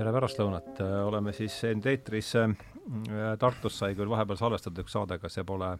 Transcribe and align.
tere 0.00 0.12
pärastlõunat, 0.16 0.78
oleme 1.04 1.32
siis 1.36 1.58
end 1.68 1.84
eetris, 1.90 2.32
Tartus 3.40 3.76
sai 3.82 3.92
küll 3.98 4.08
vahepeal 4.08 4.38
salvestatud 4.40 4.80
üks 4.80 4.94
saade, 4.96 5.18
aga 5.20 5.28
see 5.28 5.44
pole, 5.46 5.74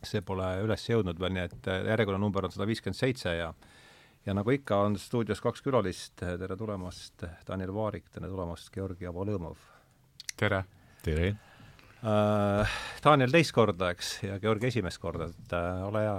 see 0.00 0.22
pole 0.24 0.46
üles 0.64 0.86
jõudnud 0.88 1.20
veel, 1.20 1.34
nii 1.36 1.44
et 1.50 1.68
järjekorranumber 1.90 2.48
on 2.48 2.54
sada 2.54 2.68
viiskümmend 2.70 2.96
seitse 2.96 3.36
ja 3.36 3.52
ja 4.24 4.32
nagu 4.32 4.54
ikka, 4.54 4.78
on 4.86 4.96
stuudios 4.96 5.44
kaks 5.44 5.60
külalist, 5.60 6.16
tere 6.16 6.56
tulemast, 6.56 7.26
Daniel 7.44 7.74
Vaarik, 7.76 8.08
tere 8.14 8.32
tulemast, 8.32 8.72
Georgi 8.72 9.10
Avolõmov! 9.10 9.60
tere! 10.40 10.64
tere! 11.04 11.34
Äh, 12.04 12.72
Daniel 13.04 13.32
teist 13.32 13.52
korda, 13.56 13.88
eks, 13.94 14.08
ja 14.26 14.34
Georgi 14.40 14.68
esimest 14.68 15.00
korda, 15.00 15.30
et 15.32 15.52
äh, 15.56 15.84
ole 15.86 16.02
hea, 16.04 16.16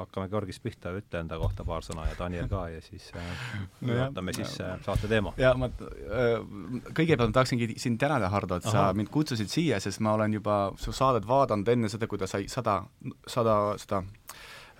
hakkame 0.00 0.26
Georgist 0.32 0.62
pihta, 0.64 0.90
ütle 0.98 1.20
enda 1.22 1.38
kohta 1.38 1.62
paar 1.66 1.86
sõna 1.86 2.08
ja 2.08 2.16
Daniel 2.18 2.48
ka 2.50 2.64
ja 2.72 2.80
siis 2.82 3.06
äh, 3.14 3.44
no 3.86 4.00
vaatame 4.00 4.34
siis 4.34 4.56
äh, 4.64 4.72
saate 4.82 5.10
teema. 5.10 5.30
ja 5.38 5.52
ma 5.54 5.68
äh, 5.70 6.42
kõigepealt 6.90 7.30
ma 7.30 7.36
tahaksingi 7.38 7.76
sind 7.78 8.02
tänada, 8.02 8.32
Hardo, 8.34 8.58
et 8.58 8.66
Aha. 8.66 8.72
sa 8.74 8.98
mind 8.98 9.12
kutsusid 9.14 9.52
siia, 9.52 9.78
sest 9.82 10.02
ma 10.02 10.16
olen 10.18 10.34
juba 10.40 10.58
su 10.80 10.94
saadet 10.96 11.28
vaadanud 11.28 11.70
enne 11.70 11.92
seda, 11.92 12.10
kui 12.10 12.18
ta 12.18 12.26
sai 12.26 12.50
sada, 12.50 12.80
sada 13.30 13.58
seda 13.78 14.02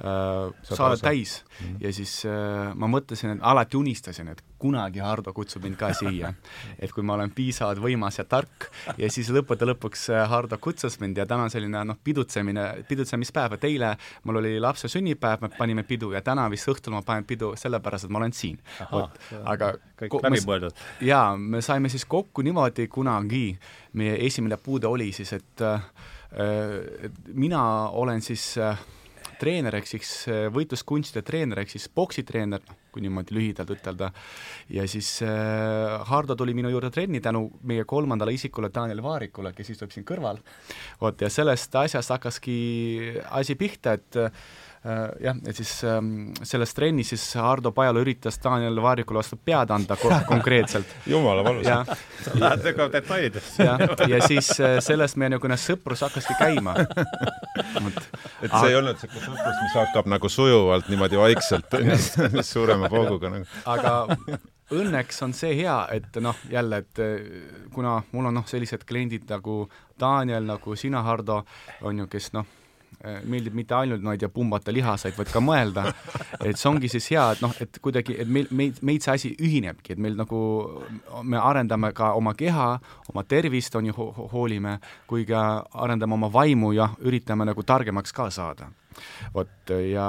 äh, 0.00 0.52
saadet 0.62 1.00
täis 1.00 1.44
mm 1.44 1.66
-hmm. 1.66 1.76
ja 1.80 1.92
siis 1.92 2.24
äh, 2.26 2.74
ma 2.74 2.86
mõtlesin, 2.86 3.36
et 3.36 3.38
alati 3.42 3.76
unistasin, 3.76 4.28
et 4.28 4.42
kunagi 4.58 4.98
Hardo 4.98 5.32
kutsub 5.32 5.62
mind 5.62 5.76
ka 5.76 5.92
siia. 5.94 6.32
et 6.82 6.92
kui 6.92 7.02
ma 7.02 7.14
olen 7.14 7.30
piisavalt 7.30 7.78
võimas 7.78 8.18
ja 8.18 8.24
tark 8.24 8.70
ja 8.98 9.10
siis 9.10 9.30
lõppude 9.30 9.66
lõpuks 9.72 10.08
äh, 10.10 10.28
Hardo 10.28 10.58
kutsus 10.58 11.00
mind 11.00 11.16
ja 11.16 11.26
täna 11.26 11.42
on 11.42 11.50
selline 11.50 11.84
noh, 11.84 11.96
pidutsemine, 12.04 12.84
pidutsemispäev, 12.88 13.52
et 13.52 13.64
eile 13.64 13.96
mul 14.24 14.36
oli 14.36 14.60
lapse 14.60 14.88
sünnipäev, 14.88 15.40
me 15.40 15.48
panime 15.48 15.82
pidu 15.82 16.12
ja 16.12 16.22
täna 16.22 16.50
vist 16.50 16.68
õhtul 16.68 16.92
ma 16.92 17.02
panen 17.02 17.24
pidu 17.24 17.54
sellepärast, 17.56 18.04
et 18.04 18.10
ma 18.10 18.18
olen 18.18 18.32
siin. 18.32 18.58
aga 19.44 19.72
kõik 19.98 20.22
läbi 20.22 20.42
mõeldud. 20.46 20.84
jaa, 21.00 21.36
me 21.36 21.62
saime 21.62 21.88
siis 21.88 22.04
kokku 22.04 22.42
niimoodi 22.42 22.88
kunagi, 22.88 23.58
meie 23.92 24.18
esimene 24.26 24.56
puude 24.56 24.86
oli 24.86 25.12
siis, 25.12 25.32
et 25.32 25.62
äh, 25.62 25.82
mina 27.34 27.62
olen 27.88 28.22
siis 28.22 28.58
äh, 28.58 28.78
treener 29.40 29.78
ehk 29.78 29.88
siis 29.90 30.12
äh, 30.30 30.46
võitluskunstide 30.54 31.24
treener 31.26 31.62
ehk 31.62 31.72
siis 31.74 31.88
poksitreener, 31.94 32.62
noh, 32.68 32.78
kui 32.92 33.04
niimoodi 33.04 33.36
lühidalt 33.36 33.72
ütelda, 33.74 34.10
ja 34.72 34.86
siis 34.90 35.10
äh, 35.26 35.98
Hardo 36.08 36.36
tuli 36.38 36.54
minu 36.56 36.72
juurde 36.72 36.90
trenni 36.94 37.20
tänu 37.24 37.46
meie 37.68 37.84
kolmandale 37.88 38.34
isikule 38.34 38.72
Daniel 38.74 39.02
Vaarikule, 39.04 39.52
kes 39.56 39.74
istub 39.74 39.92
siin 39.94 40.06
kõrval, 40.08 40.40
vot, 41.00 41.20
ja 41.20 41.30
sellest 41.32 41.74
asjast 41.78 42.16
hakkaski 42.16 42.58
asi 43.40 43.58
pihta, 43.60 43.98
et 43.98 44.18
Äh, 44.18 44.30
jah, 45.20 45.36
et 45.46 45.56
siis 45.56 45.70
ähm, 45.84 46.30
selles 46.46 46.74
trennis 46.74 47.10
siis 47.12 47.22
Hardo 47.38 47.72
Pajala 47.74 48.00
üritas 48.02 48.38
Daniel 48.42 48.78
Vaarikule 48.82 49.18
vastu 49.18 49.38
pead 49.44 49.70
anda 49.74 49.96
ko 49.98 50.10
konkreetselt. 50.32 50.92
jumala 51.06 51.44
valus. 51.44 51.66
sa 51.66 52.34
lähed 52.34 52.62
väga 52.68 52.88
detailidesse. 52.92 53.64
jah, 53.64 53.82
ja 54.08 54.20
siis 54.26 54.50
äh, 54.60 54.78
sellest 54.84 55.18
meie 55.18 55.32
niisugune 55.34 55.58
sõprus 55.58 56.04
hakkaski 56.06 56.36
käima. 56.38 56.76
et 56.78 58.52
see 58.52 58.70
ei 58.70 58.78
olnud 58.78 58.94
niisugune 58.94 59.24
sõprus, 59.26 59.58
mis 59.64 59.74
hakkab 59.80 60.12
nagu 60.14 60.30
sujuvalt 60.30 60.92
niimoodi 60.92 61.18
vaikselt 61.18 61.74
suurema 62.52 62.90
pauguga 62.92 63.32
nagu. 63.34 63.50
aga 63.66 63.96
õnneks 64.78 65.24
on 65.24 65.34
see 65.34 65.56
hea, 65.58 65.78
et 65.96 66.20
noh, 66.22 66.38
jälle, 66.52 66.84
et 66.84 67.02
äh, 67.02 67.66
kuna 67.74 67.98
mul 68.12 68.30
on 68.30 68.40
noh, 68.40 68.46
sellised 68.46 68.86
kliendid 68.86 69.26
nagu 69.32 69.64
Daniel, 69.98 70.46
nagu 70.46 70.78
sina, 70.78 71.02
Hardo, 71.02 71.42
on 71.82 72.04
ju, 72.04 72.06
kes 72.12 72.30
noh, 72.36 72.46
Äh, 72.46 72.67
meeldib 72.98 73.54
mitte 73.54 73.76
ainult, 73.78 74.02
ma 74.02 74.14
ei 74.14 74.18
tea, 74.18 74.30
pumbata 74.32 74.72
lihaseid, 74.74 75.14
vaid 75.18 75.30
ka 75.30 75.42
mõelda, 75.42 75.84
et 76.42 76.58
see 76.58 76.68
ongi 76.70 76.90
siis 76.90 77.06
hea, 77.12 77.24
et 77.36 77.42
noh, 77.44 77.54
et 77.62 77.78
kuidagi, 77.82 78.16
et 78.24 78.30
meil, 78.30 78.48
meid, 78.50 78.80
meid 78.82 79.04
see 79.04 79.14
asi 79.14 79.30
ühinebki, 79.36 79.94
et 79.94 80.02
meil 80.02 80.18
nagu, 80.18 80.40
me 81.22 81.38
arendame 81.38 81.92
ka 81.96 82.12
oma 82.18 82.34
keha, 82.38 82.72
oma 83.12 83.24
tervist, 83.28 83.78
on 83.78 83.90
ju 83.90 83.94
ho, 83.94 84.08
hoolime, 84.32 84.78
kui 85.10 85.26
ka 85.28 85.44
arendame 85.86 86.18
oma 86.18 86.32
vaimu 86.34 86.72
ja 86.74 86.90
üritame 87.06 87.46
nagu 87.46 87.62
targemaks 87.62 88.14
ka 88.14 88.30
saada. 88.34 88.72
vot 89.34 89.70
ja 89.70 90.08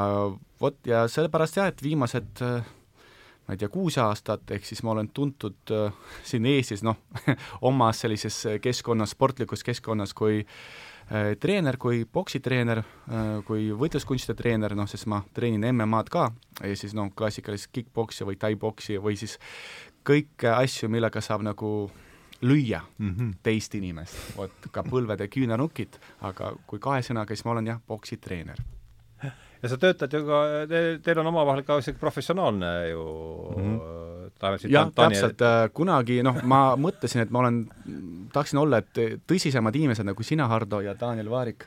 vot 0.62 0.76
ja 0.88 1.06
sellepärast 1.08 1.58
jah, 1.58 1.70
et 1.70 1.84
viimased 1.84 2.42
ma 2.42 3.54
ei 3.54 3.58
tea, 3.58 3.70
kuus 3.70 3.98
aastat, 4.02 4.50
ehk 4.50 4.66
siis 4.66 4.82
ma 4.84 4.96
olen 4.96 5.10
tuntud 5.14 5.74
äh, 5.74 5.94
siin 6.26 6.46
Eestis 6.46 6.82
noh 6.86 6.98
omas 7.70 8.02
sellises 8.02 8.46
keskkonnas, 8.62 9.14
sportlikus 9.14 9.64
keskkonnas 9.66 10.14
kui 10.18 10.42
äh, 10.42 10.50
Äh, 10.50 10.89
treener 11.40 11.78
kui 11.82 12.04
poksitreener, 12.06 12.84
äh, 13.10 13.32
kui 13.48 13.70
võitluskunstide 13.74 14.38
treener, 14.38 14.76
noh, 14.78 14.88
sest 14.90 15.08
ma 15.10 15.24
treenin 15.34 15.66
MM-ad 15.72 16.12
ka. 16.14 16.30
Ja 16.62 16.76
siis 16.78 16.94
noh, 16.98 17.10
klassikalist 17.16 17.72
kick-poksi 17.74 18.28
või 18.28 18.38
tai-poksi 18.40 19.00
või 19.02 19.18
siis 19.18 19.40
kõiki 20.06 20.52
asju, 20.54 20.90
millega 20.90 21.22
saab 21.22 21.44
nagu 21.46 21.90
lüüa 22.42 22.82
mm 22.98 23.16
-hmm. 23.16 23.38
teist 23.44 23.76
inimest, 23.76 24.16
vot 24.38 24.70
ka 24.72 24.84
põlved 24.84 25.20
ja 25.20 25.28
küünarnukid, 25.28 26.00
aga 26.22 26.54
kui 26.68 26.80
kahe 26.80 27.02
sõnaga, 27.02 27.36
siis 27.36 27.46
ma 27.46 27.52
olen 27.52 27.68
jah, 27.68 27.82
poksitreener 27.88 28.62
ja 29.62 29.70
sa 29.72 29.78
töötad 29.78 30.14
ju 30.14 30.24
ka, 30.28 30.44
te, 30.70 30.84
teil 31.04 31.20
on 31.20 31.32
omavahel 31.34 31.66
ka 31.68 31.80
isegi 31.82 32.00
professionaalne 32.00 32.74
ju 32.90 33.06
mm 33.56 33.64
-hmm 33.64 33.98
jah, 34.70 34.92
täpselt, 34.96 35.42
äh, 35.42 35.70
kunagi 35.74 36.22
noh, 36.24 36.38
ma 36.48 36.76
mõtlesin, 36.80 37.22
et 37.26 37.30
ma 37.30 37.40
olen, 37.40 37.68
tahaksin 38.34 38.60
olla, 38.62 38.78
et 38.78 39.22
tõsisemad 39.28 39.76
inimesed 39.76 40.08
nagu 40.08 40.24
sina, 40.24 40.48
Hardo, 40.48 40.80
ja 40.80 40.94
Daniel 41.00 41.30
Vaarik 41.30 41.66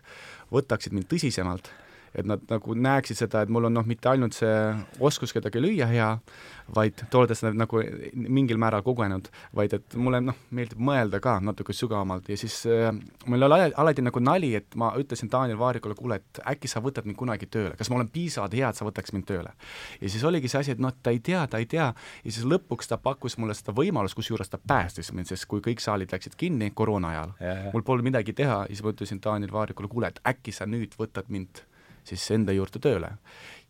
võtaksid 0.52 0.92
mind 0.92 1.08
tõsisemalt 1.10 1.69
et 2.15 2.28
nad 2.28 2.43
nagu 2.50 2.75
näeksid 2.77 3.23
seda, 3.23 3.43
et 3.43 3.53
mul 3.53 3.69
on 3.69 3.77
noh, 3.78 3.87
mitte 3.89 4.11
ainult 4.11 4.37
see 4.37 4.56
oskus 5.00 5.33
kedagi 5.33 5.62
lüüa 5.62 5.89
hea, 5.91 6.09
vaid 6.75 6.97
te 7.00 7.19
olete 7.19 7.37
seda 7.37 7.53
nagu 7.56 7.81
mingil 8.15 8.61
määral 8.61 8.84
kogenud, 8.84 9.28
vaid 9.56 9.75
et 9.77 9.97
mulle 9.99 10.23
noh, 10.25 10.37
meeldib 10.55 10.81
mõelda 10.83 11.21
ka 11.25 11.39
natuke 11.45 11.75
sügavamalt. 11.77 12.28
Ja 12.33 12.39
siis 12.41 12.61
äh, 12.69 12.91
mul 13.27 13.49
oli 13.49 13.71
alati 13.71 14.05
nagu 14.05 14.23
nali, 14.23 14.53
et 14.59 14.77
ma 14.78 14.93
ütlesin 15.00 15.31
Daniel 15.33 15.61
Vaarikule, 15.61 15.97
kuule, 15.99 16.21
et 16.21 16.43
äkki 16.55 16.71
sa 16.71 16.83
võtad 16.84 17.09
mind 17.09 17.19
kunagi 17.21 17.49
tööle, 17.53 17.75
kas 17.78 17.91
ma 17.91 17.99
olen 17.99 18.12
piisavalt 18.12 18.56
hea, 18.56 18.71
et 18.71 18.79
sa 18.79 18.87
võtaks 18.89 19.15
mind 19.17 19.29
tööle. 19.29 19.55
ja 20.00 20.12
siis 20.12 20.25
oligi 20.29 20.50
see 20.53 20.62
asi, 20.62 20.77
et 20.77 20.83
noh, 20.83 20.94
ta 21.03 21.12
ei 21.15 21.21
tea, 21.25 21.44
ta 21.50 21.61
ei 21.62 21.69
tea, 21.71 21.91
ja 22.25 22.31
siis 22.31 22.47
lõpuks 22.49 22.91
ta 22.91 23.00
pakkus 23.00 23.39
mulle 23.41 23.56
seda 23.59 23.75
võimalust, 23.77 24.17
kusjuures 24.19 24.53
ta 24.53 24.61
päästis 24.61 25.12
mind, 25.12 25.33
sest 25.33 25.49
kui 25.50 25.65
kõik 25.65 25.83
saalid 25.83 26.12
läksid 26.12 26.37
kinni 26.39 26.71
koroona 26.77 27.12
ajal, 27.12 27.37
mul 27.75 27.84
polnud 27.87 28.11
midagi 28.12 28.37
teha, 28.37 28.65
siis 28.71 28.84
ma 28.84 28.94
ütlesin 28.94 29.21
Daniel 29.25 29.53
Vaarikule, 29.53 29.91
kuule, 29.91 30.12
et 30.12 30.23
äkki 30.29 30.55
sa 30.55 30.69
nüüd 30.69 30.97
võtad 31.00 31.29
mind 31.33 31.65
siis 32.04 32.30
enda 32.34 32.52
juurde 32.52 32.80
tööle. 32.82 33.16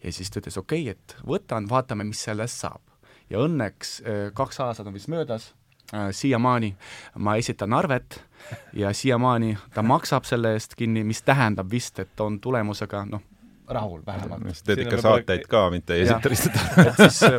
ja 0.02 0.12
siis 0.12 0.30
ta 0.30 0.40
ütles, 0.40 0.58
okei 0.58 0.86
okay,, 0.90 0.96
et 0.96 1.16
võtan, 1.26 1.68
vaatame, 1.70 2.04
mis 2.04 2.22
sellest 2.24 2.62
saab. 2.64 2.82
ja 3.30 3.42
õnneks 3.42 3.98
äh, 4.02 4.22
kaks 4.34 4.60
aastat 4.60 4.86
on 4.86 4.94
vist 4.94 5.08
möödas, 5.08 5.52
äh, 5.94 6.10
siiamaani 6.10 6.74
ma 7.18 7.36
esitan 7.36 7.72
arvet 7.72 8.22
ja 8.72 8.92
siiamaani 8.92 9.56
ta 9.74 9.82
maksab 9.82 10.24
selle 10.24 10.54
eest 10.56 10.74
kinni, 10.74 11.04
mis 11.04 11.22
tähendab 11.22 11.70
vist, 11.70 11.98
et 11.98 12.20
on 12.20 12.40
tulemusega 12.40 13.04
noh, 13.10 13.22
rahul 13.68 14.02
vähemalt. 14.06 14.48
sa 14.56 14.64
teed 14.64 14.84
ikka 14.86 15.00
saateid 15.00 15.46
ka, 15.48 15.68
mitte 15.70 15.94
ei 15.94 16.02
esita 16.02 16.32
lihtsalt 16.32 16.56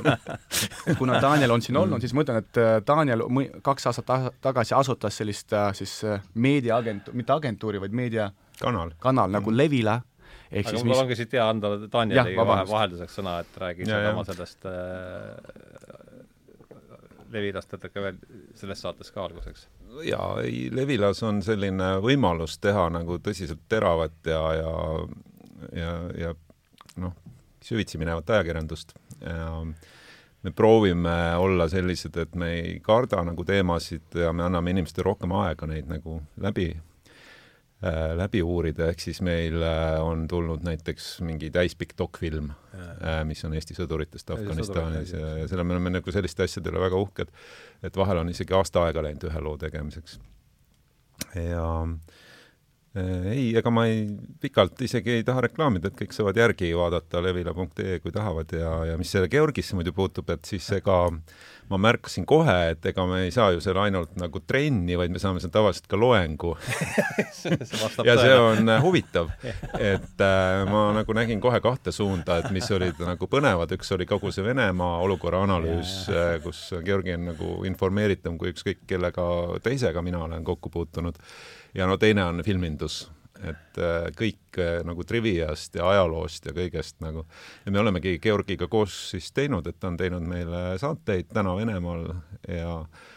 äh, 0.08 0.98
kuna 0.98 1.22
Daniel 1.22 1.52
on 1.52 1.62
siin 1.62 1.78
olnud, 1.78 2.02
siis 2.02 2.14
ma 2.14 2.24
ütlen, 2.24 2.40
et 2.46 2.88
Daniel 2.88 3.26
kaks 3.62 3.92
aastat 3.92 4.32
tagasi 4.42 4.74
asutas 4.78 5.18
sellist 5.18 5.54
siis 5.74 6.00
meediaagentuuri, 6.34 7.18
mitte 7.18 7.34
agentuuri, 7.34 7.82
vaid 7.84 7.92
meedia 7.92 8.32
kanal, 8.62 8.96
kanal 9.00 9.32
nagu 9.32 9.52
Levila 9.52 10.00
ehk 10.54 10.68
aga 10.68 10.76
siis 10.76 10.86
mul 10.86 10.94
mis... 10.94 11.02
ongi 11.04 11.18
siit 11.20 11.36
hea 11.38 11.50
anda 11.50 11.74
Danieli 11.84 12.38
vahe, 12.38 12.64
vahelduseks 12.70 13.20
sõna, 13.20 13.40
et 13.44 13.60
räägi 13.66 13.90
seda 13.90 14.14
oma 14.14 14.26
sellest 14.30 14.70
äh, 14.70 14.76
Levilast 17.34 17.72
natuke 17.74 18.02
veel 18.04 18.18
selles 18.56 18.82
saates 18.86 19.10
ka 19.12 19.24
alguseks. 19.26 19.68
jaa, 20.06 20.30
ei, 20.46 20.68
Levilas 20.74 21.24
on 21.26 21.42
selline 21.46 21.96
võimalus 22.06 22.60
teha 22.62 22.88
nagu 22.94 23.18
tõsiselt 23.26 23.66
teravat 23.70 24.30
ja, 24.30 24.44
ja 24.62 24.74
ja, 25.72 25.92
ja 26.18 26.34
noh, 27.02 27.14
süvitsi 27.64 27.98
minevat 28.02 28.30
ajakirjandust. 28.30 28.96
Ja 29.22 29.50
me 30.44 30.52
proovime 30.52 31.36
olla 31.40 31.70
sellised, 31.72 32.18
et 32.20 32.36
me 32.36 32.52
ei 32.58 32.80
karda 32.84 33.24
nagu 33.24 33.46
teemasid 33.48 34.18
ja 34.20 34.34
me 34.36 34.44
anname 34.48 34.74
inimestele 34.74 35.08
rohkem 35.08 35.32
aega 35.40 35.70
neid 35.70 35.88
nagu 35.92 36.20
läbi 36.44 36.74
läbi 38.18 38.40
uurida, 38.46 38.88
ehk 38.92 39.02
siis 39.04 39.20
meil 39.26 39.60
äh, 39.60 39.98
on 40.00 40.28
tulnud 40.32 40.64
näiteks 40.64 41.18
mingi 41.26 41.50
täispikk 41.52 41.98
dokfilm, 42.00 42.52
äh, 42.76 43.22
mis 43.28 43.44
on 43.44 43.56
Eesti 43.58 43.76
sõduritest 43.76 44.32
Afganistanis 44.36 45.12
ja, 45.12 45.34
ja 45.42 45.48
selle 45.52 45.66
me 45.68 45.76
oleme 45.76 45.98
nagu 45.98 46.16
selliste 46.16 46.48
asjade 46.48 46.72
üle 46.72 46.80
väga 46.84 47.02
uhked, 47.04 47.34
et 47.84 48.00
vahel 48.00 48.24
on 48.24 48.32
isegi 48.32 48.56
aasta 48.56 48.86
aega 48.88 49.04
läinud 49.04 49.28
ühe 49.28 49.44
loo 49.44 49.58
tegemiseks. 49.60 50.20
ja 51.36 51.68
Äh, 51.84 52.23
ei, 52.96 53.48
ega 53.58 53.72
ma 53.74 53.88
ei, 53.90 54.06
pikalt 54.42 54.82
isegi 54.86 55.18
ei 55.18 55.24
taha 55.26 55.48
reklaamida, 55.48 55.90
et 55.90 55.98
kõik 55.98 56.14
saavad 56.14 56.38
järgi 56.38 56.70
vaadata 56.78 57.24
levila.ee, 57.26 57.98
kui 58.04 58.14
tahavad 58.14 58.54
ja, 58.54 58.74
ja 58.92 59.00
mis 59.00 59.10
selle 59.14 59.32
Georgisse 59.34 59.78
muidu 59.78 59.96
puutub, 59.98 60.30
et 60.34 60.46
siis 60.46 60.68
ega 60.78 61.08
ma 61.72 61.80
märkasin 61.82 62.26
kohe, 62.30 62.56
et 62.74 62.86
ega 62.86 63.06
me 63.10 63.24
ei 63.26 63.32
saa 63.34 63.50
ju 63.56 63.62
seal 63.64 63.80
ainult 63.82 64.14
nagu 64.20 64.42
trenni, 64.46 64.98
vaid 65.00 65.14
me 65.14 65.22
saame 65.22 65.42
seal 65.42 65.54
tavaliselt 65.54 65.88
ka 65.90 66.00
loengu. 66.00 66.54
Ja 68.08 68.16
see 68.20 68.36
on 68.36 68.70
äh, 68.70 68.82
huvitav, 68.84 69.32
et 69.94 70.22
äh, 70.22 70.64
ma 70.70 70.86
nagu 70.96 71.16
nägin 71.16 71.42
kohe 71.44 71.60
kahte 71.64 71.92
suunda, 71.96 72.40
et 72.42 72.52
mis 72.56 72.68
olid 72.74 73.00
nagu 73.04 73.30
põnevad, 73.32 73.72
üks 73.78 73.92
oli 73.96 74.08
kogu 74.10 74.32
see 74.34 74.46
Venemaa 74.46 75.00
olukorra 75.06 75.44
analüüs, 75.48 75.96
äh, 76.12 76.38
kus 76.44 76.66
Georgi 76.86 77.16
on 77.18 77.30
nagu 77.32 77.56
informeeritum 77.70 78.38
kui 78.42 78.54
ükskõik 78.54 78.84
kellega 78.90 79.26
teisega 79.64 80.04
mina 80.06 80.24
olen 80.28 80.44
kokku 80.48 80.72
puutunud 80.74 81.20
ja 81.74 81.88
no 81.90 81.98
teine 81.98 82.26
on 82.30 82.44
filmindus, 82.46 83.04
et 83.44 83.80
äh, 83.82 84.10
kõik 84.18 84.60
äh, 84.62 84.82
nagu 84.88 85.04
triviast 85.08 85.76
ja 85.76 85.88
ajaloost 85.90 86.48
ja 86.50 86.54
kõigest 86.56 87.02
nagu. 87.04 87.26
Ja 87.66 87.74
me 87.74 87.82
olemegi 87.84 88.18
Georgiga 88.24 88.70
koos 88.72 88.96
siis 89.14 89.32
teinud, 89.36 89.68
et 89.68 89.80
ta 89.80 89.92
on 89.92 89.98
teinud 90.00 90.24
meile 90.28 90.78
saateid 90.82 91.34
Täna 91.34 91.56
Venemaal 91.58 92.08
ja 92.48 92.78
äh, 92.82 93.12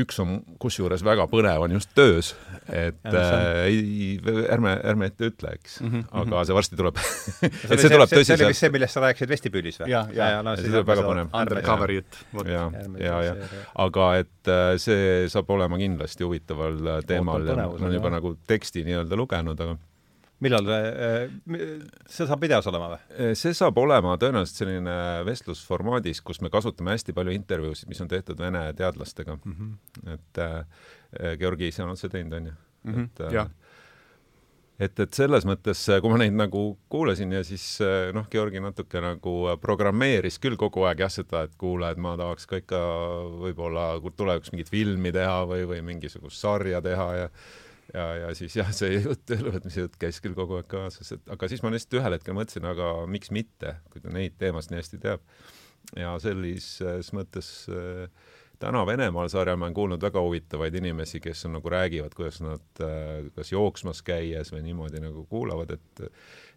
üks 0.00 0.16
on 0.22 0.38
kusjuures 0.62 1.02
väga 1.04 1.26
põnev, 1.28 1.66
on 1.66 1.74
just 1.74 1.90
töös, 1.96 2.30
et 2.72 3.08
äh, 3.08 3.34
ei, 3.66 4.14
ärme, 4.52 4.72
ärme 4.88 5.10
ette 5.10 5.28
ütle, 5.28 5.52
eks 5.58 5.80
mm, 5.82 5.90
-hmm. 5.92 6.06
aga 6.22 6.44
see 6.48 6.56
varsti 6.56 6.78
tuleb 6.80 6.96
et 7.02 7.76
see 7.76 7.90
tuleb 7.92 8.08
tõsiselt. 8.08 8.24
see 8.24 8.38
oli 8.38 8.48
vist 8.54 8.64
see, 8.64 8.72
millest 8.72 8.96
sa 8.96 9.04
rääkisid 9.04 9.34
vestibüülis 9.34 9.80
või? 9.82 9.90
ja, 9.92 10.06
ja, 10.16 10.30
ja 10.36 10.42
no, 10.46 10.56
see 10.56 10.72
tuleb 10.72 10.88
väga 10.88 11.04
põnev. 11.06 11.30
Undercover 11.42 11.92
jutt. 11.98 12.20
ja, 12.48 12.64
ja, 13.04 13.20
ja, 13.28 13.36
aga 13.84 14.10
et 14.22 14.52
äh, 14.52 14.74
see 14.80 15.28
saab 15.32 15.52
olema 15.52 15.80
kindlasti 15.80 16.24
huvitaval 16.24 16.80
äh, 16.96 17.00
teemal 17.06 17.44
ja 17.46 17.58
ma 17.60 17.68
olen 17.76 17.98
juba 17.98 18.16
nagu 18.16 18.36
teksti 18.48 18.86
nii-öelda 18.88 19.18
lugenud, 19.20 19.60
aga 19.60 19.76
millal 20.42 20.68
see, 20.68 21.68
see 22.10 22.26
saab 22.28 22.42
videos 22.42 22.68
olema 22.70 22.92
või? 22.94 23.32
see 23.38 23.54
saab 23.56 23.78
olema 23.82 24.16
tõenäoliselt 24.20 24.62
selline 24.62 24.96
vestlusformaadis, 25.28 26.22
kus 26.26 26.42
me 26.44 26.50
kasutame 26.52 26.96
hästi 26.96 27.14
palju 27.16 27.34
intervjuusid, 27.36 27.90
mis 27.92 28.02
on 28.04 28.10
tehtud 28.10 28.40
Vene 28.42 28.64
teadlastega 28.78 29.38
mm. 29.38 29.56
-hmm. 29.58 30.12
et 30.16 30.42
äh, 30.42 31.36
Georgi 31.38 31.70
ise 31.72 31.84
on 31.84 31.94
otse 31.94 32.08
teinud, 32.08 32.38
on 32.38 32.46
ju 32.46 32.52
mm. 32.52 32.94
-hmm. 32.94 33.04
et 33.04 33.20
äh, 33.20 33.50
et, 34.82 35.00
et 35.00 35.14
selles 35.14 35.44
mõttes, 35.46 35.78
kui 36.02 36.10
ma 36.10 36.18
neid 36.18 36.34
nagu 36.34 36.62
kuulasin 36.90 37.32
ja 37.36 37.42
siis 37.46 37.64
noh, 38.12 38.26
Georgi 38.30 38.60
natuke 38.60 39.00
nagu 39.00 39.34
programmeeris 39.62 40.38
küll 40.42 40.56
kogu 40.60 40.86
aeg 40.88 41.04
jah, 41.04 41.12
seda, 41.12 41.44
et 41.46 41.54
kuule, 41.60 41.90
et 41.90 42.00
ma 42.02 42.16
tahaks 42.18 42.48
ka 42.50 42.62
ikka 42.62 42.80
võib-olla 43.44 44.00
tulevikus 44.16 44.52
mingit 44.54 44.72
filmi 44.72 45.12
teha 45.12 45.44
või, 45.46 45.66
või 45.70 45.82
mingisugust 45.92 46.40
sarja 46.40 46.82
teha 46.82 47.08
ja 47.20 47.28
ja, 47.94 48.06
ja 48.22 48.34
siis 48.38 48.56
jah, 48.56 48.70
see 48.74 48.98
jutt, 48.98 49.24
ülevõtmise 49.36 49.86
jutt 49.86 49.98
käis 50.00 50.20
küll 50.24 50.36
kogu 50.38 50.58
aeg 50.58 50.68
kaasas, 50.70 51.14
et 51.16 51.32
aga 51.32 51.48
siis 51.50 51.64
ma 51.64 51.72
lihtsalt 51.72 51.98
ühel 52.00 52.16
hetkel 52.16 52.36
mõtlesin, 52.36 52.68
aga 52.68 52.92
miks 53.10 53.32
mitte, 53.34 53.76
kui 53.92 54.04
ta 54.04 54.12
neid 54.14 54.38
teemasid 54.40 54.74
nii 54.74 54.82
hästi 54.82 55.02
teab. 55.02 55.26
ja 55.98 56.14
sellises 56.22 57.12
mõttes 57.16 57.52
äh, 57.72 58.06
täna 58.62 58.84
Venemaal 58.86 59.30
sarjal 59.32 59.58
ma 59.58 59.66
olen 59.66 59.74
kuulnud 59.76 60.02
väga 60.02 60.22
huvitavaid 60.22 60.74
inimesi, 60.78 61.20
kes 61.22 61.46
on 61.48 61.56
nagu 61.58 61.70
räägivad, 61.72 62.14
kuidas 62.16 62.40
nad 62.44 62.82
äh, 62.84 63.26
kas 63.36 63.52
jooksmas 63.52 64.02
käies 64.06 64.52
või 64.54 64.62
niimoodi 64.68 65.02
nagu 65.02 65.26
kuulavad, 65.30 65.74
et 65.76 66.06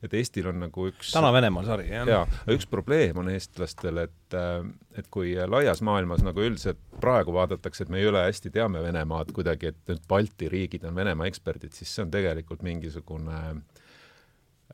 et 0.05 0.13
Eestil 0.13 0.45
on 0.51 0.59
nagu 0.61 0.87
üks 0.91 1.13
täna 1.15 1.31
Venemaal 1.33 1.65
sari, 1.65 1.87
jah? 1.89 2.09
jaa, 2.09 2.23
üks 2.53 2.67
probleem 2.69 3.17
on 3.21 3.31
eestlastel, 3.33 4.03
et 4.05 4.37
äh, 4.37 4.61
et 4.99 5.09
kui 5.11 5.33
laias 5.35 5.81
maailmas 5.85 6.23
nagu 6.25 6.45
üldiselt 6.45 6.81
praegu 7.01 7.33
vaadatakse, 7.35 7.85
et 7.85 7.93
me 7.93 8.03
üle 8.05 8.25
hästi 8.27 8.53
teame 8.53 8.83
Venemaad 8.85 9.33
kuidagi, 9.35 9.73
et 9.73 9.93
nüüd 9.93 10.05
Balti 10.09 10.51
riigid 10.51 10.85
on 10.85 10.97
Venemaa 10.97 11.29
eksperdid, 11.31 11.73
siis 11.73 11.93
see 11.95 12.05
on 12.05 12.13
tegelikult 12.13 12.65
mingisugune 12.65 13.39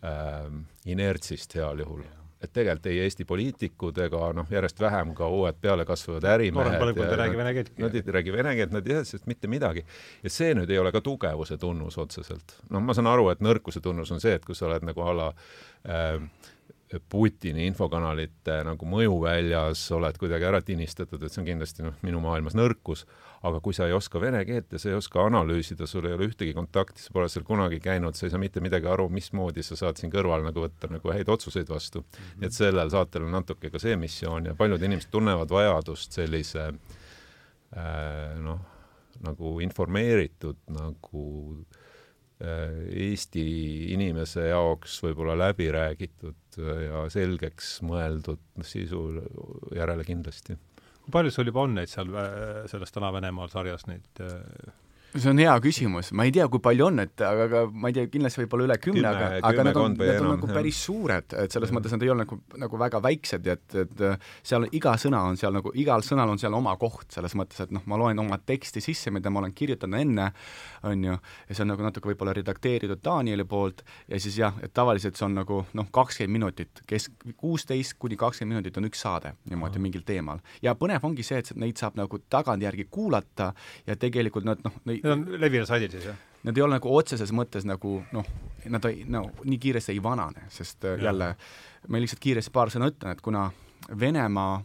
äh, 0.04 0.50
inertsist 0.92 1.56
heal 1.56 1.86
juhul 1.86 2.04
et 2.42 2.54
tegelikult 2.54 2.88
ei 2.90 3.00
Eesti 3.06 3.26
poliitikud 3.30 3.98
ega 4.06 4.32
noh, 4.34 4.48
järjest 4.52 4.80
vähem 4.82 5.14
ka 5.18 5.28
uued 5.30 5.60
pealekasvavad 5.62 6.26
ärimehed. 6.36 6.72
Nad. 6.74 6.80
Nad 7.82 7.98
ei 8.00 8.16
räägi 8.18 8.34
vene 8.34 8.56
keelt, 8.58 8.74
nad 8.74 8.88
ei 8.88 8.96
tea 8.96 9.04
sellest 9.06 9.28
mitte 9.30 9.52
midagi. 9.52 9.86
ja 10.24 10.30
see 10.30 10.56
nüüd 10.58 10.70
ei 10.70 10.80
ole 10.82 10.92
ka 10.92 11.02
tugevuse 11.06 11.58
tunnus 11.58 11.98
otseselt. 12.02 12.58
noh, 12.70 12.82
ma 12.82 12.98
saan 12.98 13.12
aru, 13.12 13.30
et 13.34 13.44
nõrkuse 13.46 13.82
tunnus 13.82 14.12
on 14.12 14.24
see, 14.24 14.34
et 14.38 14.46
kui 14.46 14.58
sa 14.58 14.68
oled 14.70 14.88
nagu 14.90 15.06
a 15.06 15.14
la 15.18 15.30
äh, 15.86 16.18
Putini 17.10 17.66
infokanalite 17.70 18.58
nagu 18.68 18.88
mõjuväljas 18.90 19.84
oled 19.96 20.18
kuidagi 20.20 20.48
ära 20.48 20.60
tinistatud, 20.66 21.22
et 21.24 21.32
see 21.32 21.42
on 21.42 21.48
kindlasti 21.48 21.86
noh, 21.86 21.96
minu 22.04 22.20
maailmas 22.24 22.56
nõrkus, 22.58 23.06
aga 23.48 23.62
kui 23.64 23.76
sa 23.78 23.88
ei 23.88 23.96
oska 23.96 24.20
vene 24.20 24.42
keelt 24.48 24.74
ja 24.76 24.82
sa 24.82 24.92
ei 24.92 24.98
oska 24.98 25.24
analüüsida, 25.24 25.88
sul 25.88 26.10
ei 26.10 26.16
ole 26.18 26.28
ühtegi 26.28 26.56
kontakti, 26.58 27.00
sa 27.04 27.14
pole 27.16 27.30
seal 27.32 27.46
kunagi 27.48 27.80
käinud, 27.84 28.18
sa 28.18 28.28
ei 28.28 28.34
saa 28.34 28.42
mitte 28.42 28.64
midagi 28.64 28.90
aru, 28.92 29.08
mismoodi 29.14 29.64
sa 29.64 29.80
saad 29.80 30.02
siin 30.02 30.12
kõrval 30.12 30.44
nagu 30.48 30.66
võtta 30.66 30.92
nagu 30.92 31.14
häid 31.16 31.32
otsuseid 31.32 31.72
vastu 31.72 32.02
mm. 32.02 32.18
-hmm. 32.18 32.48
et 32.48 32.58
sellel 32.58 32.92
saatel 32.92 33.30
on 33.30 33.38
natuke 33.40 33.72
ka 33.72 33.80
see 33.80 33.96
missioon 33.96 34.52
ja 34.52 34.56
paljud 34.56 34.84
inimesed 34.84 35.12
tunnevad 35.12 35.50
vajadust 35.50 36.12
sellise 36.12 36.68
äh, 36.68 38.36
noh, 38.40 38.60
nagu 39.24 39.60
informeeritud 39.64 40.60
nagu 40.68 41.24
äh, 41.56 41.81
Äh, 41.81 41.81
Eesti 42.42 43.44
inimese 43.94 44.48
jaoks 44.50 44.98
võib-olla 45.06 45.36
läbi 45.38 45.68
räägitud 45.74 46.58
ja 46.58 47.06
selgeks 47.14 47.76
mõeldud 47.86 48.42
sisu 48.66 49.02
järele 49.76 50.06
kindlasti. 50.08 50.58
kui 51.04 51.14
palju 51.14 51.34
sul 51.34 51.52
juba 51.52 51.66
on 51.68 51.76
neid 51.78 51.92
seal 51.92 52.10
äh, 52.18 52.64
selles 52.72 52.92
Täna 52.92 53.12
Venemaal 53.14 53.52
sarjas 53.54 53.86
neid 53.90 54.24
äh, 54.26 54.42
see 55.12 55.30
on 55.32 55.40
hea 55.42 55.54
küsimus, 55.64 56.12
ma 56.16 56.24
ei 56.28 56.32
tea, 56.32 56.46
kui 56.52 56.62
palju 56.64 56.86
on, 56.88 57.02
et 57.04 57.22
aga, 57.26 57.48
aga 57.50 57.62
ma 57.68 57.90
ei 57.92 57.96
tea, 57.98 58.08
kindlasti 58.12 58.42
võib-olla 58.44 58.68
üle 58.70 58.78
kümne, 58.80 59.04
aga, 59.10 59.28
aga 59.50 59.66
nad 59.68 59.80
on, 59.80 59.96
nad 59.98 60.04
on 60.06 60.12
enam, 60.14 60.30
nagu 60.38 60.48
jah. 60.48 60.56
päris 60.56 60.80
suured, 60.86 61.36
et 61.44 61.56
selles 61.56 61.74
mõttes 61.76 61.96
nad 61.96 62.06
ei 62.06 62.12
ole 62.14 62.24
nagu, 62.24 62.38
nagu 62.62 62.80
väga 62.80 63.02
väiksed 63.04 63.50
ja 63.50 63.56
et, 63.58 63.76
et 63.84 64.04
seal 64.48 64.68
iga 64.72 64.94
sõna 65.02 65.24
on 65.28 65.40
seal 65.40 65.56
nagu, 65.58 65.74
igal 65.76 66.06
sõnal 66.08 66.32
on 66.32 66.40
seal 66.40 66.56
oma 66.56 66.78
koht, 66.80 67.10
selles 67.12 67.36
mõttes, 67.40 67.60
et 67.66 67.74
noh, 67.76 67.84
ma 67.92 68.00
loen 68.00 68.24
oma 68.24 68.40
teksti 68.40 68.84
sisse, 68.84 69.12
mida 69.12 69.34
ma 69.34 69.42
olen 69.44 69.56
kirjutanud 69.58 70.00
enne, 70.00 70.30
on 70.88 71.04
ju, 71.10 71.18
ja 71.50 71.58
see 71.58 71.66
on 71.66 71.72
nagu 71.74 71.86
natuke 71.86 72.12
võib-olla 72.14 72.36
redakteeritud 72.38 73.04
Danieli 73.04 73.46
poolt 73.50 73.84
ja 74.08 74.20
siis 74.22 74.40
jah, 74.40 74.56
et 74.64 74.72
tavaliselt 74.74 75.20
see 75.20 75.28
on 75.28 75.36
nagu 75.42 75.62
noh, 75.78 75.92
kakskümmend 75.92 76.38
minutit, 76.38 76.86
kes, 76.88 77.10
kuusteist 77.36 77.98
kuni 78.00 78.16
kakskümmend 78.20 78.62
minutit 78.62 78.80
on 78.80 78.88
üks 78.88 79.04
saade 79.04 79.36
niimoodi 79.52 79.82
mingil 79.84 80.08
teemal. 80.08 80.40
ja 80.64 80.78
põnev 80.80 81.04
ongi 81.04 81.26
see, 81.28 81.42
et 81.44 81.52
neid 81.60 81.80
saab 81.82 82.00
nagu 82.00 82.22
tagantjärgi 82.32 82.88
kuulata 82.92 83.52
ja 83.88 83.98
tegelikult 84.00 84.48
nad 84.48 84.64
noh, 84.64 84.80
Need 85.02 85.14
on 85.14 85.26
levinud 85.42 85.70
saidid 85.70 85.96
siis, 85.96 86.06
jah? 86.12 86.18
Nad 86.44 86.58
ei 86.58 86.64
ole 86.66 86.78
nagu 86.78 86.96
otseses 86.98 87.30
mõttes 87.38 87.66
nagu 87.70 88.00
noh, 88.16 88.28
nad 88.74 88.86
ei, 88.90 89.04
no 89.10 89.28
nii 89.44 89.60
kiiresti 89.62 89.94
ei 89.94 90.04
vanane, 90.04 90.48
sest 90.50 90.86
äh, 90.86 90.98
ja. 90.98 91.10
jälle 91.10 91.36
ma 91.88 92.02
lihtsalt 92.02 92.22
kiiresti 92.22 92.54
paar 92.54 92.72
sõna 92.74 92.90
ütlen, 92.92 93.16
et 93.16 93.22
kuna 93.22 93.50
Venemaa 94.00 94.62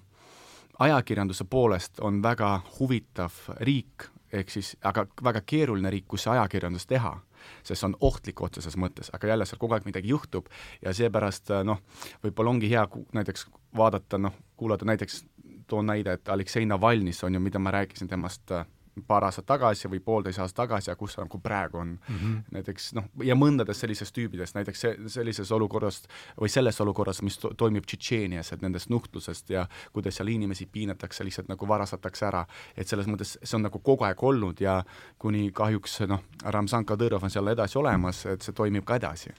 ajakirjanduse 0.78 1.44
poolest 1.50 2.00
on 2.04 2.20
väga 2.22 2.60
huvitav 2.78 3.32
riik, 3.64 4.08
ehk 4.32 4.50
siis 4.52 4.74
aga 4.84 5.06
väga 5.24 5.40
keeruline 5.46 5.90
riik, 5.90 6.04
kus 6.08 6.26
ajakirjandust 6.28 6.88
teha, 6.88 7.14
sest 7.62 7.80
see 7.80 7.88
on 7.88 7.96
ohtlik 8.04 8.42
otseses 8.42 8.76
mõttes, 8.76 9.08
aga 9.14 9.32
jälle 9.32 9.46
seal 9.48 9.60
kogu 9.62 9.76
aeg 9.76 9.86
midagi 9.88 10.12
juhtub 10.12 10.50
ja 10.82 10.92
seepärast 10.96 11.52
äh, 11.54 11.64
noh, 11.64 11.80
võib-olla 12.24 12.52
ongi 12.52 12.70
hea 12.72 12.84
näiteks 13.16 13.48
vaadata, 13.76 14.20
noh, 14.20 14.36
kuulata 14.56 14.88
näiteks, 14.88 15.24
toon 15.66 15.88
näide, 15.88 16.16
et 16.18 16.28
Aleksei 16.28 16.66
Navalnõis 16.66 17.24
on 17.26 17.34
ju, 17.34 17.40
mida 17.42 17.58
ma 17.58 17.72
rääkisin 17.74 18.08
temast 18.08 18.52
äh, 18.52 18.66
paar 19.06 19.26
aastat 19.28 19.46
tagasi 19.46 19.90
või 19.92 20.00
poolteist 20.04 20.40
aastat 20.40 20.62
tagasi 20.64 20.90
ja 20.90 20.96
kus 20.96 21.16
ta 21.16 21.24
nagu 21.24 21.38
praegu 21.42 21.78
on 21.78 21.88
mm. 21.88 22.16
-hmm. 22.16 22.36
näiteks 22.56 22.92
noh, 22.96 23.04
ja 23.24 23.34
mõndadest 23.34 23.84
sellisest 23.84 24.14
tüübidest, 24.16 24.54
näiteks 24.54 24.80
see, 24.80 24.96
sellises 25.12 25.52
olukorras 25.52 26.02
või 26.40 26.48
selles 26.48 26.80
olukorras, 26.80 27.22
mis 27.22 27.38
to 27.38 27.52
toimub 27.56 27.84
Tšetšeenias, 27.86 28.52
et 28.52 28.62
nendest 28.62 28.88
nuhtlusest 28.90 29.50
ja 29.50 29.66
kuidas 29.92 30.16
seal 30.16 30.28
inimesi 30.28 30.66
piinatakse, 30.66 31.24
lihtsalt 31.24 31.48
nagu 31.48 31.68
varastatakse 31.68 32.26
ära, 32.26 32.46
et 32.76 32.88
selles 32.88 33.06
mõttes 33.06 33.36
see 33.42 33.56
on 33.56 33.62
nagu 33.68 33.78
kogu 33.78 34.04
aeg 34.04 34.22
olnud 34.22 34.60
ja 34.60 34.82
kuni 35.18 35.50
kahjuks 35.52 36.00
noh, 36.08 36.24
Ramzan 36.44 36.84
Kadõrov 36.84 37.24
on 37.24 37.30
seal 37.30 37.48
edasi 37.48 37.78
olemas, 37.78 38.26
et 38.26 38.42
see 38.42 38.52
toimib 38.52 38.84
ka 38.84 38.96
edasi. 38.96 39.30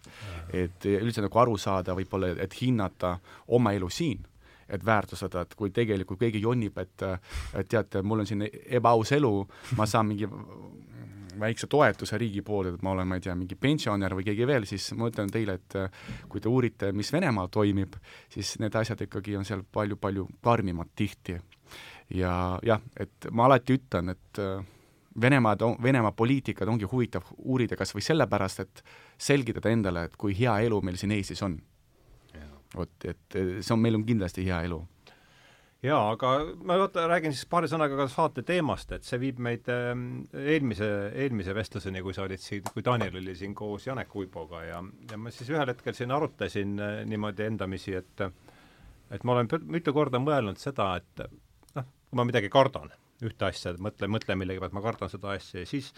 et 0.54 0.86
üldse 0.86 1.22
nagu 1.22 1.40
aru 1.40 1.58
saada 1.58 1.94
võib-olla, 1.96 2.36
et 2.40 2.62
hinnata 2.62 3.20
oma 3.48 3.74
elu 3.74 3.90
siin 3.90 4.26
et 4.70 4.86
väärtustada, 4.86 5.46
et 5.46 5.56
kui 5.56 5.72
tegelikult 5.72 6.20
keegi 6.20 6.42
jonnib, 6.44 6.78
et 6.78 7.06
et 7.08 7.68
teate, 7.70 8.02
mul 8.02 8.24
on 8.24 8.30
siin 8.30 8.46
ebaaus 8.48 9.12
elu, 9.16 9.32
ma 9.78 9.86
saan 9.86 10.08
mingi 10.12 10.28
väikse 11.40 11.68
toetuse 11.70 12.18
riigi 12.18 12.42
poolt, 12.42 12.74
et 12.74 12.86
ma 12.86 12.92
olen, 12.96 13.08
ma 13.08 13.18
ei 13.18 13.24
tea, 13.24 13.36
mingi 13.38 13.56
pensionär 13.60 14.16
või 14.18 14.26
keegi 14.28 14.48
veel, 14.50 14.66
siis 14.70 14.90
ma 14.98 15.10
ütlen 15.12 15.30
teile, 15.32 15.60
et 15.60 15.78
kui 16.30 16.42
te 16.42 16.50
uurite, 16.50 16.92
mis 16.98 17.12
Venemaal 17.14 17.52
toimib, 17.54 17.98
siis 18.34 18.56
need 18.62 18.76
asjad 18.76 19.04
ikkagi 19.06 19.38
on 19.38 19.46
seal 19.46 19.62
palju-palju 19.62 20.28
karmimad 20.44 20.90
tihti. 20.96 21.38
ja 22.16 22.60
jah, 22.64 22.82
et 23.00 23.30
ma 23.32 23.46
alati 23.46 23.78
ütlen, 23.78 24.10
et 24.16 24.42
Venemaad, 25.22 25.64
Venemaa 25.84 26.12
poliitikat 26.12 26.70
ongi 26.70 26.86
huvitav 26.86 27.26
uurida 27.38 27.76
kas 27.76 27.96
või 27.96 28.06
sellepärast, 28.06 28.60
et 28.60 28.84
selgitada 29.18 29.70
endale, 29.70 30.04
et 30.06 30.18
kui 30.18 30.36
hea 30.38 30.60
elu 30.68 30.82
meil 30.82 30.98
siin 30.98 31.12
Eestis 31.12 31.42
on 31.44 31.58
vot, 32.76 32.94
et 33.08 33.38
see 33.38 33.74
on, 33.74 33.82
meil 33.82 33.98
on 34.00 34.06
kindlasti 34.08 34.46
hea 34.48 34.60
elu. 34.68 34.80
jaa, 35.86 36.02
aga 36.12 36.32
ma 36.66 36.78
vaata, 36.82 37.06
räägin 37.08 37.36
siis 37.36 37.46
paari 37.50 37.70
sõnaga 37.72 38.00
ka 38.00 38.08
saate 38.12 38.44
teemast, 38.48 38.92
et 38.98 39.08
see 39.08 39.20
viib 39.22 39.40
meid 39.44 39.70
ähm, 39.72 40.26
eelmise, 40.34 40.90
eelmise 41.14 41.56
vestluseni, 41.56 42.02
kui 42.04 42.16
sa 42.18 42.26
olid 42.26 42.42
siin, 42.44 42.66
kui 42.74 42.86
Daniel 42.86 43.20
oli 43.22 43.36
siin 43.38 43.56
koos 43.56 43.88
Janek 43.88 44.16
Uiboga 44.18 44.64
ja, 44.66 44.82
ja 45.12 45.22
ma 45.22 45.34
siis 45.34 45.52
ühel 45.54 45.70
hetkel 45.72 45.96
siin 45.98 46.12
arutasin 46.16 46.78
äh, 46.82 47.02
niimoodi 47.08 47.48
endamisi, 47.48 47.96
et 48.02 48.28
et 49.12 49.24
ma 49.24 49.38
olen 49.38 49.48
mitu 49.72 49.94
korda 49.96 50.20
mõelnud 50.20 50.60
seda, 50.60 50.96
et 51.00 51.28
noh, 51.78 51.86
kui 52.10 52.20
ma 52.20 52.26
midagi 52.28 52.50
kardan, 52.52 52.92
ühte 53.24 53.48
asja, 53.48 53.74
mõtlen, 53.80 54.12
mõtlen 54.12 54.40
millegi 54.42 54.60
pealt, 54.60 54.76
ma 54.76 54.84
kardan 54.84 55.12
seda 55.14 55.32
asja 55.38 55.64
ja 55.64 55.70
siis 55.70 55.94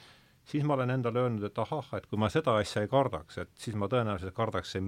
siis 0.50 0.66
ma 0.66 0.76
olen 0.78 0.96
endale 0.96 1.22
öelnud, 1.24 1.46
et 1.50 1.62
ahah, 1.62 1.92
et 1.98 2.08
kui 2.10 2.20
ma 2.22 2.30
seda 2.34 2.56
asja 2.60 2.84
ei 2.84 2.92
kardaks, 2.92 3.38
et 3.44 3.52
siis 3.60 3.78
ma 3.78 3.90
tõenäoliselt 3.92 4.36
kardaksin 4.38 4.88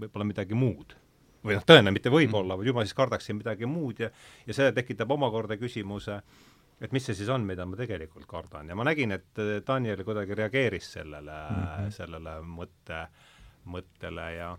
võib-olla 0.00 0.28
midagi 0.28 0.56
muud. 0.58 0.96
või 1.44 1.56
noh, 1.56 1.64
tõenäoliselt 1.64 1.96
mitte 1.96 2.12
võib-olla, 2.12 2.56
vaid 2.60 2.68
juba 2.68 2.84
siis 2.84 2.96
kardaksin 2.96 3.38
midagi 3.38 3.68
muud 3.68 4.00
ja 4.00 4.10
ja 4.46 4.56
see 4.56 4.72
tekitab 4.76 5.10
omakorda 5.10 5.56
küsimuse, 5.60 6.20
et 6.80 6.92
mis 6.92 7.04
see 7.04 7.16
siis 7.16 7.28
on, 7.32 7.44
mida 7.48 7.66
ma 7.66 7.76
tegelikult 7.76 8.26
kardan. 8.28 8.68
Ja 8.68 8.76
ma 8.76 8.84
nägin, 8.84 9.12
et 9.12 9.40
Daniel 9.66 10.04
kuidagi 10.04 10.36
reageeris 10.36 10.92
sellele 10.98 11.38
mm, 11.50 11.62
-hmm. 11.62 11.94
sellele 11.96 12.40
mõtte, 12.44 13.06
mõttele 13.64 14.32
ja 14.36 14.56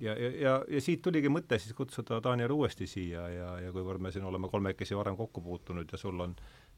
ja, 0.00 0.14
ja, 0.16 0.30
ja, 0.40 0.54
ja 0.68 0.80
siit 0.80 1.02
tuligi 1.02 1.28
mõte 1.28 1.58
siis 1.60 1.76
kutsuda 1.76 2.20
Daniel 2.24 2.52
uuesti 2.56 2.86
siia 2.88 3.28
ja, 3.28 3.50
ja 3.66 3.72
kuivõrd 3.72 4.00
me 4.00 4.12
siin 4.12 4.24
oleme 4.24 4.48
kolmekesi 4.48 4.96
varem 4.96 5.16
kokku 5.16 5.42
puutunud 5.44 5.92
ja 5.92 5.98
sul 5.98 6.20
on 6.20 6.34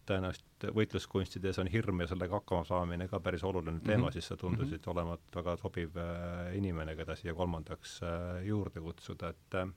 tõenäoliselt 0.06 0.66
võitluskunstides 0.74 1.58
on 1.62 1.70
hirm 1.70 2.02
ja 2.02 2.08
sellega 2.10 2.40
hakkama 2.40 2.64
saamine 2.66 3.08
ka 3.10 3.20
päris 3.20 3.44
oluline 3.44 3.80
teema 3.80 4.04
mm, 4.04 4.08
-hmm. 4.08 4.12
siis 4.12 4.28
sa 4.28 4.36
tundusid 4.36 4.78
mm 4.78 4.84
-hmm. 4.84 4.90
olevat 4.90 5.20
väga 5.36 5.56
sobiv 5.56 5.96
äh, 5.96 6.56
inimene, 6.56 6.96
keda 6.96 7.16
siia 7.16 7.34
kolmandaks 7.34 8.00
äh, 8.02 8.46
juurde 8.46 8.80
kutsuda, 8.80 9.28
et 9.28 9.54
äh, 9.54 9.68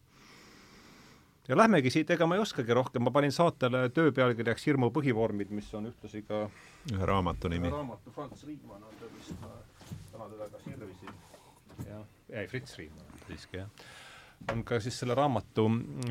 ja 1.48 1.58
lähmegi 1.58 1.90
siit, 1.90 2.10
ega 2.10 2.28
ma 2.28 2.36
ei 2.36 2.42
oskagi 2.42 2.74
rohkem, 2.74 3.04
ma 3.04 3.12
panin 3.12 3.32
saatele 3.32 3.90
töö 3.90 4.12
pealkirjaks 4.12 4.66
Hirmu 4.66 4.90
põhivormid, 4.90 5.50
mis 5.50 5.74
on 5.74 5.86
ühtlasi 5.86 6.22
ka 6.22 6.50
ühe 6.94 7.06
raamatu 7.06 7.48
nimi. 7.48 7.70
raamatu, 7.70 8.12
Franz 8.12 8.44
Riidmann 8.44 8.84
on 8.84 8.96
ta 9.00 9.06
vist, 9.18 9.42
ma 9.42 9.48
täna 10.12 10.30
teda 10.30 10.50
ka 10.50 10.60
sirvisin. 10.60 11.10
jah, 11.90 12.06
ei, 12.30 12.48
Fritz 12.48 12.78
Riidmann 12.78 13.24
siiski, 13.28 13.58
jah 13.58 13.70
on 14.52 14.64
ka 14.68 14.80
siis 14.84 14.98
selle 15.00 15.16
raamatu 15.18 15.66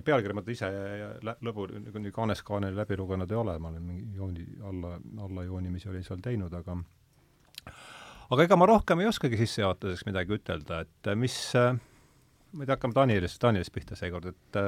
pealkiri, 0.04 0.36
ma 0.36 0.44
ise 0.50 0.70
lõbu 1.44 1.68
nii 1.74 2.14
kaaneskaanel 2.14 2.76
läbi 2.76 2.98
lugenud 2.98 3.30
ei 3.30 3.40
ole, 3.40 3.56
ma 3.62 3.70
olen 3.70 3.86
mingi 3.86 4.18
jooni, 4.18 4.46
alla, 4.70 4.96
allajoonimisi 5.26 5.90
olin 5.92 6.06
seal 6.06 6.22
teinud, 6.24 6.54
aga 6.54 6.76
aga 8.34 8.48
ega 8.48 8.58
ma 8.58 8.68
rohkem 8.70 9.04
ei 9.04 9.10
oskagi 9.10 9.38
sissejuhatuseks 9.44 10.06
midagi 10.08 10.38
ütelda, 10.38 10.82
et 10.86 11.14
mis 11.18 11.38
ma 11.54 12.62
ei 12.62 12.66
tea, 12.66 12.76
hakkame 12.76 12.96
Danielist, 12.96 13.40
Danielist 13.42 13.74
pihta 13.74 13.98
seekord, 13.98 14.32
et 14.32 14.60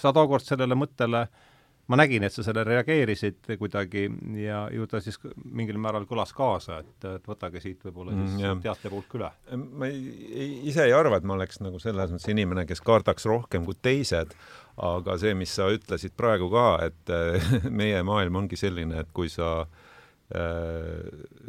sa 0.00 0.12
tookord 0.16 0.44
sellele 0.44 0.76
mõttele 0.78 1.26
äh, 1.26 1.53
ma 1.88 1.98
nägin, 2.00 2.24
et 2.24 2.32
sa 2.32 2.44
sellele 2.44 2.78
reageerisid 2.78 3.54
kuidagi 3.60 4.06
ja 4.40 4.64
ju 4.72 4.86
ta 4.88 5.00
siis 5.04 5.18
mingil 5.44 5.78
määral 5.82 6.06
kõlas 6.08 6.32
kaasa, 6.36 6.80
et, 6.80 7.08
et 7.10 7.28
võtage 7.28 7.60
siit 7.60 7.84
võib-olla 7.84 8.14
siis 8.16 8.36
mm, 8.40 8.62
teatepulk 8.64 9.16
üle. 9.18 9.30
ma 9.64 9.88
ei, 9.90 10.02
ei, 10.32 10.50
ise 10.70 10.86
ei 10.88 10.94
arva, 10.96 11.20
et 11.20 11.28
ma 11.28 11.36
oleks 11.36 11.60
nagu 11.64 11.80
selles 11.82 12.14
mõttes 12.14 12.30
inimene, 12.32 12.64
kes 12.68 12.80
kardaks 12.84 13.28
rohkem 13.28 13.66
kui 13.68 13.76
teised, 13.84 14.32
aga 14.80 15.18
see, 15.20 15.34
mis 15.38 15.52
sa 15.54 15.68
ütlesid 15.72 16.16
praegu 16.16 16.48
ka, 16.52 16.68
et 16.88 17.16
meie 17.82 18.00
maailm 18.06 18.44
ongi 18.44 18.58
selline, 18.60 19.04
et 19.04 19.12
kui 19.16 19.28
sa 19.32 19.60
äh, 19.62 19.82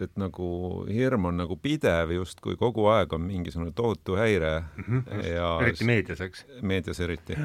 et 0.03 0.11
nagu 0.19 0.49
hirm 0.91 1.29
on 1.31 1.39
nagu 1.39 1.55
pidev, 1.55 2.11
justkui 2.17 2.57
kogu 2.59 2.89
aeg 2.91 3.13
on 3.15 3.23
mingisugune 3.23 3.71
tohutu 3.75 4.19
häire 4.19 4.59
mm. 4.59 4.83
-hmm, 4.83 5.23
ja 5.31 5.53
eriti 5.61 5.87
meedias, 5.87 6.21
eks? 6.21 6.45
meedias 6.61 6.99
eriti 6.99 7.39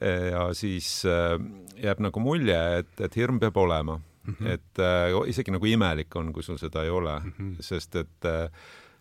ja 0.00 0.46
siis 0.56 1.04
äh, 1.04 1.34
jääb 1.80 2.00
nagu 2.00 2.20
mulje, 2.20 2.60
et, 2.80 2.92
et 3.00 3.16
hirm 3.16 3.40
peab 3.40 3.56
olema 3.56 3.98
mm. 3.98 4.34
-hmm. 4.34 4.48
et 4.48 4.78
äh, 4.78 5.28
isegi 5.28 5.50
nagu 5.50 5.66
imelik 5.66 6.16
on, 6.16 6.32
kui 6.32 6.42
sul 6.42 6.58
seda 6.58 6.84
ei 6.84 6.90
ole 6.90 7.18
mm, 7.20 7.32
-hmm. 7.38 7.56
sest 7.60 7.96
et 7.96 8.24
äh, 8.24 8.50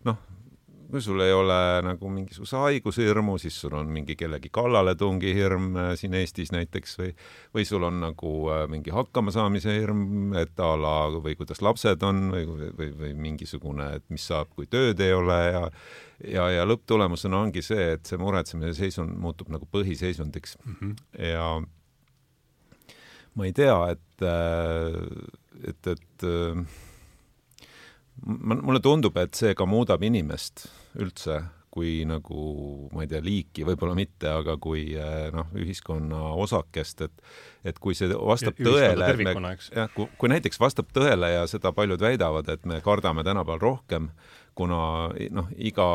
noh, 0.03 0.17
kui 0.89 1.01
sul 1.01 1.21
ei 1.21 1.33
ole 1.33 1.57
nagu 1.85 2.09
mingisuguse 2.09 2.57
haiguse 2.63 3.05
hirmu, 3.05 3.37
siis 3.41 3.57
sul 3.61 3.75
on 3.77 3.91
mingi 3.93 4.15
kellegi 4.17 4.49
kallaletungi 4.53 5.33
hirm 5.37 5.69
äh, 5.77 5.91
siin 5.99 6.15
Eestis 6.17 6.51
näiteks 6.55 6.97
või, 6.99 7.11
või 7.55 7.65
sul 7.69 7.85
on 7.85 7.99
nagu 8.01 8.33
äh, 8.53 8.63
mingi 8.71 8.93
hakkamasaamise 8.95 9.75
hirm, 9.77 10.33
et 10.39 10.59
a 10.59 10.71
la 10.79 10.95
või 11.13 11.35
kuidas 11.39 11.61
lapsed 11.65 12.05
on 12.05 12.29
või, 12.33 12.47
või, 12.49 12.89
või, 13.03 13.13
mingisugune, 13.29 13.91
et 13.99 14.05
mis 14.09 14.25
saab, 14.31 14.49
kui 14.55 14.69
tööd 14.69 15.01
ei 15.05 15.13
ole 15.13 15.39
ja 15.45 15.65
ja, 16.19 16.49
ja 16.51 16.65
lõpptulemusena 16.67 17.37
ongi 17.45 17.61
see, 17.63 17.93
et 17.95 18.09
see 18.09 18.19
muretsemise 18.19 18.73
seisund 18.81 19.15
muutub 19.21 19.53
nagu 19.53 19.69
põhiseisundiks 19.71 20.57
mm. 20.65 20.75
-hmm. 20.81 20.95
ja 21.29 21.45
ma 23.37 23.45
ei 23.47 23.53
tea, 23.55 23.77
et, 23.93 24.25
äh, 24.25 25.69
et, 25.69 25.93
et 25.93 26.29
mulle 28.25 28.81
tundub, 28.83 29.17
et 29.17 29.37
see 29.37 29.55
ka 29.57 29.67
muudab 29.69 30.03
inimest 30.03 30.67
üldse 30.99 31.41
kui 31.69 32.01
nagu, 32.07 32.43
ma 32.95 33.05
ei 33.05 33.09
tea, 33.11 33.21
liiki 33.23 33.65
võib-olla 33.67 33.93
mitte, 33.97 34.29
aga 34.31 34.55
kui 34.61 34.87
eh, 34.97 35.29
noh, 35.33 35.51
ühiskonna 35.57 36.33
osakest, 36.41 37.05
et 37.05 37.69
et 37.69 37.79
kui 37.83 37.93
see 37.97 38.09
vastab 38.15 38.57
ja, 38.57 38.65
tõele, 38.65 39.09
et 39.11 39.21
me, 39.27 39.53
jah, 39.75 39.89
kui, 39.93 40.07
kui 40.17 40.31
näiteks 40.31 40.59
vastab 40.61 40.89
tõele 40.95 41.33
ja 41.33 41.45
seda 41.51 41.73
paljud 41.75 42.01
väidavad, 42.01 42.49
et 42.49 42.65
me 42.69 42.79
kardame 42.81 43.25
tänapäeval 43.27 43.61
rohkem, 43.61 44.09
kuna 44.57 44.81
noh, 45.35 45.51
iga, 45.55 45.87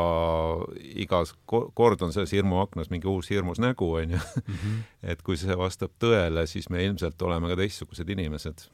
igas 0.95 1.35
kord 1.45 2.05
on 2.05 2.15
selles 2.15 2.33
hirmuaknas 2.37 2.91
mingi 2.93 3.09
uus 3.11 3.29
hirmus 3.33 3.59
nägu, 3.61 3.91
onju. 3.99 4.21
Mhm. 4.45 4.79
et 5.11 5.21
kui 5.25 5.37
see 5.41 5.57
vastab 5.59 5.93
tõele, 6.01 6.47
siis 6.47 6.71
me 6.71 6.85
ilmselt 6.85 7.21
oleme 7.27 7.51
ka 7.51 7.59
teistsugused 7.59 8.09
inimesed 8.15 8.69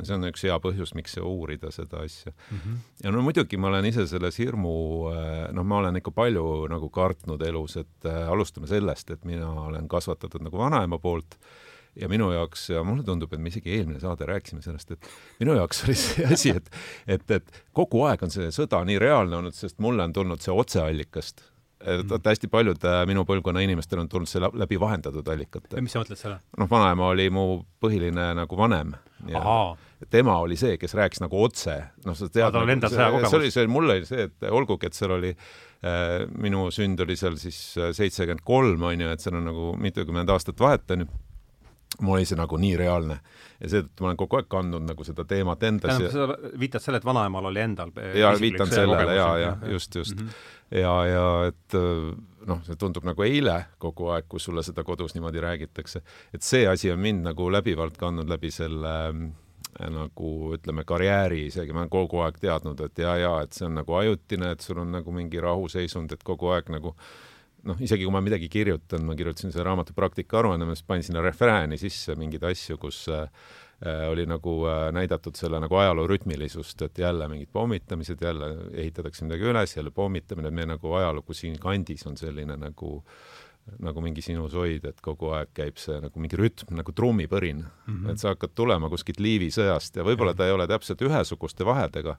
see 0.00 0.14
on 0.16 0.28
üks 0.28 0.44
hea 0.46 0.58
põhjus, 0.62 0.94
miks 0.98 1.18
uurida 1.20 1.72
seda 1.74 2.02
asja 2.06 2.32
mm. 2.32 2.58
-hmm. 2.58 2.78
ja 3.04 3.12
no 3.14 3.22
muidugi 3.26 3.58
ma 3.60 3.68
olen 3.72 3.88
ise 3.90 4.06
selles 4.10 4.38
hirmu, 4.40 4.76
äh, 5.12 5.42
noh, 5.52 5.66
ma 5.66 5.82
olen 5.82 6.00
ikka 6.00 6.14
palju 6.14 6.46
nagu 6.72 6.88
kartnud 6.88 7.42
elus, 7.46 7.76
et 7.76 8.08
äh, 8.08 8.28
alustame 8.28 8.70
sellest, 8.70 9.10
et 9.10 9.24
mina 9.28 9.50
olen 9.68 9.88
kasvatatud 9.88 10.42
nagu 10.42 10.58
vanaema 10.58 10.98
poolt 10.98 11.38
ja 11.96 12.08
minu 12.08 12.30
jaoks, 12.32 12.70
ja 12.70 12.82
mulle 12.84 13.04
tundub, 13.04 13.32
et 13.32 13.40
me 13.40 13.50
isegi 13.52 13.74
eelmine 13.76 14.00
saade 14.00 14.26
rääkisime 14.26 14.62
sellest, 14.64 14.94
et 14.94 15.08
minu 15.40 15.56
jaoks 15.58 15.84
oli 15.84 15.96
see 15.98 16.24
asi, 16.24 16.54
et, 16.56 16.70
et, 17.06 17.30
et 17.30 17.64
kogu 17.76 18.06
aeg 18.08 18.22
on 18.24 18.32
see 18.32 18.48
sõda 18.54 18.80
nii 18.88 18.98
reaalne 19.02 19.42
olnud, 19.42 19.56
sest 19.56 19.78
mulle 19.84 20.06
on 20.08 20.14
tulnud 20.16 20.40
see 20.40 20.54
otseallikast 20.56 21.44
et 21.82 22.04
mm. 22.06 22.26
hästi 22.26 22.50
paljud 22.52 22.84
äh, 22.88 23.02
minu 23.08 23.24
põlvkonna 23.28 23.62
inimestel 23.64 24.02
on 24.02 24.10
tulnud 24.10 24.30
see 24.30 24.42
läbi 24.42 24.78
vahendatud 24.80 25.28
allikate. 25.34 25.80
mis 25.82 25.94
sa 25.94 26.02
mõtled 26.02 26.20
selle? 26.20 26.38
noh, 26.58 26.70
vanaema 26.70 27.10
oli 27.14 27.28
mu 27.34 27.46
põhiline 27.82 28.32
nagu 28.38 28.58
vanem. 28.58 28.94
tema 30.10 30.38
oli 30.42 30.56
see, 30.58 30.76
kes 30.80 30.94
rääkis 30.98 31.22
nagu 31.22 31.42
otse, 31.42 31.78
noh, 32.06 32.16
sa 32.18 32.28
tead. 32.28 32.50
tal 32.54 32.64
oli 32.64 32.76
endal 32.76 32.92
sõjakogemus. 32.92 33.30
see 33.30 33.40
oli, 33.40 33.52
see 33.54 33.68
mul 33.70 33.90
oli 33.96 34.08
see, 34.08 34.28
et 34.30 34.48
olgugi, 34.50 34.90
et 34.90 34.98
seal 34.98 35.16
oli 35.18 35.32
äh, 35.34 36.22
minu 36.42 36.68
sünd 36.74 37.02
oli 37.04 37.18
seal 37.18 37.38
siis 37.40 37.60
äh, 37.78 37.92
seitsekümmend 37.96 38.44
kolm, 38.46 38.88
on 38.88 39.06
ju, 39.06 39.12
et 39.12 39.24
seal 39.24 39.38
on 39.38 39.46
nagu 39.50 39.74
mitukümmend 39.82 40.32
aastat 40.34 40.60
vahet, 40.62 40.88
on 40.94 41.06
ju 41.06 41.12
mul 42.00 42.16
oli 42.16 42.26
see 42.28 42.38
nagu 42.38 42.58
nii 42.60 42.76
reaalne 42.80 43.18
ja 43.60 43.68
seetõttu 43.68 44.04
ma 44.04 44.10
olen 44.10 44.20
kogu 44.22 44.38
aeg 44.38 44.48
kandnud 44.50 44.86
nagu 44.86 45.04
seda 45.06 45.24
teemat 45.28 45.62
endas. 45.68 45.98
tähendab, 45.98 46.34
sa 46.34 46.58
viitad 46.60 46.84
sellele, 46.84 47.02
et 47.02 47.08
vanaemal 47.08 47.50
oli 47.50 47.62
endal 47.62 47.92
jaa, 48.18 48.32
viitan 48.40 48.70
sellele 48.70 49.16
ja, 49.16 49.28
ja 49.38 49.56
just, 49.70 49.94
just 49.94 50.16
mm. 50.20 50.26
-hmm. 50.28 50.80
ja, 50.80 50.94
ja 51.06 51.26
et 51.50 51.78
noh, 52.46 52.62
see 52.66 52.78
tundub 52.80 53.06
nagu 53.06 53.22
eile 53.22 53.58
kogu 53.82 54.10
aeg, 54.14 54.26
kui 54.28 54.40
sulle 54.40 54.64
seda 54.66 54.84
kodus 54.84 55.14
niimoodi 55.14 55.40
räägitakse, 55.40 56.02
et 56.34 56.42
see 56.42 56.66
asi 56.68 56.90
on 56.90 57.00
mind 57.00 57.26
nagu 57.28 57.52
läbivalt 57.52 57.96
kandnud 58.00 58.28
läbi 58.28 58.50
selle 58.50 58.94
äh, 59.08 59.90
nagu 59.90 60.52
ütleme, 60.56 60.84
karjääri 60.84 61.46
isegi, 61.46 61.72
ma 61.72 61.84
olen 61.84 61.92
kogu 61.92 62.22
aeg 62.24 62.38
teadnud, 62.40 62.80
et 62.84 62.98
ja, 62.98 63.16
ja 63.16 63.34
et 63.42 63.52
see 63.56 63.66
on 63.66 63.78
nagu 63.80 63.94
ajutine, 63.94 64.52
et 64.52 64.60
sul 64.60 64.82
on 64.82 64.92
nagu 64.92 65.14
mingi 65.14 65.40
rahuseisund, 65.40 66.12
et 66.12 66.24
kogu 66.26 66.52
aeg 66.52 66.68
nagu 66.72 66.96
noh, 67.68 67.82
isegi 67.82 68.06
kui 68.06 68.14
ma 68.14 68.22
midagi 68.24 68.48
kirjutan, 68.52 69.04
ma 69.06 69.16
kirjutasin 69.18 69.52
selle 69.52 69.66
raamatu 69.68 69.94
praktika 69.96 70.40
aruanne, 70.40 70.66
ma 70.68 70.76
siis 70.76 70.86
panin 70.88 71.06
sinna 71.06 71.22
refrääni 71.24 71.78
sisse 71.80 72.16
mingeid 72.18 72.44
asju, 72.50 72.78
kus 72.82 73.04
äh, 73.12 73.28
oli 74.10 74.26
nagu 74.30 74.56
äh, 74.70 74.88
näidatud 74.94 75.38
selle 75.38 75.60
nagu 75.62 75.78
ajaloo 75.78 76.08
rütmilisust, 76.10 76.82
et 76.86 77.02
jälle 77.04 77.28
mingid 77.30 77.52
pommitamised, 77.52 78.22
jälle 78.22 78.50
ehitatakse 78.72 79.26
midagi 79.28 79.48
üles, 79.52 79.76
jälle 79.76 79.94
pommitamine, 79.94 80.50
et 80.50 80.58
meie 80.58 80.72
nagu 80.74 80.98
ajalugu 80.98 81.36
siin 81.36 81.58
kandis 81.62 82.06
on 82.10 82.18
selline 82.20 82.58
nagu 82.60 82.98
nagu 83.82 84.02
mingi 84.02 84.22
sinusoid, 84.24 84.84
et 84.90 85.00
kogu 85.04 85.30
aeg 85.36 85.52
käib 85.54 85.76
see 85.78 85.94
nagu 86.02 86.22
mingi 86.22 86.38
rütm, 86.38 86.72
nagu 86.74 86.92
trummipõrin 86.98 87.62
mm. 87.62 87.92
-hmm. 87.92 88.10
et 88.10 88.18
sa 88.18 88.32
hakkad 88.32 88.56
tulema 88.58 88.90
kuskilt 88.90 89.20
Liivi 89.22 89.52
sõjast 89.54 89.96
ja 89.96 90.06
võib-olla 90.06 90.34
ta 90.34 90.48
ei 90.48 90.54
ole 90.54 90.66
täpselt 90.66 91.02
ühesuguste 91.06 91.66
vahedega, 91.66 92.16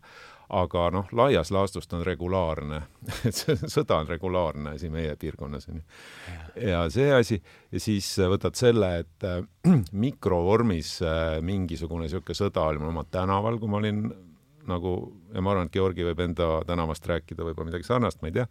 aga 0.50 0.90
noh, 0.94 1.08
laias 1.16 1.52
laastus 1.54 1.88
ta 1.88 1.98
on 1.98 2.06
regulaarne 2.06 2.82
sõda 3.76 4.02
on 4.02 4.10
regulaarne 4.10 4.76
asi 4.78 4.90
meie 4.94 5.16
piirkonnas 5.20 5.70
onju. 5.72 5.84
ja 6.68 6.84
see 6.94 7.10
asi 7.16 7.40
siis 7.78 8.10
võtad 8.34 8.58
selle, 8.60 8.92
et 9.04 9.28
äh, 9.28 9.42
mikrovormis 10.06 10.98
äh, 11.06 11.40
mingisugune 11.46 12.10
sihuke 12.12 12.36
sõda 12.38 12.68
oli 12.70 12.84
mul 12.84 12.94
oma 12.94 13.08
tänaval, 13.10 13.60
kui 13.62 13.72
ma 13.72 13.82
olin 13.82 14.06
nagu, 14.68 14.94
ja 15.34 15.42
ma 15.44 15.52
arvan, 15.52 15.68
et 15.68 15.76
Georgi 15.76 16.06
võib 16.08 16.22
enda 16.24 16.48
tänavast 16.68 17.08
rääkida 17.10 17.44
võib-olla 17.44 17.72
midagi 17.72 17.88
sarnast, 17.88 18.22
ma 18.22 18.30
ei 18.30 18.36
tea. 18.38 18.46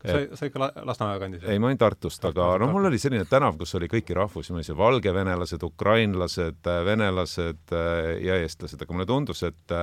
sa, 0.00 0.20
sa 0.38 0.48
ikka 0.48 0.70
Lasnamäe 0.88 1.18
kandis? 1.20 1.44
ei, 1.44 1.60
ma 1.60 1.68
olin 1.68 1.80
Tartust, 1.80 2.24
aga 2.30 2.54
noh, 2.62 2.72
mul 2.72 2.88
oli 2.88 3.00
selline 3.00 3.26
tänav, 3.28 3.58
kus 3.60 3.74
oli 3.76 3.90
kõiki 3.92 4.16
rahvusi, 4.16 4.54
mul 4.54 4.62
oli 4.62 4.68
seal 4.70 4.78
valgevenelased, 4.80 5.66
ukrainlased, 5.68 6.72
venelased 6.86 7.76
ja 8.24 8.40
eestlased, 8.40 8.80
aga 8.80 8.96
mulle 8.96 9.08
tundus, 9.10 9.44
et 9.48 9.76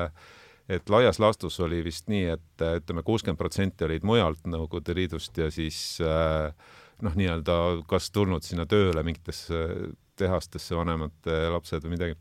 et 0.70 0.90
laias 0.92 1.20
laastus 1.24 1.60
oli 1.64 1.80
vist 1.86 2.10
nii, 2.12 2.26
et 2.36 2.66
ütleme, 2.82 3.04
kuuskümmend 3.08 3.40
protsenti 3.40 3.88
olid 3.88 4.06
mujalt 4.08 4.48
Nõukogude 4.50 4.96
Liidust 4.98 5.38
ja 5.40 5.50
siis 5.54 5.80
noh, 6.02 7.16
nii-öelda 7.16 7.58
kas 7.90 8.12
tulnud 8.12 8.44
sinna 8.44 8.66
tööle 8.70 9.04
mingitesse 9.06 9.64
tehastesse 10.18 10.76
vanemate 10.76 11.44
lapsed 11.54 11.86
või 11.86 11.94
midagi 11.94 12.18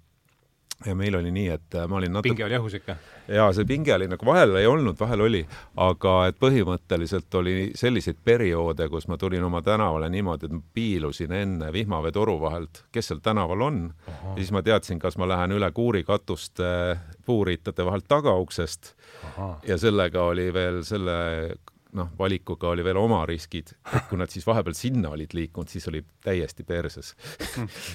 ja 0.85 0.95
meil 0.95 1.17
oli 1.17 1.31
nii, 1.33 1.49
et 1.55 1.75
äh, 1.75 1.87
ma 1.89 1.97
olin 1.97 2.13
natuke 2.13 2.35
pinge 2.35 2.45
oli 2.45 2.57
õhus 2.59 2.77
ikka? 2.77 2.97
jaa, 3.33 3.49
see 3.57 3.65
pinge 3.69 3.95
oli 3.95 4.09
nagu 4.11 4.29
vahel 4.29 4.57
ei 4.61 4.67
olnud, 4.69 4.99
vahel 5.01 5.25
oli, 5.25 5.41
aga 5.83 6.15
et 6.29 6.39
põhimõtteliselt 6.43 7.39
oli 7.41 7.71
selliseid 7.79 8.19
perioode, 8.25 8.89
kus 8.93 9.09
ma 9.09 9.17
tulin 9.21 9.45
oma 9.47 9.63
tänavale 9.65 10.11
niimoodi, 10.13 10.51
et 10.51 10.57
ma 10.59 10.61
piilusin 10.77 11.33
enne 11.33 11.71
vihmaveetoru 11.73 12.37
vahelt, 12.43 12.85
kes 12.93 13.13
seal 13.13 13.23
tänaval 13.25 13.65
on, 13.71 13.81
ja 14.09 14.37
siis 14.37 14.53
ma 14.53 14.63
teadsin, 14.67 15.01
kas 15.03 15.17
ma 15.17 15.29
lähen 15.29 15.57
üle 15.57 15.71
kuurikatuste 15.73 16.69
puuriitade 17.27 17.87
vahelt 17.87 18.07
tagauksest 18.09 18.93
Aha. 19.33 19.49
ja 19.67 19.79
sellega 19.81 20.29
oli 20.29 20.51
veel 20.55 20.83
selle 20.87 21.17
noh, 21.97 22.09
valikuga 22.19 22.69
oli 22.69 22.85
veel 22.85 22.99
oma 22.99 23.21
riskid, 23.29 23.71
et 23.95 24.09
kui 24.11 24.19
nad 24.19 24.31
siis 24.33 24.47
vahepeal 24.47 24.75
sinna 24.77 25.13
olid 25.15 25.33
liikunud, 25.37 25.71
siis 25.71 25.87
oli 25.91 26.03
täiesti 26.25 26.65
perses. 26.67 27.13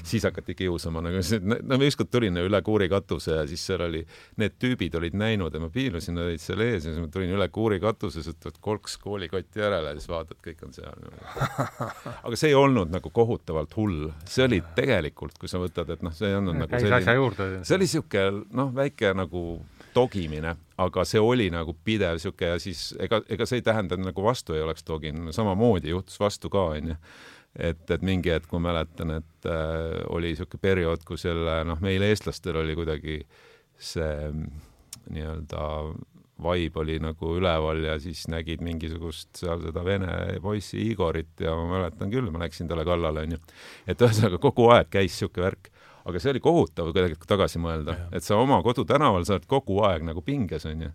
Siis 0.07 0.23
hakati 0.25 0.55
kiusama, 0.57 1.03
nagu 1.03 1.21
no 1.43 1.77
ma 1.77 1.87
ükskord 1.87 2.11
tulin 2.11 2.39
üle 2.41 2.61
kuuri 2.65 2.87
katuse 2.91 3.35
ja 3.35 3.43
siis 3.49 3.63
seal 3.67 3.83
oli, 3.85 4.01
need 4.41 4.55
tüübid 4.61 4.95
olid 4.97 5.17
näinud 5.19 5.53
ja 5.53 5.61
ma 5.61 5.69
piilusin, 5.73 6.15
nad 6.17 6.29
olid 6.29 6.43
seal 6.43 6.63
ees 6.65 6.87
ja 6.87 6.93
siis 6.93 7.01
ma 7.03 7.11
tulin 7.13 7.35
üle 7.35 7.47
kuuri 7.53 7.79
katuse, 7.83 8.23
siis 8.23 8.35
võtad 8.35 8.57
kolks 8.63 8.97
koolikotti 9.01 9.63
järele 9.63 9.93
ja 9.93 9.99
siis 9.99 10.09
vaatad, 10.11 10.39
kõik 10.45 10.65
on 10.67 10.75
seal. 10.75 11.05
aga 12.27 12.39
see 12.39 12.51
ei 12.51 12.57
olnud 12.57 12.93
nagu 12.93 13.13
kohutavalt 13.13 13.75
hull, 13.77 14.09
see 14.25 14.47
oli 14.47 14.61
tegelikult, 14.77 15.37
kui 15.41 15.51
sa 15.51 15.61
võtad, 15.61 15.91
et 15.93 16.03
noh, 16.05 16.15
see 16.15 16.31
ei 16.31 16.39
olnud 16.39 16.57
nagu 16.63 16.81
selline, 16.81 17.61
see 17.61 17.77
oli 17.77 17.89
niisugune 17.91 18.45
noh, 18.57 18.73
väike 18.75 19.13
nagu 19.17 19.45
togimine, 19.93 20.55
aga 20.81 21.05
see 21.07 21.21
oli 21.21 21.49
nagu 21.53 21.75
pidev 21.85 22.19
sihuke 22.21 22.53
ja 22.53 22.59
siis 22.61 22.91
ega, 22.99 23.21
ega 23.29 23.47
see 23.47 23.61
ei 23.61 23.65
tähenda, 23.65 23.97
et 23.97 24.05
nagu 24.05 24.25
vastu 24.25 24.55
ei 24.57 24.63
oleks 24.65 24.85
toginud, 24.87 25.33
samamoodi 25.35 25.93
juhtus 25.93 26.19
vastu 26.19 26.51
ka, 26.53 26.71
onju. 26.77 26.97
et, 27.55 27.83
et 27.91 28.05
mingi 28.07 28.31
hetk 28.31 28.51
ma 28.55 28.65
mäletan, 28.69 29.17
et 29.19 29.49
äh, 29.49 30.01
oli 30.09 30.35
sihuke 30.35 30.61
periood, 30.61 31.03
kus 31.07 31.25
jälle 31.27 31.61
noh, 31.67 31.81
meil 31.83 32.03
eestlastel 32.07 32.61
oli 32.63 32.77
kuidagi 32.79 33.19
see 33.81 34.31
nii-öelda 35.11 35.67
vibe 36.41 36.79
oli 36.81 36.97
nagu 37.01 37.35
üleval 37.37 37.83
ja 37.85 37.97
siis 38.01 38.23
nägid 38.31 38.63
mingisugust 38.65 39.29
seal 39.37 39.61
seda 39.61 39.83
vene 39.85 40.39
poissi 40.41 40.81
Igorit 40.89 41.43
ja 41.43 41.53
ma 41.57 41.67
mäletan 41.75 42.11
küll, 42.13 42.31
ma 42.33 42.41
läksin 42.41 42.69
talle 42.69 42.85
kallale, 42.87 43.25
onju. 43.27 43.39
et 43.87 44.01
ühesõnaga 44.01 44.41
kogu 44.41 44.69
aeg 44.73 44.89
käis 44.93 45.19
sihuke 45.19 45.43
värk 45.43 45.69
aga 46.05 46.21
see 46.21 46.33
oli 46.33 46.41
kohutav 46.43 46.91
kuidagi 46.91 47.17
tagasi 47.27 47.61
mõelda, 47.61 47.95
et 48.15 48.25
sa 48.25 48.39
oma 48.41 48.61
kodutänaval 48.65 49.25
sa 49.27 49.37
oled 49.37 49.47
kogu 49.49 49.81
aeg 49.87 50.05
nagu 50.07 50.23
pinges, 50.25 50.65
onju. 50.69 50.89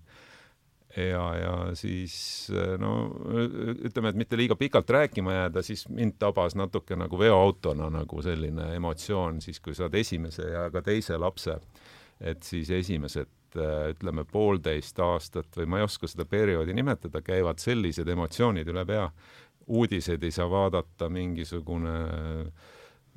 ja, 0.97 1.25
ja 1.37 1.55
siis 1.79 2.17
no 2.81 2.93
ütleme, 3.37 4.11
et 4.11 4.21
mitte 4.23 4.39
liiga 4.39 4.57
pikalt 4.59 4.91
rääkima 4.91 5.35
jääda, 5.41 5.63
siis 5.63 5.87
mind 5.89 6.17
tabas 6.19 6.57
natuke 6.59 6.97
nagu 6.97 7.19
veoautona 7.21 7.91
nagu 7.93 8.23
selline 8.25 8.73
emotsioon 8.77 9.41
siis, 9.45 9.61
kui 9.61 9.77
saad 9.77 9.95
esimese 9.95 10.51
ja 10.51 10.69
ka 10.73 10.83
teise 10.83 11.19
lapse, 11.21 11.59
et 12.21 12.43
siis 12.43 12.71
esimesed 12.73 13.33
ütleme 13.57 14.27
poolteist 14.29 14.99
aastat 15.01 15.57
või 15.57 15.69
ma 15.71 15.79
ei 15.81 15.87
oska 15.87 16.09
seda 16.11 16.27
perioodi 16.29 16.75
nimetada, 16.77 17.23
käivad 17.25 17.61
sellised 17.63 18.09
emotsioonid 18.09 18.69
üle 18.69 18.85
pea. 18.85 19.11
uudiseid 19.67 20.23
ei 20.23 20.31
saa 20.31 20.47
vaadata, 20.51 21.09
mingisugune 21.09 21.95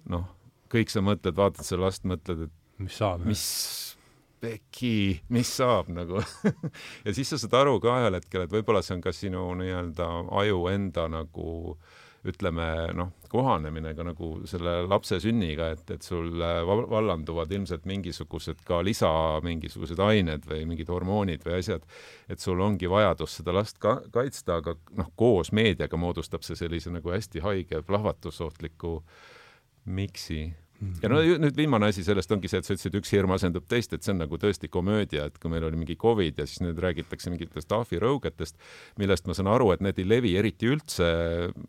noh 0.10 0.38
kõik 0.71 0.91
sa 0.93 1.03
mõtled, 1.05 1.38
vaatad 1.38 1.65
seda 1.65 1.85
last, 1.88 2.05
mõtled, 2.07 2.47
et 2.47 2.83
mis 2.83 2.97
saab, 2.99 3.25
mis 3.27 3.45
peki, 4.39 5.19
mis 5.35 5.49
saab 5.59 5.89
nagu 5.91 6.21
ja 7.05 7.15
siis 7.15 7.31
sa 7.31 7.39
saad 7.41 7.57
aru 7.61 7.79
ka 7.83 7.99
ühel 8.03 8.19
hetkel, 8.19 8.45
et 8.45 8.53
võib-olla 8.53 8.83
see 8.85 8.97
on 8.97 9.03
ka 9.03 9.15
sinu 9.15 9.49
nii-öelda 9.59 10.07
aju 10.41 10.67
enda 10.71 11.09
nagu 11.11 11.49
ütleme 12.27 12.65
noh, 12.99 13.13
kohanemine 13.31 13.93
ka 13.95 14.03
nagu 14.03 14.29
selle 14.49 14.73
lapse 14.91 15.21
sünniga, 15.23 15.69
et, 15.71 15.85
et 15.95 16.03
sul 16.03 16.33
vallanduvad 16.35 17.51
ilmselt 17.55 17.85
mingisugused 17.88 18.59
ka 18.67 18.81
lisa 18.83 19.11
mingisugused 19.45 20.01
ained 20.03 20.47
või 20.49 20.65
mingid 20.67 20.91
hormoonid 20.91 21.47
või 21.47 21.61
asjad, 21.61 21.88
et 22.27 22.43
sul 22.43 22.59
ongi 22.63 22.91
vajadus 22.91 23.39
seda 23.39 23.55
last 23.55 23.79
ka 23.79 24.01
kaitsta, 24.11 24.59
aga 24.59 24.75
noh, 24.99 25.11
koos 25.19 25.53
meediaga 25.55 25.99
moodustab 25.99 26.43
see 26.43 26.59
sellise 26.59 26.91
nagu 26.91 27.15
hästi 27.15 27.45
haige 27.45 27.83
plahvatusohtliku 27.88 28.97
äh, 28.99 29.38
miksi? 29.89 30.47
Ja 31.04 31.10
no 31.12 31.17
nüüd 31.19 31.58
viimane 31.60 31.89
asi 31.91 32.06
sellest 32.08 32.32
ongi 32.32 32.47
see, 32.47 32.62
et 32.62 32.67
sa 32.67 32.71
ütlesid, 32.71 32.93
üks 33.02 33.12
hirm 33.12 33.34
asendub 33.36 33.65
teist, 33.67 33.91
et 33.91 34.06
see 34.06 34.13
on 34.13 34.21
nagu 34.21 34.38
tõesti 34.39 34.69
komöödia, 34.71 35.25
et 35.28 35.36
kui 35.41 35.52
meil 35.52 35.65
oli 35.67 35.80
mingi 35.82 35.97
Covid 35.99 36.39
ja 36.39 36.45
siis 36.47 36.62
nüüd 36.63 36.80
räägitakse 36.80 37.32
mingitest 37.34 37.73
ahvirõugetest, 37.75 38.56
millest 39.02 39.28
ma 39.28 39.36
saan 39.36 39.52
aru, 39.52 39.73
et 39.75 39.84
need 39.84 39.99
ei 39.99 40.08
levi 40.08 40.38
eriti 40.39 40.71
üldse, 40.71 41.10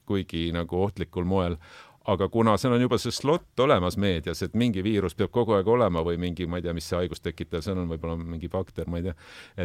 kuigi 0.07 0.47
nagu 0.55 0.79
ohtlikul 0.85 1.27
moel, 1.27 1.59
aga 2.09 2.29
kuna 2.33 2.55
seal 2.59 2.73
on 2.73 2.81
juba 2.81 2.97
see 3.01 3.13
slot 3.13 3.61
olemas 3.61 3.99
meedias, 4.01 4.41
et 4.43 4.55
mingi 4.59 4.81
viirus 4.85 5.13
peab 5.19 5.33
kogu 5.35 5.53
aeg 5.57 5.69
olema 5.69 6.01
või 6.05 6.17
mingi, 6.21 6.47
ma 6.49 6.57
ei 6.57 6.65
tea, 6.65 6.73
mis 6.77 6.87
see 6.89 6.97
haigus 6.97 7.21
tekitab, 7.21 7.61
seal 7.65 7.77
on 7.83 7.91
võib-olla 7.91 8.17
mingi 8.17 8.49
bakter, 8.53 8.89
ma 8.89 9.01
ei 9.01 9.09
tea, 9.09 9.15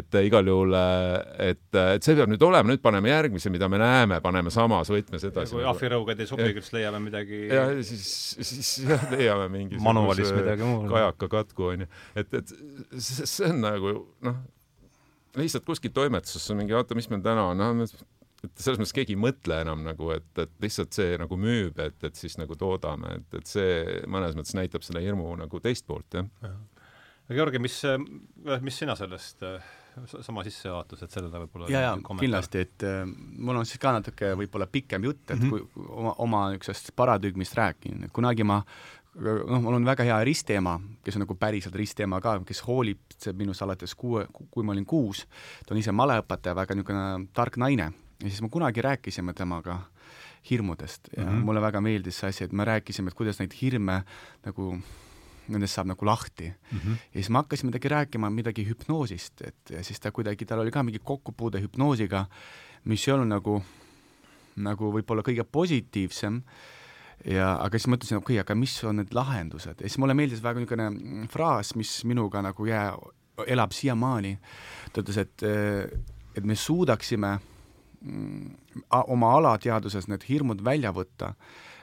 et 0.01 0.17
igal 0.27 0.51
juhul, 0.51 0.75
et, 1.45 1.63
et 1.79 2.03
see 2.03 2.17
peab 2.17 2.31
nüüd 2.31 2.43
olema, 2.43 2.67
nüüd 2.67 2.83
paneme 2.83 3.11
järgmise, 3.11 3.51
mida 3.53 3.69
me 3.71 3.79
näeme, 3.79 4.19
paneme 4.25 4.51
samas 4.53 4.91
võtmes 4.91 5.23
edasi. 5.29 5.55
kui 5.55 5.63
nagu. 5.63 5.71
ahvirõugad 5.71 6.19
ei 6.19 6.29
sobi, 6.29 6.49
kas 6.57 6.73
leiame 6.75 6.99
midagi 7.05 7.45
ja 7.47 7.69
siis, 7.87 8.09
siis 8.41 8.73
jah, 8.83 9.07
leiame 9.13 9.47
mingi 9.53 9.79
manualis 9.87 10.33
midagi 10.35 10.67
muud. 10.67 10.89
kajaka 10.91 11.31
katku, 11.37 11.71
onju. 11.71 11.87
et, 12.19 12.35
et 12.41 12.55
see 12.99 13.47
on 13.47 13.63
nagu 13.63 13.95
noh, 14.27 14.43
lihtsalt 15.39 15.63
kuskil 15.67 15.95
toimetuses 15.95 16.51
on 16.51 16.59
mingi, 16.59 16.75
oota, 16.75 16.99
mis 16.99 17.07
meil 17.11 17.23
täna 17.23 17.47
on, 17.53 17.63
noh, 17.63 18.05
et 18.45 18.61
selles 18.61 18.79
mõttes 18.81 18.95
keegi 18.95 19.15
ei 19.15 19.21
mõtle 19.21 19.59
enam 19.65 19.83
nagu, 19.85 20.11
et, 20.15 20.29
et 20.41 20.53
lihtsalt 20.63 20.95
see 20.95 21.17
nagu 21.21 21.39
müüb, 21.39 21.79
et, 21.83 21.97
et 22.07 22.19
siis 22.19 22.37
nagu 22.41 22.57
toodame, 22.59 23.19
et, 23.19 23.39
et 23.41 23.49
see 23.49 24.03
mõnes 24.11 24.37
mõttes 24.37 24.55
näitab 24.57 24.85
selle 24.85 25.03
hirmu 25.05 25.35
nagu 25.41 25.61
teist 25.63 25.87
poolt, 25.87 26.19
jah. 26.19 26.29
Ja.. 26.45 26.55
Georgi, 27.25 27.57
mis, 27.57 27.79
mis 28.61 28.75
sina 28.77 28.93
sellest 28.93 29.41
sama 30.21 30.43
sissejuhatus, 30.43 31.05
et 31.05 31.13
sellele 31.13 31.39
võib-olla 31.45 31.69
ja, 31.71 31.81
ja 31.87 31.93
kindlasti, 32.19 32.65
et 32.65 32.85
äh, 32.85 33.01
mul 33.07 33.61
on 33.61 33.65
siis 33.65 33.79
ka 33.81 33.93
natuke 33.95 34.33
võib-olla 34.37 34.67
pikem 34.69 35.07
jutt, 35.07 35.23
et 35.29 35.39
mm 35.39 35.47
-hmm. 35.47 35.71
kui 35.73 35.87
oma, 35.87 36.13
oma 36.21 36.43
niisugusest 36.51 36.91
paradigmist 36.95 37.55
räägin, 37.57 38.09
kunagi 38.13 38.43
ma 38.43 38.61
noh, 39.15 39.61
mul 39.61 39.77
on 39.77 39.85
väga 39.87 40.03
hea 40.03 40.17
ristteema, 40.27 40.79
kes 41.03 41.15
on 41.15 41.23
nagu 41.23 41.35
päriselt 41.39 41.75
ristteema 41.75 42.19
ka, 42.21 42.39
kes 42.47 42.61
hoolitseb 42.67 43.37
minust 43.37 43.61
alates 43.61 43.95
kuue, 43.95 44.27
kui 44.51 44.63
ma 44.63 44.75
olin 44.75 44.85
kuus, 44.85 45.25
ta 45.65 45.73
on 45.73 45.79
ise 45.79 45.91
maleõpetaja, 45.91 46.55
väga 46.55 46.75
niisugune 46.75 47.27
tark 47.33 47.57
naine 47.57 47.91
ja 48.23 48.29
siis 48.29 48.41
me 48.41 48.49
kunagi 48.49 48.81
rääkisime 48.81 49.33
temaga 49.33 49.79
hirmudest 50.49 51.09
ja 51.17 51.23
mm 51.23 51.29
-hmm. 51.29 51.45
mulle 51.45 51.61
väga 51.61 51.81
meeldis 51.81 52.19
see 52.19 52.29
asi, 52.29 52.43
et 52.43 52.51
me 52.51 52.65
rääkisime, 52.65 53.07
et 53.07 53.13
kuidas 53.13 53.39
neid 53.39 53.53
hirme 53.61 54.03
nagu 54.45 54.77
nendest 55.47 55.73
saab 55.77 55.87
nagu 55.87 56.05
lahti 56.05 56.53
mm. 56.71 56.77
-hmm. 56.77 56.91
ja 56.91 57.13
siis 57.13 57.29
me 57.29 57.37
hakkasime 57.37 57.69
midagi 57.69 57.89
rääkima, 57.89 58.29
midagi 58.29 58.67
hüpnoosist, 58.69 59.41
et 59.41 59.69
ja 59.69 59.83
siis 59.83 59.99
ta 59.99 60.11
kuidagi, 60.11 60.45
tal 60.45 60.59
oli 60.59 60.71
ka 60.71 60.83
mingi 60.83 60.99
kokkupuude 60.99 61.61
hüpnoosiga, 61.61 62.25
mis 62.83 63.07
ei 63.07 63.13
olnud 63.13 63.27
nagu, 63.27 63.63
nagu 64.55 64.91
võib-olla 64.91 65.21
kõige 65.21 65.43
positiivsem 65.43 66.41
ja 67.25 67.55
aga 67.61 67.77
siis 67.77 67.87
mõtlesin, 67.87 68.17
okei 68.17 68.35
okay,, 68.35 68.39
aga 68.39 68.55
mis 68.55 68.83
on 68.83 68.95
need 68.95 69.13
lahendused 69.13 69.81
ja 69.81 69.89
siis 69.89 69.97
mulle 69.97 70.13
meeldis 70.13 70.43
väga 70.43 70.59
niisugune 70.59 71.27
fraas, 71.27 71.75
mis 71.75 72.03
minuga 72.03 72.41
nagu 72.41 72.65
jää, 72.65 72.93
elab 73.47 73.71
siiamaani. 73.71 74.37
ta 74.93 75.01
ütles, 75.01 75.17
et, 75.17 75.43
et 76.35 76.43
me 76.43 76.55
suudaksime 76.55 77.39
oma 78.91 79.31
alateadvuses 79.39 80.07
need 80.11 80.25
hirmud 80.29 80.63
välja 80.65 80.91
võtta, 80.95 81.33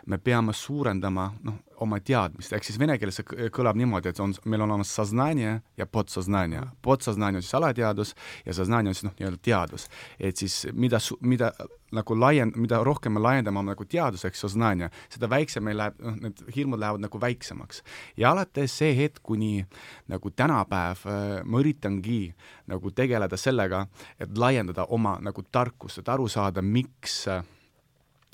me 0.06 0.18
peame 0.18 0.52
suurendama 0.52 1.28
noh, 1.46 1.58
oma 1.82 1.98
teadmist, 2.00 2.52
ehk 2.54 2.66
siis 2.66 2.78
vene 2.78 2.94
keeles 2.98 3.18
see 3.18 3.48
kõlab 3.54 3.78
niimoodi, 3.78 4.12
et 4.12 4.20
on, 4.22 4.32
meil 4.46 4.62
on 4.62 4.70
olemas 4.70 4.92
saznanje 4.94 5.54
ja 5.78 5.86
podsaznanje. 5.86 6.62
podsaznanje 6.82 7.40
on 7.40 7.46
siis 7.46 7.54
alateadus 7.58 8.14
ja 8.46 8.54
saznanje 8.54 8.92
on 8.92 8.98
siis 8.98 9.06
noh, 9.08 9.14
nii-öelda 9.18 9.40
teadus. 9.42 9.88
et 10.18 10.36
siis 10.36 10.66
mida, 10.72 11.00
mida 11.20 11.52
nagu 11.92 12.16
laien-, 12.16 12.52
mida 12.56 12.82
rohkem 12.84 13.12
me 13.12 13.22
laiendame 13.22 13.62
nagu 13.66 13.84
teaduseks 13.84 14.44
saznanje, 14.46 14.90
seda 15.12 15.30
väiksem 15.30 15.64
meil 15.64 15.78
läheb, 15.80 15.98
noh, 16.02 16.18
need 16.26 16.44
hirmud 16.56 16.80
lähevad 16.80 17.06
nagu 17.06 17.20
väiksemaks. 17.20 17.82
ja 18.16 18.30
alates 18.30 18.78
see 18.78 18.94
hetk, 18.96 19.22
kuni 19.22 19.66
nagu 20.08 20.30
tänapäev 20.30 21.06
äh, 21.06 21.40
ma 21.44 21.62
üritangi 21.62 22.34
nagu 22.66 22.90
tegeleda 22.90 23.36
sellega, 23.36 23.86
et 24.18 24.38
laiendada 24.38 24.86
oma 24.88 25.18
nagu 25.20 25.42
tarkust, 25.50 25.98
et 25.98 26.08
aru 26.08 26.28
saada, 26.28 26.62
miks 26.62 27.26
äh, 27.28 27.42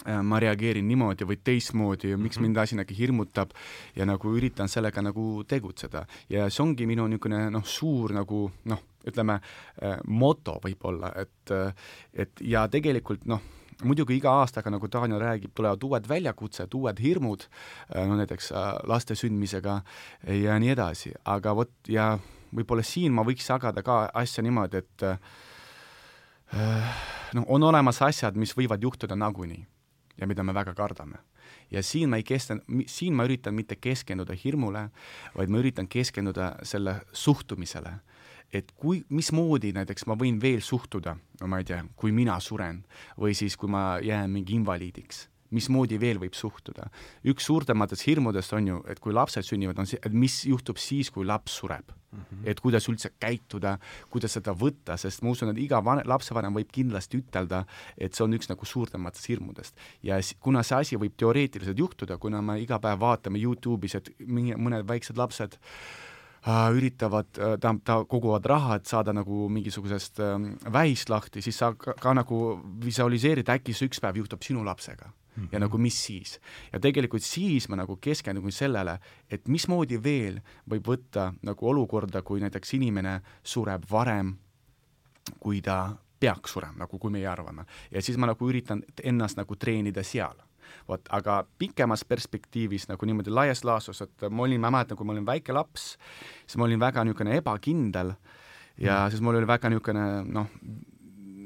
ma 0.07 0.39
reageerin 0.39 0.87
niimoodi 0.87 1.27
või 1.27 1.41
teistmoodi 1.45 2.13
ja 2.13 2.19
miks 2.19 2.37
mm 2.37 2.45
-hmm. 2.45 2.47
mind 2.47 2.57
asi 2.57 2.77
nagu 2.77 2.95
hirmutab 2.95 3.51
ja 3.97 4.07
nagu 4.07 4.37
üritan 4.37 4.69
sellega 4.69 5.03
nagu 5.03 5.45
tegutseda. 5.45 6.07
ja 6.29 6.51
see 6.51 6.63
ongi 6.63 6.87
minu 6.87 7.07
niisugune 7.07 7.51
noh, 7.51 7.65
suur 7.65 8.13
nagu 8.13 8.51
noh, 8.65 8.83
ütleme, 9.07 9.41
moto 10.07 10.61
võib-olla, 10.65 11.13
et 11.17 11.51
et 12.15 12.41
ja 12.41 12.69
tegelikult 12.69 13.27
noh, 13.27 13.41
muidugi 13.85 14.17
iga 14.17 14.31
aastaga, 14.31 14.71
nagu 14.71 14.89
Daniel 14.93 15.21
räägib, 15.21 15.53
tulevad 15.55 15.83
uued 15.83 16.09
väljakutsed, 16.09 16.75
uued 16.75 16.99
hirmud, 16.99 17.47
no 17.95 18.17
näiteks 18.17 18.53
laste 18.87 19.15
sündmisega 19.15 19.83
ja 20.27 20.59
nii 20.59 20.71
edasi, 20.75 21.13
aga 21.25 21.55
vot 21.55 21.71
ja 21.89 22.19
võib-olla 22.55 22.83
siin 22.83 23.13
ma 23.13 23.23
võiks 23.23 23.49
jagada 23.51 23.83
ka 23.83 24.11
asja 24.15 24.43
niimoodi, 24.43 24.77
et 24.77 25.03
noh, 27.35 27.45
on 27.47 27.63
olemas 27.63 28.03
asjad, 28.03 28.37
mis 28.37 28.57
võivad 28.57 28.83
juhtuda 28.83 29.17
nagunii 29.17 29.67
ja 30.19 30.27
mida 30.27 30.43
me 30.43 30.55
väga 30.55 30.75
kardame. 30.75 31.19
ja 31.71 31.83
siin 31.83 32.11
ma 32.11 32.17
ei 32.17 32.25
kesta-, 32.25 32.61
siin 32.87 33.15
ma 33.15 33.25
üritan 33.25 33.55
mitte 33.55 33.77
keskenduda 33.77 34.35
hirmule, 34.45 34.89
vaid 35.37 35.49
ma 35.49 35.59
üritan 35.59 35.89
keskenduda 35.89 36.57
selle 36.63 37.01
suhtumisele. 37.13 37.99
et 38.53 38.73
kui, 38.77 39.05
mismoodi 39.09 39.73
näiteks 39.73 40.07
ma 40.07 40.15
võin 40.17 40.41
veel 40.41 40.61
suhtuda, 40.61 41.17
no 41.41 41.47
ma 41.47 41.59
ei 41.59 41.65
tea, 41.65 41.83
kui 41.97 42.13
mina 42.13 42.41
suren 42.41 42.85
või 43.19 43.35
siis, 43.35 43.57
kui 43.57 43.69
ma 43.69 43.99
jään 44.03 44.31
mingi 44.31 44.55
invaliidiks 44.57 45.29
mismoodi 45.51 45.99
veel 46.01 46.19
võib 46.21 46.35
suhtuda. 46.35 46.91
üks 47.25 47.47
suurtematest 47.49 48.07
hirmudest 48.07 48.53
on 48.53 48.67
ju, 48.67 48.83
et 48.89 49.01
kui 49.01 49.13
lapsed 49.13 49.47
sünnivad, 49.47 49.79
on 49.79 49.87
see, 49.87 50.01
et 50.05 50.13
mis 50.13 50.45
juhtub 50.47 50.79
siis, 50.79 51.11
kui 51.11 51.27
laps 51.27 51.59
sureb 51.61 51.93
mm. 52.13 52.19
-hmm. 52.19 52.51
et 52.51 52.61
kuidas 52.61 52.89
üldse 52.89 53.11
käituda, 53.21 53.79
kuidas 54.11 54.33
seda 54.33 54.53
võtta, 54.53 54.97
sest 54.97 55.23
ma 55.23 55.31
usun, 55.31 55.53
et 55.53 55.59
iga 55.63 55.81
van-, 55.85 56.05
lapsevanem 56.05 56.55
võib 56.55 56.73
kindlasti 56.73 57.23
ütelda, 57.23 57.65
et 57.97 58.15
see 58.15 58.25
on 58.25 58.35
üks 58.35 58.49
nagu 58.49 58.65
suurtematest 58.65 59.29
hirmudest. 59.29 59.77
ja 60.03 60.21
kuna 60.41 60.63
see 60.63 60.79
asi 60.79 60.97
võib 60.97 61.17
teoreetiliselt 61.17 61.79
juhtuda, 61.79 62.19
kuna 62.19 62.43
me 62.43 62.61
iga 62.61 62.79
päev 62.79 63.01
vaatame 63.01 63.39
Youtube'is, 63.39 63.95
et 63.95 64.13
mingi, 64.19 64.55
mõned 64.55 64.89
väiksed 64.89 65.17
lapsed 65.17 65.59
äh, 66.47 66.71
üritavad, 66.73 67.27
äh, 67.39 67.57
ta, 67.61 68.05
koguvad 68.05 68.47
raha, 68.47 68.77
et 68.77 68.87
saada 68.87 69.13
nagu 69.13 69.49
mingisugusest 69.49 70.21
äh, 70.21 70.37
vähist 70.73 71.09
lahti, 71.09 71.43
siis 71.43 71.59
sa 71.59 71.73
ka, 71.75 71.95
ka 72.01 72.15
nagu 72.15 72.61
visualiseerid, 72.85 73.49
äkki 73.49 73.75
see 73.75 73.89
üks 73.89 74.01
päev 74.01 74.17
juhtub 74.23 74.43
sinu 74.43 74.65
lapsega 74.65 75.13
mm 75.39 75.45
-hmm. 75.45 75.49
ja 75.53 75.59
nagu 75.59 75.79
mis 75.79 76.05
siis. 76.05 76.41
ja 76.73 76.81
tegelikult 76.81 77.23
siis 77.23 77.69
ma 77.69 77.77
nagu 77.77 77.97
keskendun 77.97 78.53
sellele, 78.53 78.99
et 79.31 79.49
mismoodi 79.49 80.03
veel 80.03 80.41
võib 80.71 80.87
võtta 80.87 81.33
nagu 81.43 81.69
olukorda, 81.69 82.23
kui 82.23 82.41
näiteks 82.41 82.75
inimene 82.75 83.21
sureb 83.43 83.85
varem, 83.91 84.37
kui 85.41 85.61
ta 85.61 85.97
peaks 86.21 86.53
surema, 86.53 86.79
nagu 86.79 86.99
kui 86.99 87.11
meie 87.11 87.27
arvame. 87.27 87.65
ja 87.91 88.03
siis 88.03 88.19
ma 88.19 88.27
nagu 88.27 88.49
üritan 88.49 88.83
ennast 89.03 89.37
nagu 89.37 89.57
treenida 89.57 90.03
seal 90.03 90.37
vot, 90.89 91.09
aga 91.11 91.45
pikemas 91.59 92.05
perspektiivis 92.05 92.89
nagu 92.89 93.07
niimoodi 93.07 93.31
laias 93.31 93.65
laastus, 93.65 94.03
et 94.03 94.29
ma 94.31 94.43
olin, 94.43 94.61
ma 94.61 94.71
mäletan, 94.71 94.97
kui 94.97 95.07
ma 95.07 95.13
olin 95.13 95.27
väike 95.27 95.53
laps, 95.53 95.97
siis 96.47 96.57
ma 96.57 96.65
olin 96.65 96.81
väga 96.81 97.05
niisugune 97.05 97.37
ebakindel 97.37 98.15
ja 98.79 99.05
mm. 99.05 99.11
siis 99.11 99.23
mul 99.23 99.41
oli 99.41 99.47
väga 99.47 99.69
niisugune 99.69 100.07
noh, 100.25 100.47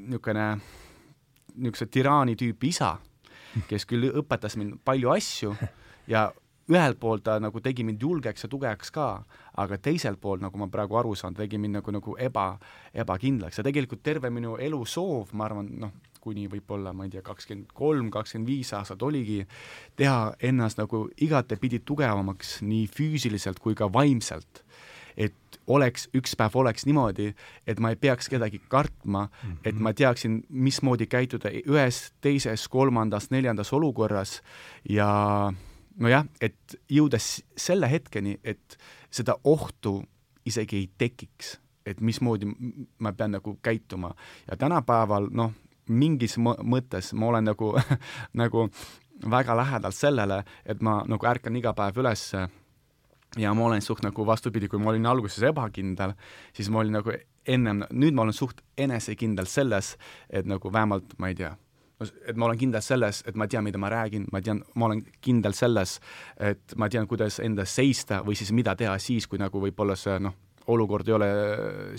niisugune 0.08 0.46
niisuguse 1.54 1.86
tiraani 1.86 2.36
tüüpi 2.36 2.72
isa 2.72 2.96
kes 3.70 3.86
küll 3.88 4.10
õpetas 4.10 4.56
mind 4.60 4.78
palju 4.84 5.12
asju 5.14 5.54
ja 6.12 6.30
ühelt 6.70 6.98
poolt 7.00 7.24
ta 7.26 7.38
nagu 7.42 7.60
tegi 7.60 7.84
mind 7.84 8.02
julgeks 8.02 8.46
ja 8.46 8.50
tugevaks 8.50 8.92
ka, 8.94 9.08
aga 9.58 9.78
teiselt 9.82 10.20
poolt, 10.22 10.42
nagu 10.44 10.58
ma 10.60 10.68
praegu 10.72 10.96
aru 11.00 11.14
saan, 11.18 11.34
tegi 11.34 11.58
mind 11.60 11.80
nagu, 11.80 11.94
nagu 11.94 12.14
eba, 12.22 12.46
ebakindlaks. 12.94 13.58
Ja 13.58 13.66
tegelikult 13.66 14.02
terve 14.02 14.30
minu 14.30 14.56
elu 14.62 14.80
soov, 14.86 15.34
ma 15.36 15.48
arvan, 15.48 15.68
noh, 15.82 15.92
kuni 16.22 16.46
võib-olla, 16.46 16.92
ma 16.94 17.08
ei 17.08 17.10
tea, 17.10 17.22
kakskümmend 17.26 17.72
kolm, 17.74 18.10
kakskümmend 18.14 18.48
viis 18.48 18.70
aastat 18.78 19.02
oligi 19.02 19.40
teha 19.98 20.36
ennast 20.50 20.78
nagu 20.78 21.08
igatepidi 21.26 21.82
tugevamaks 21.82 22.60
nii 22.62 22.86
füüsiliselt 22.94 23.58
kui 23.62 23.74
ka 23.78 23.90
vaimselt 23.92 24.62
oleks, 25.66 26.08
üks 26.16 26.36
päev 26.38 26.56
oleks 26.58 26.86
niimoodi, 26.86 27.32
et 27.66 27.80
ma 27.80 27.92
ei 27.92 27.96
peaks 27.96 28.28
kedagi 28.28 28.60
kartma 28.68 29.24
mm, 29.24 29.50
-hmm. 29.50 29.58
et 29.64 29.78
ma 29.78 29.92
teaksin, 29.92 30.42
mismoodi 30.48 31.06
käituda 31.06 31.50
ühes, 31.66 32.12
teises, 32.20 32.68
kolmandas, 32.68 33.30
neljandas 33.30 33.72
olukorras 33.72 34.42
ja 34.88 35.52
nojah, 35.98 36.26
et 36.40 36.80
jõudes 36.90 37.42
selle 37.56 37.90
hetkeni, 37.90 38.38
et 38.44 38.78
seda 39.10 39.36
ohtu 39.44 40.02
isegi 40.46 40.76
ei 40.76 40.90
tekiks, 40.98 41.60
et 41.86 42.00
mismoodi 42.00 42.46
ma 42.98 43.12
pean 43.12 43.30
nagu 43.30 43.58
käituma 43.62 44.14
ja 44.50 44.56
tänapäeval 44.56 45.28
noh, 45.30 45.52
mingis 45.88 46.36
mõttes 46.38 47.12
ma 47.12 47.26
olen 47.26 47.44
nagu 47.44 47.74
nagu 48.42 48.68
väga 49.30 49.56
lähedal 49.56 49.92
sellele, 49.92 50.42
et 50.66 50.82
ma 50.82 51.02
nagu 51.08 51.26
ärkan 51.26 51.56
iga 51.56 51.74
päev 51.74 51.98
üles 52.02 52.32
ja 53.38 53.54
ma 53.54 53.64
olen 53.64 53.82
suht 53.82 54.02
nagu 54.04 54.26
vastupidi, 54.26 54.68
kui 54.68 54.80
ma 54.82 54.90
olin 54.92 55.06
alguses 55.08 55.42
ebakindel, 55.48 56.14
siis 56.56 56.70
ma 56.70 56.82
olin 56.82 56.98
nagu 57.00 57.14
ennem, 57.48 57.84
nüüd 57.90 58.14
ma 58.14 58.26
olen 58.26 58.36
suht 58.36 58.62
enesekindel 58.78 59.48
selles, 59.50 59.96
et 60.30 60.46
nagu 60.46 60.72
vähemalt 60.72 61.16
ma 61.18 61.32
ei 61.32 61.38
tea, 61.38 61.52
et 62.26 62.36
ma 62.36 62.48
olen 62.48 62.58
kindel 62.58 62.82
selles, 62.84 63.22
et 63.26 63.38
ma 63.38 63.48
tean, 63.48 63.64
mida 63.64 63.80
ma 63.80 63.90
räägin, 63.92 64.26
ma 64.32 64.42
tean, 64.42 64.62
ma 64.74 64.88
olen 64.90 65.02
kindel 65.24 65.56
selles, 65.56 65.98
et 66.40 66.76
ma 66.76 66.88
tean, 66.92 67.08
kuidas 67.10 67.40
enda 67.42 67.66
seista 67.68 68.22
või 68.26 68.38
siis 68.38 68.52
mida 68.52 68.76
teha 68.78 68.98
siis, 69.02 69.26
kui 69.26 69.40
nagu 69.42 69.62
võib-olla 69.62 69.96
see 69.98 70.18
noh, 70.22 70.36
olukord 70.66 71.08
ei 71.08 71.14
ole 71.16 71.30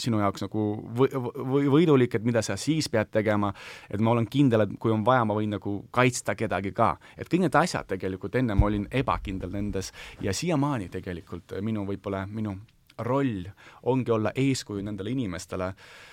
sinu 0.01 0.19
jaoks 0.21 0.45
nagu 0.45 0.67
või, 0.97 1.09
või 1.53 1.71
võidulik, 1.77 2.15
et 2.15 2.27
mida 2.27 2.41
sa 2.45 2.57
siis 2.59 2.89
pead 2.89 3.11
tegema, 3.11 3.53
et 3.89 4.01
ma 4.01 4.13
olen 4.13 4.27
kindel, 4.29 4.65
et 4.65 4.77
kui 4.79 4.93
on 4.93 5.03
vaja, 5.05 5.25
ma 5.25 5.37
võin 5.37 5.55
nagu 5.57 5.75
kaitsta 5.91 6.35
kedagi 6.35 6.71
ka. 6.71 6.97
et 7.17 7.29
kõik 7.29 7.47
need 7.47 7.55
asjad 7.55 7.87
tegelikult, 7.87 8.35
enne 8.35 8.55
ma 8.55 8.69
olin 8.69 8.87
ebakindel 8.91 9.51
nendes 9.51 9.91
ja 10.21 10.33
siiamaani 10.33 10.89
tegelikult 10.89 11.57
minu 11.61 11.85
võib-olla, 11.85 12.25
minu 12.27 12.57
roll 12.99 13.47
ongi 13.89 14.11
olla 14.11 14.31
eeskuju 14.37 14.83
nendele 14.85 15.09
inimestele 15.09 15.65
äh, 15.65 15.75
Äh, 15.75 16.12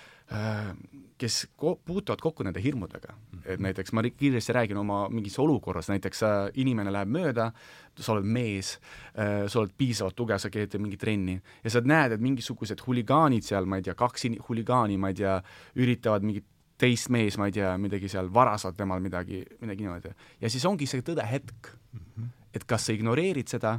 kes 1.20 1.48
ko-, 1.56 1.76
puutuvad 1.84 2.20
kokku 2.22 2.44
nende 2.46 2.62
hirmudega. 2.62 3.14
et 3.40 3.56
mhm. 3.56 3.62
näiteks 3.62 3.92
ma 3.96 4.02
kiiresti 4.02 4.52
räägin 4.52 4.76
oma 4.76 5.08
mingis 5.08 5.38
olukorras, 5.38 5.88
näiteks 5.88 6.22
äh, 6.22 6.50
inimene 6.60 6.92
läheb 6.92 7.08
mööda, 7.08 7.50
sa 7.98 8.12
oled 8.12 8.28
mees 8.28 8.74
äh,, 9.16 9.48
sa 9.48 9.62
oled 9.62 9.72
piisavalt 9.76 10.16
tugev, 10.16 10.38
sa 10.38 10.50
käid 10.52 10.76
mingi 10.78 10.98
trenni 11.00 11.38
ja 11.64 11.72
sa 11.72 11.80
näed, 11.80 12.14
et 12.16 12.20
mingisugused 12.20 12.84
huligaanid 12.86 13.46
seal, 13.46 13.66
ma 13.66 13.80
ei 13.80 13.86
tea, 13.86 13.96
kaks 13.98 14.28
huligaani, 14.48 14.98
ma 15.00 15.12
ei 15.12 15.18
tea, 15.22 15.38
üritavad 15.80 16.26
mingit 16.26 16.46
teist 16.80 17.10
mees, 17.12 17.36
ma 17.40 17.48
ei 17.48 17.56
tea, 17.56 17.72
midagi 17.80 18.08
seal 18.08 18.28
varasavad 18.32 18.76
temal 18.76 19.00
midagi, 19.04 19.42
midagi 19.60 19.84
niimoodi. 19.84 20.12
ja 20.40 20.52
siis 20.52 20.64
ongi 20.68 20.86
see 20.88 21.04
tõdehetk 21.04 21.72
mm, 21.72 22.04
-hmm. 22.04 22.28
et 22.54 22.64
kas 22.64 22.86
sa 22.86 22.92
ignoreerid 22.96 23.48
seda, 23.48 23.78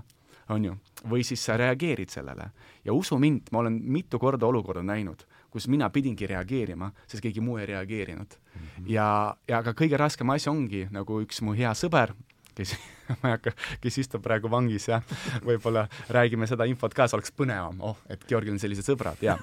on 0.50 0.66
ju, 0.66 0.76
või 1.10 1.24
siis 1.24 1.46
sa 1.46 1.58
reageerid 1.58 2.10
sellele. 2.10 2.52
ja 2.86 2.94
usu 2.94 3.18
mind, 3.18 3.50
ma 3.52 3.60
olen 3.60 3.80
mitu 3.84 4.20
korda 4.20 4.46
olukorda 4.46 4.84
näinud 4.84 5.26
kus 5.52 5.68
mina 5.68 5.90
pidingi 5.92 6.28
reageerima, 6.32 6.92
sest 7.08 7.24
keegi 7.24 7.44
muu 7.44 7.60
ei 7.60 7.68
reageerinud 7.74 8.36
mm. 8.38 8.60
-hmm. 8.62 8.90
ja, 8.94 9.36
ja 9.48 9.60
aga 9.60 9.76
kõige 9.78 10.00
raskem 10.00 10.30
asi 10.30 10.50
ongi 10.50 10.88
nagu 10.92 11.22
üks 11.22 11.42
mu 11.42 11.54
hea 11.58 11.74
sõber, 11.76 12.16
kes 12.56 12.76
ma 13.22 13.32
ei 13.32 13.36
hakka, 13.36 13.54
kes 13.84 13.98
istub 14.06 14.24
praegu 14.24 14.52
vangis 14.52 14.88
ja 14.88 15.02
võib-olla 15.46 15.88
räägime 16.10 16.48
seda 16.48 16.66
infot 16.70 16.94
ka, 16.94 17.08
see 17.08 17.20
oleks 17.20 17.34
põnevam, 17.36 17.80
oh, 17.80 17.98
et 18.10 18.24
Georgil 18.28 18.56
on 18.56 18.60
sellised 18.60 18.88
sõbrad 18.88 19.22
ja 19.22 19.38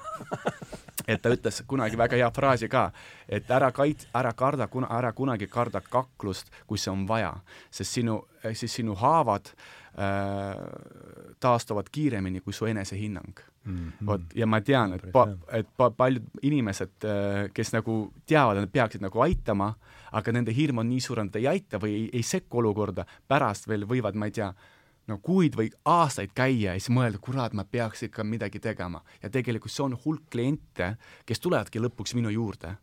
et 1.07 1.21
ta 1.21 1.33
ütles 1.33 1.61
kunagi 1.67 1.97
väga 1.97 2.17
hea 2.19 2.31
fraasi 2.33 2.69
ka, 2.69 2.89
et 3.27 3.49
ära 3.51 3.71
kait-, 3.75 4.07
ära 4.13 4.33
karda, 4.33 4.69
ära 4.89 5.13
kunagi 5.13 5.47
karda 5.47 5.81
kaklust, 5.81 6.51
kui 6.67 6.77
see 6.77 6.91
on 6.91 7.05
vaja, 7.07 7.33
sest 7.71 7.99
sinu, 7.99 8.21
siis 8.53 8.73
sinu 8.81 8.95
haavad 8.95 9.53
äh, 9.97 10.65
taastuvad 11.39 11.89
kiiremini 11.91 12.41
kui 12.41 12.53
su 12.53 12.65
enesehinnang 12.69 13.48
mm. 13.65 13.91
-hmm. 13.91 14.05
vot, 14.05 14.21
ja 14.35 14.47
ma 14.47 14.61
tean, 14.61 14.93
et 14.93 15.05
pa-, 15.11 15.27
et 15.51 15.67
pa-, 15.77 15.91
paljud 15.91 16.25
inimesed, 16.41 16.95
äh, 17.03 17.51
kes 17.53 17.73
nagu 17.73 17.99
teavad, 18.25 18.57
et 18.57 18.67
nad 18.67 18.71
peaksid 18.71 19.01
nagu 19.01 19.21
aitama, 19.21 19.73
aga 20.11 20.31
nende 20.31 20.55
hirm 20.55 20.77
on 20.77 20.89
nii 20.89 21.01
suur, 21.01 21.19
et 21.19 21.29
nad 21.29 21.39
ei 21.39 21.47
aita 21.47 21.79
või 21.81 21.93
ei, 21.95 22.09
ei 22.13 22.23
sekku 22.23 22.61
olukorda, 22.63 23.05
pärast 23.27 23.67
veel 23.67 23.85
võivad, 23.87 24.15
ma 24.15 24.29
ei 24.29 24.35
tea, 24.35 24.53
no 25.07 25.17
kuid 25.17 25.55
või 25.57 25.71
aastaid 25.85 26.33
käia 26.35 26.73
ja 26.73 26.79
siis 26.79 26.93
mõelda, 26.93 27.21
kurat, 27.21 27.53
ma 27.53 27.65
peaks 27.65 28.03
ikka 28.03 28.23
midagi 28.23 28.59
tegema. 28.59 29.01
ja 29.23 29.29
tegelikult 29.29 29.71
see 29.71 29.83
on 29.83 29.97
hulk 30.05 30.29
kliente, 30.29 30.95
kes 31.25 31.39
tulevadki 31.39 31.79
lõpuks 31.79 32.15
minu 32.15 32.29
juurde. 32.29 32.75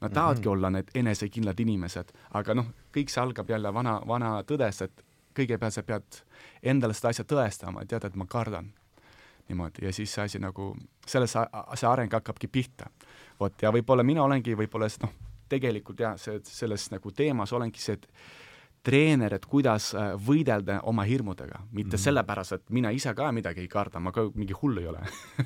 Nad 0.00 0.10
mhm. 0.10 0.14
tahavadki 0.14 0.40
mm 0.40 0.50
-hmm. 0.50 0.52
olla 0.52 0.70
need 0.70 0.90
enesekindlad 0.94 1.60
inimesed, 1.60 2.12
aga 2.34 2.54
noh, 2.54 2.66
kõik 2.92 3.08
see 3.08 3.22
algab 3.22 3.50
jälle 3.50 3.74
vana, 3.74 4.00
vana 4.06 4.42
tõdest, 4.42 4.82
et 4.82 5.04
kõigepealt 5.34 5.72
sa 5.72 5.82
pead 5.82 6.24
endale 6.62 6.94
seda 6.94 7.08
asja 7.08 7.24
tõestama, 7.24 7.86
tead, 7.86 8.04
et 8.04 8.16
ma 8.16 8.26
kardan 8.26 8.72
niimoodi 9.52 9.86
ja 9.86 9.92
siis 9.92 10.14
see 10.14 10.24
asi 10.26 10.40
nagu, 10.42 10.72
selles 11.06 11.36
see 11.36 11.88
areng 11.88 12.12
hakkabki 12.12 12.50
pihta. 12.52 12.90
vot, 13.40 13.62
ja 13.62 13.72
võib-olla 13.74 14.04
mina 14.06 14.24
olengi 14.24 14.56
võib-olla 14.58 14.88
noh, 15.02 15.12
tegelikult 15.52 16.00
jah, 16.00 16.16
see, 16.20 16.40
selles 16.46 16.88
nagu 16.92 17.12
teemas 17.12 17.52
olengi 17.52 17.80
see, 17.82 17.98
et 18.00 18.08
treener, 18.82 19.34
et 19.34 19.44
kuidas 19.46 19.92
äh, 19.94 20.12
võidelda 20.18 20.80
oma 20.90 21.04
hirmudega, 21.06 21.60
mitte 21.70 21.88
mm 21.88 21.90
-hmm. 21.92 22.02
sellepärast, 22.04 22.52
et 22.52 22.70
mina 22.70 22.90
ise 22.90 23.14
ka 23.14 23.32
midagi 23.32 23.60
ei 23.60 23.68
karda, 23.68 24.00
ma 24.00 24.12
ka 24.12 24.30
mingi 24.34 24.52
hull 24.62 24.78
ei 24.78 24.86
ole 24.86 25.00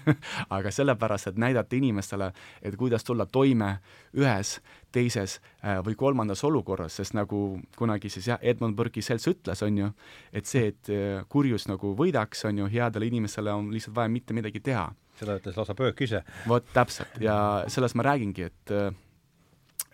aga 0.57 0.71
sellepärast, 0.71 1.27
et 1.27 1.37
näidata 1.37 1.77
inimestele, 1.77 2.33
et 2.63 2.77
kuidas 2.77 3.05
tulla 3.05 3.27
toime 3.27 3.79
ühes, 4.17 4.61
teises 4.93 5.41
äh, 5.65 5.85
või 5.85 5.95
kolmandas 5.95 6.45
olukorras, 6.45 6.97
sest 6.97 7.15
nagu 7.15 7.61
kunagi 7.77 8.09
siis 8.09 8.27
jah, 8.27 8.39
Edmund 8.43 8.77
Burke'i 8.77 9.03
selts 9.03 9.29
ütles, 9.29 9.63
on 9.63 9.79
ju, 9.79 9.91
et 10.33 10.47
see, 10.47 10.67
et 10.67 10.89
äh, 10.89 11.25
kurjus 11.29 11.69
nagu 11.69 11.95
võidaks, 11.97 12.47
on 12.49 12.59
ju, 12.59 12.67
headele 12.67 13.07
inimestele 13.07 13.53
on 13.53 13.73
lihtsalt 13.73 13.97
vaja 13.97 14.09
mitte 14.09 14.35
midagi 14.35 14.61
teha. 14.61 14.93
seda 15.17 15.39
ütles 15.39 15.57
lausa 15.57 15.75
Pöök 15.75 16.01
ise. 16.01 16.23
vot 16.49 16.65
täpselt 16.73 17.21
ja 17.21 17.65
sellest 17.69 17.95
ma 17.95 18.03
räägingi, 18.03 18.43
et 18.43 18.71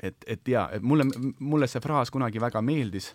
et, 0.03 0.27
et 0.27 0.49
jaa, 0.55 0.69
et 0.75 0.83
mulle, 0.83 1.07
mulle 1.39 1.69
see 1.71 1.83
fraas 1.85 2.11
kunagi 2.11 2.41
väga 2.43 2.63
meeldis, 2.65 3.13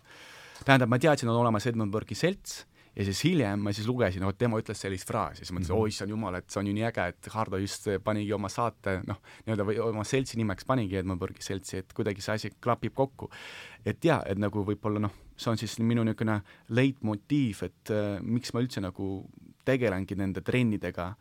tähendab, 0.63 0.89
ma 0.89 0.99
teadsin, 1.01 1.29
on 1.29 1.41
olemas 1.43 1.67
Edmund 1.69 1.93
Burke'i 1.93 2.17
selts 2.17 2.63
ja 2.97 3.05
siis 3.05 3.19
hiljem 3.27 3.61
ma 3.61 3.71
siis 3.75 3.87
lugesin, 3.87 4.25
vot 4.25 4.37
tema 4.37 4.57
ütles 4.57 4.79
sellist 4.81 5.07
fraasi, 5.09 5.43
siis 5.43 5.51
mõtlesin 5.53 5.73
mm, 5.73 5.77
-hmm. 5.77 5.83
oi 5.85 5.93
issand 5.93 6.13
jumal, 6.13 6.37
et 6.39 6.49
see 6.49 6.61
on 6.61 6.69
ju 6.69 6.73
nii 6.73 6.85
äge, 6.87 7.05
et 7.13 7.29
Hardo 7.33 7.59
just 7.61 7.85
panigi 8.03 8.33
oma 8.33 8.49
saate 8.49 8.97
noh, 9.05 9.19
nii-öelda 9.45 9.67
või 9.69 9.77
oma 9.85 10.05
seltsi 10.07 10.39
nimeks 10.39 10.65
panigi 10.65 10.97
Edmund 10.97 11.21
Burke'i 11.21 11.45
seltsi, 11.45 11.77
et 11.83 11.93
kuidagi 11.93 12.25
see 12.25 12.33
asi 12.33 12.51
klapib 12.61 12.95
kokku. 12.97 13.29
et 13.85 14.05
jaa, 14.05 14.23
et 14.25 14.37
nagu 14.37 14.63
võib-olla 14.65 14.99
noh, 14.99 15.13
see 15.37 15.51
on 15.51 15.57
siis 15.57 15.77
minu 15.79 16.03
niisugune 16.03 16.41
leitmotiiv, 16.69 17.63
et 17.63 17.91
äh, 17.93 18.17
miks 18.21 18.53
ma 18.53 18.65
üldse 18.65 18.81
nagu 18.81 19.29
tegelengi 19.65 20.15
nende 20.15 20.41
trennidega, 20.41 21.13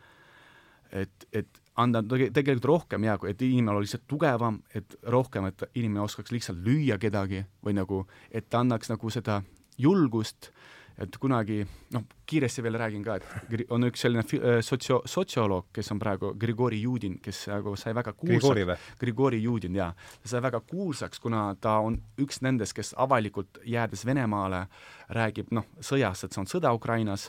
et, 0.93 1.29
et 1.33 1.61
anda 1.77 2.03
tegelikult 2.03 2.65
rohkem 2.71 3.05
ja 3.05 3.19
et 3.29 3.43
inimene 3.43 3.77
oleks 3.77 3.91
lihtsalt 3.93 4.09
tugevam, 4.09 4.61
et 4.75 4.97
rohkem, 5.13 5.51
et 5.51 5.67
inimene 5.75 6.05
oskaks 6.07 6.33
lihtsalt 6.33 6.63
lüüa 6.65 6.99
kedagi 7.01 7.45
või 7.65 7.77
nagu, 7.77 8.05
et 8.31 8.49
ta 8.49 8.63
annaks 8.65 8.91
nagu 8.93 9.13
seda 9.13 9.43
julgust, 9.79 10.51
et 10.97 11.17
kunagi, 11.21 11.59
noh, 11.93 12.05
kiiresti 12.25 12.63
veel 12.65 12.79
räägin 12.81 13.03
ka, 13.05 13.19
et 13.19 13.67
on 13.75 13.85
üks 13.85 14.01
selline 14.07 14.23
äh, 14.25 14.63
sotsio-, 14.65 15.03
sotsioloog, 15.05 15.69
kes 15.77 15.93
on 15.93 16.01
praegu 16.01 16.33
Grigori 16.41 16.81
Judin, 16.81 17.19
kes 17.23 17.43
nagu 17.53 17.75
sai 17.77 17.93
väga 17.97 18.15
kuulsaks, 18.17 18.89
Grigori 19.01 19.43
Judin, 19.43 19.77
jaa. 19.77 19.91
ta 20.23 20.33
sai 20.33 20.41
väga 20.47 20.63
kuulsaks, 20.65 21.21
kuna 21.21 21.51
ta 21.61 21.77
on 21.85 22.01
üks 22.23 22.41
nendest, 22.47 22.73
kes 22.77 22.95
avalikult 22.97 23.61
jäädes 23.69 24.07
Venemaale 24.09 24.65
räägib 25.13 25.53
noh, 25.53 25.69
sõjast, 25.85 26.25
et 26.25 26.33
see 26.33 26.45
on 26.47 26.49
sõda 26.49 26.73
Ukrainas, 26.77 27.29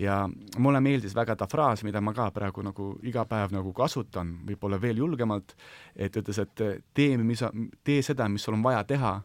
ja 0.00 0.28
mulle 0.58 0.80
meeldis 0.80 1.14
väga 1.16 1.36
ta 1.36 1.46
fraas, 1.50 1.82
mida 1.84 2.00
ma 2.00 2.14
ka 2.14 2.30
praegu 2.34 2.62
nagu 2.62 2.90
iga 3.02 3.24
päev 3.28 3.52
nagu 3.54 3.72
kasutan, 3.74 4.36
võib-olla 4.46 4.78
veel 4.80 5.02
julgemalt, 5.02 5.56
et 5.96 6.16
ütles, 6.16 6.38
et 6.38 6.62
tee, 6.94 7.16
mis, 7.18 7.42
tee 7.84 8.02
seda, 8.02 8.28
mis 8.28 8.46
sul 8.46 8.54
on 8.58 8.62
vaja 8.62 8.84
teha, 8.84 9.16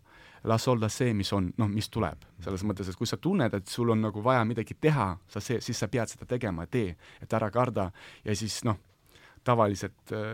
las 0.49 0.67
olla 0.67 0.89
see, 0.91 1.13
mis 1.13 1.31
on, 1.33 1.51
noh, 1.57 1.69
mis 1.71 1.89
tuleb. 1.89 2.25
selles 2.43 2.63
mõttes, 2.67 2.89
et 2.89 2.99
kui 2.99 3.07
sa 3.07 3.17
tunned, 3.17 3.53
et 3.53 3.67
sul 3.67 3.93
on 3.93 4.01
nagu 4.01 4.23
vaja 4.23 4.43
midagi 4.45 4.75
teha, 4.81 5.13
sa 5.27 5.39
see, 5.39 5.61
siis 5.61 5.79
sa 5.79 5.87
pead 5.87 6.11
seda 6.11 6.25
tegema, 6.27 6.65
tee, 6.67 6.97
et 7.21 7.33
ära 7.33 7.49
karda 7.51 7.91
ja 8.25 8.35
siis 8.35 8.63
noh, 8.67 8.79
tavaliselt 9.43 10.13
äh, 10.15 10.33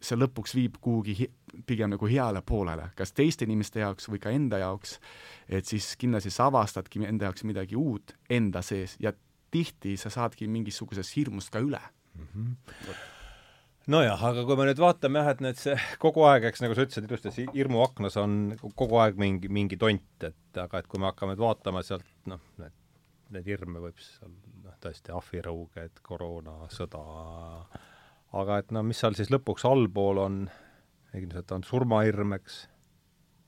see 0.00 0.18
lõpuks 0.18 0.54
viib 0.56 0.78
kuhugi 0.82 1.28
pigem 1.66 1.94
nagu 1.94 2.10
heale 2.10 2.42
poolele, 2.46 2.90
kas 2.98 3.12
teiste 3.16 3.46
inimeste 3.48 3.82
jaoks 3.82 4.08
või 4.10 4.22
ka 4.22 4.32
enda 4.34 4.62
jaoks, 4.62 4.98
et 5.48 5.66
siis 5.66 5.94
kindlasti 6.00 6.32
sa 6.34 6.48
avastadki 6.52 7.02
enda 7.06 7.28
jaoks 7.28 7.46
midagi 7.48 7.78
uut 7.78 8.14
enda 8.30 8.62
sees 8.62 8.96
ja 9.02 9.12
tihti 9.50 9.96
sa 9.96 10.12
saadki 10.12 10.48
mingisugusest 10.50 11.16
hirmust 11.16 11.52
ka 11.52 11.62
üle 11.64 11.80
mm. 11.80 12.26
-hmm 12.34 13.14
nojah, 13.88 14.22
aga 14.30 14.44
kui 14.44 14.56
me 14.58 14.66
nüüd 14.68 14.80
vaatame 14.82 15.22
jah, 15.22 15.30
et 15.32 15.40
need 15.44 15.60
see 15.60 15.76
kogu 16.02 16.24
aeg, 16.28 16.48
eks 16.50 16.62
nagu 16.64 16.76
sa 16.76 16.84
ütlesid 16.84 17.08
ilusti, 17.08 17.46
hirmuaknas 17.54 18.18
on 18.20 18.34
kogu 18.76 19.00
aeg 19.02 19.16
mingi, 19.20 19.48
mingi 19.52 19.78
tont, 19.80 20.26
et 20.28 20.60
aga 20.60 20.82
et 20.82 20.90
kui 20.90 21.00
me 21.00 21.08
hakkame 21.08 21.38
vaatama 21.40 21.82
sealt 21.86 22.08
noh, 22.28 22.42
need, 22.60 22.76
need 23.34 23.48
hirme 23.48 23.82
võib 23.86 24.00
seal 24.02 24.34
noh, 24.64 24.76
tõesti 24.84 25.14
ahvirõuged, 25.16 26.02
koroona, 26.04 26.58
sõda, 26.74 27.02
aga 28.36 28.58
et 28.62 28.74
no 28.74 28.82
mis 28.84 29.00
seal 29.00 29.16
siis 29.16 29.30
lõpuks 29.32 29.64
allpool 29.68 30.20
on, 30.20 30.42
ilmselt 31.16 31.52
on 31.56 31.64
surmahirm, 31.64 32.36
eks, 32.36 32.62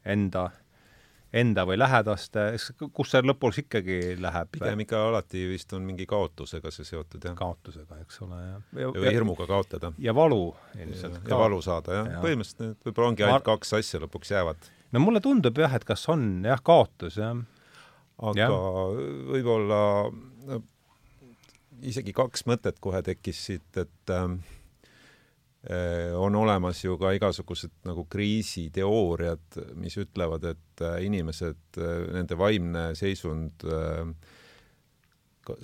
enda 0.09 0.49
enda 1.31 1.63
või 1.67 1.77
lähedaste, 1.79 2.45
kus 2.95 3.13
see 3.13 3.23
lõpuks 3.23 3.61
ikkagi 3.63 3.99
läheb? 4.19 4.51
pigem 4.57 4.83
ikka 4.83 5.03
alati 5.11 5.45
vist 5.51 5.71
on 5.77 5.85
mingi 5.87 6.07
kaotusega 6.11 6.73
see 6.75 6.89
seotud, 6.89 7.23
jah. 7.23 7.37
kaotusega, 7.39 8.01
eks 8.03 8.19
ole, 8.27 8.41
jah. 8.43 8.91
või 8.97 9.13
hirmuga 9.15 9.47
kaotada. 9.51 9.93
ja 10.03 10.15
valu 10.17 10.49
ilmselt 10.75 11.31
ja 11.31 11.39
valu 11.39 11.61
saada, 11.63 12.01
jah 12.01 12.11
ja.. 12.17 12.25
põhimõtteliselt 12.25 12.89
võib-olla 12.89 13.13
ongi 13.13 13.27
ainult 13.27 13.45
Ma... 13.45 13.47
kaks 13.53 13.77
asja 13.79 14.03
lõpuks 14.03 14.35
jäävad. 14.35 14.71
no 14.91 15.05
mulle 15.05 15.23
tundub 15.23 15.63
jah, 15.63 15.79
et 15.79 15.87
kas 15.87 16.03
on 16.11 16.27
jah, 16.51 16.63
kaotus, 16.67 17.21
jah. 17.23 17.39
aga 18.33 18.51
võib-olla 19.31 19.83
no, 20.11 20.63
isegi 21.87 22.17
kaks 22.17 22.43
mõtet 22.51 22.83
kohe 22.83 23.05
tekkis 23.07 23.47
siit, 23.51 23.71
et 23.79 24.17
Äh, 24.17 24.39
on 26.17 26.35
olemas 26.41 26.85
ju 26.85 26.97
ka 26.97 27.13
igasugused 27.13 27.83
nagu 27.85 28.07
kriisiteooriad, 28.09 29.59
mis 29.77 29.99
ütlevad, 30.01 30.47
et 30.55 30.85
äh, 30.87 31.03
inimesed, 31.05 31.61
äh, 31.77 32.07
nende 32.17 32.39
vaimne 32.41 32.91
seisund 32.97 33.67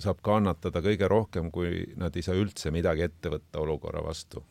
saab 0.03 0.21
kannatada 0.25 0.83
kõige 0.83 1.09
rohkem, 1.09 1.49
kui 1.53 1.81
nad 1.97 2.15
ei 2.17 2.25
saa 2.25 2.37
üldse 2.37 2.69
midagi 2.75 3.07
ette 3.07 3.31
võtta 3.31 3.61
olukorra 3.63 4.03
vastu. 4.05 4.43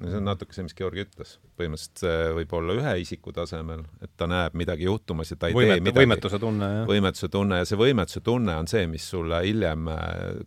no 0.00 0.08
see 0.08 0.18
on 0.18 0.26
natuke 0.26 0.56
see, 0.56 0.64
mis 0.66 0.74
Georgi 0.74 1.04
ütles, 1.04 1.36
põhimõtteliselt 1.58 2.02
see 2.02 2.34
võib 2.40 2.54
olla 2.58 2.76
ühe 2.80 2.98
isiku 3.04 3.34
tasemel, 3.36 3.84
et 4.02 4.10
ta 4.16 4.26
näeb 4.26 4.56
midagi 4.58 4.88
juhtumas 4.88 5.30
ja 5.30 5.36
ta 5.36 5.50
ei 5.50 5.54
Võimet, 5.54 5.76
tee 5.78 5.84
midagi. 5.84 6.00
võimetuse 6.00 6.40
tunne, 6.42 6.70
jah. 6.78 6.86
võimetuse 6.88 7.30
tunne 7.30 7.62
ja 7.62 7.68
see 7.68 7.78
võimetuse 7.78 8.22
tunne 8.24 8.56
on 8.58 8.70
see, 8.70 8.86
mis 8.90 9.06
sulle 9.14 9.44
hiljem 9.46 9.90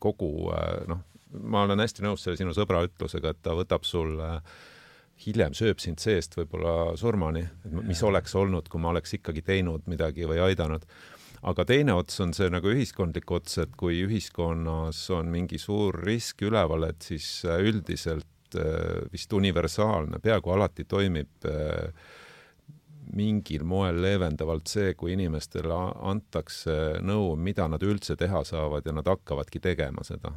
kogu 0.03 0.31
noh, 0.91 1.05
ma 1.41 1.65
olen 1.65 1.81
hästi 1.83 2.05
nõus 2.05 2.23
selle 2.23 2.39
sinu 2.39 2.53
sõbra 2.55 2.83
ütlusega, 2.87 3.33
et 3.33 3.43
ta 3.43 3.55
võtab 3.57 3.85
sul 3.87 4.17
hiljem 5.23 5.55
sööb 5.55 5.79
sind 5.79 6.01
seest 6.03 6.35
võib-olla 6.37 6.95
surmani, 6.99 7.45
mis 7.87 8.01
oleks 8.03 8.35
olnud, 8.35 8.67
kui 8.71 8.81
ma 8.83 8.91
oleks 8.91 9.15
ikkagi 9.17 9.43
teinud 9.45 9.85
midagi 9.91 10.27
või 10.27 10.41
aidanud. 10.43 10.85
aga 11.45 11.65
teine 11.65 11.93
ots 11.93 12.19
on 12.23 12.31
see 12.33 12.49
nagu 12.49 12.71
ühiskondlik 12.73 13.31
ots, 13.31 13.59
et 13.61 13.75
kui 13.77 13.99
ühiskonnas 14.01 15.03
on 15.13 15.29
mingi 15.29 15.59
suur 15.61 15.99
risk 16.01 16.41
üleval, 16.41 16.87
et 16.89 17.05
siis 17.05 17.45
äh, 17.45 17.61
üldiselt 17.61 18.57
äh, 18.57 19.05
vist 19.13 19.33
universaalne, 19.33 20.19
peaaegu 20.19 20.55
alati 20.55 20.87
toimib 20.89 21.45
äh, 21.45 21.93
mingil 23.13 23.63
moel 23.63 24.01
leevendavalt 24.01 24.67
see, 24.67 24.95
kui 24.97 25.13
inimestele 25.13 25.77
antakse 26.01 26.97
nõu, 27.05 27.35
mida 27.37 27.67
nad 27.69 27.83
üldse 27.83 28.17
teha 28.17 28.41
saavad 28.43 28.85
ja 28.85 28.95
nad 28.97 29.07
hakkavadki 29.07 29.61
tegema 29.61 30.03
seda 30.03 30.33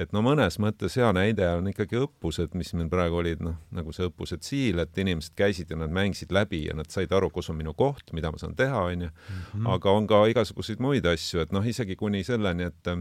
et 0.00 0.12
no 0.16 0.22
mõnes 0.24 0.56
mõttes 0.62 0.96
hea 0.98 1.10
näide 1.16 1.46
on 1.58 1.68
ikkagi 1.70 1.98
õppused, 2.00 2.54
mis 2.58 2.72
meil 2.78 2.90
praegu 2.92 3.20
olid, 3.20 3.42
noh, 3.44 3.58
nagu 3.76 3.94
see 3.96 4.08
õppused 4.08 4.46
Siil, 4.46 4.80
et 4.82 4.98
inimesed 4.98 5.36
käisid 5.38 5.72
ja 5.72 5.78
nad 5.80 5.92
mängisid 5.94 6.32
läbi 6.34 6.64
ja 6.66 6.76
nad 6.78 6.90
said 6.92 7.12
aru, 7.16 7.30
kus 7.34 7.50
on 7.52 7.58
minu 7.60 7.74
koht, 7.78 8.14
mida 8.16 8.32
ma 8.32 8.40
saan 8.40 8.56
teha, 8.58 8.84
onju. 8.92 9.10
Mhm. 9.10 9.66
aga 9.76 9.96
on 9.96 10.06
ka 10.10 10.24
igasuguseid 10.32 10.80
muid 10.80 11.06
asju, 11.06 11.44
et 11.44 11.52
noh, 11.52 11.66
isegi 11.66 11.96
kuni 11.96 12.24
selleni, 12.26 12.70
et 12.70 12.94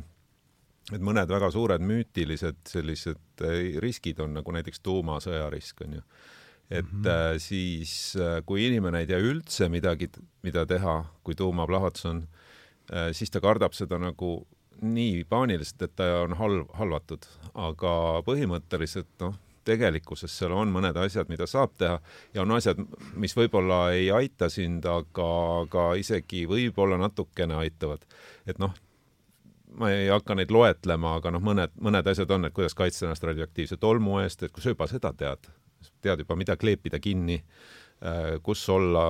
et 0.89 1.01
mõned 1.05 1.29
väga 1.29 1.51
suured 1.53 1.83
müütilised 1.85 2.63
sellised 2.65 3.43
eh, 3.45 3.77
riskid 3.77 4.19
on 4.23 4.33
nagu 4.39 4.51
näiteks 4.51 4.81
tuumasõjarisk, 4.81 5.83
onju 5.85 6.01
et 6.69 6.85
mm 6.85 7.01
-hmm. 7.01 7.39
siis, 7.39 8.15
äh, 8.15 8.45
kui 8.45 8.67
inimene 8.67 8.99
ei 8.99 9.07
tea 9.07 9.17
üldse 9.17 9.69
midagi, 9.69 10.09
mida 10.43 10.65
teha, 10.65 11.05
kui 11.23 11.35
tuumaplahvatus 11.35 12.05
on, 12.05 12.27
äh, 12.93 13.11
siis 13.11 13.31
ta 13.31 13.41
kardab 13.41 13.73
seda 13.73 13.97
nagu 13.97 14.47
nii 14.81 15.23
paaniliselt, 15.29 15.81
et 15.81 15.95
ta 15.99 16.07
on 16.23 16.35
halb, 16.39 16.73
halvatud, 16.79 17.25
aga 17.53 17.93
põhimõtteliselt 18.27 19.11
noh, 19.23 19.37
tegelikkuses 19.69 20.33
seal 20.39 20.53
on 20.55 20.71
mõned 20.73 20.97
asjad, 20.97 21.29
mida 21.29 21.47
saab 21.49 21.75
teha 21.77 21.99
ja 22.33 22.43
on 22.43 22.55
asjad, 22.55 22.79
mis 23.19 23.35
võib-olla 23.37 23.89
ei 23.95 24.09
aita 24.11 24.49
sind, 24.49 24.85
aga, 24.89 25.29
aga 25.63 25.89
isegi 25.99 26.45
võib-olla 26.49 26.99
natukene 27.01 27.57
aitavad. 27.59 28.05
et 28.47 28.59
noh, 28.59 28.73
ma 29.77 29.91
ei 29.93 30.07
hakka 30.09 30.35
neid 30.35 30.51
loetlema, 30.53 31.15
aga 31.19 31.33
noh, 31.35 31.43
mõned, 31.43 31.75
mõned 31.81 32.07
asjad 32.11 32.31
on, 32.31 32.47
et 32.47 32.55
kuidas 32.55 32.75
kaitsta 32.77 33.05
ennast 33.05 33.23
radioaktiivse 33.23 33.77
tolmu 33.77 34.19
eest, 34.23 34.43
et 34.43 34.53
kui 34.55 34.63
sa 34.63 34.73
juba 34.73 34.87
seda 34.89 35.13
tead, 35.13 35.51
tead 36.01 36.25
juba, 36.25 36.37
mida 36.39 36.57
kleepida 36.57 36.99
kinni 37.03 37.39
kus 38.43 38.61
olla, 38.71 39.01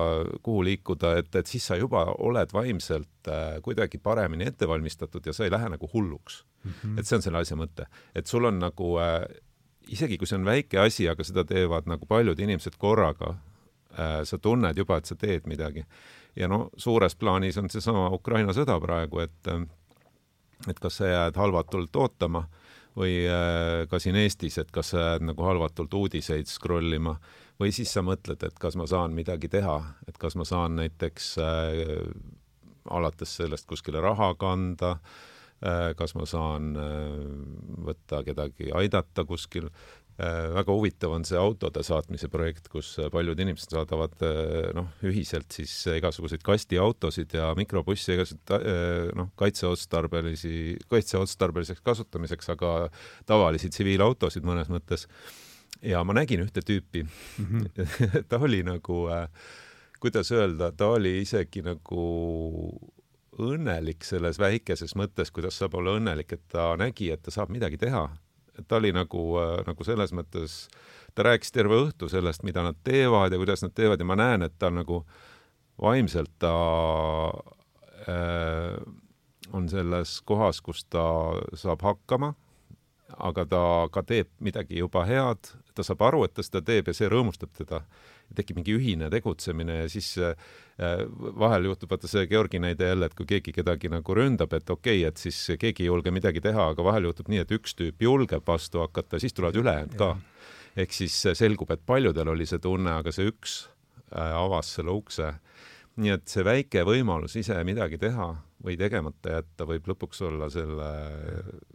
kuhu 0.42 0.64
liikuda, 0.66 1.12
et, 1.20 1.34
et 1.38 1.46
siis 1.46 1.62
sa 1.66 1.76
juba 1.78 2.08
oled 2.18 2.50
vaimselt 2.50 3.28
äh, 3.30 3.60
kuidagi 3.62 4.00
paremini 4.02 4.48
ette 4.50 4.66
valmistatud 4.68 5.26
ja 5.26 5.34
sa 5.36 5.44
ei 5.46 5.52
lähe 5.52 5.68
nagu 5.70 5.90
hulluks 5.92 6.40
mm. 6.64 6.72
-hmm. 6.72 6.98
et 6.98 7.06
see 7.06 7.16
on 7.16 7.22
selle 7.22 7.38
asja 7.38 7.56
mõte, 7.56 7.86
et 8.14 8.26
sul 8.26 8.44
on 8.44 8.58
nagu 8.58 8.96
äh, 8.98 9.22
isegi 9.88 10.18
kui 10.18 10.26
see 10.26 10.38
on 10.38 10.44
väike 10.44 10.78
asi, 10.78 11.08
aga 11.08 11.24
seda 11.24 11.44
teevad 11.44 11.86
nagu 11.90 12.06
paljud 12.06 12.38
inimesed 12.38 12.78
korraga 12.78 13.34
äh,, 13.98 14.22
sa 14.24 14.38
tunned 14.38 14.78
juba, 14.78 14.96
et 14.96 15.06
sa 15.06 15.14
teed 15.14 15.46
midagi. 15.46 15.84
ja 16.36 16.48
no 16.48 16.70
suures 16.76 17.14
plaanis 17.14 17.58
on 17.58 17.70
seesama 17.70 18.08
Ukraina 18.14 18.52
sõda 18.52 18.80
praegu, 18.80 19.20
et 19.20 19.48
äh, 19.48 19.62
et 20.68 20.80
kas 20.80 21.00
sa 21.00 21.06
jääd 21.06 21.36
halvatult 21.40 21.96
ootama 21.96 22.44
või 22.96 23.22
äh, 23.26 23.86
ka 23.88 23.98
siin 23.98 24.16
Eestis, 24.16 24.58
et 24.58 24.70
kas 24.70 24.92
sa 24.94 24.98
jääd 24.98 25.24
nagu 25.30 25.42
halvatult 25.42 25.94
uudiseid 25.94 26.50
scroll 26.50 26.92
ima 26.92 27.16
või 27.60 27.72
siis 27.76 27.92
sa 27.92 28.04
mõtled, 28.06 28.42
et 28.46 28.60
kas 28.60 28.76
ma 28.80 28.86
saan 28.90 29.16
midagi 29.16 29.50
teha, 29.52 29.78
et 30.08 30.18
kas 30.20 30.36
ma 30.40 30.46
saan 30.48 30.78
näiteks 30.80 31.34
äh, 31.44 31.82
alates 32.90 33.36
sellest 33.40 33.68
kuskile 33.68 34.00
raha 34.00 34.34
kanda, 34.40 34.96
kas 35.60 36.14
ma 36.16 36.24
saan 36.24 36.70
võtta 37.84 38.22
kedagi 38.24 38.70
aidata 38.72 39.26
kuskil 39.28 39.66
Äh, 40.20 40.50
väga 40.52 40.74
huvitav 40.74 41.14
on 41.16 41.22
see 41.24 41.38
autode 41.40 41.80
saatmise 41.86 42.28
projekt, 42.28 42.66
kus 42.68 42.90
äh, 43.00 43.06
paljud 43.12 43.38
inimesed 43.40 43.72
saadavad 43.72 44.20
äh, 44.26 44.66
noh, 44.76 44.90
ühiselt 45.06 45.48
siis 45.54 45.72
igasuguseid 45.94 46.42
kastiautosid 46.44 47.38
ja 47.38 47.46
mikrobusse, 47.56 48.18
igasuguseid 48.18 49.16
noh, 49.16 49.30
kaitseotstarbelisi, 49.40 50.52
kaitseotstarbeliseks 50.92 51.80
kasutamiseks, 51.86 52.50
aga 52.52 52.74
tavalisi 53.30 53.70
tsiviilautosid 53.72 54.44
mõnes 54.44 54.68
mõttes. 54.72 55.06
Ja 55.82 56.04
ma 56.04 56.16
nägin 56.16 56.44
ühte 56.44 56.62
tüüpi 56.66 57.04
mm, 57.04 57.46
-hmm. 57.46 58.24
ta 58.28 58.38
oli 58.38 58.62
nagu 58.62 59.04
kuidas 60.00 60.32
öelda, 60.32 60.72
ta 60.72 60.86
oli 60.96 61.20
isegi 61.20 61.62
nagu 61.62 62.04
õnnelik 63.40 64.04
selles 64.04 64.38
väikeses 64.38 64.96
mõttes, 64.96 65.30
kuidas 65.32 65.56
saab 65.58 65.74
olla 65.74 65.96
õnnelik, 65.96 66.32
et 66.32 66.48
ta 66.48 66.74
nägi, 66.76 67.10
et 67.12 67.22
ta 67.22 67.30
saab 67.30 67.52
midagi 67.52 67.78
teha 67.80 68.08
ta 68.68 68.76
oli 68.76 68.92
nagu, 68.92 69.24
äh, 69.40 69.60
nagu 69.66 69.84
selles 69.84 70.12
mõttes, 70.16 70.64
ta 71.14 71.24
rääkis 71.26 71.52
terve 71.54 71.78
õhtu 71.84 72.08
sellest, 72.10 72.44
mida 72.46 72.64
nad 72.64 72.78
teevad 72.84 73.32
ja 73.32 73.40
kuidas 73.40 73.64
nad 73.64 73.74
teevad 73.76 74.00
ja 74.00 74.06
ma 74.08 74.16
näen, 74.18 74.44
et 74.46 74.56
ta 74.58 74.70
nagu 74.74 75.02
vaimselt 75.80 76.32
ta 76.42 76.54
äh, 78.08 78.76
on 79.52 79.68
selles 79.68 80.20
kohas, 80.28 80.60
kus 80.60 80.84
ta 80.84 81.04
saab 81.58 81.82
hakkama, 81.82 82.34
aga 83.18 83.46
ta 83.46 83.62
ka 83.92 84.04
teeb 84.06 84.30
midagi 84.40 84.78
juba 84.78 85.04
head, 85.08 85.54
ta 85.74 85.84
saab 85.86 86.02
aru, 86.08 86.24
et 86.26 86.34
ta 86.34 86.44
seda 86.44 86.62
teeb 86.64 86.90
ja 86.90 86.94
see 86.96 87.08
rõõmustab 87.10 87.52
teda 87.56 87.82
tekib 88.36 88.60
mingi 88.60 88.74
ühine 88.76 89.10
tegutsemine 89.10 89.80
ja 89.82 89.86
siis 89.90 90.12
äh, 90.22 90.34
vahel 91.40 91.68
juhtub, 91.70 91.90
vaata 91.90 92.10
see 92.10 92.26
Georgi 92.30 92.60
näide 92.62 92.92
jälle, 92.92 93.10
et 93.10 93.16
kui 93.18 93.28
keegi 93.28 93.54
kedagi 93.56 93.90
nagu 93.92 94.16
ründab, 94.16 94.54
et 94.56 94.70
okei 94.70 95.00
okay,, 95.02 95.08
et 95.08 95.22
siis 95.22 95.38
keegi 95.60 95.84
ei 95.84 95.90
julge 95.90 96.12
midagi 96.14 96.42
teha, 96.44 96.70
aga 96.74 96.86
vahel 96.86 97.10
juhtub 97.10 97.30
nii, 97.32 97.42
et 97.44 97.56
üks 97.56 97.74
tüüp 97.78 98.02
julgeb 98.06 98.46
vastu 98.46 98.84
hakata, 98.84 99.20
siis 99.22 99.34
tulevad 99.36 99.58
ülejäänud 99.60 99.96
ka. 99.98 100.14
ehk 100.78 100.94
siis 100.94 101.16
selgub, 101.34 101.70
et 101.74 101.82
paljudel 101.86 102.28
oli 102.30 102.46
see 102.46 102.62
tunne, 102.62 102.92
aga 103.02 103.12
see 103.12 103.26
üks 103.30 103.64
äh, 104.14 104.30
avas 104.36 104.76
selle 104.76 104.94
ukse. 104.94 105.34
nii 106.00 106.14
et 106.14 106.28
see 106.30 106.44
väike 106.46 106.86
võimalus 106.86 107.34
ise 107.36 107.58
midagi 107.66 107.98
teha 107.98 108.30
või 108.64 108.76
tegemata 108.76 109.38
jätta 109.38 109.64
võib 109.68 109.86
lõpuks 109.88 110.20
olla 110.26 110.50
selle 110.52 110.88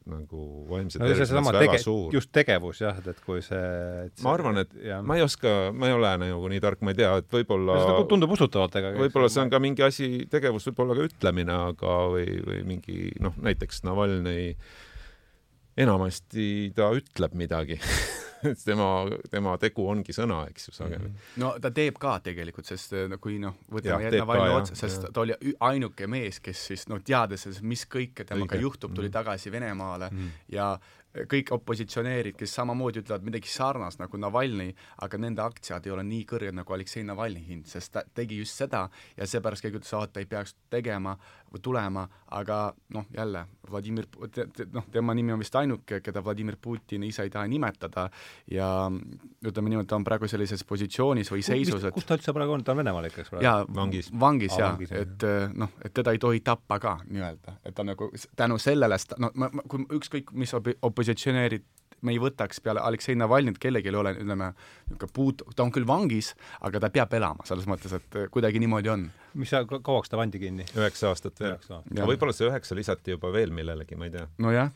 nagu 0.10 0.42
vaimse 0.70 1.00
no, 1.02 1.08
tervise 1.10 1.34
mõttes 1.34 1.58
väga 1.58 1.64
tege, 1.64 1.82
suur. 1.82 2.10
just 2.14 2.32
tegevus 2.36 2.82
jah, 2.84 3.00
et, 3.02 3.08
et 3.14 3.22
kui 3.26 3.42
see 3.46 3.62
et 4.06 4.14
see, 4.14 4.26
ma 4.26 4.36
arvan, 4.38 4.62
et 4.62 4.76
ja. 4.86 5.00
ma 5.02 5.18
ei 5.18 5.26
oska, 5.26 5.54
ma 5.74 5.90
ei 5.90 5.96
ole 5.98 6.12
nagu 6.22 6.52
nii 6.52 6.62
tark, 6.64 6.84
ma 6.86 6.94
ei 6.94 7.00
tea, 7.00 7.12
et 7.24 7.30
võib-olla 7.34 7.80
seda 7.82 8.04
tundub 8.12 8.36
usutavalt, 8.38 8.78
ega 8.82 8.94
võib-olla 9.00 9.32
see 9.34 9.46
on 9.46 9.54
ka 9.54 9.62
mingi 9.64 9.86
asi, 9.86 10.10
tegevus 10.32 10.70
võib 10.70 10.84
olla 10.86 11.00
ka 11.00 11.08
ütlemine, 11.10 11.58
aga 11.72 11.96
või, 12.14 12.28
või 12.46 12.62
mingi 12.76 13.00
noh, 13.24 13.34
näiteks 13.46 13.82
Navalnõi 13.88 14.52
enamasti 15.82 16.72
ta 16.78 16.92
ütleb 16.96 17.34
midagi 17.38 17.80
tema, 18.70 18.90
tema 19.32 19.56
tegu 19.62 19.88
ongi 19.92 20.16
sõna, 20.16 20.44
eks 20.52 20.70
ju, 20.70 20.76
sageli. 20.76 21.10
Mhm. 21.10 21.40
no 21.44 21.54
ta 21.62 21.72
teeb 21.76 22.00
ka 22.02 22.18
tegelikult, 22.26 22.68
sest 22.70 22.96
no 23.12 23.20
kui 23.22 23.40
noh, 23.42 23.58
võtame 23.72 24.12
Navalnõi 24.16 24.60
otsa, 24.60 24.78
sest 24.80 25.08
ja. 25.08 25.14
ta 25.14 25.24
oli 25.26 25.36
ainuke 25.70 26.08
mees, 26.12 26.42
kes 26.44 26.68
siis 26.72 26.88
noh, 26.92 27.02
teades, 27.06 27.48
mis 27.62 27.86
kõike 27.92 28.28
temaga 28.28 28.60
juhtub, 28.60 28.94
tuli 28.96 29.10
mm. 29.10 29.16
tagasi 29.16 29.54
Venemaale 29.54 30.12
mm. 30.12 30.38
ja 30.56 30.74
kõik 31.32 31.52
opositsionäärid, 31.56 32.36
kes 32.38 32.56
samamoodi 32.60 33.02
ütlevad 33.04 33.26
midagi 33.26 33.52
sarnast 33.52 34.02
nagu 34.02 34.20
Navalnõi, 34.20 34.74
aga 35.06 35.20
nende 35.22 35.44
aktsiad 35.46 35.88
ei 35.88 35.94
ole 35.96 36.04
nii 36.08 36.26
kõrged 36.30 36.58
nagu 36.58 36.76
Aleksei 36.76 37.06
Navalnõi 37.08 37.46
hind, 37.48 37.70
sest 37.72 37.94
ta 37.96 38.04
tegi 38.16 38.42
just 38.42 38.60
seda 38.60 38.86
ja 39.18 39.28
seepärast 39.30 39.66
keegi 39.66 39.80
ütles, 39.80 39.94
et 39.96 40.14
ta 40.14 40.24
ei 40.24 40.30
peaks 40.30 40.56
tegema 40.72 41.16
või 41.54 41.64
tulema, 41.64 42.04
aga 42.36 42.60
noh, 42.94 43.06
jälle, 43.16 43.46
Vladimir, 43.72 44.08
noh, 44.74 44.88
tema 44.92 45.14
nimi 45.16 45.34
on 45.34 45.40
vist 45.40 45.56
ainuke, 45.56 46.02
keda 46.04 46.24
Vladimir 46.24 46.58
Putin 46.62 47.06
ise 47.08 47.24
ei 47.26 47.32
taha 47.34 47.48
nimetada 47.48 48.10
ja 48.52 48.68
ütleme 48.92 49.72
niimoodi, 49.72 49.88
ta 49.90 49.96
on 49.96 50.04
praegu 50.08 50.28
sellises 50.28 50.66
positsioonis 50.68 51.32
või 51.32 51.46
seisus, 51.46 51.86
et 51.88 51.96
kus 51.96 52.08
ta 52.08 52.18
üldse 52.20 52.34
praegu 52.36 52.58
on, 52.58 52.66
ta 52.66 52.76
on 52.76 52.82
Venemaal 52.82 53.08
ikka, 53.10 53.24
eks 53.24 53.34
ole? 53.34 53.46
jaa, 53.46 53.64
vangis, 53.78 54.12
vangis 54.20 54.58
jaa, 54.60 54.74
et 55.00 55.28
noh, 55.56 55.72
et 55.86 55.96
teda 55.96 56.16
ei 56.16 56.22
tohi 56.22 56.44
tappa 56.46 56.80
ka 56.82 56.98
nii-öelda, 57.08 57.58
et 57.64 57.78
ta 57.78 57.88
nagu 57.88 58.12
tänu 58.36 58.60
sellele, 58.62 59.00
no 59.22 59.32
ma, 59.40 59.50
ma, 59.54 59.66
kui 59.72 59.88
ükskõik 59.96 60.36
mis 60.36 60.54
opositsioon 60.56 61.05
opositsionäärid 61.06 61.66
me 62.06 62.14
ei 62.14 62.20
võtaks 62.22 62.60
peale 62.62 62.82
Aleksei 62.86 63.16
Navalnõit, 63.18 63.58
kellelgi 63.62 63.90
ei 63.90 63.98
ole, 63.98 64.12
ütleme, 64.20 64.52
niisugune 64.90 65.14
puut-, 65.16 65.44
ta 65.56 65.64
on 65.66 65.72
küll 65.74 65.88
vangis, 65.90 66.34
aga 66.62 66.82
ta 66.84 66.92
peab 66.94 67.14
elama, 67.18 67.46
selles 67.48 67.66
mõttes, 67.70 67.96
et 67.98 68.18
kuidagi 68.34 68.62
niimoodi 68.62 68.92
on. 68.94 69.08
mis 69.34 69.50
sa, 69.50 69.64
kauaks 69.66 70.12
ta 70.12 70.20
pandi 70.20 70.42
kinni? 70.42 70.68
üheksa 70.78 71.10
aastat 71.10 71.40
veel. 71.42 71.56
aga 71.72 72.10
võib-olla 72.12 72.36
see 72.36 72.50
üheksa 72.50 72.78
lisati 72.78 73.16
juba 73.16 73.32
veel 73.34 73.54
millelegi, 73.56 73.98
ma 73.98 74.10
ei 74.10 74.14
tea. 74.18 74.28
nojah. 74.44 74.70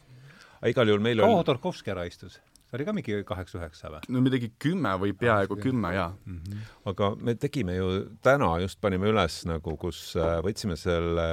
aga 0.61 0.73
igal 0.73 0.89
juhul 0.89 1.05
meil 1.05 1.21
kaua 1.21 1.35
oli... 1.35 1.41
Hodorkovski 1.43 1.93
ära 1.93 2.07
istus? 2.09 2.39
See 2.69 2.77
oli 2.77 2.85
ka 2.85 2.93
mingi 2.93 3.15
kaheksa-üheksa 3.25 3.89
või? 3.89 4.01
no 4.13 4.21
midagi 4.21 4.51
kümme 4.61 4.91
või 5.01 5.13
peaaegu 5.17 5.57
ah, 5.57 5.61
kümme, 5.63 5.89
jaa 5.95 6.09
mm. 6.13 6.35
-hmm. 6.37 6.67
aga 6.91 7.09
me 7.17 7.33
tegime 7.35 7.75
ju 7.75 7.89
täna, 8.25 8.51
just 8.61 8.79
panime 8.81 9.09
üles 9.09 9.39
nagu, 9.49 9.73
kus 9.81 10.01
äh, 10.19 10.37
võtsime 10.45 10.77
selle 10.77 11.25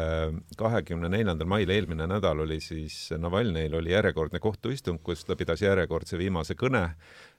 kahekümne 0.57 1.11
neljandal 1.13 1.49
mail, 1.53 1.71
eelmine 1.71 2.09
nädal 2.09 2.41
oli 2.47 2.61
siis 2.65 3.13
Navalnõil 3.21 3.77
oli 3.77 3.93
järjekordne 3.93 4.41
kohtuistung, 4.41 5.03
kus 5.03 5.25
ta 5.29 5.37
pidas 5.37 5.61
järjekordse 5.63 6.19
viimase 6.19 6.57
kõne, 6.57 6.89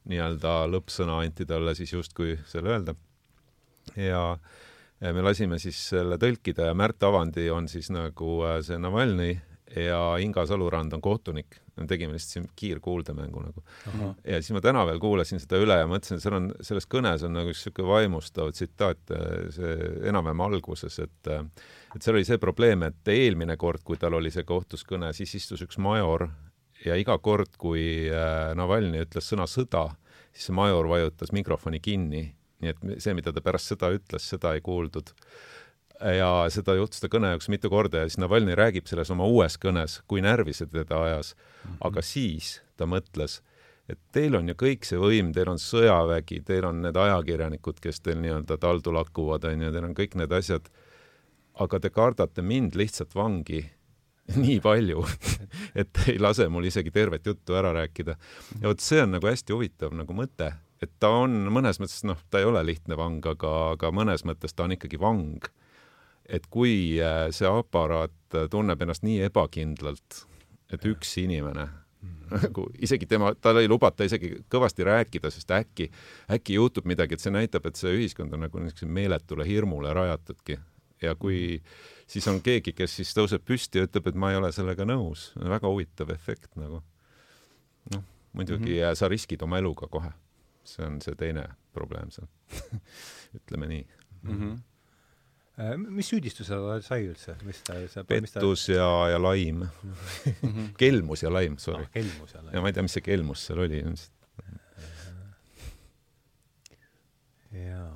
nii-öelda 0.05 0.59
lõppsõna 0.69 1.21
anti 1.25 1.45
talle 1.49 1.73
siis 1.75 1.93
justkui 1.93 2.37
selle 2.45 2.75
öelda. 2.75 2.95
ja 3.95 4.37
me 5.01 5.21
lasime 5.21 5.59
siis 5.59 5.79
selle 5.89 6.17
tõlkida 6.21 6.69
ja 6.69 6.73
Märt 6.73 7.03
Avandi 7.03 7.49
on 7.49 7.67
siis 7.67 7.89
nagu 7.89 8.43
äh, 8.45 8.61
see 8.61 8.77
Navalnõi 8.77 9.39
ja 9.75 10.01
Inga 10.21 10.45
Salurand 10.45 10.93
on 10.93 11.01
kohtunik 11.01 11.66
me 11.77 11.87
tegime 11.89 12.15
lihtsalt 12.15 12.33
siin 12.33 12.49
kiirkuuldemängu 12.59 13.43
nagu. 13.43 13.63
ja 14.23 14.41
siis 14.41 14.53
ma 14.55 14.61
täna 14.63 14.85
veel 14.89 14.99
kuulasin 15.03 15.41
seda 15.43 15.59
üle 15.61 15.77
ja 15.81 15.87
mõtlesin, 15.89 16.21
seal 16.23 16.37
on, 16.39 16.49
selles 16.65 16.89
kõnes 16.89 17.25
on 17.27 17.35
nagu 17.37 17.53
üks 17.53 17.63
niisugune 17.65 17.91
vaimustav 17.91 18.51
tsitaat, 18.55 19.13
see 19.55 19.77
enam-vähem 20.09 20.43
alguses, 20.47 20.99
et 21.03 21.31
et 21.95 22.03
seal 22.03 22.17
oli 22.17 22.27
see 22.27 22.39
probleem, 22.41 22.83
et 22.87 23.13
eelmine 23.13 23.57
kord, 23.57 23.83
kui 23.87 23.97
tal 23.97 24.17
oli 24.17 24.31
see 24.33 24.45
kohtuskõne, 24.47 25.13
siis 25.15 25.33
istus 25.39 25.63
üks 25.65 25.79
major 25.81 26.27
ja 26.85 26.97
iga 26.99 27.17
kord, 27.23 27.55
kui 27.59 28.07
äh, 28.11 28.53
Navalnõi 28.57 29.05
ütles 29.05 29.29
sõna 29.31 29.47
sõda, 29.49 29.87
siis 30.31 30.49
see 30.49 30.57
major 30.57 30.89
vajutas 30.89 31.33
mikrofoni 31.35 31.81
kinni, 31.83 32.23
nii 32.61 32.73
et 32.73 32.83
see, 33.03 33.15
mida 33.17 33.33
ta 33.33 33.43
pärast 33.45 33.73
sõda 33.73 33.91
ütles, 33.95 34.25
seda 34.27 34.55
ei 34.57 34.63
kuuldud 34.65 35.13
ja 36.01 36.29
seda 36.53 36.75
juhtus 36.77 37.01
ta 37.01 37.09
kõne 37.11 37.31
jooksul 37.33 37.55
mitu 37.55 37.69
korda 37.73 38.03
ja 38.03 38.09
siis 38.09 38.19
Navalnõi 38.21 38.55
räägib 38.57 38.89
selles 38.89 39.09
oma 39.13 39.25
uues 39.25 39.57
kõnes, 39.61 40.01
kui 40.07 40.21
närvi 40.21 40.53
see 40.53 40.69
teda 40.69 41.01
ajas 41.07 41.33
mm. 41.35 41.71
-hmm. 41.71 41.77
aga 41.89 42.01
siis 42.01 42.61
ta 42.77 42.85
mõtles, 42.85 43.41
et 43.89 43.99
teil 44.11 44.35
on 44.35 44.49
ju 44.49 44.55
kõik 44.55 44.85
see 44.85 44.99
võim, 44.99 45.31
teil 45.33 45.49
on 45.49 45.59
sõjavägi, 45.59 46.43
teil 46.45 46.65
on 46.65 46.81
need 46.81 46.95
ajakirjanikud, 46.95 47.79
kes 47.81 48.01
teil 48.01 48.21
nii-öelda 48.21 48.57
taldu 48.57 48.93
lakuvad, 48.93 49.43
onju, 49.43 49.71
teil 49.71 49.89
on 49.89 49.95
kõik 49.95 50.15
need 50.15 50.31
asjad, 50.31 50.69
aga 51.55 51.79
te 51.79 51.89
kardate 51.89 52.41
mind 52.41 52.75
lihtsalt 52.75 53.15
vangi 53.15 53.65
nii 54.43 54.59
palju 54.61 55.05
et 55.79 56.03
ei 56.07 56.19
lase 56.19 56.47
mul 56.47 56.67
isegi 56.67 56.91
tervet 56.91 57.25
juttu 57.25 57.55
ära 57.55 57.73
rääkida. 57.73 58.17
ja 58.61 58.67
vot 58.67 58.79
see 58.79 59.01
on 59.01 59.15
nagu 59.17 59.27
hästi 59.27 59.53
huvitav 59.53 59.95
nagu 59.95 60.13
mõte, 60.13 60.53
et 60.81 60.91
ta 60.99 61.09
on 61.09 61.47
mõnes 61.49 61.79
mõttes, 61.81 62.03
noh, 62.03 62.19
ta 62.29 62.39
ei 62.39 62.45
ole 62.45 62.63
lihtne 62.65 62.97
vang, 62.97 63.25
aga, 63.25 63.71
aga 63.71 63.91
mõnes 63.91 64.25
mõttes 64.27 64.53
ta 64.53 64.67
on 64.67 64.77
ikkagi 64.77 64.99
vang 64.99 65.47
et 66.27 66.47
kui 66.51 66.99
äh, 67.01 67.27
see 67.35 67.49
aparaat 67.49 68.35
äh, 68.35 68.47
tunneb 68.51 68.81
ennast 68.83 69.05
nii 69.07 69.23
ebakindlalt, 69.29 70.23
et 70.73 70.87
üks 70.87 71.13
inimene 71.21 71.67
mhm. 71.67 72.31
nagu 72.43 72.67
isegi 72.83 73.07
tema, 73.09 73.33
tal 73.41 73.61
ei 73.61 73.69
lubata 73.71 74.07
isegi 74.07 74.33
kõvasti 74.51 74.87
rääkida, 74.87 75.31
sest 75.33 75.51
äkki, 75.55 75.89
äkki 76.33 76.57
juhtub 76.59 76.89
midagi, 76.89 77.15
et 77.15 77.23
see 77.23 77.33
näitab, 77.33 77.69
et 77.69 77.79
see 77.79 77.95
ühiskond 77.95 78.35
on 78.35 78.45
nagu 78.47 78.63
niisuguse 78.63 78.89
meeletule 78.99 79.47
hirmule 79.47 79.93
rajatudki. 79.95 80.59
ja 81.01 81.15
kui 81.15 81.61
siis 82.09 82.27
on 82.27 82.41
keegi, 82.41 82.73
kes 82.73 82.99
siis 82.99 83.15
tõuseb 83.15 83.43
püsti 83.45 83.79
ja 83.79 83.87
ütleb, 83.87 84.07
et 84.09 84.15
ma 84.15 84.31
ei 84.33 84.39
ole 84.39 84.51
sellega 84.51 84.85
nõus, 84.85 85.31
väga 85.37 85.69
huvitav 85.69 86.11
efekt 86.11 86.55
nagu. 86.59 86.83
noh, 87.93 88.03
muidugi 88.33 88.79
mm 88.79 88.83
-hmm. 88.83 88.95
sa 88.95 89.07
riskid 89.07 89.41
oma 89.41 89.57
eluga 89.57 89.87
kohe. 89.87 90.11
see 90.67 90.85
on 90.85 91.01
see 91.01 91.15
teine 91.15 91.47
probleem 91.71 92.11
seal 92.11 92.27
ütleme 93.39 93.67
nii 93.67 93.87
mm. 94.23 94.31
-hmm 94.31 94.57
mis 95.57 96.05
süüdistuse 96.11 96.53
ta 96.53 96.75
sai 96.85 97.07
üldse, 97.07 97.33
mis 97.45 97.63
ta, 97.65 97.79
see 97.89 98.03
pettus 98.05 98.67
ta... 98.67 98.75
ja, 98.75 98.89
ja 99.13 99.21
laim 99.21 99.63
mm. 99.63 99.95
-hmm. 100.43 100.67
kelmus 100.81 101.23
ja 101.23 101.33
laim, 101.33 101.57
sorry 101.57 101.83
ah,. 101.83 101.89
kelmus 101.93 102.33
ja 102.33 102.43
laim. 102.43 102.53
ja 102.53 102.61
ma 102.61 102.69
ei 102.69 102.77
tea, 102.77 102.85
mis 102.85 102.93
see 102.93 103.05
kelmus 103.05 103.45
seal 103.47 103.63
oli 103.65 103.81
ilmselt. 103.81 104.13
jaa. 107.57 107.89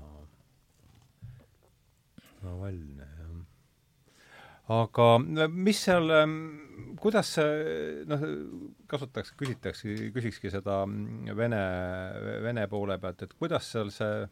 Navalnõi, 2.42 3.06
jah. 3.06 3.46
aga 4.82 5.08
mis 5.54 5.86
seal, 5.86 6.10
ähm, 6.18 6.36
kuidas 6.98 7.36
noh, 8.10 8.28
kasutaks, 8.90 9.36
küsitaks, 9.38 9.86
küsikski 10.18 10.50
seda 10.50 10.82
Vene, 11.38 11.64
Vene 12.42 12.66
poole 12.68 12.98
pealt, 12.98 13.22
et 13.22 13.38
kuidas 13.38 13.70
seal 13.70 13.94
see 13.94 14.26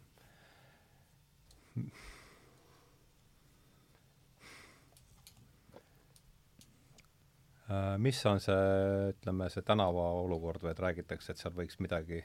mis 8.02 8.20
on 8.26 8.40
see, 8.42 9.12
ütleme, 9.14 9.50
see 9.54 9.66
tänava 9.66 10.08
olukord 10.24 10.64
või 10.64 10.74
et 10.74 10.82
räägitakse, 10.82 11.34
et 11.34 11.42
seal 11.42 11.54
võiks 11.54 11.78
midagi 11.84 12.24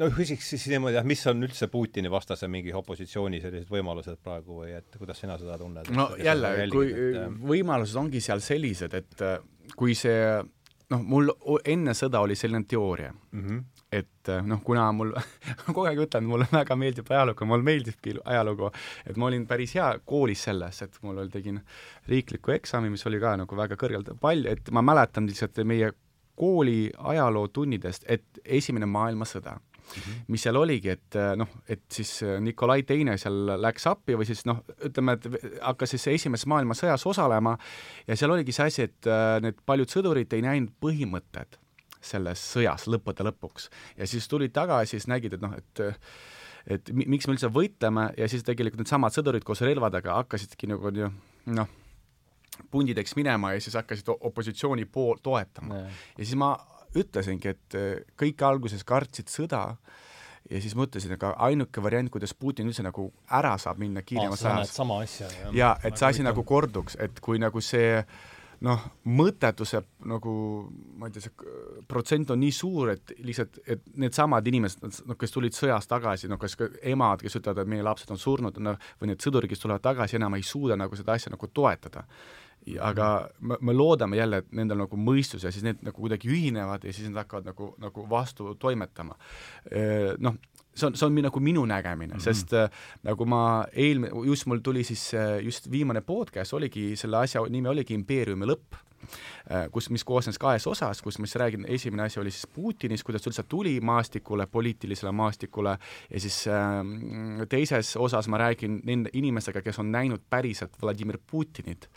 no 0.00 0.08
küsiks 0.14 0.46
siis 0.54 0.64
niimoodi, 0.72 0.96
et 0.96 1.08
mis 1.08 1.22
on 1.28 1.44
üldse 1.44 1.68
Putini 1.72 2.10
vastase 2.12 2.48
mingi 2.48 2.72
opositsiooni 2.76 3.42
sellised 3.42 3.68
võimalused 3.72 4.22
praegu 4.24 4.62
või 4.62 4.72
et 4.78 4.96
kuidas 4.96 5.20
sina 5.20 5.36
seda 5.40 5.58
tunned? 5.60 5.90
no 5.92 6.08
jälle, 6.20 6.54
kui 6.72 6.92
et... 6.92 7.36
võimalused 7.52 7.98
ongi 8.00 8.22
seal 8.24 8.40
sellised, 8.44 8.96
et 8.96 9.24
kui 9.76 9.96
see 9.98 10.40
noh, 10.92 11.02
mul 11.02 11.32
enne 11.64 11.96
sõda 11.96 12.20
oli 12.22 12.36
selline 12.38 12.68
teooria 12.68 13.12
mm, 13.12 13.44
-hmm 13.46 13.62
et 13.92 14.28
eh, 14.32 14.40
noh, 14.48 14.60
kuna 14.64 14.86
mul 14.96 15.12
kogu 15.66 15.84
aeg 15.88 16.00
ütlen, 16.06 16.24
mulle 16.28 16.46
väga 16.52 16.76
meeldib 16.80 17.10
ajalugu, 17.12 17.48
mulle 17.48 17.66
meeldibki 17.66 18.14
ajalugu, 18.24 18.70
et 19.06 19.18
ma 19.20 19.28
olin 19.28 19.44
päris 19.48 19.74
hea 19.76 19.88
koolis 20.08 20.46
selles, 20.48 20.80
et 20.86 20.96
mul 21.04 21.20
oli, 21.20 21.32
tegin 21.32 21.60
riikliku 22.08 22.54
eksami, 22.56 22.90
mis 22.92 23.04
oli 23.10 23.20
ka 23.22 23.34
nagu 23.42 23.58
väga 23.58 23.76
kõrgelt, 23.80 24.14
palju, 24.22 24.48
et 24.48 24.72
ma 24.72 24.84
mäletan 24.84 25.28
lihtsalt 25.28 25.60
meie 25.68 25.92
kooli 26.38 26.90
ajalootunnidest, 27.12 28.08
et 28.08 28.24
Esimene 28.44 28.88
maailmasõda. 28.88 29.58
Mis 30.32 30.42
seal 30.44 30.56
oligi, 30.56 30.92
et 30.94 31.18
eh, 31.20 31.32
noh, 31.38 31.48
et 31.68 31.82
siis 31.92 32.10
Nikolai 32.40 32.84
Teine 32.88 33.16
seal 33.20 33.54
läks 33.60 33.86
appi 33.90 34.16
või 34.18 34.28
siis 34.28 34.44
noh, 34.48 34.62
ütleme, 34.88 35.16
et 35.18 35.58
hakkas 35.60 35.96
siis 35.96 36.08
Esimeses 36.14 36.48
maailmasõjas 36.50 37.06
osalema 37.10 37.56
ja 38.06 38.16
seal 38.18 38.34
oligi 38.34 38.54
see 38.56 38.68
asi, 38.70 38.86
et 38.88 39.10
eh, 39.10 39.40
need 39.44 39.60
paljud 39.66 39.92
sõdurid 39.92 40.32
ei 40.36 40.44
näinud 40.46 40.72
põhimõtted 40.82 41.58
selles 42.02 42.40
sõjas 42.54 42.88
lõppude 42.90 43.26
lõpuks. 43.28 43.68
ja 43.98 44.08
siis 44.10 44.26
tulid 44.28 44.54
tagasi, 44.54 44.96
siis 44.96 45.10
nägid, 45.10 45.38
et 45.38 45.44
noh, 45.44 45.54
et 45.58 45.84
et 46.70 46.90
miks 46.94 47.26
me 47.26 47.34
üldse 47.34 47.50
võitleme 47.50 48.12
ja 48.14 48.28
siis 48.30 48.44
tegelikult 48.46 48.84
needsamad 48.84 49.14
sõdurid 49.14 49.42
koos 49.46 49.64
relvadega 49.66 50.14
hakkasidki 50.20 50.68
nagu 50.70 50.92
noh, 50.94 51.72
pundideks 52.70 53.16
minema 53.18 53.54
ja 53.54 53.62
siis 53.62 53.74
hakkasid 53.78 54.12
opositsiooni 54.14 54.86
pool 54.86 55.18
toetama. 55.22 55.82
ja 56.18 56.24
siis 56.24 56.36
ma 56.38 56.54
ütlesingi, 56.98 57.54
et 57.54 57.76
kõik 58.20 58.42
alguses 58.46 58.84
kartsid 58.84 59.30
sõda 59.32 59.62
ja 60.50 60.60
siis 60.60 60.74
mõtlesin, 60.78 61.14
aga 61.16 61.32
ainuke 61.46 61.82
variant, 61.82 62.10
kuidas 62.12 62.34
Putin 62.34 62.68
üldse 62.70 62.84
nagu 62.84 63.08
ära 63.30 63.54
saab 63.60 63.80
minna 63.82 64.02
kiiremas 64.02 64.44
ajas. 64.44 64.74
sama 64.74 65.00
asja. 65.04 65.30
ja 65.54 65.74
et 65.84 65.96
see 65.96 66.08
asi 66.08 66.26
nagu 66.26 66.44
korduks, 66.44 66.98
et 67.00 67.20
kui 67.24 67.40
nagu 67.42 67.62
see 67.62 68.02
noh, 68.62 68.82
mõttetuse 69.10 69.80
nagu 70.06 70.32
ma 71.00 71.08
ei 71.08 71.14
tea, 71.14 71.24
see 71.24 71.86
protsent 71.90 72.30
on 72.34 72.40
nii 72.42 72.52
suur, 72.54 72.92
et 72.94 73.14
lihtsalt, 73.26 73.58
et 73.66 73.82
needsamad 73.98 74.46
inimesed, 74.46 74.84
noh, 75.08 75.18
kes 75.18 75.34
tulid 75.34 75.56
sõjast 75.56 75.90
tagasi, 75.90 76.30
no 76.30 76.38
kas 76.40 76.54
ka 76.58 76.68
emad, 76.92 77.24
kes 77.24 77.40
ütlevad, 77.40 77.64
et 77.64 77.72
meie 77.72 77.86
lapsed 77.86 78.12
on 78.14 78.20
surnud, 78.22 78.60
noh, 78.62 78.78
või 79.00 79.10
need 79.10 79.24
sõdurid, 79.24 79.50
kes 79.50 79.64
tulevad 79.64 79.82
tagasi, 79.82 80.18
enam 80.20 80.38
ei 80.38 80.46
suuda 80.46 80.78
nagu 80.78 80.98
seda 80.98 81.16
asja 81.18 81.34
nagu 81.34 81.50
toetada. 81.50 82.06
Aga 82.80 83.28
me, 83.40 83.56
me 83.60 83.74
loodame 83.74 84.16
jälle, 84.16 84.42
et 84.42 84.52
nendel 84.52 84.84
nagu 84.84 84.96
mõistus 84.96 85.44
ja 85.44 85.50
siis 85.50 85.64
need 85.66 85.82
nagu 85.82 85.98
kuidagi 85.98 86.30
ühinevad 86.30 86.84
ja 86.84 86.92
siis 86.94 87.08
nad 87.10 87.24
hakkavad 87.24 87.50
nagu, 87.50 87.72
nagu 87.82 88.06
vastu 88.10 88.54
toimetama. 88.60 89.16
Noh, 90.22 90.36
see 90.74 90.86
on, 90.88 90.96
see 90.96 91.06
on 91.06 91.20
nagu 91.26 91.40
minu 91.40 91.64
nägemine 91.68 92.14
mm, 92.14 92.18
-hmm. 92.18 92.24
sest 92.24 92.52
äh, 92.52 92.70
nagu 93.02 93.24
ma 93.24 93.66
eelmine, 93.72 94.12
just 94.26 94.46
mul 94.46 94.58
tuli 94.58 94.84
siis 94.84 95.14
äh, 95.14 95.44
just 95.44 95.70
viimane 95.70 96.00
podcast 96.00 96.52
oligi, 96.52 96.96
selle 96.96 97.16
asja 97.16 97.44
nimi 97.48 97.68
oligi 97.68 97.94
Impeeriumi 97.94 98.46
lõpp 98.46 98.80
kus, 99.72 99.90
mis 99.90 100.04
koosnes 100.04 100.38
kahes 100.38 100.66
osas, 100.66 101.02
kus 101.02 101.18
ma 101.18 101.28
siis 101.28 101.40
räägin, 101.42 101.66
esimene 101.68 102.06
asi 102.06 102.20
oli 102.20 102.30
siis 102.30 102.46
Putinist, 102.46 103.04
kuidas 103.06 103.24
ta 103.24 103.30
üldse 103.30 103.44
tuli 103.48 103.74
maastikule, 103.80 104.46
poliitilisele 104.46 105.12
maastikule, 105.12 105.76
ja 106.10 106.20
siis 106.20 106.44
äh, 106.50 107.46
teises 107.48 107.96
osas 107.96 108.28
ma 108.28 108.40
räägin 108.42 108.80
nende 108.86 109.10
inimestega, 109.12 109.62
kes 109.62 109.78
on 109.82 109.92
näinud 109.92 110.24
päriselt 110.30 110.76
Vladimir 110.82 111.18
Putinit 111.30 111.88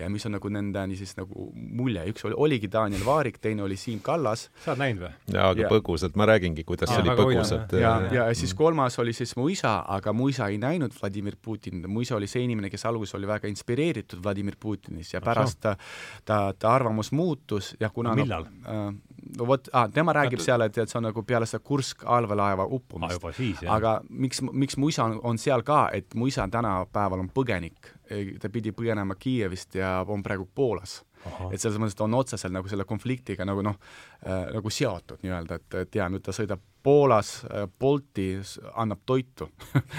ja 0.00 0.08
mis 0.10 0.26
on 0.26 0.36
nagu 0.36 0.48
nende 0.52 0.84
niisiis 0.88 1.14
nagu 1.18 1.50
mulje, 1.54 2.04
üks 2.12 2.24
oli, 2.28 2.36
oligi 2.36 2.70
Daniel 2.72 3.04
Vaarik, 3.06 3.38
teine 3.42 3.62
oli 3.62 3.76
Siim 3.76 4.00
Kallas. 4.04 4.48
sa 4.64 4.72
oled 4.72 4.82
näinud 4.82 5.04
või? 5.04 5.12
jaa, 5.34 5.48
aga 5.52 5.64
ja. 5.66 5.70
põgusalt, 5.72 6.16
ma 6.16 6.26
räägingi, 6.30 6.64
kuidas 6.68 6.92
see 6.92 7.02
oli 7.02 7.16
põgusalt. 7.18 7.74
ja, 7.76 7.94
ja, 8.08 8.28
ja 8.30 8.38
siis 8.38 8.54
kolmas 8.56 8.98
oli 9.02 9.12
siis 9.16 9.34
mu 9.36 9.48
isa, 9.52 9.74
aga 9.96 10.14
mu 10.16 10.30
isa 10.32 10.48
ei 10.52 10.58
näinud 10.62 10.94
Vladimir 10.96 11.36
Putinit, 11.42 11.86
mu 11.90 12.04
isa 12.04 12.16
oli 12.16 12.30
see 12.30 12.44
inimene, 12.46 12.70
kes 12.72 12.86
alguses 12.88 13.16
oli 13.18 13.28
väga 13.28 13.50
inspireeritud 13.52 14.22
Vladimir 14.24 14.56
Putinist 14.60 15.16
ja 15.16 15.20
pärast 15.24 15.60
ta, 15.62 15.76
ta, 16.24 16.40
ta 16.58 16.74
arvamus 16.74 17.12
muutus 17.12 17.74
ja 17.80 17.90
kuna 17.90 18.14
no, 18.14 18.22
millal? 18.22 18.44
no, 18.44 18.86
äh, 18.88 18.94
no 19.38 19.46
vot 19.46 19.68
ah,, 19.72 19.88
tema 19.92 20.12
räägib 20.12 20.40
Ätu... 20.40 20.44
seal, 20.44 20.66
et, 20.66 20.78
et 20.78 20.90
see 20.90 20.98
on 20.98 21.08
nagu 21.08 21.22
peale 21.22 21.46
seda 21.46 21.62
Kursk 21.64 22.04
allveelaeva 22.04 22.66
uppumist. 22.66 23.24
Ah,. 23.24 23.74
aga 23.76 24.00
miks, 24.08 24.42
miks 24.52 24.76
mu 24.76 24.90
isa 24.92 25.04
on, 25.04 25.20
on 25.22 25.38
seal 25.38 25.62
ka, 25.66 25.88
et 25.92 26.14
mu 26.14 26.26
isa 26.26 26.48
tänapäeval 26.48 27.24
on 27.24 27.30
põgenik, 27.34 27.94
ta 28.40 28.50
pidi 28.52 28.74
põgenema 28.76 29.16
Kiievist 29.18 29.78
ja 29.80 30.00
on 30.08 30.22
praegu 30.22 30.48
Poolas 30.54 31.00
et 31.52 31.60
selles 31.60 31.78
mõttes 31.80 31.96
ta 31.98 32.06
on 32.06 32.18
otseselt 32.18 32.54
nagu 32.54 32.68
selle 32.70 32.86
konfliktiga 32.88 33.46
nagu 33.48 33.62
noh 33.64 33.78
äh,, 34.26 34.52
nagu 34.56 34.70
seotud 34.70 35.22
nii-öelda, 35.22 35.58
et, 35.60 35.80
et 35.86 36.00
jaa, 36.00 36.08
nüüd 36.12 36.24
ta 36.24 36.34
sõidab 36.36 36.62
Poolas 36.82 37.44
äh, 37.44 37.68
Bolti, 37.78 38.40
annab 38.74 39.04
toitu. 39.06 39.46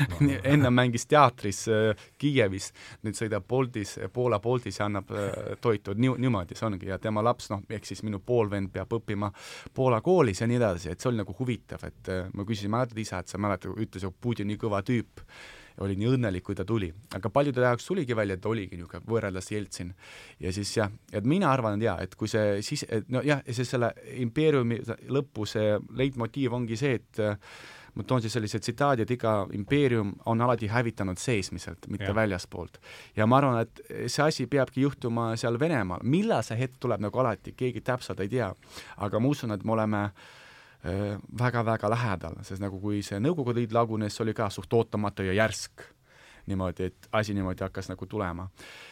No. 0.10 0.18
enne 0.54 0.70
mängis 0.70 1.08
teatris 1.08 1.62
äh, 1.72 2.04
Kiievis, 2.20 2.72
nüüd 3.08 3.16
sõidab 3.16 3.48
Boltis, 3.48 3.96
Poola 4.14 4.42
Boltis 4.44 4.82
ja 4.82 4.90
annab 4.90 5.12
äh, 5.16 5.56
toitu, 5.64 5.96
nii, 5.96 6.18
niimoodi 6.26 6.60
see 6.60 6.68
ongi. 6.68 6.92
Ja 6.92 7.00
tema 7.00 7.24
laps, 7.24 7.48
noh, 7.54 7.64
ehk 7.72 7.88
siis 7.88 8.04
minu 8.04 8.20
poolvend 8.20 8.74
peab 8.74 8.92
õppima 9.00 9.32
Poola 9.74 10.02
koolis 10.04 10.44
ja 10.44 10.50
nii 10.52 10.60
edasi, 10.60 10.92
et 10.92 11.00
see 11.00 11.14
oli 11.14 11.24
nagu 11.24 11.36
huvitav, 11.40 11.88
et 11.88 12.12
äh, 12.12 12.26
ma 12.34 12.48
küsisin, 12.48 12.74
mäletad 12.74 13.00
isa, 13.00 13.24
et 13.24 13.32
sa 13.32 13.40
mäletad, 13.40 13.80
ütles, 13.80 14.04
et 14.04 14.22
Putin 14.22 14.52
nii 14.52 14.60
kõva 14.60 14.84
tüüp 14.84 15.24
oli 15.82 15.96
nii 15.98 16.10
õnnelik, 16.16 16.46
kui 16.46 16.56
ta 16.56 16.66
tuli. 16.66 16.92
aga 17.16 17.30
paljude 17.30 17.62
jaoks 17.62 17.88
tuligi 17.88 18.16
välja, 18.16 18.38
et 18.38 18.46
oligi 18.46 18.78
niisugune 18.78 19.04
võrreldes 19.10 19.52
Jeltsin. 19.52 19.94
ja 20.40 20.54
siis 20.54 20.78
jah, 20.78 20.92
et 21.12 21.26
mina 21.26 21.52
arvan, 21.52 21.78
et 21.78 21.88
jaa, 21.88 22.00
et 22.02 22.16
kui 22.16 22.28
see 22.28 22.62
siis, 22.62 22.86
nojah, 23.10 23.44
see 23.50 23.66
selle 23.66 23.94
impeeriumi 24.26 24.82
lõpu 25.10 25.48
see 25.50 25.78
leitmotiiv 25.98 26.54
ongi 26.54 26.78
see, 26.78 27.00
et 27.02 27.24
ma 27.94 28.06
toon 28.10 28.22
siis 28.22 28.34
sellise 28.34 28.60
tsitaadi, 28.60 29.06
et 29.06 29.12
iga 29.14 29.34
impeerium 29.54 30.16
on 30.30 30.42
alati 30.42 30.68
hävitanud 30.68 31.20
seesmiselt, 31.22 31.88
mitte 31.94 32.10
ja. 32.10 32.16
väljaspoolt. 32.16 32.80
ja 33.16 33.28
ma 33.28 33.38
arvan, 33.38 33.60
et 33.62 33.82
see 34.08 34.24
asi 34.26 34.48
peabki 34.48 34.82
juhtuma 34.82 35.34
seal 35.38 35.60
Venemaal, 35.60 36.02
millal 36.04 36.46
see 36.46 36.58
hetk 36.58 36.80
tuleb, 36.80 37.02
nagu 37.06 37.20
alati, 37.20 37.54
keegi 37.58 37.82
täpselt 37.82 38.20
ei 38.20 38.30
tea. 38.30 38.54
aga 38.98 39.20
ma 39.20 39.30
usun, 39.30 39.54
et 39.54 39.64
me 39.64 39.78
oleme 39.78 40.06
äh, 40.06 40.32
väga-väga 41.40 41.90
lähedal, 41.90 42.34
sest 42.44 42.62
nagu 42.62 42.80
kui 42.82 43.02
see 43.06 43.20
Nõukogude 43.24 43.62
Liit 43.62 43.72
lagunes, 43.72 44.16
see 44.16 44.24
oli 44.26 44.34
ka 44.36 44.50
suht 44.52 44.74
ootamatu 44.74 45.24
ja 45.24 45.34
järsk. 45.34 45.82
niimoodi, 46.46 46.84
et 46.84 47.08
asi 47.12 47.34
niimoodi 47.34 47.64
hakkas 47.64 47.88
nagu 47.90 48.06
tulema. 48.06 48.50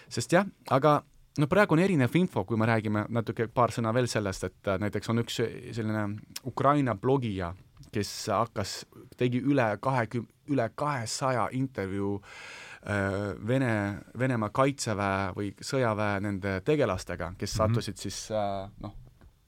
sest 0.10 0.32
jah, 0.32 0.46
aga 0.70 1.02
no 1.38 1.48
praegu 1.48 1.76
on 1.76 1.80
erinev 1.80 2.16
info, 2.16 2.46
kui 2.46 2.58
me 2.58 2.66
räägime 2.66 3.06
natuke 3.10 3.48
paar 3.48 3.72
sõna 3.72 3.94
veel 3.94 4.08
sellest, 4.08 4.44
et 4.44 4.68
äh, 4.68 4.80
näiteks 4.80 5.10
on 5.10 5.20
üks 5.24 5.42
selline 5.76 6.08
Ukraina 6.46 6.96
blogija, 6.96 7.54
kes 7.92 8.12
hakkas, 8.32 8.86
tegi 9.18 9.42
üle 9.44 9.68
kahekümne, 9.82 10.30
üle 10.52 10.70
kahesaja 10.76 11.50
intervjuu 11.56 12.16
äh, 12.22 13.36
Vene, 13.48 13.74
Venemaa 14.20 14.50
kaitseväe 14.50 15.32
või 15.36 15.52
sõjaväe 15.60 16.20
nende 16.24 16.60
tegelastega, 16.66 17.34
kes 17.38 17.54
mhm. 17.54 17.58
sattusid 17.58 17.96
mm 17.96 17.98
-hmm. 17.98 18.02
siis 18.02 18.32
äh, 18.32 18.72
noh, 18.80 18.96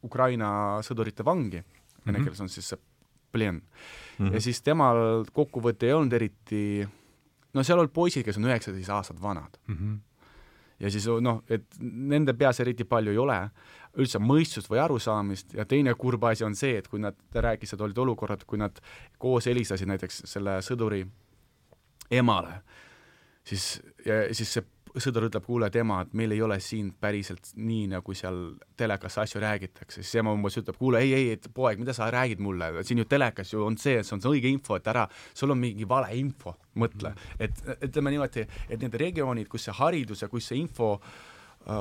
Ukraina 0.04 0.82
sõdurite 0.84 1.26
vangi 1.26 1.64
vene 2.06 2.18
mhm. 2.18 2.26
keeles 2.28 2.42
on 2.42 2.50
siis 2.50 2.70
see 2.74 2.80
plen 3.34 3.56
mm. 3.56 4.28
-hmm. 4.28 4.34
ja 4.34 4.42
siis 4.42 4.62
temal 4.62 5.26
kokkuvõte 5.34 5.90
ei 5.90 5.94
olnud 5.94 6.14
eriti, 6.14 6.88
no 7.54 7.64
seal 7.64 7.80
olid 7.80 7.94
poisid, 7.94 8.26
kes 8.26 8.38
on 8.38 8.50
üheksateist 8.50 8.90
aastat 8.90 9.22
vanad 9.22 9.58
mm. 9.68 9.78
-hmm. 9.78 9.98
ja 10.80 10.92
siis 10.92 11.08
noh, 11.22 11.44
et 11.50 11.66
nende 11.80 12.34
peas 12.34 12.60
eriti 12.60 12.84
palju 12.84 13.12
ei 13.12 13.18
ole 13.18 13.40
üldse 13.98 14.20
mõistust 14.20 14.70
või 14.70 14.82
arusaamist 14.82 15.54
ja 15.54 15.66
teine 15.66 15.94
kurb 15.94 16.24
asi 16.24 16.44
on 16.44 16.56
see, 16.56 16.78
et 16.78 16.88
kui 16.88 17.00
nad, 17.00 17.18
ta 17.34 17.42
rääkis, 17.42 17.74
et 17.74 17.82
olid 17.82 17.98
olukorrad, 17.98 18.46
kui 18.46 18.58
nad 18.58 18.80
koos 19.18 19.46
helistasid 19.46 19.88
näiteks 19.88 20.24
selle 20.26 20.58
sõduri 20.66 21.04
emale, 22.12 22.62
siis, 23.46 23.82
ja 24.06 24.34
siis 24.34 24.54
see 24.54 24.66
sõdur 25.02 25.28
ütleb, 25.28 25.46
kuule, 25.46 25.68
et 25.70 25.78
ema, 25.82 26.02
et 26.04 26.14
meil 26.18 26.36
ei 26.36 26.42
ole 26.46 26.60
siin 26.62 26.92
päriselt 27.02 27.54
nii, 27.58 27.88
nagu 27.96 28.16
seal 28.18 28.40
telekas 28.78 29.18
asju 29.24 29.42
räägitakse, 29.42 30.04
siis 30.04 30.22
ema 30.22 30.34
umbes 30.36 30.60
ütleb, 30.62 30.78
kuule, 30.78 31.02
ei, 31.02 31.14
ei, 31.18 31.32
et 31.38 31.50
poeg, 31.54 31.82
mida 31.82 31.96
sa 31.98 32.12
räägid 32.14 32.44
mulle, 32.44 32.70
siin 32.86 33.02
ju 33.02 33.08
telekas 33.10 33.54
ju 33.54 33.66
on 33.66 33.78
see, 33.82 34.04
see 34.04 34.18
on 34.18 34.24
see 34.24 34.34
õige 34.36 34.52
info, 34.54 34.78
et 34.78 34.90
ära, 34.94 35.08
sul 35.34 35.56
on 35.56 35.62
mingi 35.62 35.88
valeinfo, 35.90 36.56
mõtle. 36.82 37.16
et 37.42 37.62
ütleme 37.80 38.14
niimoodi, 38.14 38.48
et 38.70 38.82
need 38.82 38.98
regioonid, 39.02 39.50
kus 39.50 39.70
see 39.70 39.78
haridus 39.80 40.26
ja 40.26 40.30
kus 40.30 40.52
see 40.52 40.62
info 40.62 40.96
äh, 41.00 41.33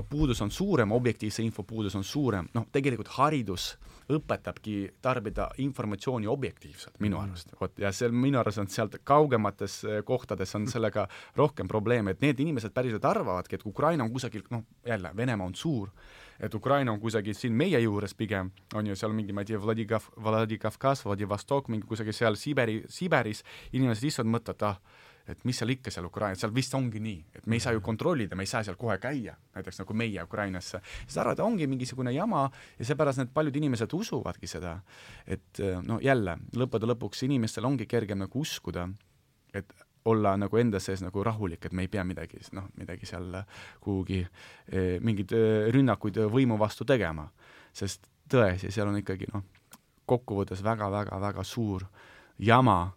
puudus 0.08 0.40
on 0.42 0.50
suurem, 0.50 0.92
objektiivse 0.92 1.42
info 1.42 1.62
puudus 1.66 1.94
on 1.98 2.04
suurem, 2.04 2.46
noh, 2.54 2.68
tegelikult 2.72 3.08
haridus 3.16 3.72
äh, 3.72 3.92
õpetabki 4.10 4.76
tarbida 5.02 5.48
informatsiooni 5.62 6.26
objektiivselt 6.30 6.98
minu 7.02 7.18
mm. 7.18 7.28
arust, 7.28 7.54
vot, 7.60 7.74
ja 7.78 7.92
see 7.94 8.10
minu 8.14 8.40
arust 8.40 8.62
on 8.62 8.70
sealt 8.72 8.98
kaugemates 9.06 9.82
eh, 9.86 10.00
kohtades 10.06 10.54
on 10.58 10.66
sellega 10.70 11.06
rohkem 11.38 11.70
probleeme, 11.70 12.14
et 12.14 12.24
need 12.24 12.42
inimesed 12.42 12.74
päriselt 12.74 13.04
arvavadki, 13.08 13.58
et 13.58 13.66
Ukraina 13.68 14.04
on 14.04 14.12
kusagil, 14.12 14.44
noh, 14.52 14.64
jälle, 14.86 15.12
Venemaa 15.16 15.46
on 15.46 15.54
suur, 15.58 15.92
et 16.40 16.54
Ukraina 16.54 16.92
on 16.92 17.00
kusagil 17.00 17.36
siin 17.38 17.54
meie 17.56 17.78
juures 17.84 18.14
pigem, 18.18 18.50
on 18.74 18.90
ju, 18.90 18.98
seal 18.98 19.14
mingi, 19.16 19.34
ma 19.36 19.44
ei 19.44 19.52
tea, 19.52 19.60
Vladikav-, 19.62 20.10
Vladikavkaz, 20.22 21.06
Vladivostok, 21.06 21.70
mingi 21.72 21.86
kusagil 21.88 22.16
seal 22.16 22.38
Siberi, 22.40 22.82
Siberis, 22.90 23.44
inimesed 23.72 24.08
lihtsalt 24.08 24.30
mõtlevad, 24.30 24.68
ah, 24.72 25.08
et 25.28 25.44
mis 25.44 25.58
seal 25.58 25.70
ikka 25.74 25.92
seal 25.94 26.08
Ukrainas, 26.08 26.40
seal 26.42 26.54
vist 26.54 26.74
ongi 26.74 27.00
nii, 27.02 27.20
et 27.38 27.46
me 27.46 27.56
ei 27.56 27.62
saa 27.62 27.72
ju 27.76 27.80
kontrollida, 27.84 28.36
me 28.36 28.46
ei 28.46 28.50
saa 28.50 28.64
seal 28.66 28.76
kohe 28.80 28.98
käia, 29.02 29.36
näiteks 29.54 29.82
nagu 29.82 29.94
meie 29.94 30.22
Ukrainasse. 30.22 30.80
siis 31.06 31.16
et 31.22 31.40
ongi 31.40 31.66
mingisugune 31.66 32.12
jama 32.12 32.50
ja 32.78 32.84
seepärast 32.84 33.18
need 33.18 33.32
paljud 33.34 33.56
inimesed 33.56 33.92
usuvadki 33.92 34.46
seda. 34.46 34.80
et 35.26 35.62
no 35.86 36.00
jälle, 36.02 36.38
lõppude 36.56 36.90
lõpuks 36.90 37.24
inimestel 37.24 37.64
ongi 37.64 37.86
kergem 37.86 38.18
nagu 38.18 38.40
uskuda, 38.40 38.88
et 39.54 39.72
olla 40.04 40.36
nagu 40.36 40.58
enda 40.58 40.80
sees 40.80 41.02
nagu 41.02 41.22
rahulik, 41.24 41.66
et 41.66 41.72
me 41.72 41.86
ei 41.86 41.90
pea 41.90 42.04
midagi, 42.06 42.40
noh, 42.56 42.68
midagi 42.78 43.06
seal 43.06 43.36
kuhugi 43.82 44.22
eh, 44.22 44.98
mingeid 45.00 45.34
eh, 45.36 45.68
rünnakuid 45.74 46.22
võimu 46.32 46.58
vastu 46.58 46.86
tegema. 46.88 47.28
sest 47.72 48.08
tõesti, 48.28 48.70
seal 48.70 48.90
on 48.90 48.98
ikkagi 49.00 49.30
noh, 49.32 49.44
kokkuvõttes 50.06 50.62
väga-väga-väga 50.64 51.44
suur 51.44 51.86
jama, 52.38 52.92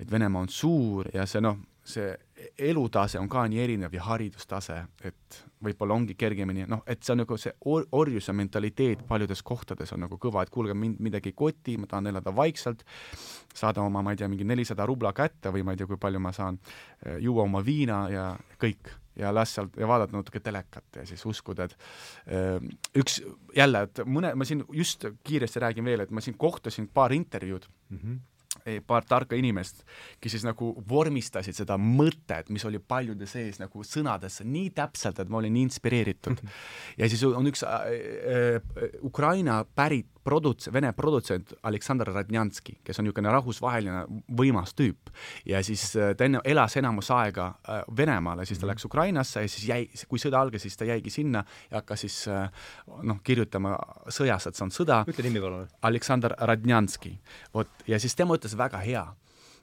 et 0.00 0.10
Venemaa 0.10 0.42
on 0.44 0.48
suur 0.52 1.08
ja 1.14 1.26
see 1.26 1.40
noh, 1.40 1.58
see 1.86 2.10
elutase 2.58 3.18
on 3.20 3.28
ka 3.30 3.46
nii 3.48 3.60
erinev 3.62 3.94
ja 3.94 4.02
haridustase, 4.08 4.76
et 5.06 5.38
võib-olla 5.62 5.96
ongi 5.96 6.16
kergemini, 6.18 6.66
noh, 6.68 6.82
et 6.88 7.02
see 7.04 7.14
on 7.14 7.22
nagu 7.22 7.38
see 7.40 7.52
or-, 7.70 7.86
orjuse 7.96 8.34
mentaliteet 8.36 9.06
paljudes 9.08 9.42
kohtades 9.46 9.94
on 9.94 10.04
nagu 10.04 10.18
kõva, 10.20 10.44
et 10.44 10.52
kuulge, 10.52 10.74
mind 10.76 11.00
midagi 11.02 11.32
ei 11.32 11.38
koti, 11.38 11.78
ma 11.80 11.88
tahan 11.90 12.10
elada 12.12 12.34
vaikselt, 12.36 12.84
saada 13.54 13.84
oma, 13.84 14.02
ma 14.04 14.12
ei 14.12 14.20
tea, 14.20 14.28
mingi 14.32 14.46
nelisada 14.48 14.86
rubla 14.88 15.14
kätte 15.16 15.52
või 15.54 15.64
ma 15.64 15.72
ei 15.74 15.80
tea, 15.80 15.88
kui 15.88 16.00
palju 16.00 16.20
ma 16.22 16.34
saan, 16.36 16.60
eh, 17.06 17.18
juua 17.24 17.46
oma 17.46 17.64
viina 17.64 18.04
ja 18.12 18.30
kõik. 18.60 18.94
ja 19.16 19.30
las 19.32 19.54
sealt 19.54 19.78
ja 19.80 19.86
vaadata 19.88 20.12
natuke 20.12 20.42
telekat 20.44 20.96
ja 20.98 21.06
siis 21.08 21.22
uskuda, 21.24 21.64
et 21.64 21.76
eh, 22.26 22.66
üks 23.00 23.22
jälle, 23.56 23.86
et 23.88 24.02
mõne, 24.04 24.34
ma 24.36 24.44
siin 24.44 24.60
just 24.76 25.06
kiiresti 25.24 25.62
räägin 25.64 25.84
veel, 25.88 26.02
et 26.04 26.10
ma 26.10 26.20
siin 26.20 26.36
kohtasin 26.36 26.88
paar 26.92 27.14
intervjuud 27.16 27.64
mm, 27.64 27.96
-hmm 27.98 28.18
paar 28.86 29.04
tarka 29.06 29.36
inimest, 29.38 29.84
kes 30.20 30.36
siis 30.36 30.46
nagu 30.46 30.72
vormistasid 30.88 31.56
seda 31.56 31.78
mõtet, 31.80 32.50
mis 32.54 32.64
oli 32.68 32.80
paljude 32.82 33.28
sees 33.30 33.60
nagu 33.62 33.84
sõnadesse 33.86 34.46
nii 34.46 34.72
täpselt, 34.76 35.20
et 35.22 35.30
ma 35.30 35.40
olin 35.40 35.54
nii 35.56 35.66
inspireeritud. 35.68 36.42
ja 37.00 37.08
siis 37.10 37.24
on 37.28 37.46
üks 37.50 37.64
äh, 37.66 37.86
äh, 38.34 39.00
Ukraina 39.06 39.62
pärit 39.64 40.10
produts-, 40.26 40.70
vene 40.72 40.92
produtsent 40.96 41.54
Aleksandr 41.68 42.10
Radnjanski, 42.14 42.78
kes 42.84 43.00
on 43.00 43.06
niisugune 43.06 43.32
rahvusvaheline 43.32 44.04
võimas 44.38 44.74
tüüp. 44.76 45.12
ja 45.46 45.62
siis 45.66 45.88
äh, 45.96 46.14
ta 46.16 46.26
enne 46.26 46.40
elas 46.44 46.76
enamus 46.76 47.10
aega 47.14 47.48
äh, 47.68 47.82
Venemaal 47.96 48.42
ja 48.42 48.48
siis 48.48 48.58
ta 48.58 48.66
mhm. 48.66 48.72
läks 48.74 48.88
Ukrainasse 48.88 49.44
ja 49.44 49.52
siis 49.52 49.68
jäi, 49.68 50.06
kui 50.08 50.22
sõda 50.22 50.40
algas, 50.40 50.66
siis 50.66 50.76
ta 50.76 50.88
jäigi 50.88 51.10
sinna 51.10 51.44
ja 51.70 51.80
hakkas 51.80 52.06
siis 52.06 52.18
äh, 52.32 52.48
noh, 53.02 53.20
kirjutama 53.24 53.76
sõjas, 54.08 54.48
et 54.48 54.58
see 54.58 54.66
on 54.66 54.74
sõda. 54.74 55.02
ütle 55.08 55.28
nimi 55.28 55.42
palun. 55.42 55.68
Aleksandr 55.86 56.34
Radnjanski. 56.50 57.16
vot, 57.54 57.70
ja 57.86 58.00
siis 58.02 58.14
tema 58.18 58.36
ütles 58.38 58.56
väga 58.58 58.82
hea 58.84 59.06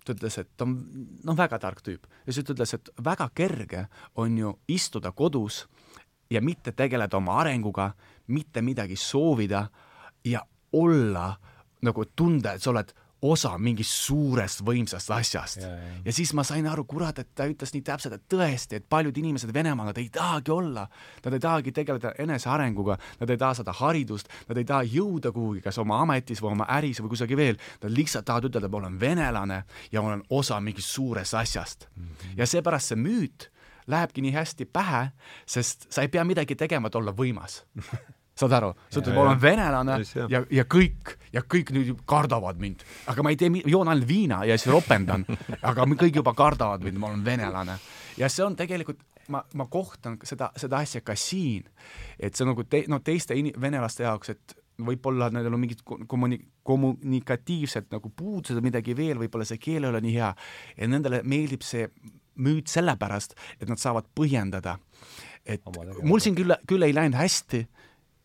ta 0.04 0.12
ütles, 0.12 0.38
et 0.42 0.50
ta 0.58 0.66
on 0.68 0.76
noh, 1.24 1.36
väga 1.38 1.60
tark 1.64 1.84
tüüp 1.84 2.08
ja 2.26 2.34
siis 2.34 2.46
ta 2.46 2.56
ütles, 2.56 2.76
et 2.76 2.90
väga 3.04 3.30
kerge 3.36 3.88
on 4.20 4.38
ju 4.38 4.58
istuda 4.68 5.14
kodus 5.16 5.64
ja 6.34 6.42
mitte 6.42 6.74
tegeleda 6.76 7.18
oma 7.18 7.38
arenguga, 7.42 7.92
mitte 8.28 8.62
midagi 8.62 8.96
soovida 9.00 9.68
ja 10.26 10.42
olla 10.74 11.34
nagu 11.84 12.06
tunda, 12.16 12.54
et 12.54 12.64
sa 12.64 12.72
oled 12.72 12.94
osa 13.24 13.54
mingist 13.62 13.94
suurest 14.04 14.62
võimsast 14.68 15.12
asjast. 15.16 15.62
Ja, 16.04 16.14
siis 16.16 16.34
ma 16.36 16.44
sain 16.48 16.66
aru, 16.68 16.84
kurat, 16.90 17.22
et 17.22 17.30
ta 17.36 17.46
ütles 17.48 17.72
nii 17.74 17.84
täpselt, 17.88 18.18
et 18.18 18.26
tõesti, 18.32 18.80
et 18.80 18.88
paljud 18.90 19.16
inimesed 19.20 19.54
Venemaal, 19.56 19.92
nad 19.92 20.00
ei 20.02 20.10
tahagi 20.14 20.52
olla, 20.52 20.84
nad 21.24 21.38
ei 21.38 21.44
tahagi 21.44 21.72
tegeleda 21.76 22.14
enesearenguga, 22.20 22.98
nad 23.22 23.32
ei 23.32 23.40
taha 23.40 23.60
saada 23.60 23.76
haridust, 23.80 24.32
nad 24.50 24.60
ei 24.60 24.68
taha 24.68 24.84
jõuda 24.92 25.32
kuhugi, 25.36 25.64
kas 25.64 25.80
oma 25.82 26.02
ametis 26.04 26.44
või 26.44 26.52
oma 26.58 26.68
äris 26.76 27.00
või 27.04 27.14
kusagil 27.14 27.40
veel, 27.40 27.62
nad 27.84 27.96
lihtsalt 27.96 28.28
tahavad 28.28 28.50
ütelda, 28.52 28.68
et 28.68 28.76
ma 28.76 28.82
olen 28.84 29.00
venelane 29.00 29.62
ja 29.94 30.04
olen 30.04 30.26
osa 30.30 30.60
mingist 30.64 30.92
suurest 30.92 31.40
asjast 31.40 31.88
mm. 31.96 32.04
-hmm. 32.04 32.38
ja 32.42 32.48
seepärast 32.48 32.92
see 32.92 33.00
müüt 33.00 33.50
lähebki 33.88 34.22
nii 34.24 34.36
hästi 34.36 34.66
pähe, 34.66 35.12
sest 35.46 35.88
sa 35.92 36.02
ei 36.02 36.08
pea 36.12 36.24
midagi 36.24 36.56
tegema, 36.56 36.88
et 36.88 36.96
olla 36.96 37.12
võimas 37.12 37.64
saad 38.38 38.56
aru, 38.58 38.72
sa 38.90 39.02
ütled, 39.02 39.14
ma 39.14 39.26
olen 39.28 39.42
venelane 39.42 39.98
ja, 40.02 40.26
ja, 40.32 40.42
ja 40.50 40.66
kõik 40.70 41.14
ja 41.34 41.44
kõik 41.46 41.70
nüüd 41.76 41.92
kardavad 42.10 42.58
mind, 42.62 42.82
aga 43.12 43.26
ma 43.26 43.34
ei 43.34 43.38
tee, 43.40 43.52
joon 43.70 43.92
ainult 43.92 44.10
viina 44.10 44.42
ja 44.50 44.58
siis 44.58 44.74
ropendan, 44.74 45.26
aga 45.70 45.86
kõik 45.94 46.22
juba 46.22 46.34
kardavad 46.38 46.86
mind, 46.86 46.98
ma 47.02 47.12
olen 47.12 47.26
venelane. 47.26 47.78
ja 48.18 48.30
see 48.30 48.46
on 48.46 48.58
tegelikult, 48.58 49.04
ma, 49.34 49.44
ma 49.54 49.68
kohtan 49.72 50.18
seda, 50.26 50.50
seda 50.60 50.82
asja 50.82 51.04
ka 51.06 51.16
siin, 51.20 51.70
et 52.18 52.34
see 52.34 52.46
on 52.46 52.54
nagu 52.54 52.66
te, 52.66 52.84
no 52.90 53.04
teiste 53.06 53.38
in, 53.38 53.52
venelaste 53.62 54.08
jaoks, 54.08 54.34
et 54.34 54.58
võib-olla 54.84 55.30
nendel 55.30 55.54
on 55.54 55.62
mingid 55.62 55.84
kommuni-, 55.86 56.42
kommunikatiivsed 56.66 57.92
nagu 57.94 58.10
puudused 58.10 58.58
või 58.58 58.72
midagi 58.72 58.96
veel, 58.98 59.20
võib-olla 59.22 59.46
see 59.46 59.62
keel 59.62 59.86
ei 59.86 59.92
ole 59.92 60.02
nii 60.02 60.16
hea. 60.16 60.32
Ja 60.80 60.90
nendele 60.90 61.22
meeldib 61.30 61.62
see 61.66 61.86
müüt 62.42 62.72
sellepärast, 62.72 63.36
et 63.62 63.70
nad 63.70 63.82
saavad 63.82 64.10
põhjendada. 64.18 64.80
et 65.46 65.62
mul 66.02 66.22
siin 66.24 66.36
küll, 66.36 66.56
küll 66.68 66.86
ei 66.86 66.94
läinud 66.96 67.20
hästi 67.20 67.66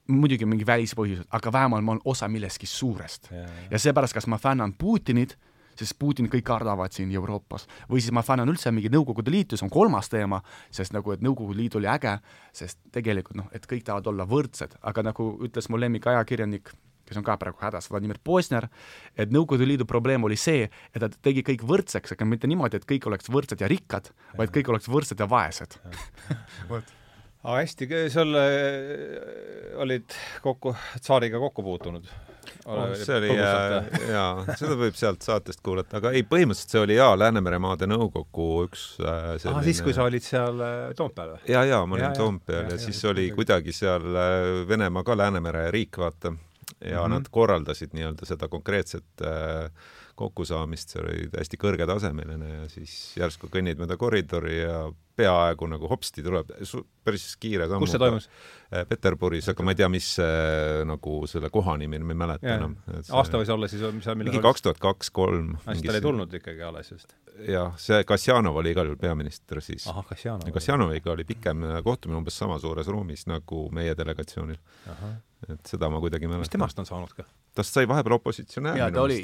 muidugi 0.09 0.47
mingi 0.49 0.67
välispõhjused, 0.67 1.29
aga 1.35 1.53
vähemalt 1.53 1.85
ma 1.85 1.95
olen 1.95 2.03
osa 2.09 2.29
millestki 2.29 2.67
suurest. 2.67 3.31
ja, 3.33 3.45
ja. 3.71 3.79
seepärast, 3.79 4.17
kas 4.17 4.27
ma 4.27 4.39
fännan 4.41 4.73
Putinit, 4.79 5.37
sest 5.79 5.99
Putinit 5.99 6.33
kõik 6.33 6.47
kardavad 6.49 6.95
siin 6.95 7.13
Euroopas, 7.15 7.69
või 7.91 8.03
siis 8.03 8.15
ma 8.17 8.25
fännan 8.27 8.49
üldse 8.51 8.73
mingi 8.75 8.91
Nõukogude 8.93 9.33
Liitu, 9.33 9.57
see 9.57 9.69
on 9.69 9.73
kolmas 9.73 10.09
teema, 10.13 10.41
sest 10.75 10.97
nagu, 10.97 11.13
et 11.13 11.25
Nõukogude 11.25 11.61
Liit 11.61 11.79
oli 11.79 11.91
äge, 11.91 12.19
sest 12.57 12.81
tegelikult 12.95 13.39
noh, 13.39 13.49
et 13.53 13.69
kõik 13.69 13.85
tahavad 13.87 14.09
olla 14.13 14.27
võrdsed, 14.29 14.79
aga 14.83 15.09
nagu 15.11 15.31
ütles 15.45 15.69
mu 15.69 15.81
lemmikajakirjanik, 15.81 16.73
kes 17.09 17.21
on 17.21 17.25
ka 17.25 17.39
praegu 17.41 17.61
hädas, 17.63 17.89
Vladimir 17.93 18.21
Posner, 18.25 18.69
et 19.17 19.33
Nõukogude 19.33 19.69
Liidu 19.69 19.87
probleem 19.89 20.25
oli 20.25 20.41
see, 20.41 20.69
et 20.69 21.05
ta 21.05 21.13
tegi 21.13 21.45
kõik 21.47 21.69
võrdseks, 21.69 22.17
aga 22.17 22.29
mitte 22.29 22.51
niimoodi, 22.51 22.81
et 22.81 22.89
kõik 22.89 23.09
oleks 23.13 23.29
võrdsed 23.33 23.61
ja 23.61 23.71
rikkad, 23.71 24.11
vaid 24.41 24.57
kõik 24.57 24.73
oleks 24.73 24.89
võrdsed 24.89 25.21
ja 25.21 25.29
vaesed 25.31 25.79
vot 26.73 26.98
aga 27.45 27.59
hästi, 27.61 27.89
sul 28.13 28.35
olid 29.79 30.17
kokku, 30.43 30.75
tsaariga 31.01 31.39
kokku 31.43 31.63
puutunud? 31.63 32.09
Oh, 32.69 32.95
see 32.97 33.17
oli 33.17 33.29
jaa, 33.33 33.83
jaa, 34.17 34.57
seda 34.59 34.77
võib 34.79 34.97
sealt 34.99 35.25
saatest 35.25 35.63
kuulata, 35.65 36.01
aga 36.01 36.13
ei, 36.17 36.25
põhimõtteliselt 36.29 36.75
see 36.75 36.83
oli 36.83 36.99
jaa, 36.99 37.15
Läänemere 37.19 37.61
maade 37.63 37.89
nõukogu 37.89 38.49
üks 38.67 38.83
äh, 39.01 39.31
selline... 39.41 39.61
ah, 39.61 39.65
siis, 39.65 39.81
kui 39.85 39.95
sa 39.97 40.05
olid 40.09 40.25
seal 40.25 40.61
äh, 40.65 40.91
Toompeal 40.99 41.35
või? 41.35 41.41
jaa, 41.49 41.65
jaa, 41.69 41.81
ma 41.89 41.97
olin 41.97 42.17
Toompeal 42.17 42.61
ja, 42.61 42.67
ja, 42.67 42.77
ja 42.77 42.83
siis 42.83 43.01
ja, 43.01 43.13
oli 43.13 43.29
kuidagi 43.37 43.73
seal 43.77 44.05
äh, 44.13 44.49
Venemaa 44.69 45.05
ka 45.07 45.17
Läänemere 45.17 45.69
riik, 45.75 45.97
vaata, 46.01 46.35
ja 46.35 46.37
mm 46.37 47.05
-hmm. 47.05 47.15
nad 47.17 47.31
korraldasid 47.33 47.97
nii-öelda 47.97 48.29
seda 48.29 48.51
konkreetset 48.53 49.25
äh, 49.25 49.71
kokkusaamist, 50.19 50.95
see 50.95 51.03
oli 51.03 51.29
hästi 51.33 51.61
kõrgetasemeline 51.61 52.49
ja 52.55 52.65
siis 52.73 52.95
järsku 53.19 53.51
kõnnid 53.53 53.79
mööda 53.81 53.99
koridori 54.01 54.61
ja 54.61 54.89
peaaegu 55.19 55.67
nagu 55.71 55.89
hopsti 55.91 56.23
tuleb 56.23 56.51
päris 57.07 57.25
kiire 57.41 57.67
sammuga. 57.67 57.87
kus 57.87 57.95
see 57.95 58.03
toimus? 58.03 58.29
Äh, 58.69 58.85
Peterburis, 58.89 59.49
aga 59.53 59.65
ma 59.67 59.75
ei 59.75 59.81
tea, 59.81 59.89
mis 59.93 60.11
see 60.19 60.85
nagu 60.89 61.15
selle 61.31 61.51
koha 61.55 61.77
nimi 61.81 62.01
ma 62.03 62.15
ei 62.15 62.21
mäleta 62.23 62.47
yeah. 62.47 62.61
enam. 62.61 62.77
aasta 63.19 63.41
võis 63.41 63.51
olla 63.55 63.71
siis, 63.71 63.83
mis 63.95 64.07
seal 64.07 64.19
mingi 64.21 64.43
kaks 64.45 64.67
tuhat 64.67 64.83
kaks, 64.83 65.11
kolm. 65.15 65.57
siis 65.71 65.87
tal 65.87 65.99
ei 66.01 66.05
tulnud 66.05 66.39
ikkagi 66.41 66.67
alles 66.67 66.93
just? 66.95 67.17
jah, 67.49 67.73
see 67.81 68.03
Kasjanov 68.09 68.61
oli 68.63 68.75
igal 68.75 68.91
juhul 68.91 69.01
peaminister 69.01 69.63
siis. 69.65 69.87
ahah, 69.91 70.07
Kasjanov. 70.07 70.53
Kasjanoviga 70.55 71.15
oli 71.15 71.27
pikem 71.29 71.67
kohtumine 71.87 72.21
umbes 72.21 72.39
sama 72.39 72.61
suures 72.63 72.91
ruumis 72.91 73.27
nagu 73.31 73.67
meie 73.75 73.97
delegatsioonil. 73.99 74.59
et 75.49 75.75
seda 75.75 75.91
ma 75.91 76.03
kuidagi 76.03 76.27
mäletan. 76.27 76.47
mis 76.47 76.55
temast 76.55 76.79
on 76.79 76.87
saanud 76.87 77.15
ka? 77.17 77.27
Tast 77.59 77.77
sai 77.77 77.89
vahepeal 77.91 78.17
opositsionäär. 78.19 78.79
jaa, 78.81 78.91
ta 78.95 79.03
oli, 79.05 79.19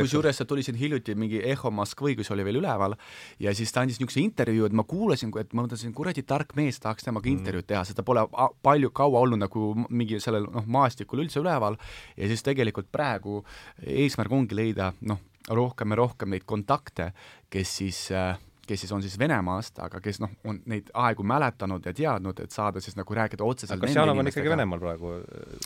kusjuures 0.00 0.40
ta 0.40 0.46
tuli 0.48 0.64
siin 0.66 0.78
hiljuti 0.80 1.14
mingi 1.18 1.42
Eho 1.52 1.72
Moskvõi, 1.74 2.16
kui 2.18 2.26
see 2.26 2.34
oli 2.36 2.46
veel 2.48 2.60
üleval, 2.62 2.96
ja 3.42 3.54
siis 3.56 3.72
ta 3.74 3.84
andis 3.84 4.00
niisuguse 4.00 4.22
intervjuu, 4.24 4.68
et 4.70 4.76
ma 4.76 4.84
kuulasin, 4.88 5.32
et 5.40 5.54
ma 5.54 5.64
mõtlesin, 5.66 5.94
kuradi 5.96 6.24
tark 6.26 6.54
mees, 6.58 6.80
tahaks 6.82 7.06
temaga 7.06 7.28
mm. 7.28 7.38
intervjuud 7.38 7.70
teha, 7.70 7.84
sest 7.88 8.00
ta 8.00 8.06
pole 8.06 8.24
palju 8.64 8.92
kaua 8.96 9.24
olnud 9.24 9.42
nagu 9.44 9.72
mingi 9.88 10.20
sellel 10.22 10.48
noh, 10.50 10.66
maastikul 10.66 11.24
üldse 11.24 11.42
üleval 11.42 11.78
ja 12.16 12.30
siis 12.30 12.44
tegelikult 12.46 12.90
praegu 12.92 13.42
eesmärk 13.84 14.32
ongi 14.34 14.56
leida 14.58 14.92
noh, 15.06 15.20
rohkem 15.50 15.94
ja 15.94 16.00
rohkem 16.02 16.34
neid 16.34 16.46
kontakte, 16.48 17.10
kes 17.50 17.76
siis 17.80 18.06
äh, 18.14 18.36
kes 18.70 18.84
siis 18.84 18.92
on 18.94 19.02
siis 19.02 19.16
Venemaast, 19.18 19.80
aga 19.82 20.00
kes 20.02 20.20
noh, 20.22 20.30
on 20.48 20.60
neid 20.70 20.90
aegu 21.02 21.24
mäletanud 21.26 21.86
ja 21.86 21.92
teadnud, 21.96 22.42
et 22.44 22.54
saada 22.54 22.82
siis 22.82 22.96
nagu 22.98 23.16
rääkida 23.18 23.46
otseselt 23.46 23.82
kas 23.82 23.96
Janov 23.96 24.22
on 24.22 24.30
ikkagi 24.30 24.52
Venemaal 24.52 24.82
praegu? 24.82 25.12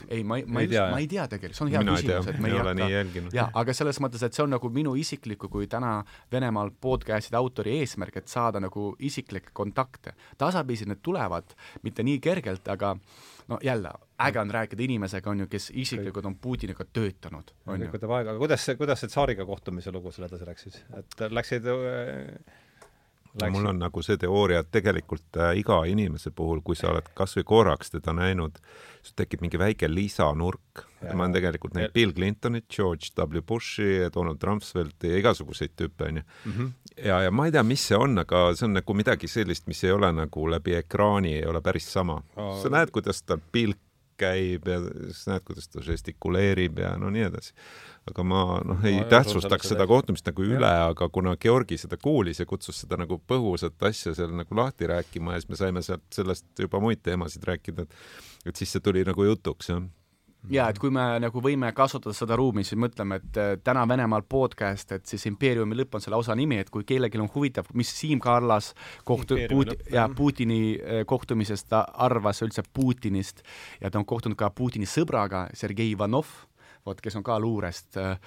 ei, 0.09 0.25
ma 0.25 0.41
ei, 0.41 0.47
ma 0.49 0.65
ei, 0.65 0.71
ma 0.95 1.03
ei 1.03 1.09
tea 1.11 1.27
tegelikult, 1.31 1.59
see 1.59 1.67
on 1.67 1.73
hea 1.75 1.83
Mina 1.85 1.99
küsimus, 1.99 2.31
et 2.33 2.41
me 2.41 2.53
ei 2.53 2.57
hakka, 2.59 3.27
jaa, 3.37 3.47
aga 3.63 3.77
selles 3.77 4.01
mõttes, 4.05 4.25
et 4.25 4.37
see 4.37 4.45
on 4.47 4.55
nagu 4.57 4.73
minu 4.73 4.95
isikliku 5.01 5.51
kui 5.53 5.69
täna 5.71 5.99
Venemaal 6.33 6.73
podcast'ide 6.87 7.39
autori 7.41 7.77
eesmärk, 7.83 8.23
et 8.23 8.33
saada 8.33 8.63
nagu 8.63 8.93
isiklikke 9.05 9.53
kontakte. 9.53 10.15
tasapisi 10.39 10.89
need 10.89 11.03
tulevad, 11.05 11.55
mitte 11.83 12.03
nii 12.07 12.19
kergelt, 12.25 12.69
aga 12.73 12.95
no 13.49 13.59
jälle, 13.63 13.93
äge 14.25 14.41
on 14.41 14.51
rääkida 14.51 14.83
inimesega, 14.83 15.31
on 15.31 15.45
ju, 15.45 15.47
kes 15.51 15.71
isiklikult 15.75 16.27
on 16.27 16.37
Putiniga 16.41 16.85
töötanud, 16.85 17.53
on 17.67 17.83
ju. 17.83 17.93
võtab 17.93 18.17
aega, 18.17 18.35
aga 18.35 18.41
kuidas 18.41 18.65
see, 18.65 18.77
kuidas 18.81 19.05
see 19.05 19.13
tsaariga 19.13 19.47
kohtumise 19.49 19.93
lugu 19.93 20.13
seal 20.15 20.29
edasi 20.29 20.49
läks 20.49 20.69
siis, 20.69 20.79
et 20.97 21.25
läksid 21.31 21.69
äh, 21.69 22.63
ja 23.41 23.51
mul 23.51 23.67
on 23.67 23.79
nagu 23.83 24.03
see 24.05 24.19
teooria, 24.21 24.63
et 24.63 24.71
tegelikult 24.75 25.39
äh, 25.41 25.53
iga 25.59 25.81
inimese 25.91 26.31
puhul, 26.35 26.63
kui 26.65 26.77
sa 26.79 26.91
oled 26.93 27.09
kas 27.19 27.37
või 27.39 27.47
korraks 27.51 27.95
teda 27.95 28.15
näinud, 28.17 28.59
sul 29.05 29.17
tekib 29.19 29.43
mingi 29.45 29.61
väike 29.61 29.89
lisanurk. 29.91 30.85
ma 31.05 31.27
olen 31.27 31.35
tegelikult 31.37 31.75
näinud 31.77 31.93
Bill 31.93 32.15
Clintonit, 32.17 32.65
George 32.73 33.11
W 33.19 33.43
Bushi, 33.43 34.09
Donald 34.15 34.43
Rumsfeldti 34.43 35.11
ja 35.11 35.19
igasuguseid 35.21 35.75
tüüpe, 35.77 36.09
onju. 36.09 36.23
Mhm. 36.45 36.69
ja, 37.05 37.23
ja 37.23 37.31
ma 37.31 37.47
ei 37.47 37.53
tea, 37.53 37.63
mis 37.63 37.89
see 37.89 37.99
on, 37.99 38.19
aga 38.19 38.47
see 38.55 38.69
on 38.69 38.79
nagu 38.79 38.95
midagi 38.97 39.29
sellist, 39.29 39.67
mis 39.67 39.85
ei 39.85 39.93
ole 39.93 40.13
nagu 40.13 40.47
läbi 40.51 40.79
ekraani, 40.79 41.35
ei 41.41 41.49
ole 41.51 41.61
päris 41.65 41.91
sama 41.93 42.23
oh.. 42.37 42.55
sa 42.63 42.73
näed, 42.73 42.95
kuidas 42.95 43.23
ta 43.23 43.39
pilk 43.39 43.81
käib 44.17 44.69
ja 44.71 44.79
siis 45.11 45.25
näed, 45.27 45.43
kuidas 45.43 45.67
ta 45.69 45.83
žestikuleerib 45.83 46.79
ja 46.79 46.93
no 47.01 47.11
nii 47.11 47.27
edasi 47.27 47.51
aga 48.11 48.27
ma 48.27 48.43
noh, 48.67 48.85
ei 48.85 48.99
ma 49.01 49.09
tähtsustaks 49.09 49.71
seda 49.73 49.87
kohtumist 49.89 50.27
nagu 50.29 50.45
üle, 50.45 50.71
aga 50.91 51.09
kuna 51.13 51.35
Georgi 51.41 51.79
seda 51.81 51.97
kuulis 52.01 52.43
ja 52.43 52.47
kutsus 52.49 52.83
seda 52.85 52.99
nagu 53.01 53.19
põgusat 53.31 53.89
asja 53.89 54.15
seal 54.17 54.35
nagu 54.37 54.59
lahti 54.59 54.89
rääkima 54.91 55.35
ja 55.35 55.43
siis 55.43 55.53
me 55.53 55.61
saime 55.61 55.85
sealt 55.87 56.07
sellest 56.13 56.65
juba 56.67 56.83
muid 56.85 57.03
teemasid 57.05 57.45
rääkida, 57.49 57.89
et 57.89 58.49
et 58.49 58.57
siis 58.61 58.75
see 58.75 58.85
tuli 58.85 59.05
nagu 59.09 59.25
jutuks, 59.25 59.71
jah. 59.73 59.85
Ja 60.53 60.67
et 60.69 60.77
kui 60.77 60.91
me 60.93 61.01
nagu 61.23 61.41
võime 61.41 61.71
kasutada 61.73 62.13
seda 62.13 62.37
ruumi, 62.37 62.67
siis 62.69 62.77
mõtleme, 62.77 63.17
et 63.17 63.39
äh, 63.41 63.53
täna 63.65 63.87
Venemaal 63.89 64.27
podcast, 64.29 64.93
et 64.93 65.09
siis 65.09 65.25
impeeriumi 65.31 65.79
lõpp 65.79 65.97
on 65.97 66.05
selle 66.05 66.19
osa 66.21 66.37
nimi, 66.37 66.59
et 66.61 66.69
kui 66.73 66.85
kellelgi 66.85 67.17
on 67.17 67.31
huvitav, 67.33 67.71
mis 67.73 67.89
Siim 67.97 68.21
Kallas 68.21 68.75
kohtu-, 69.09 69.41
Puti-, 69.49 69.79
ja 69.95 70.05
Putini 70.13 70.59
äh, 70.77 71.01
kohtumisest 71.09 71.71
ta 71.73 71.87
arvas 71.97 72.45
üldse 72.45 72.67
Putinist 72.77 73.41
ja 73.81 73.89
ta 73.89 74.03
on 74.03 74.05
kohtunud 74.05 74.37
ka 74.37 74.51
Putini 74.53 74.85
sõbraga, 74.85 75.47
Sergei 75.57 75.95
Ivanov 75.95 76.29
vot 76.85 77.01
kes 77.01 77.17
on 77.19 77.25
ka 77.25 77.37
luurest, 77.41 77.97
äh, 78.01 78.19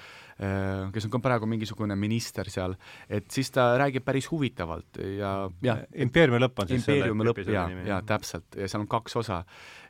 äh, 0.42 0.88
kes 0.94 1.06
on 1.08 1.14
ka 1.14 1.22
praegu 1.24 1.50
mingisugune 1.50 1.96
minister 2.00 2.50
seal, 2.50 2.74
et 3.10 3.30
siis 3.34 3.52
ta 3.54 3.70
räägib 3.80 4.06
päris 4.06 4.30
huvitavalt 4.32 5.00
ja, 5.18 5.34
ja 5.64 5.78
impeeriumi 6.06 6.42
lõpp 6.42 6.64
on 6.64 6.72
siis 6.72 6.84
impeeriumi 6.86 7.28
lõpp, 7.30 7.44
jaa, 7.54 7.68
jaa, 7.92 8.02
täpselt, 8.08 8.58
ja 8.58 8.70
seal 8.70 8.86
on 8.86 8.90
kaks 8.92 9.20
osa. 9.22 9.44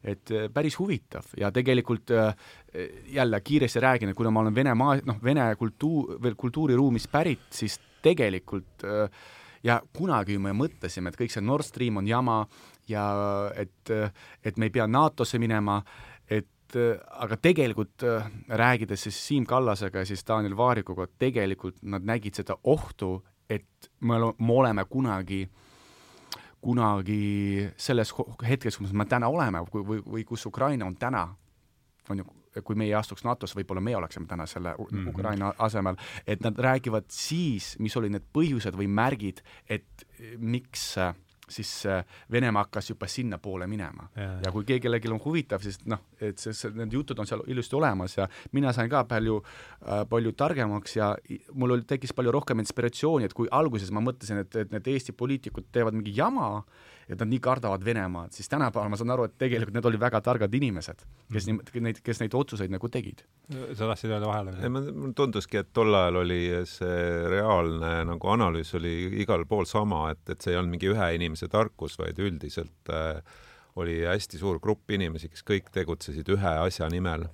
et 0.04 0.32
äh, 0.32 0.50
päris 0.54 0.78
huvitav. 0.80 1.26
Ja 1.38 1.52
tegelikult 1.52 2.12
jälle 3.12 3.42
kiiresti 3.42 3.80
räägin, 3.80 4.10
et 4.10 4.16
kuna 4.16 4.32
ma 4.32 4.44
olen 4.44 4.56
Vene 4.56 4.74
maa, 4.78 4.98
noh, 5.06 5.18
Vene 5.24 5.48
kultuur, 5.56 6.18
veel 6.22 6.36
kultuuriruumist 6.36 7.12
pärit, 7.12 7.48
siis 7.52 7.80
tegelikult 8.04 8.86
ja 9.64 9.80
kunagi 9.94 10.38
me 10.38 10.54
mõtlesime, 10.56 11.10
et 11.10 11.18
kõik 11.18 11.34
see 11.34 11.44
Nord 11.44 11.66
Stream 11.66 11.98
on 11.98 12.08
jama 12.08 12.44
ja 12.88 13.08
et, 13.58 13.92
et 14.46 14.58
me 14.58 14.70
ei 14.70 14.76
pea 14.76 14.86
NATO-sse 14.88 15.40
minema, 15.42 15.82
et 16.30 16.48
aga 16.76 17.38
tegelikult 17.42 18.04
äh, 18.04 18.28
rääkides 18.50 19.04
siis 19.08 19.28
Siim 19.28 19.46
Kallasega 19.46 20.00
ja 20.00 20.06
siis 20.06 20.26
Daniel 20.28 20.58
Vaarikuga, 20.58 21.08
tegelikult 21.20 21.82
nad 21.82 22.04
nägid 22.04 22.36
seda 22.36 22.58
ohtu, 22.64 23.24
et 23.50 23.92
me 24.02 24.18
oleme 24.60 24.86
kunagi 24.90 25.48
kunagi 26.62 27.70
selles 27.78 28.12
hetkes, 28.48 28.78
kus 28.78 28.94
me 28.94 29.06
täna 29.06 29.30
oleme 29.30 29.62
või, 29.70 29.84
või, 29.86 30.02
või 30.04 30.24
kus 30.28 30.46
Ukraina 30.50 30.88
on 30.88 30.96
täna, 31.00 31.28
on 32.10 32.24
ju, 32.24 32.26
kui 32.66 32.76
meie 32.76 32.96
astuks 32.98 33.24
NATO-sse, 33.24 33.56
võib-olla 33.60 33.84
meie 33.84 33.98
oleksime 34.00 34.26
täna 34.28 34.48
selle 34.50 34.74
mm 34.74 34.86
-hmm. 34.90 35.10
Ukraina 35.14 35.54
asemel, 35.58 35.96
et 36.28 36.42
nad 36.42 36.58
räägivad 36.58 37.06
siis, 37.08 37.76
mis 37.80 37.96
olid 37.98 38.12
need 38.12 38.26
põhjused 38.34 38.76
või 38.76 38.88
märgid, 38.88 39.44
et 39.70 40.08
miks 40.38 40.98
äh, 40.98 41.16
siis 41.50 41.86
äh, 41.86 42.04
Venemaa 42.32 42.66
hakkas 42.66 42.90
juba 42.90 43.08
sinnapoole 43.08 43.68
minema. 43.68 44.10
ja 44.44 44.52
kui 44.52 44.66
kellelgi 44.68 45.10
on 45.12 45.22
huvitav, 45.24 45.62
siis 45.64 45.80
noh, 45.86 46.02
et 46.22 46.40
see, 46.40 46.54
see, 46.54 46.74
need 46.76 46.94
jutud 46.94 47.20
on 47.20 47.30
seal 47.30 47.44
ilusti 47.48 47.76
olemas 47.76 48.18
ja 48.18 48.28
mina 48.52 48.74
sain 48.76 48.90
ka 48.90 49.04
palju 49.08 49.40
äh,, 49.42 50.04
palju 50.10 50.34
targemaks 50.38 50.98
ja 50.98 51.14
mul 51.54 51.78
oli, 51.78 51.88
tekkis 51.88 52.14
palju 52.18 52.34
rohkem 52.36 52.60
inspiratsiooni, 52.64 53.30
et 53.30 53.36
kui 53.38 53.48
alguses 53.52 53.92
ma 53.92 54.04
mõtlesin, 54.04 54.44
et, 54.44 54.56
et 54.56 54.76
need 54.76 54.92
Eesti 54.92 55.16
poliitikud 55.18 55.72
teevad 55.72 55.96
mingi 55.98 56.16
jama, 56.18 56.64
et 57.08 57.20
nad 57.20 57.30
nii 57.32 57.40
kardavad 57.44 57.84
Venemaad, 57.86 58.34
siis 58.36 58.50
tänapäeval 58.52 58.92
ma 58.92 59.00
saan 59.00 59.14
aru, 59.16 59.28
et 59.30 59.38
tegelikult 59.40 59.76
need 59.78 59.88
olid 59.90 60.02
väga 60.02 60.22
targad 60.26 60.54
inimesed, 60.60 61.04
kes 61.34 61.48
mm. 61.48 61.82
neid, 61.86 62.02
kes 62.04 62.22
neid 62.24 62.36
otsuseid 62.36 62.74
nagu 62.74 62.90
tegid. 62.92 63.24
sa 63.48 63.88
tahtsid 63.88 64.12
öelda 64.12 64.28
vahele? 64.28 64.56
ei, 64.60 64.72
mulle 64.74 65.14
tunduski, 65.16 65.62
et 65.64 65.72
tol 65.76 65.96
ajal 65.96 66.22
oli 66.24 66.42
see 66.68 67.02
reaalne 67.32 67.94
nagu 68.12 68.34
analüüs 68.36 68.74
oli 68.80 68.96
igal 69.24 69.48
pool 69.48 69.68
sama, 69.70 70.08
et, 70.12 70.24
et 70.28 70.44
see 70.44 70.54
ei 70.56 70.60
olnud 70.60 70.76
mingi 70.76 70.92
ühe 70.92 71.12
inimese 71.16 71.48
tarkus, 71.52 71.96
vaid 72.02 72.20
üldiselt 72.20 72.92
äh, 72.92 73.22
oli 73.78 74.02
hästi 74.06 74.40
suur 74.42 74.60
grupp 74.60 74.92
inimesi, 74.92 75.30
kes 75.32 75.46
kõik 75.48 75.72
tegutsesid 75.74 76.28
ühe 76.34 76.56
asja 76.68 76.90
nimel 76.92 77.28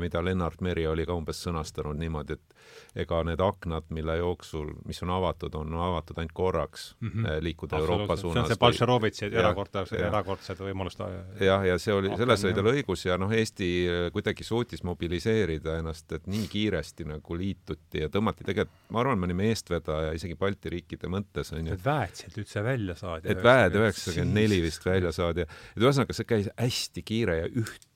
mida 0.00 0.24
Lennart 0.24 0.60
Meri 0.60 0.86
oli 0.86 1.06
ka 1.06 1.14
umbes 1.14 1.40
sõnastanud 1.46 1.98
niimoodi, 2.00 2.36
et 2.36 3.02
ega 3.04 3.20
need 3.26 3.40
aknad, 3.42 3.86
mille 3.94 4.16
jooksul, 4.18 4.72
mis 4.88 5.02
on 5.04 5.12
avatud, 5.14 5.54
on 5.58 5.74
avatud 5.88 6.18
ainult 6.18 6.34
korraks 6.36 6.88
mm 7.00 7.10
-hmm. 7.10 7.42
liikuda 7.44 7.78
Euroopa 7.78 8.16
suunas. 8.16 8.34
see 8.34 8.42
on 8.42 8.48
see 8.48 8.60
Bolšerovitši 8.60 9.30
erakordsed, 9.32 10.00
erakordsed 10.00 10.58
võimalused. 10.58 11.04
jah, 11.40 11.66
ja 11.66 11.78
see 11.78 11.94
oli, 11.94 12.16
selles 12.16 12.44
oli 12.44 12.54
tal 12.54 12.70
õigus 12.72 13.06
ja 13.06 13.18
noh, 13.18 13.32
Eesti 13.32 13.70
eh, 13.86 14.10
kuidagi 14.12 14.44
suutis 14.44 14.82
mobiliseerida 14.82 15.78
ennast, 15.78 16.12
et 16.12 16.26
nii 16.26 16.48
kiiresti 16.48 17.04
nagu 17.04 17.36
liituti 17.36 18.00
ja 18.00 18.08
tõmmati 18.08 18.44
tegelikult, 18.44 18.90
ma 18.90 19.00
arvan, 19.00 19.18
me 19.18 19.30
olime 19.30 19.50
eestvedaja 19.50 20.12
isegi 20.12 20.34
Balti 20.34 20.70
riikide 20.70 21.08
mõttes, 21.08 21.52
on 21.52 21.66
ju. 21.66 21.72
et 21.72 21.84
väed 21.84 22.14
sealt 22.14 22.38
üldse 22.38 22.64
välja 22.64 22.94
saadi. 22.94 23.28
et 23.28 23.42
väed 23.42 23.74
üheksakümmend 23.74 24.34
neli 24.34 24.62
vist 24.62 24.84
välja 24.86 25.12
saadi 25.12 25.46
et 25.46 25.82
ühesõnaga, 25.82 26.16
see 26.16 26.28
käis 26.28 26.48
hästi 26.56 27.04
kiire 27.06 27.38
ja 27.42 27.50
üht 27.50 27.86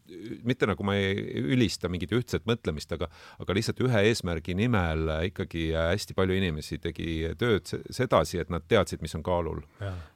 mitte 0.46 0.68
nagu 0.68 0.84
ma 0.86 0.96
ei 0.98 1.42
ülista 1.54 1.90
mingit 1.92 2.12
ühtset 2.16 2.46
mõtlemist, 2.48 2.92
aga, 2.96 3.08
aga 3.42 3.56
lihtsalt 3.56 3.80
ühe 3.84 4.02
eesmärgi 4.10 4.56
nimel 4.58 5.08
ikkagi 5.30 5.70
hästi 5.76 6.16
palju 6.18 6.36
inimesi 6.38 6.80
tegi 6.82 7.32
tööd 7.40 7.68
sedasi, 7.68 8.40
et 8.42 8.52
nad 8.52 8.66
teadsid, 8.68 9.02
mis 9.04 9.14
on 9.18 9.24
kaalul. 9.26 9.62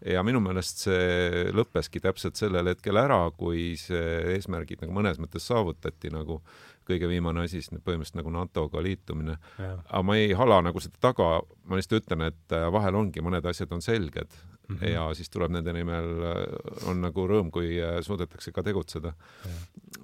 ja 0.05 0.23
minu 0.27 0.43
meelest 0.45 0.87
see 0.87 1.49
lõppeski 1.55 2.03
täpselt 2.05 2.41
sellel 2.41 2.73
hetkel 2.73 2.99
ära, 3.01 3.23
kui 3.37 3.75
see 3.81 4.37
eesmärgid 4.37 4.85
nagu 4.85 4.95
mõnes 4.97 5.21
mõttes 5.23 5.47
saavutati 5.51 6.13
nagu 6.15 6.41
kõige 6.85 7.09
viimane 7.09 7.47
asi, 7.47 7.63
siis 7.63 7.71
põhimõtteliselt 7.85 8.21
nagu 8.21 8.33
NATO-ga 8.35 8.83
liitumine. 8.85 9.39
aga 9.59 10.03
ma 10.05 10.17
ei 10.21 10.33
hala 10.37 10.61
nagu 10.67 10.81
seda 10.85 11.01
taga, 11.01 11.39
ma 11.65 11.79
lihtsalt 11.79 12.03
ütlen, 12.03 12.27
et 12.29 12.57
vahel 12.73 12.99
ongi, 13.01 13.25
mõned 13.25 13.47
asjad 13.49 13.73
on 13.73 13.85
selged 13.85 14.37
mm 14.69 14.77
-hmm. 14.77 14.93
ja 14.93 15.15
siis 15.15 15.31
tuleb 15.31 15.53
nende 15.53 15.73
nimel, 15.73 16.11
on 16.89 17.01
nagu 17.01 17.27
rõõm, 17.29 17.51
kui 17.51 17.77
äh, 17.83 18.01
suudetakse 18.03 18.53
ka 18.53 18.63
tegutseda. 18.63 19.15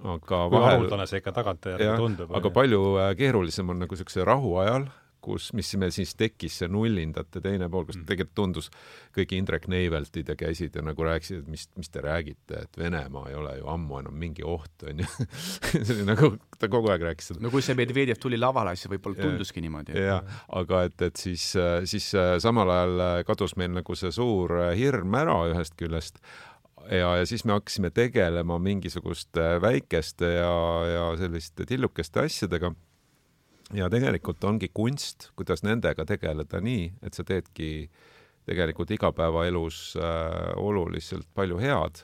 aga 0.03 0.47
kui 0.49 0.57
vahel 0.57 0.77
haruldane 0.77 1.07
see 1.07 1.21
ikka 1.21 1.31
tagantjärele 1.31 1.97
tundub. 1.97 2.35
aga 2.35 2.49
palju 2.49 2.81
äh, 2.97 3.15
keerulisem 3.17 3.69
on 3.69 3.79
nagu 3.79 3.95
niisuguse 3.95 4.25
rahu 4.25 4.57
ajal 4.57 4.89
kus, 5.21 5.51
mis 5.57 5.69
meil 5.79 5.93
siis 5.95 6.13
tekkis, 6.17 6.57
see 6.61 6.69
nullindate 6.71 7.41
teine 7.43 7.69
pool, 7.71 7.85
kus 7.87 7.99
mm. 7.99 8.07
tegelikult 8.09 8.35
tundus 8.37 8.69
kõik 9.15 9.35
Indrek 9.37 9.67
Neiveltid 9.71 10.31
ja 10.31 10.35
käisid 10.39 10.75
ja 10.77 10.83
nagu 10.85 11.05
rääkisid, 11.05 11.43
et 11.43 11.51
mis, 11.51 11.67
mis 11.79 11.91
te 11.93 12.03
räägite, 12.03 12.65
et 12.65 12.79
Venemaa 12.79 13.29
ei 13.29 13.37
ole 13.37 13.55
ju 13.59 13.69
ammu 13.71 14.01
enam 14.01 14.17
mingi 14.17 14.45
oht, 14.47 14.85
onju. 14.87 15.07
see 15.71 15.95
oli 15.97 16.07
nagu, 16.09 16.33
ta 16.57 16.69
kogu 16.71 16.91
aeg 16.93 17.07
rääkis 17.11 17.31
seda. 17.31 17.43
no 17.45 17.53
kui 17.53 17.65
see 17.65 17.77
Medvedjev 17.77 18.21
tuli 18.21 18.39
lavale, 18.41 18.75
siis 18.79 18.91
võib-olla 18.91 19.21
tunduski 19.21 19.63
niimoodi. 19.63 19.97
jah, 19.97 20.25
aga 20.61 20.85
et, 20.89 21.07
et 21.09 21.25
siis, 21.25 21.51
siis 21.89 22.11
samal 22.43 22.75
ajal 22.75 23.25
kadus 23.27 23.57
meil 23.59 23.73
nagu 23.75 23.97
see 23.97 24.13
suur 24.15 24.57
hirm 24.77 25.19
ära 25.21 25.37
ühest 25.51 25.77
küljest, 25.79 26.21
ja, 26.89 27.15
ja 27.19 27.25
siis 27.25 27.45
me 27.45 27.55
hakkasime 27.57 27.91
tegelema 27.93 28.57
mingisuguste 28.59 29.57
väikeste 29.61 30.33
ja, 30.39 30.55
ja 30.87 31.03
selliste 31.19 31.65
tillukeste 31.69 32.25
asjadega 32.25 32.73
ja 33.73 33.89
tegelikult 33.91 34.43
ongi 34.43 34.71
kunst, 34.73 35.29
kuidas 35.35 35.63
nendega 35.63 36.05
tegeleda 36.07 36.61
nii, 36.63 36.87
et 37.03 37.17
sa 37.17 37.25
teedki 37.27 37.89
tegelikult 38.47 38.91
igapäevaelus 38.91 39.81
äh, 39.99 40.53
oluliselt 40.59 41.29
palju 41.37 41.59
head, 41.61 42.03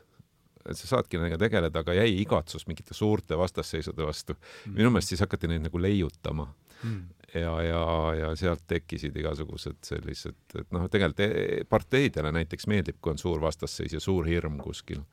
et 0.68 0.78
sa 0.78 0.94
saadki 0.96 1.20
nendega 1.20 1.40
tegeleda, 1.42 1.84
aga 1.84 1.96
jäi 1.98 2.10
igatsus 2.22 2.68
mingite 2.68 2.96
suurte 2.98 3.38
vastasseisude 3.40 4.06
vastu. 4.06 4.38
Mm.. 4.66 4.80
minu 4.80 4.94
meelest 4.94 5.16
siis 5.16 5.24
hakati 5.26 5.50
neid 5.52 5.66
nagu 5.68 5.82
leiutama. 5.82 6.50
Mm 6.84 7.17
ja, 7.42 7.54
ja, 7.64 7.82
ja 8.18 8.32
sealt 8.40 8.64
tekkisid 8.68 9.16
igasugused 9.18 9.80
sellised, 9.88 10.38
et 10.60 10.72
noh, 10.76 10.88
tegelikult 10.92 11.24
e-, 11.26 11.64
parteidele 11.70 12.32
näiteks 12.36 12.68
meeldib, 12.72 13.00
kui 13.02 13.14
on 13.14 13.22
suur 13.22 13.42
vastasseis 13.44 13.96
ja 13.98 14.02
suur 14.04 14.28
hirm 14.28 14.60
kuskil. 14.64 15.04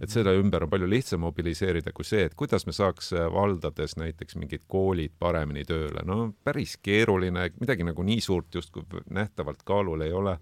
et 0.00 0.10
selle 0.10 0.34
ümber 0.36 0.66
on 0.66 0.70
palju 0.70 0.88
lihtsam 0.90 1.24
mobiliseerida 1.24 1.92
kui 1.94 2.04
see, 2.04 2.26
et 2.28 2.34
kuidas 2.34 2.66
me 2.66 2.74
saaks 2.76 3.12
valdades 3.32 3.96
näiteks 3.96 4.36
mingid 4.36 4.66
koolid 4.68 5.14
paremini 5.18 5.64
tööle, 5.64 6.04
no 6.04 6.34
päris 6.44 6.76
keeruline, 6.82 7.50
midagi 7.60 7.86
nagu 7.86 8.02
nii 8.02 8.20
suurt 8.20 8.54
justkui 8.54 8.84
nähtavalt 9.10 9.62
kaalul 9.64 10.04
ei 10.06 10.12
ole 10.12 10.38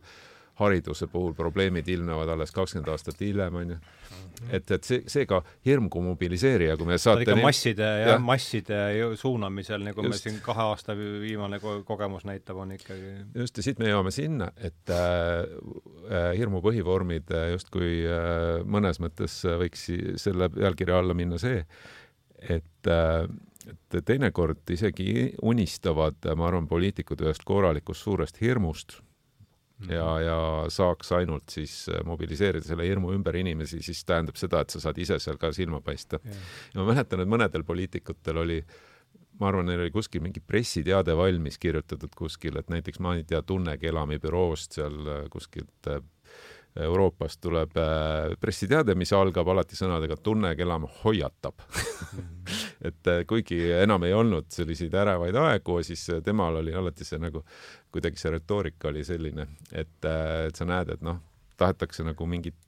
hariduse 0.61 1.07
puhul 1.07 1.35
probleemid 1.35 1.89
ilmnevad 1.89 2.29
alles 2.35 2.53
kakskümmend 2.53 2.91
aastat 2.93 3.21
hiljem, 3.21 3.55
onju. 3.63 3.77
et, 4.51 4.71
et 4.75 4.85
see, 4.85 5.03
seega 5.09 5.41
hirm 5.67 5.89
kui 5.93 6.05
mobiliseerija, 6.05 6.77
kui 6.77 6.89
me 6.89 6.99
saate 7.01 7.25
ikka 7.25 7.37
masside 7.41 7.87
ja, 7.87 8.11
ja 8.13 8.17
masside 8.23 8.81
suunamisel, 9.21 9.85
nagu 9.87 10.05
just. 10.05 10.13
me 10.13 10.19
siin 10.21 10.41
kahe 10.45 10.67
aasta 10.73 10.97
viimane 10.97 11.61
ko 11.63 11.79
kogemus 11.89 12.27
näitab, 12.29 12.61
on 12.65 12.75
ikkagi 12.77 13.15
just, 13.39 13.57
ja 13.57 13.67
siit 13.69 13.81
me 13.81 13.89
jõuame 13.89 14.13
sinna, 14.15 14.51
et 14.61 14.93
äh, 14.93 15.47
äh, 16.11 16.29
hirmu 16.39 16.61
põhivormid 16.65 17.33
äh, 17.33 17.53
justkui 17.55 18.03
äh, 18.05 18.59
mõnes 18.65 19.01
mõttes 19.03 19.41
võiks 19.63 19.89
selle 20.21 20.51
pealkirja 20.53 21.01
alla 21.01 21.17
minna 21.17 21.41
see, 21.41 21.65
et 22.43 22.93
äh, 22.93 23.25
et 23.63 23.95
teinekord 24.03 24.71
isegi 24.75 25.29
unistavad, 25.47 26.17
ma 26.35 26.49
arvan, 26.49 26.65
poliitikud 26.67 27.21
ühest 27.23 27.45
korralikust 27.47 28.03
suurest 28.03 28.41
hirmust 28.43 28.97
ja, 29.91 30.07
ja 30.21 30.39
saaks 30.73 31.13
ainult 31.19 31.53
siis 31.53 31.87
mobiliseerida 32.05 32.67
selle 32.67 32.87
hirmu 32.87 33.13
ümber 33.17 33.37
inimesi, 33.41 33.83
siis 33.83 34.05
tähendab 34.09 34.39
seda, 34.41 34.63
et 34.63 34.75
sa 34.75 34.83
saad 34.83 34.99
ise 35.03 35.19
seal 35.23 35.41
ka 35.41 35.53
silma 35.57 35.81
paista. 35.85 36.21
ja 36.25 36.81
ma 36.81 36.89
mäletan, 36.93 37.25
et 37.25 37.31
mõnedel 37.31 37.67
poliitikutel 37.67 38.43
oli 38.45 38.63
ma 39.41 39.49
arvan, 39.49 39.67
neil 39.67 39.81
oli 39.83 39.91
kuskil 39.95 40.23
mingi 40.23 40.43
pressiteade 40.45 41.17
valmis 41.17 41.59
kirjutatud 41.59 42.15
kuskil, 42.17 42.59
et 42.61 42.71
näiteks 42.71 43.01
ma 43.03 43.17
ei 43.17 43.25
tea, 43.25 43.43
Tunne 43.43 43.79
Kelami 43.81 44.21
büroost 44.23 44.79
seal 44.79 45.29
kuskilt 45.33 45.93
Euroopast 46.81 47.41
tuleb 47.41 47.77
äh, 47.77 48.33
pressiteade, 48.41 48.95
mis 48.97 49.13
algab 49.13 49.49
alati 49.53 49.77
sõnadega 49.77 50.17
tunne, 50.25 50.55
kelam 50.57 50.87
hoiatab 51.03 51.61
et 52.85 53.11
äh, 53.11 53.23
kuigi 53.29 53.59
enam 53.79 54.03
ei 54.07 54.15
olnud 54.17 54.51
selliseid 54.53 54.95
ärevaid 54.95 55.39
aegu, 55.39 55.79
siis 55.87 56.05
äh, 56.11 56.23
temal 56.25 56.61
oli 56.63 56.75
alati 56.75 57.07
see 57.07 57.21
nagu, 57.23 57.45
kuidagi 57.93 58.21
see 58.21 58.35
retoorika 58.35 58.91
oli 58.91 59.05
selline, 59.05 59.47
et, 59.73 59.99
et 60.03 60.59
sa 60.59 60.69
näed, 60.69 60.95
et 60.97 61.05
noh, 61.07 61.21
tahetakse 61.61 62.05
nagu 62.07 62.27
mingit 62.27 62.59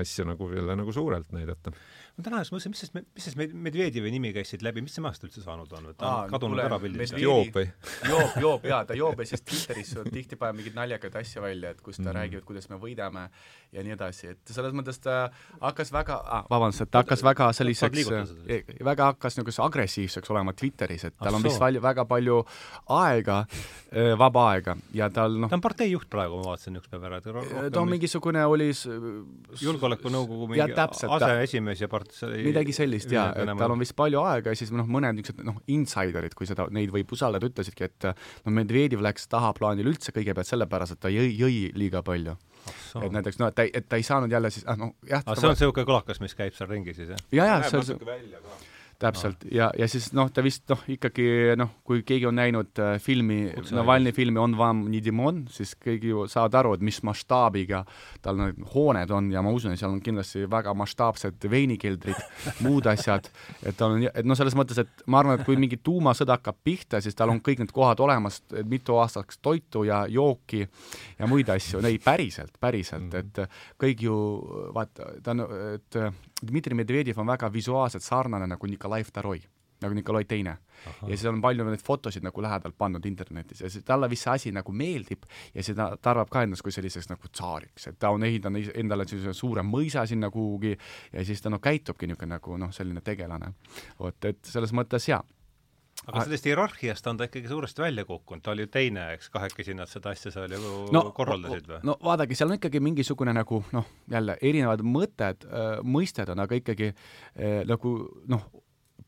asja 0.00 0.26
nagu 0.28 0.50
jälle 0.54 0.76
nagu 0.78 0.94
suurelt 0.94 1.32
näidata 1.34 1.74
ma 2.18 2.24
täna 2.26 2.40
just 2.42 2.50
mõtlesin, 2.50 2.72
mis 2.74 2.80
sest, 2.82 2.96
mis 2.98 3.26
sest 3.28 3.38
Medvedjevi 3.38 4.10
nimi 4.10 4.32
käis 4.34 4.50
siit 4.50 4.62
läbi, 4.66 4.82
mis 4.82 4.96
temast 4.96 5.22
üldse 5.22 5.42
saanud 5.44 5.70
on, 5.78 5.84
ta 5.94 6.02
on 6.02 6.08
Aa, 6.08 6.30
kadunud 6.32 6.58
ära 6.64 6.78
pildilt? 6.82 7.14
joob 7.22 7.54
või? 7.54 7.68
joob, 8.10 8.32
joob 8.42 8.64
jaa, 8.66 8.80
ta 8.88 8.96
joob 8.98 9.22
ja 9.22 9.26
siis 9.30 9.44
Twitteris 9.46 9.92
tihti 10.10 10.38
paneb 10.40 10.58
mingeid 10.58 10.74
naljakaid 10.74 11.14
asju 11.20 11.44
välja, 11.44 11.70
et 11.76 11.82
kus 11.84 12.00
ta 12.00 12.08
mm. 12.08 12.16
räägib, 12.16 12.44
kuidas 12.48 12.66
me 12.72 12.80
võidame 12.82 13.28
ja 13.70 13.84
nii 13.86 13.94
edasi, 13.94 14.32
et 14.34 14.50
selles 14.50 14.74
mõttes 14.74 14.98
ta 15.04 15.28
hakkas 15.62 15.94
väga 15.94 16.16
ah,, 16.24 16.42
vabandust, 16.50 16.88
et 16.88 16.90
ta 16.90 17.04
hakkas 17.04 17.22
väga 17.22 17.52
selliseks, 17.54 18.34
e, 18.50 18.58
väga 18.90 19.12
hakkas 19.12 19.38
nagu 19.38 19.54
agressiivseks 19.68 20.34
olema 20.34 20.56
Twitteris, 20.58 21.06
et 21.12 21.18
tal 21.22 21.38
on 21.38 21.46
vist 21.46 21.62
väga 21.62 22.06
palju 22.10 22.40
aega, 22.98 23.44
e, 23.92 24.08
vaba 24.18 24.48
aega 24.56 24.74
ja 24.96 25.06
tal 25.14 25.38
noh 25.38 25.52
ta 25.52 25.60
on 25.60 25.62
partei 25.62 25.92
juht 25.92 26.10
praegu, 26.10 26.42
ma 26.42 26.56
vaatasin 26.56 26.82
üks 26.82 26.90
päev 26.90 27.06
ära, 27.12 27.22
et 27.22 27.30
ta 27.70 27.84
on 27.84 27.94
mingisugune, 27.94 28.42
oli 28.50 28.72
julgeolekunõukogu 29.88 30.48
mingi 30.52 30.76
aseesimees 31.18 31.82
ja 31.82 31.88
part-, 31.90 32.14
midagi 32.44 32.74
sellist 32.76 33.12
jaa, 33.12 33.30
et 33.36 33.52
tal 33.58 33.74
on 33.74 33.82
vist 33.82 33.96
palju 33.98 34.22
aega 34.22 34.54
ja 34.54 34.58
siis 34.58 34.72
noh, 34.74 34.88
mõned 34.88 35.18
niisugused 35.18 35.46
noh, 35.46 35.60
insiderid, 35.74 36.36
kui 36.38 36.48
seda, 36.48 36.68
neid 36.74 36.92
võib 36.94 37.12
usaldada, 37.16 37.48
ütlesidki, 37.48 37.88
et 37.88 38.10
no 38.44 38.54
Medvedjev 38.54 39.02
läks 39.04 39.28
tahaplaanile 39.32 39.92
üldse 39.92 40.14
kõigepealt 40.16 40.50
sellepärast, 40.50 40.96
et 40.96 41.04
ta 41.04 41.12
jõi, 41.12 41.30
jõi 41.38 41.68
liiga 41.78 42.02
palju 42.06 42.36
et 43.02 43.12
näiteks 43.14 43.38
noh, 43.40 43.52
et 43.52 43.56
ta 43.56 43.64
ei, 43.64 43.70
et 43.74 43.86
ta 43.88 44.00
ei 44.00 44.04
saanud 44.06 44.32
jälle 44.32 44.50
siis, 44.52 44.66
ah 44.68 44.76
noh, 44.78 44.94
jah. 45.08 45.22
see 45.24 45.48
on 45.48 45.54
niisugune 45.54 45.86
kolakas, 45.88 46.20
mis 46.20 46.36
käib 46.36 46.56
seal 46.56 46.70
ringi 46.70 46.94
siis, 46.96 47.14
jah? 47.14 47.22
ja, 47.32 47.46
ja 47.54 47.62
see 47.68 47.80
on 47.80 47.86
see 47.86 48.76
täpselt. 48.98 49.44
No., 49.44 49.50
ja, 49.54 49.68
ja 49.78 49.88
siis 49.90 50.10
noh, 50.16 50.30
ta 50.34 50.42
vist 50.44 50.64
noh, 50.70 50.80
ikkagi 50.90 51.54
noh, 51.58 51.70
kui 51.86 52.02
keegi 52.06 52.26
on 52.28 52.38
näinud 52.38 52.80
äh, 52.82 52.96
filmi, 53.02 53.40
Navalnõi 53.74 54.12
filmi 54.14 54.40
On 54.42 54.54
vam 54.58 54.84
Nidimon, 54.90 55.44
siis 55.52 55.74
keegi 55.78 56.10
ju 56.12 56.24
saavad 56.30 56.56
aru, 56.60 56.74
et 56.76 56.84
mis 56.86 56.98
mastaabiga 57.06 57.84
tal 58.24 58.38
need 58.40 58.58
hooned 58.74 59.12
on 59.14 59.30
ja 59.32 59.42
ma 59.44 59.52
usun, 59.54 59.74
et 59.74 59.80
seal 59.80 59.94
on 59.94 60.02
kindlasti 60.04 60.44
väga 60.50 60.74
mastaapsed 60.78 61.48
veinikeldrid 61.50 62.18
muud 62.66 62.88
asjad, 62.94 63.30
et 63.62 63.78
tal 63.78 63.96
on, 63.96 64.06
et 64.08 64.26
noh, 64.26 64.38
selles 64.38 64.56
mõttes, 64.58 64.82
et 64.82 65.06
ma 65.06 65.22
arvan, 65.22 65.38
et 65.38 65.46
kui 65.46 65.58
mingi 65.60 65.78
tuumasõda 65.82 66.38
hakkab 66.38 66.58
pihta, 66.66 67.02
siis 67.04 67.18
tal 67.18 67.32
on 67.34 67.42
kõik 67.44 67.62
need 67.62 67.74
kohad 67.74 68.02
olemas, 68.02 68.40
mitu 68.68 68.98
aastaks 68.98 69.38
toitu 69.42 69.84
ja 69.86 70.04
jooki 70.10 70.64
ja 71.18 71.30
muid 71.30 71.50
asju, 71.54 71.82
ei 71.86 72.00
päriselt, 72.02 72.56
päriselt, 72.60 73.12
mhm. 73.12 73.18
et 73.46 73.78
kõik 73.78 74.02
ju 74.08 74.16
vaata, 74.74 75.12
ta 75.22 75.36
on, 75.36 75.46
et 75.78 76.02
Dmitri 76.46 76.74
Medvedjev 76.74 77.18
on 77.18 77.26
väga 77.26 77.52
visuaalselt 77.52 78.04
sarnane 78.04 78.46
nagu 78.46 78.66
Nikolai 78.66 79.02
Vtoroi, 79.04 79.40
nagu 79.82 79.94
Nikolai 79.94 80.24
Teine. 80.24 80.56
ja 81.02 81.16
siis 81.16 81.24
on 81.26 81.40
palju 81.42 81.64
neid 81.66 81.82
fotosid 81.82 82.22
nagu 82.22 82.42
lähedalt 82.42 82.76
pannud 82.78 83.06
internetis 83.06 83.60
ja 83.60 83.70
see, 83.70 83.82
talle 83.82 84.10
vist 84.10 84.22
see 84.22 84.34
asi 84.34 84.52
nagu 84.54 84.72
meeldib 84.72 85.26
ja 85.54 85.62
seda, 85.66 85.88
ta 85.96 86.12
arvab 86.12 86.30
ka 86.30 86.42
ennast 86.46 86.62
kui 86.62 86.74
selliseks 86.74 87.10
nagu 87.10 87.30
tsaariks, 87.32 87.88
et 87.90 87.98
ta 87.98 88.12
on 88.14 88.22
ehitanud 88.22 88.70
endale 88.78 89.06
sellise 89.08 89.34
suure 89.34 89.64
mõisa 89.66 90.06
sinna 90.06 90.30
kuhugi 90.30 90.76
ja 91.12 91.24
siis 91.24 91.42
ta 91.42 91.50
noh, 91.50 91.62
käitubki 91.62 92.06
niisugune 92.06 92.36
nagu 92.36 92.60
noh, 92.62 92.70
selline 92.74 93.02
tegelane. 93.02 93.52
vot, 93.98 94.24
et 94.24 94.38
selles 94.46 94.72
mõttes 94.72 95.10
jaa 95.10 95.24
aga 96.08 96.24
sellest 96.24 96.46
hierarhiast 96.48 97.06
on 97.10 97.18
ta 97.20 97.26
ikkagi 97.28 97.50
suuresti 97.50 97.82
välja 97.82 98.04
kukkunud, 98.08 98.42
ta 98.44 98.52
oli 98.54 98.64
ju 98.64 98.70
teine, 98.72 99.04
eks, 99.16 99.28
kahekesi 99.32 99.76
nad 99.76 99.90
seda 99.90 100.12
asja 100.14 100.32
seal 100.32 100.54
ju 100.56 100.74
no, 100.94 101.02
korraldasid 101.16 101.68
või? 101.68 101.80
no 101.86 101.96
vaadake, 102.04 102.36
seal 102.38 102.48
on 102.48 102.56
ikkagi 102.56 102.80
mingisugune 102.84 103.34
nagu 103.36 103.60
noh, 103.76 103.88
jälle 104.10 104.38
erinevad 104.40 104.84
mõtted 104.86 105.44
äh,, 105.48 105.66
mõisted 105.84 106.30
on, 106.32 106.44
aga 106.44 106.60
ikkagi 106.60 106.92
äh, 106.92 107.60
nagu 107.68 107.98
noh, 108.30 108.48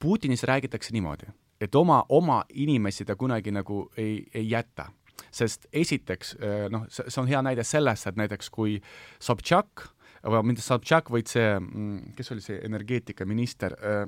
Putinis 0.00 0.46
räägitakse 0.48 0.94
niimoodi, 0.96 1.28
et 1.60 1.74
oma, 1.76 2.02
oma 2.08 2.40
inimesi 2.56 3.04
ta 3.04 3.18
kunagi 3.20 3.52
nagu 3.52 3.82
ei, 4.00 4.22
ei 4.32 4.46
jäta. 4.48 4.86
Sest 5.28 5.66
esiteks 5.76 6.34
äh, 6.40 6.66
noh, 6.72 6.86
see 6.88 7.20
on 7.20 7.28
hea 7.28 7.40
näide 7.44 7.64
sellest, 7.68 8.08
et 8.08 8.16
näiteks 8.16 8.48
kui 8.52 8.78
Sobtšak, 9.20 9.84
või 10.24 10.52
mitte 10.52 10.64
Sobtšak, 10.64 11.12
vaid 11.12 11.28
see, 11.28 11.52
mm, 11.60 12.14
kes 12.16 12.32
oli 12.32 12.44
see 12.44 12.60
energeetikaminister, 12.64 13.76
äh, 13.76 14.04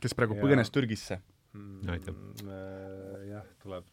kes 0.00 0.16
praegu 0.16 0.36
põgenes 0.40 0.72
Türgisse 0.72 1.20
jah, 3.28 3.44
tuleb 3.62 3.84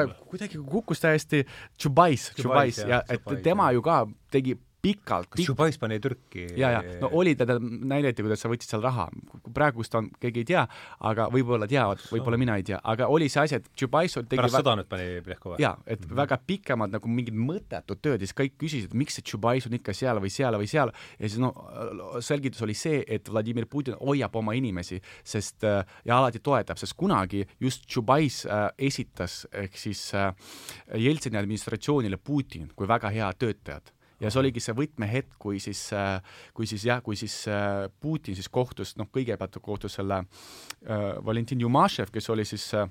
aeg 0.00 0.14
kuidagi 0.26 0.58
kukkus 0.58 1.02
täiesti 1.04 1.44
Tšubais, 1.78 2.30
Tšubais 2.34 2.80
ja 2.82 3.02
et 3.06 3.22
Chubais, 3.22 3.42
tema 3.44 3.70
ju 3.76 3.84
ka 3.86 4.00
tegi 4.34 4.56
pikalt 4.86 5.30
kas 5.32 5.42
Tšubais 5.42 5.78
pani 5.82 5.98
Türki? 6.02 6.46
ja, 6.58 6.70
ja 6.76 6.82
no 7.02 7.10
oli 7.18 7.34
teda, 7.38 7.58
näidati, 7.60 8.24
kuidas 8.24 8.42
sa 8.44 8.50
võtsid 8.52 8.74
seal 8.74 8.84
raha. 8.84 9.08
praegu 9.54 9.82
vist 9.82 9.94
on, 9.98 10.10
keegi 10.22 10.44
ei 10.44 10.48
tea, 10.52 10.64
aga 11.10 11.28
võib-olla 11.32 11.68
teavad, 11.70 12.02
võib-olla 12.12 12.40
mina 12.40 12.56
ei 12.60 12.66
tea, 12.66 12.80
aga 12.84 13.08
oli 13.12 13.28
see 13.32 13.42
asi, 13.44 13.60
et 13.60 13.68
Tšubais 13.74 14.18
tegi 14.22 14.40
pärast 14.40 14.60
sõda 14.60 14.76
nüüd 14.80 14.90
pani 14.90 15.08
Plehko 15.26 15.54
või? 15.54 15.60
jaa, 15.64 15.74
et 15.86 16.00
mm 16.00 16.08
-hmm. 16.10 16.20
väga 16.22 16.40
pikemad 16.46 16.94
nagu 16.96 17.12
mingid 17.18 17.36
mõttetud 17.36 18.02
tööd 18.02 18.22
ja 18.22 18.30
siis 18.30 18.38
kõik 18.38 18.56
küsisid, 18.62 18.94
miks 18.94 19.18
see 19.18 19.26
Tšubais 19.26 19.66
on 19.66 19.78
ikka 19.78 19.94
seal 19.96 20.20
või 20.22 20.32
seal 20.32 20.58
või 20.60 20.70
seal 20.70 20.92
ja 21.18 21.28
siis 21.28 21.40
no 21.42 21.52
selgitus 22.20 22.62
oli 22.62 22.74
see, 22.74 23.02
et 23.06 23.28
Vladimir 23.32 23.66
Putin 23.66 23.96
hoiab 24.00 24.36
oma 24.36 24.54
inimesi, 24.56 25.00
sest 25.24 25.64
ja 26.04 26.18
alati 26.18 26.40
toetab, 26.40 26.78
sest 26.78 26.96
kunagi 26.96 27.44
just 27.60 27.86
Tšubais 27.86 28.44
äh, 28.46 28.68
esitas 28.78 29.46
ehk 29.52 29.76
siis 29.78 30.08
äh, 30.14 30.32
Jeltsini 30.94 31.38
administratsioonile 31.40 32.16
Putin 32.16 32.70
kui 32.76 32.88
väga 32.88 33.10
hea 33.14 33.32
töötajat 33.38 33.95
ja 34.20 34.30
see 34.30 34.40
oligi 34.40 34.62
see 34.64 34.76
võtmehetk, 34.76 35.34
kui 35.42 35.60
siis, 35.62 35.82
äh, 35.96 36.20
kui 36.56 36.68
siis 36.68 36.86
jah, 36.88 37.02
kui 37.04 37.18
siis 37.18 37.34
äh, 37.52 37.86
Putin 38.00 38.36
siis 38.38 38.48
kohtus, 38.52 38.96
noh, 39.00 39.10
kõigepealt 39.12 39.58
kohtus 39.62 39.98
selle 39.98 40.22
äh, 40.22 41.08
Valentin 41.24 41.60
Jumašev, 41.60 42.12
kes 42.14 42.30
oli 42.32 42.46
siis 42.48 42.68
äh, 42.74 42.88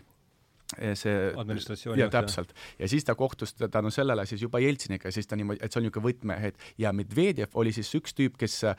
see 0.97 1.29
administratsiooni 1.37 2.01
ja 2.01 2.09
täpselt. 2.09 2.53
ja 2.79 2.87
siis 2.89 3.05
ta 3.05 3.15
kohtus 3.15 3.53
tänu 3.53 3.91
sellele 3.93 4.25
siis 4.25 4.41
juba 4.41 4.59
Jeltsiniga 4.59 5.11
siis 5.11 5.27
ta 5.27 5.37
niimoodi, 5.37 5.59
et 5.61 5.71
see 5.71 5.79
on 5.79 5.85
niisugune 5.85 6.07
võtmehetk 6.07 6.65
ja 6.81 6.91
Medvedjev 6.93 7.53
oli 7.53 7.73
siis 7.75 7.91
üks 7.97 8.15
tüüp, 8.17 8.37
kes 8.39 8.63
äh, 8.65 8.75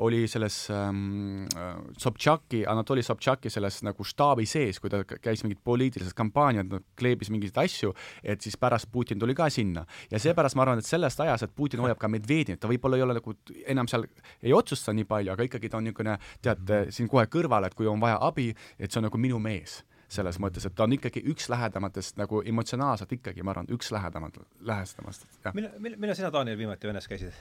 oli 0.00 0.22
selles 0.28 0.62
ähm, 0.72 1.44
äh, 1.56 1.74
Sobtšaki, 1.98 2.64
Anatoli 2.66 3.04
Sobtšaki 3.04 3.52
selles 3.52 3.82
nagu 3.86 4.04
štaabi 4.04 4.46
sees, 4.48 4.80
kui 4.80 4.92
ta 4.92 5.02
käis 5.04 5.44
mingid 5.44 5.60
poliitilised 5.64 6.16
kampaaniad, 6.16 6.72
kleebis 6.98 7.30
mingeid 7.32 7.60
asju, 7.60 7.92
et 8.24 8.40
siis 8.40 8.56
pärast 8.60 8.90
Putin 8.92 9.20
tuli 9.20 9.36
ka 9.36 9.50
sinna. 9.50 9.84
ja 10.10 10.18
seepärast 10.18 10.56
ma 10.56 10.64
arvan, 10.64 10.80
et 10.80 10.88
sellest 10.88 11.20
ajast, 11.20 11.48
et 11.48 11.54
Putin 11.54 11.84
hoiab 11.84 12.00
ka 12.00 12.08
Medvedjevit, 12.08 12.60
ta 12.60 12.70
võib-olla 12.70 12.96
ei 12.96 13.04
ole 13.04 13.18
nagu 13.20 13.36
enam 13.66 13.88
seal, 13.90 14.08
ei 14.42 14.56
otsusta 14.56 14.96
nii 14.96 15.04
palju, 15.04 15.34
aga 15.36 15.46
ikkagi 15.46 15.68
ta 15.68 15.78
on 15.78 15.88
niisugune, 15.88 16.16
tead, 16.42 16.74
siin 16.94 17.08
kohe 17.12 17.26
kõrval, 17.30 17.68
et 17.68 17.76
kui 17.76 17.88
on 17.90 18.00
vaja 18.00 18.18
abi, 18.24 18.50
et 18.78 18.90
see 18.90 19.02
on 19.02 19.10
nagu 19.10 19.20
minu 19.20 19.38
mees 19.42 19.82
selles 20.10 20.40
mõttes, 20.42 20.66
et 20.66 20.74
ta 20.74 20.86
on 20.86 20.94
ikkagi 20.96 21.22
üks 21.30 21.48
lähedamatest 21.52 22.18
nagu 22.20 22.42
emotsionaalselt 22.52 23.12
ikkagi, 23.18 23.44
ma 23.46 23.54
arvan, 23.54 23.68
üks 23.74 23.92
lähedamat, 23.94 24.40
lähestamast. 24.66 25.28
millal, 25.54 25.76
millal 25.96 26.18
sina, 26.18 26.32
Daniel, 26.34 26.58
viimati 26.58 26.90
Venes 26.90 27.06
käisid? 27.10 27.36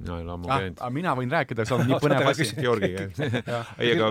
Mina 0.00 0.16
ei 0.16 0.24
ole 0.24 0.32
ammu 0.34 0.48
käinud 0.50 0.80
ah,. 0.80 0.92
mina 0.94 1.12
võin 1.18 1.32
rääkida, 1.32 1.66
see 1.68 1.76
on 1.76 1.84
nii 1.88 1.98
põnev 2.02 2.28
asi. 2.30 2.46
Georgiga 2.56 3.04
ei, 3.80 3.92
aga 3.94 4.10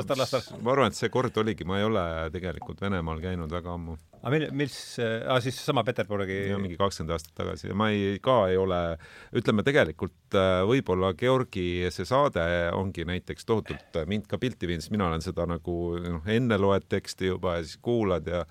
ma 0.62 0.74
arvan, 0.74 0.92
et 0.92 1.00
see 1.00 1.12
kord 1.14 1.38
oligi, 1.42 1.68
ma 1.68 1.80
ei 1.80 1.88
ole 1.88 2.04
tegelikult 2.34 2.82
Venemaal 2.84 3.22
käinud 3.24 3.52
väga 3.54 3.74
ammu. 3.76 3.98
aga 4.22 4.34
mil-, 4.36 4.48
mis 4.62 4.78
ah,, 5.02 5.40
siis 5.44 5.60
sama 5.66 5.84
Peterburgi 5.88 6.40
ja 6.52 6.60
mingi 6.62 6.78
kakskümmend 6.80 7.16
aastat 7.16 7.36
tagasi 7.42 7.72
ja 7.72 7.78
ma 7.78 7.90
ei, 7.94 8.18
ka 8.24 8.42
ei 8.52 8.60
ole, 8.62 8.82
ütleme 9.40 9.66
tegelikult 9.68 10.38
äh, 10.38 10.62
võib-olla 10.70 11.14
Georgi 11.20 11.70
see 11.94 12.08
saade 12.08 12.44
ongi 12.78 13.08
näiteks 13.10 13.48
tohutult 13.50 14.04
mind 14.10 14.30
ka 14.30 14.42
pilti 14.42 14.70
viinud, 14.70 14.86
sest 14.86 14.94
mina 14.96 15.10
olen 15.10 15.26
seda 15.26 15.48
nagu 15.50 15.80
noh, 16.04 16.22
enne 16.30 16.60
loed 16.62 16.90
teksti 16.90 17.34
juba 17.34 17.60
ja 17.60 17.66
siis 17.66 17.82
kuulad 17.84 18.28
ja 18.30 18.46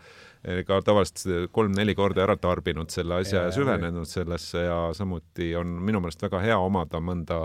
ka 0.66 0.78
tavaliselt 0.86 1.50
kolm-neli 1.52 1.94
korda 1.98 2.22
ära 2.22 2.36
tarbinud 2.38 2.92
selle 2.94 3.20
asja 3.22 3.40
ja, 3.40 3.48
ja 3.48 3.54
süvenenud 3.56 4.06
sellesse 4.08 4.62
ja 4.68 4.78
samuti 4.94 5.50
on 5.58 5.78
minu 5.82 6.00
meelest 6.04 6.22
väga 6.22 6.40
hea 6.44 6.58
omada 6.62 7.00
mõnda 7.02 7.40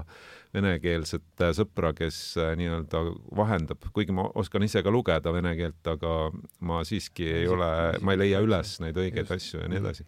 venekeelset 0.53 1.43
sõpra, 1.57 1.93
kes 1.97 2.17
äh, 2.37 2.53
nii-öelda 2.59 3.01
vahendab, 3.35 3.87
kuigi 3.93 4.13
ma 4.15 4.27
oskan 4.37 4.65
ise 4.67 4.83
ka 4.85 4.93
lugeda 4.93 5.33
vene 5.33 5.55
keelt, 5.57 5.81
aga 5.89 6.29
ma 6.67 6.83
siiski 6.85 7.25
ei 7.39 7.47
ole, 7.49 7.69
ma 8.05 8.13
ei 8.13 8.21
leia 8.21 8.43
üles 8.45 8.77
neid 8.83 8.99
õigeid 9.01 9.25
Just. 9.25 9.35
asju 9.37 9.63
ja 9.63 9.71
nii 9.71 9.81
edasi. 9.81 10.05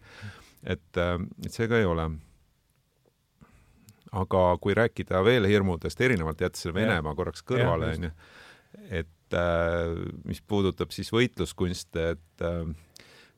et, 0.61 1.01
äh, 1.01 1.17
et 1.45 1.51
see 1.51 1.69
ka 1.71 1.81
ei 1.81 1.89
ole. 1.89 2.09
Aga 4.15 4.43
kui 4.63 4.75
rääkida 4.77 5.19
veel 5.25 5.47
hirmudest 5.49 5.99
erinevalt, 6.01 6.39
jättes 6.45 6.61
selle 6.63 6.77
Venemaa 6.77 7.15
korraks 7.17 7.43
kõrvale, 7.43 7.89
onju, 7.97 8.11
et 8.87 9.09
äh, 9.33 9.95
mis 10.25 10.41
puudutab 10.45 10.93
siis 10.93 11.09
võitluskunste, 11.13 12.11
et 12.15 12.45
äh, 12.45 12.67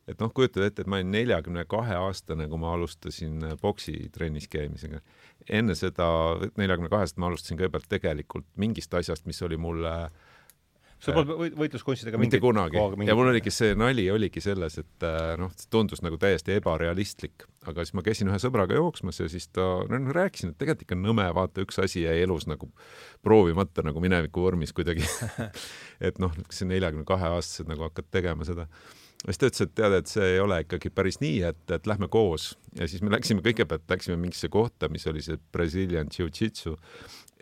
et 0.08 0.22
noh, 0.24 0.32
kujutad 0.32 0.64
ette, 0.64 0.86
et 0.86 0.88
ma 0.88 1.02
olin 1.02 1.10
neljakümne 1.12 1.66
kahe 1.68 1.98
aastane, 2.00 2.46
kui 2.48 2.60
ma 2.62 2.72
alustasin 2.78 3.44
poksitrennis 3.60 4.48
käimisega. 4.48 5.02
enne 5.50 5.76
seda 5.76 6.08
neljakümne 6.58 6.90
kahest 6.90 7.18
ma 7.18 7.28
alustasin 7.28 7.60
kõigepealt 7.60 7.90
tegelikult 7.92 8.48
mingist 8.56 8.94
asjast, 8.94 9.26
mis 9.28 9.42
oli 9.44 9.60
mulle 9.60 9.94
äh, 10.06 10.12
sul 11.02 11.14
pole 11.18 11.50
võitluskunstidega 11.58 12.20
mitte 12.22 12.39
kunagi. 12.41 12.80
ja 13.08 13.16
mul 13.18 13.32
oligi 13.32 13.54
see 13.54 13.76
nali 13.78 14.08
oligi 14.12 14.41
selles, 14.43 14.80
et 14.82 15.06
äh, 15.06 15.36
noh, 15.39 15.54
tundus 15.74 16.02
nagu 16.06 16.20
täiesti 16.22 16.56
ebarealistlik, 16.58 17.45
aga 17.70 17.86
siis 17.86 17.95
ma 17.98 18.04
käisin 18.06 18.32
ühe 18.32 18.39
sõbraga 18.41 18.78
jooksmas 18.80 19.22
ja 19.22 19.30
siis 19.32 19.50
ta, 19.54 19.66
no 19.88 20.16
rääkisin, 20.18 20.54
et 20.54 20.60
tegelikult 20.62 20.88
ikka 20.88 21.00
nõme, 21.00 21.28
vaata, 21.38 21.66
üks 21.66 21.82
asi 21.84 22.06
jäi 22.06 22.22
elus 22.26 22.48
nagu 22.50 22.72
proovimata 23.26 23.86
nagu 23.86 24.02
mineviku 24.04 24.45
vormis 24.45 24.74
kuidagi. 24.78 25.06
Et 26.08 26.20
noh, 26.22 26.34
see 26.54 26.68
neljakümne 26.70 27.08
kahe 27.10 27.32
aastased 27.34 27.70
nagu 27.72 27.88
hakkad 27.88 28.06
tegema 28.14 28.45
seda. 28.45 28.68
Ja 29.26 29.34
siis 29.34 29.39
ta 29.41 29.48
ütles, 29.50 29.64
et 29.66 29.72
tead, 29.74 29.93
et 29.98 30.10
see 30.12 30.26
ei 30.36 30.39
ole 30.39 30.60
ikkagi 30.62 30.91
päris 30.93 31.18
nii, 31.24 31.39
et, 31.50 31.64
et 31.74 31.88
lähme 31.89 32.06
koos. 32.14 32.52
Ja 32.78 32.86
siis 32.86 33.02
me 33.02 33.10
läksime 33.10 33.41
kõigepealt 33.45 33.89
läksime 33.89 34.18
mingisse 34.22 34.50
kohta, 34.54 34.91
mis 34.93 35.08
oli 35.10 35.24
see 35.26 35.39
Brazilian 35.52 36.12
Jiu-Jitsu 36.14 36.76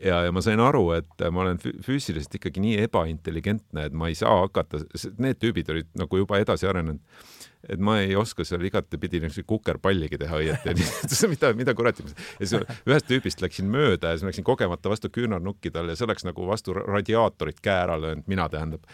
ja, 0.02 0.20
ja 0.26 0.34
ma 0.36 0.42
sain 0.44 0.60
aru, 0.62 0.90
et 0.98 1.24
ma 1.32 1.44
olen 1.46 1.60
füüsiliselt 1.62 2.36
ikkagi 2.40 2.62
nii 2.64 2.84
ebaintelligentne, 2.86 3.88
et 3.88 3.96
ma 3.96 4.10
ei 4.12 4.18
saa 4.18 4.42
hakata, 4.44 4.84
need 5.22 5.40
tüübid 5.42 5.72
olid 5.72 5.90
nagu 6.00 6.20
juba 6.22 6.40
edasi 6.42 6.68
arenenud, 6.70 7.02
et 7.70 7.82
ma 7.82 7.98
ei 8.04 8.16
oska 8.20 8.46
seal 8.46 8.64
igatepidi 8.68 9.22
niisuguse 9.24 9.48
kukerpalligi 9.50 10.20
teha 10.22 10.42
õieti 10.42 10.76
mida, 11.34 11.52
mida 11.58 11.74
kuradi. 11.78 12.06
ja 12.40 12.50
siis 12.50 12.78
ühest 12.86 13.10
tüübist 13.10 13.42
läksin 13.42 13.72
mööda 13.74 14.12
ja 14.12 14.20
siis 14.20 14.28
ma 14.28 14.34
läksin 14.34 14.48
kogemata 14.48 14.92
vastu 14.92 15.10
küünarnukki 15.14 15.74
talle 15.74 15.96
ja 15.96 16.00
see 16.00 16.08
oleks 16.10 16.28
nagu 16.28 16.46
vastu 16.50 16.76
radiaatorit 16.78 17.64
käe 17.64 17.80
ära 17.88 17.98
löönud, 18.02 18.28
mina 18.30 18.50
tähendab. 18.54 18.86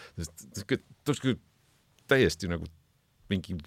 täiesti 2.08 2.48
nagu 2.50 2.66
mingi 3.32 3.58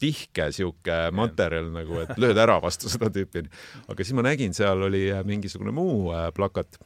tihke 0.00 0.48
sihuke 0.54 0.96
materjal 1.16 1.70
nagu, 1.74 1.98
et 2.04 2.14
lööd 2.20 2.38
ära 2.40 2.58
vastu 2.62 2.90
seda 2.92 3.10
tüüpi. 3.12 3.44
aga 3.88 4.06
siis 4.06 4.16
ma 4.16 4.24
nägin, 4.26 4.54
seal 4.56 4.86
oli 4.88 5.06
äh, 5.12 5.24
mingisugune 5.26 5.74
muu 5.76 6.10
äh, 6.14 6.30
plakat. 6.36 6.80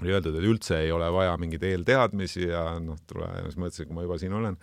Oli 0.00 0.14
öeldud, 0.16 0.38
et 0.38 0.46
üldse 0.48 0.78
ei 0.80 0.92
ole 0.96 1.10
vaja 1.12 1.34
mingeid 1.36 1.64
eelteadmisi 1.68 2.46
ja 2.46 2.62
noh, 2.80 2.96
tule, 3.08 3.26
siis 3.44 3.58
mõtlesin, 3.60 3.88
kui 3.88 3.98
ma 3.98 4.06
juba 4.06 4.16
siin 4.22 4.32
olen, 4.38 4.56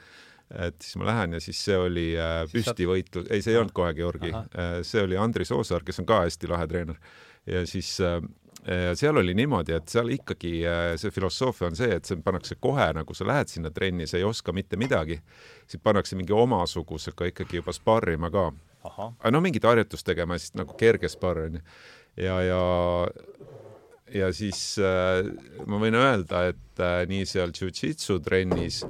et 0.66 0.80
siis 0.82 0.98
ma 0.98 1.12
lähen 1.12 1.38
ja 1.38 1.42
siis 1.44 1.60
see 1.68 1.78
oli 1.78 2.08
äh, 2.18 2.40
püstivõitlus, 2.50 3.28
ei, 3.30 3.44
see 3.46 3.54
ei 3.54 3.60
olnud 3.62 3.76
kohe 3.78 3.94
Georgi, 3.98 4.34
see 4.88 5.04
oli 5.06 5.20
Andris 5.22 5.54
Oosaar, 5.54 5.86
kes 5.86 6.02
on 6.02 6.10
ka 6.10 6.24
hästi 6.24 6.50
lahe 6.50 6.66
treener. 6.72 6.98
Ja 7.48 7.62
siis 7.70 7.94
seal 9.00 9.16
oli 9.22 9.32
niimoodi, 9.38 9.72
et 9.78 9.88
seal 9.88 10.10
ikkagi 10.12 10.52
see 11.00 11.12
filosoofia 11.16 11.70
on 11.70 11.78
see, 11.80 11.88
et 12.00 12.10
see 12.10 12.20
pannakse 12.20 12.58
kohe, 12.60 12.90
nagu 12.98 13.16
sa 13.16 13.28
lähed 13.30 13.48
sinna 13.48 13.72
trenni, 13.72 14.08
sa 14.10 14.20
ei 14.20 14.26
oska 14.28 14.52
mitte 14.52 14.76
midagi 14.76 15.22
siis 15.68 15.84
pannakse 15.84 16.16
mingi 16.16 16.34
omasugusega 16.34 17.32
ikkagi 17.32 17.62
juba 17.62 17.74
sparrima 17.76 18.32
ka. 18.32 18.52
aga 18.88 19.32
no 19.32 19.42
mingit 19.44 19.64
harjutust 19.68 20.06
tegema, 20.08 20.38
siis 20.40 20.56
nagu 20.56 20.76
kerge 20.80 21.10
sparr 21.12 21.46
onju. 21.48 21.62
ja, 22.18 22.42
ja, 22.42 22.62
ja 24.14 24.32
siis 24.34 24.78
äh, 24.80 25.28
ma 25.66 25.82
võin 25.82 25.98
öelda, 26.00 26.48
et 26.54 26.84
äh, 26.84 27.04
nii 27.10 27.26
seal 27.28 27.52
jujitsu 27.52 28.20
trennis 28.24 28.84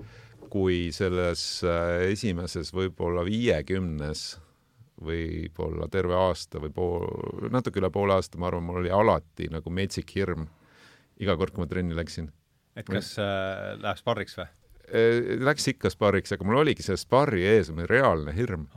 kui 0.50 0.92
selles 0.96 1.64
äh, 1.66 2.12
esimeses 2.14 2.72
võib-olla 2.74 3.26
viiekümnes 3.28 4.38
võib-olla 5.04 5.88
terve 5.92 6.16
aasta 6.18 6.62
või 6.62 6.72
pool, 6.74 7.50
natuke 7.54 7.82
üle 7.82 7.90
poole 7.94 8.18
aasta, 8.18 8.40
ma 8.42 8.50
arvan, 8.50 8.66
mul 8.66 8.82
oli 8.82 8.94
alati 8.94 9.50
nagu 9.54 9.74
metsik 9.74 10.14
hirm 10.16 10.48
iga 11.22 11.36
kord, 11.38 11.54
kui 11.54 11.64
ma 11.64 11.70
trenni 11.70 11.98
läksin. 11.98 12.32
et 12.78 12.88
kas 12.90 13.16
äh, 13.22 13.76
läheb 13.82 14.00
sparriks 14.00 14.38
või? 14.38 14.48
Äh, 14.88 15.38
läks 15.44 15.70
ikka 15.74 15.92
sparriks, 15.94 16.34
aga 16.34 16.48
mul 16.48 16.62
oligi 16.64 16.86
see 16.86 16.98
sparri 16.98 17.46
ees 17.46 17.72
reaalne 17.90 18.34
hirm. 18.36 18.68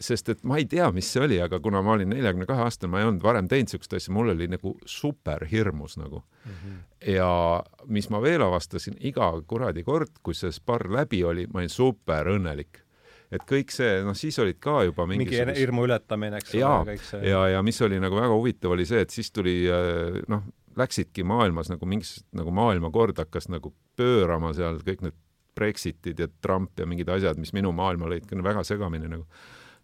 sest 0.00 0.28
et 0.28 0.42
ma 0.44 0.58
ei 0.60 0.66
tea, 0.68 0.90
mis 0.92 1.08
see 1.08 1.22
oli, 1.24 1.38
aga 1.40 1.56
kuna 1.60 1.80
ma 1.80 1.94
olin 1.96 2.10
neljakümne 2.12 2.44
kahe 2.46 2.66
aastane, 2.66 2.90
ma 2.92 3.00
ei 3.00 3.06
olnud 3.08 3.22
varem 3.24 3.46
teinud 3.48 3.72
siukest 3.72 3.94
asja, 3.96 4.12
mul 4.12 4.28
oli 4.34 4.48
nagu 4.52 4.74
super 4.84 5.46
hirmus 5.48 5.96
nagu 5.96 6.20
mm. 6.20 6.52
-hmm. 6.52 6.80
ja 7.14 7.62
mis 7.86 8.10
ma 8.10 8.20
veel 8.20 8.42
avastasin, 8.44 8.98
iga 9.00 9.32
kuradi 9.46 9.82
kord, 9.82 10.20
kui 10.22 10.34
see 10.34 10.52
sparr 10.52 10.90
läbi 10.92 11.24
oli, 11.24 11.46
ma 11.46 11.64
olin 11.64 11.72
super 11.72 12.28
õnnelik 12.28 12.85
et 13.34 13.42
kõik 13.48 13.72
see, 13.74 14.00
noh, 14.06 14.14
siis 14.18 14.38
olid 14.42 14.60
ka 14.62 14.82
juba 14.86 15.06
mingisugust... 15.10 15.48
mingi 15.48 15.64
hirmu 15.64 15.86
ületamine, 15.88 16.38
eks 16.42 16.54
ole, 16.60 16.92
kõik 16.92 17.06
see. 17.08 17.22
ja, 17.26 17.42
ja 17.56 17.62
mis 17.66 17.80
oli 17.82 17.98
nagu 18.02 18.18
väga 18.18 18.34
huvitav, 18.34 18.76
oli 18.76 18.86
see, 18.88 19.02
et 19.06 19.14
siis 19.14 19.32
tuli 19.34 19.58
äh, 19.66 20.20
noh, 20.30 20.46
läksidki 20.76 21.24
maailmas 21.26 21.70
nagu 21.72 21.88
mingis 21.88 22.20
nagu 22.36 22.52
maailmakord 22.54 23.18
hakkas 23.24 23.48
nagu 23.52 23.72
pöörama 23.96 24.52
seal 24.56 24.80
kõik 24.84 25.06
need 25.06 25.16
Brexitid 25.56 26.20
ja 26.20 26.28
Trump 26.44 26.76
ja 26.78 26.86
mingid 26.88 27.08
asjad, 27.08 27.38
mis 27.40 27.54
minu 27.56 27.72
maailma 27.72 28.10
lõid 28.12 28.28
väga 28.44 28.64
segamini 28.66 29.08
nagu. 29.08 29.24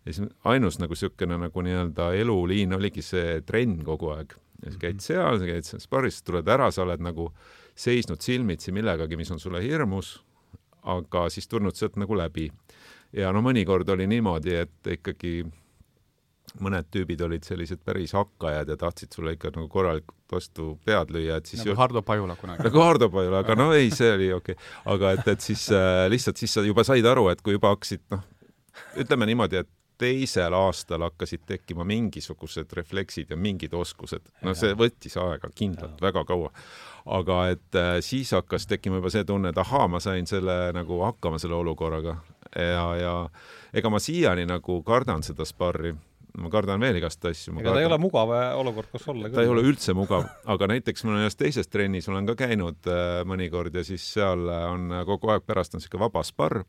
ja 0.04 0.12
siis 0.12 0.28
ainus 0.44 0.78
nagu 0.82 0.92
niisugune 0.92 1.38
nagu 1.38 1.62
nii-öelda 1.62 2.12
eluliin 2.18 2.74
oligi 2.76 3.02
see 3.02 3.40
trenn 3.46 3.80
kogu 3.84 4.12
aeg. 4.12 4.34
ja 4.62 4.70
siis 4.70 4.80
käid 4.80 4.98
mhm. 4.98 5.06
seal, 5.06 5.38
sa 5.38 5.48
käid 5.48 5.68
seal 5.68 5.80
sparris, 5.80 6.22
tuled 6.22 6.48
ära, 6.48 6.70
sa 6.70 6.84
oled 6.84 7.00
nagu 7.00 7.30
seisnud 7.74 8.20
silmitsi 8.20 8.72
millegagi, 8.72 9.16
mis 9.16 9.30
on 9.32 9.40
sulle 9.40 9.62
hirmus, 9.64 10.18
aga 10.82 11.28
siis 11.30 11.48
tulnud 11.48 11.74
sealt 11.78 11.96
nagu 11.96 12.14
läbi. 12.14 12.50
Ja 13.16 13.32
no 13.32 13.42
mõnikord 13.44 13.88
oli 13.92 14.06
niimoodi, 14.10 14.54
et 14.64 14.94
ikkagi 14.96 15.42
mõned 16.60 16.88
tüübid 16.92 17.20
olid 17.24 17.46
sellised 17.46 17.80
päris 17.84 18.12
hakkajad 18.16 18.68
ja 18.68 18.76
tahtsid 18.76 19.14
sulle 19.14 19.34
ikka 19.36 19.52
nagu 19.54 19.68
korralikult 19.72 20.18
vastu 20.32 20.72
pead 20.84 21.12
lüüa, 21.12 21.38
et 21.40 21.48
siis 21.48 21.62
nagu 21.62 21.72
ju... 21.72 21.76
Hardo 21.78 22.02
Pajula 22.04 22.36
kunagi. 22.36 22.64
nagu 22.66 22.82
Hardo 22.82 23.08
Pajula, 23.12 23.42
aga 23.44 23.56
no 23.56 23.70
ei, 23.76 23.90
see 23.94 24.10
oli 24.12 24.32
okei 24.32 24.56
okay.. 24.56 24.72
aga 24.94 25.12
et, 25.16 25.28
et 25.34 25.44
siis 25.44 25.68
äh, 25.76 26.06
lihtsalt 26.12 26.40
siis 26.40 26.56
sa 26.56 26.64
juba 26.66 26.84
said 26.88 27.06
aru, 27.08 27.28
et 27.32 27.40
kui 27.44 27.56
juba 27.56 27.72
hakkasid 27.72 28.04
noh, 28.12 28.24
ütleme 29.00 29.28
niimoodi, 29.28 29.62
et 29.62 29.70
teisel 30.02 30.56
aastal 30.56 31.04
hakkasid 31.06 31.44
tekkima 31.46 31.84
mingisugused 31.86 32.72
refleksid 32.74 33.30
ja 33.30 33.36
mingid 33.38 33.74
oskused. 33.76 34.24
no 34.42 34.54
see 34.58 34.74
võttis 34.78 35.16
aega 35.20 35.52
kindlalt 35.54 36.00
väga 36.02 36.24
kaua. 36.28 36.50
aga 37.06 37.38
et 37.54 37.78
äh, 37.78 37.96
siis 38.04 38.32
hakkas 38.36 38.66
tekkima 38.66 39.00
juba 39.00 39.12
see 39.14 39.24
tunne, 39.28 39.52
et 39.52 39.58
ahaa, 39.58 39.88
ma 39.88 40.00
sain 40.00 40.26
selle 40.26 40.58
nagu 40.76 41.00
hakkama 41.04 41.40
selle 41.42 41.60
olukorraga 41.60 42.18
ja, 42.56 42.86
ja 43.00 43.12
ega 43.72 43.90
ma 43.90 44.00
siiani 44.02 44.46
nagu 44.48 44.82
kardan 44.86 45.22
seda 45.26 45.46
sparri 45.48 45.94
ma 46.40 46.48
kardan 46.52 46.80
veel 46.80 46.96
igast 47.00 47.24
asju. 47.28 47.54
ega 47.60 47.74
ta 47.74 47.80
ei 47.82 47.88
ole 47.88 47.98
mugav 48.00 48.32
äh, 48.36 48.48
olukord, 48.58 48.88
kus 48.92 49.06
olla. 49.12 49.30
ta 49.32 49.44
ei 49.44 49.50
ole 49.52 49.64
üldse 49.68 49.94
mugav, 49.96 50.26
aga 50.48 50.68
näiteks 50.72 51.04
ma 51.04 51.14
olen 51.14 51.26
ühes 51.26 51.38
teises 51.38 51.68
trennis 51.68 52.08
olen 52.08 52.28
ka 52.30 52.36
käinud 52.44 52.88
äh, 52.88 53.20
mõnikord 53.28 53.74
ja 53.76 53.84
siis 53.86 54.06
seal 54.14 54.46
äh, 54.48 54.66
on 54.72 54.92
äh, 54.92 55.04
kogu 55.08 55.32
aeg 55.32 55.44
pärast 55.48 55.76
on 55.76 55.82
niisugune 55.82 56.06
vaba 56.06 56.22
sparr, 56.26 56.62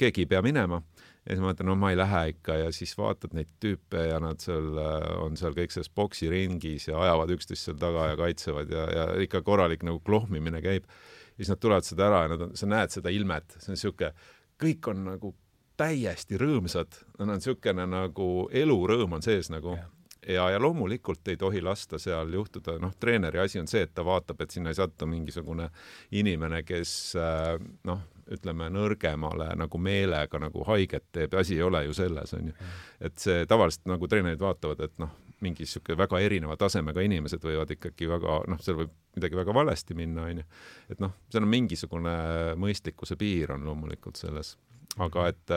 keegi 0.00 0.24
ei 0.24 0.30
pea 0.30 0.40
minema 0.44 0.80
ja 1.24 1.34
siis 1.34 1.42
ma 1.42 1.50
mõtlen, 1.50 1.68
no 1.68 1.76
ma 1.80 1.90
ei 1.92 1.98
lähe 2.00 2.22
ikka 2.34 2.56
ja 2.62 2.70
siis 2.74 2.94
vaatad 3.00 3.36
neid 3.36 3.50
tüüpe 3.62 4.06
ja 4.08 4.20
nad 4.22 4.40
seal 4.44 4.80
on 5.24 5.36
seal 5.40 5.56
kõik 5.56 5.72
selles 5.72 5.92
boksiringis 5.92 6.88
ja 6.90 7.00
ajavad 7.00 7.34
üksteist 7.36 7.68
seal 7.68 7.80
taga 7.80 8.10
ja 8.12 8.18
kaitsevad 8.20 8.72
ja, 8.72 8.86
ja 8.92 9.06
ikka 9.24 9.44
korralik 9.44 9.84
nagu 9.84 10.00
klohmimine 10.04 10.60
käib. 10.64 10.88
ja 10.88 11.42
siis 11.42 11.52
nad 11.52 11.60
tulevad 11.60 11.88
seda 11.88 12.08
ära 12.08 12.24
ja 12.24 12.32
nad 12.34 12.48
on, 12.48 12.56
sa 12.56 12.68
näed 12.68 12.92
seda 12.92 13.12
ilmet, 13.12 13.56
see 13.58 13.72
on 13.72 13.78
niisugune, 13.78 14.12
kõik 14.60 14.92
on 14.92 15.04
nagu 15.08 15.34
täiesti 15.76 16.38
rõõmsad, 16.38 16.94
nad 17.18 17.28
on 17.28 17.40
niisugune 17.40 17.86
nagu 17.90 18.28
elurõõm 18.54 19.18
on 19.18 19.24
sees 19.26 19.50
nagu. 19.50 19.74
Ja 19.78 19.90
ja, 20.28 20.50
ja 20.50 20.60
loomulikult 20.60 21.28
ei 21.28 21.36
tohi 21.36 21.62
lasta 21.62 21.98
seal 21.98 22.32
juhtuda, 22.32 22.78
noh, 22.80 22.94
treeneri 23.00 23.38
asi 23.42 23.60
on 23.60 23.68
see, 23.68 23.84
et 23.84 23.94
ta 23.94 24.04
vaatab, 24.06 24.40
et 24.40 24.54
sinna 24.54 24.72
ei 24.72 24.78
satu 24.78 25.06
mingisugune 25.10 25.68
inimene, 26.16 26.62
kes 26.66 26.92
äh, 27.20 27.58
noh, 27.88 28.00
ütleme 28.32 28.70
nõrgemale 28.72 29.50
nagu 29.60 29.78
meelega 29.78 30.40
nagu 30.40 30.64
haiget 30.64 31.10
teeb, 31.12 31.36
asi 31.36 31.58
ei 31.58 31.66
ole 31.66 31.84
ju 31.84 31.96
selles, 31.96 32.32
on 32.36 32.48
ju. 32.48 32.56
et 33.04 33.18
see 33.20 33.44
tavaliselt 33.50 33.84
nagu 33.90 34.08
treenerid 34.08 34.40
vaatavad, 34.40 34.80
et 34.86 34.96
noh, 35.02 35.12
mingi 35.42 35.64
niisugune 35.64 35.98
väga 35.98 36.20
erineva 36.22 36.56
tasemega 36.60 37.02
inimesed 37.04 37.42
võivad 37.44 37.72
ikkagi 37.74 38.08
väga, 38.10 38.42
noh, 38.50 38.60
seal 38.62 38.78
võib 38.82 38.92
midagi 39.16 39.38
väga 39.38 39.54
valesti 39.54 39.96
minna, 39.98 40.28
on 40.28 40.42
ju. 40.42 40.46
et 40.94 41.02
noh, 41.02 41.16
seal 41.32 41.46
on 41.46 41.50
mingisugune 41.50 42.14
mõistlikkuse 42.60 43.18
piir 43.20 43.54
on 43.54 43.66
loomulikult 43.66 44.20
selles. 44.20 44.54
Aga 45.02 45.24
et, 45.32 45.52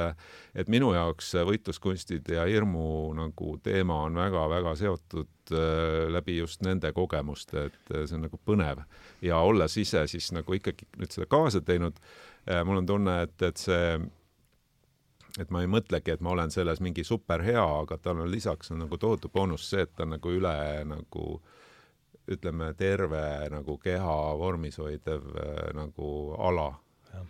et 0.58 0.70
minu 0.72 0.90
jaoks 0.96 1.36
võitluskunstid 1.46 2.32
ja 2.34 2.48
hirmu 2.50 3.14
nagu 3.14 3.52
teema 3.62 4.00
on 4.08 4.18
väga-väga 4.18 4.74
seotud 4.80 5.54
äh, 5.54 6.08
läbi 6.10 6.40
just 6.40 6.64
nende 6.66 6.90
kogemuste, 6.96 7.68
et 7.70 7.92
see 8.00 8.18
on 8.18 8.26
nagu 8.26 8.40
põnev. 8.42 8.82
Ja 9.22 9.44
olles 9.46 9.78
ise 9.78 10.08
siis 10.10 10.32
nagu 10.34 10.58
ikkagi 10.58 10.90
nüüd 10.98 11.14
seda 11.14 11.30
kaasa 11.30 11.62
teinud 11.62 12.02
äh,, 12.50 12.64
mul 12.66 12.82
on 12.82 12.90
tunne, 12.90 13.20
et, 13.28 13.38
et 13.46 13.62
see 13.62 14.00
et 15.38 15.52
ma 15.54 15.62
ei 15.62 15.70
mõtlegi, 15.70 16.14
et 16.14 16.24
ma 16.26 16.34
olen 16.34 16.52
selles 16.54 16.82
mingi 16.84 17.06
superhea, 17.08 17.64
aga 17.84 18.00
tal 18.02 18.24
on 18.24 18.32
lisaks 18.32 18.74
on 18.74 18.84
nagu 18.86 18.98
tohutu 18.98 19.30
boonus 19.34 19.70
see, 19.70 19.86
et 19.86 19.94
ta 19.96 20.06
on 20.08 20.16
nagu 20.16 20.34
üle 20.34 20.58
nagu 20.90 21.28
ütleme, 22.28 22.74
terve 22.78 23.24
nagu 23.54 23.78
keha 23.80 24.18
vormis 24.40 24.80
hoidev 24.82 25.32
äh, 25.38 25.64
nagu 25.78 26.10
ala. 26.50 26.74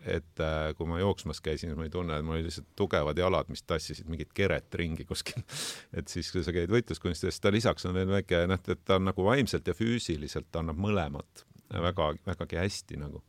Et 0.10 0.42
äh, 0.44 0.74
kui 0.76 0.88
ma 0.90 0.98
jooksmas 1.00 1.40
käisin, 1.44 1.70
siis 1.70 1.78
ma 1.80 1.86
ei 1.86 1.92
tunne, 1.94 2.18
et 2.18 2.26
mul 2.26 2.36
olid 2.36 2.48
lihtsalt 2.50 2.68
tugevad 2.76 3.20
jalad, 3.22 3.48
mis 3.54 3.62
tassisid 3.64 4.10
mingit 4.12 4.34
keret 4.36 4.74
ringi 4.76 5.06
kuskil. 5.08 5.44
Et 5.98 6.10
siis, 6.12 6.32
kui 6.34 6.44
sa 6.44 6.52
käid 6.56 6.74
võitluskunstides, 6.74 7.40
ta 7.40 7.54
lisaks 7.54 7.88
on 7.88 7.96
veel 7.96 8.10
väike, 8.12 8.42
noh, 8.50 8.60
et 8.60 8.84
ta 8.84 8.98
on 8.98 9.08
nagu 9.08 9.24
vaimselt 9.24 9.70
ja 9.70 9.76
füüsiliselt 9.78 10.60
annab 10.60 10.82
mõlemat 10.82 11.46
väga, 11.72 12.10
vägagi 12.28 12.60
hästi 12.60 13.00
nagu. 13.00 13.24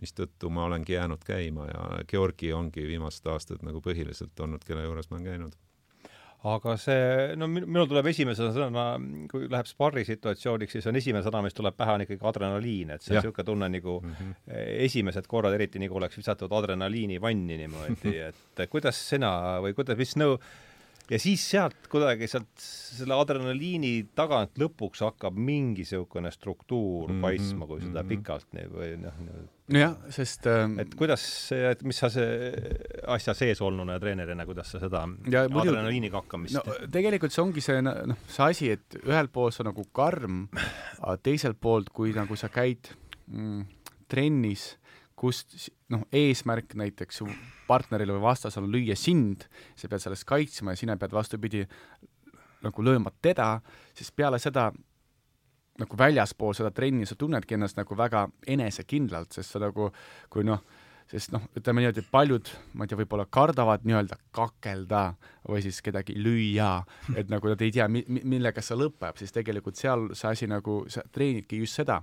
Mistõttu 0.00 0.50
ma 0.50 0.64
olengi 0.68 0.96
jäänud 0.96 1.22
käima 1.26 1.68
ja 1.68 1.84
Georgi 2.10 2.52
ongi 2.52 2.86
viimased 2.88 3.26
aastad 3.30 3.62
nagu 3.62 3.80
põhiliselt 3.84 4.40
olnud, 4.40 4.64
kelle 4.66 4.82
juures 4.86 5.10
ma 5.10 5.18
olen 5.18 5.30
käinud 5.30 5.60
aga 6.44 6.74
see, 6.80 7.36
no 7.40 7.46
minul 7.48 7.86
tuleb 7.88 8.10
esimese 8.10 8.50
sõna, 8.52 8.84
kui 9.30 9.46
läheb 9.48 9.68
sparri 9.68 10.04
situatsiooniks, 10.04 10.76
siis 10.76 10.88
on 10.90 10.98
esimene 11.00 11.24
sõna, 11.24 11.40
mis 11.46 11.56
tuleb 11.56 11.76
pähe, 11.78 11.94
on 11.96 12.04
ikkagi 12.04 12.20
adrenaliin, 12.28 12.92
et 12.92 13.04
see 13.04 13.14
on 13.14 13.22
niisugune 13.22 13.46
tunne 13.48 13.70
nagu 13.72 13.96
mm 14.02 14.12
-hmm. 14.18 14.34
esimesed 14.84 15.28
korrad, 15.30 15.56
eriti 15.56 15.80
nagu 15.80 15.96
oleks 15.96 16.20
visatud 16.20 16.52
adrenaliini 16.52 17.20
vanni 17.20 17.56
niimoodi, 17.62 18.16
et 18.28 18.68
kuidas 18.70 19.00
sina 19.08 19.32
või 19.64 19.72
kuidas, 19.78 19.96
mis 19.98 20.16
nõu 20.20 20.36
no, 20.36 20.40
ja 21.10 21.18
siis 21.20 21.42
sealt 21.50 21.88
kuidagi 21.92 22.28
sealt 22.30 22.52
selle 22.64 23.16
adrenaliini 23.18 23.92
tagant 24.16 24.56
lõpuks 24.60 25.02
hakkab 25.04 25.36
mingi 25.36 25.84
niisugune 25.84 26.30
struktuur 26.32 27.10
mm 27.10 27.16
-hmm. 27.16 27.26
paistma, 27.26 27.66
kui 27.66 27.80
seda 27.82 28.02
mm 28.02 28.08
-hmm. 28.08 28.08
pikalt 28.08 28.46
nii 28.56 28.68
või 28.72 28.90
noh, 29.02 29.18
nojah, 29.74 29.96
sest 30.10 30.46
ähm, 30.46 30.78
et 30.80 30.94
kuidas 30.94 31.24
et 31.52 31.82
mis 31.82 31.98
sa 31.98 32.10
see 32.10 32.62
asja 33.06 33.34
sees 33.34 33.60
olnuna 33.60 33.98
ja 33.98 34.00
treenerina, 34.00 34.46
kuidas 34.46 34.70
sa 34.70 34.80
seda 34.80 35.04
ja, 35.30 35.44
adrenaliiniga 35.44 36.22
hakkamist 36.22 36.54
no 36.54 36.62
tegelikult 36.90 37.32
see 37.32 37.44
ongi 37.44 37.60
see 37.60 37.82
noh, 37.82 38.16
see 38.28 38.44
asi, 38.44 38.70
et 38.70 39.00
ühelt 39.04 39.32
poolt 39.32 39.60
on 39.60 39.72
nagu 39.72 39.84
karm, 39.92 40.48
aga 41.00 41.16
teiselt 41.16 41.60
poolt, 41.60 41.90
kui 41.92 42.12
nagu 42.12 42.36
sa 42.36 42.48
käid 42.48 42.94
mm, 43.26 43.64
trennis 44.08 44.78
kust 45.14 45.70
noh, 45.94 46.06
eesmärk 46.12 46.74
näiteks 46.78 47.22
su 47.22 47.28
partneril 47.68 48.12
või 48.16 48.24
vastasel 48.26 48.66
on 48.66 48.74
lüüa 48.74 48.96
sind, 48.98 49.46
sa 49.78 49.88
pead 49.88 50.02
sellest 50.04 50.26
kaitsma 50.28 50.74
ja 50.74 50.80
sina 50.80 50.98
pead 51.00 51.14
vastupidi 51.14 51.64
nagu 52.64 52.84
lööma 52.84 53.12
teda, 53.22 53.58
siis 53.96 54.10
peale 54.12 54.40
seda 54.42 54.70
nagu 55.80 55.98
väljaspool 55.98 56.54
seda 56.54 56.70
trenni 56.74 57.06
sa 57.06 57.16
tunnedki 57.18 57.56
ennast 57.56 57.78
nagu 57.78 57.96
väga 57.98 58.28
enesekindlalt, 58.46 59.34
sest 59.34 59.54
sa 59.54 59.62
nagu, 59.62 59.90
kui 60.30 60.46
noh, 60.46 60.62
sest 61.10 61.32
noh, 61.34 61.42
ütleme 61.58 61.82
niimoodi, 61.82 62.02
et 62.02 62.10
paljud, 62.10 62.48
ma 62.74 62.86
ei 62.86 62.90
tea, 62.90 62.98
võib-olla 62.98 63.26
kardavad 63.30 63.84
nii-öelda 63.86 64.16
kakelda 64.34 65.02
või 65.46 65.60
siis 65.64 65.80
kedagi 65.84 66.16
lüüa, 66.16 66.70
et 67.14 67.30
nagu 67.32 67.50
nad 67.50 67.60
ei 67.64 67.72
tea 67.74 67.86
mi-, 67.92 68.04
millega 68.08 68.64
see 68.64 68.78
lõpeb, 68.80 69.18
siis 69.20 69.34
tegelikult 69.34 69.78
seal 69.80 70.08
see 70.16 70.30
asi 70.30 70.48
nagu, 70.50 70.80
sa 70.92 71.04
treenidki 71.12 71.60
just 71.60 71.80
seda. 71.80 72.00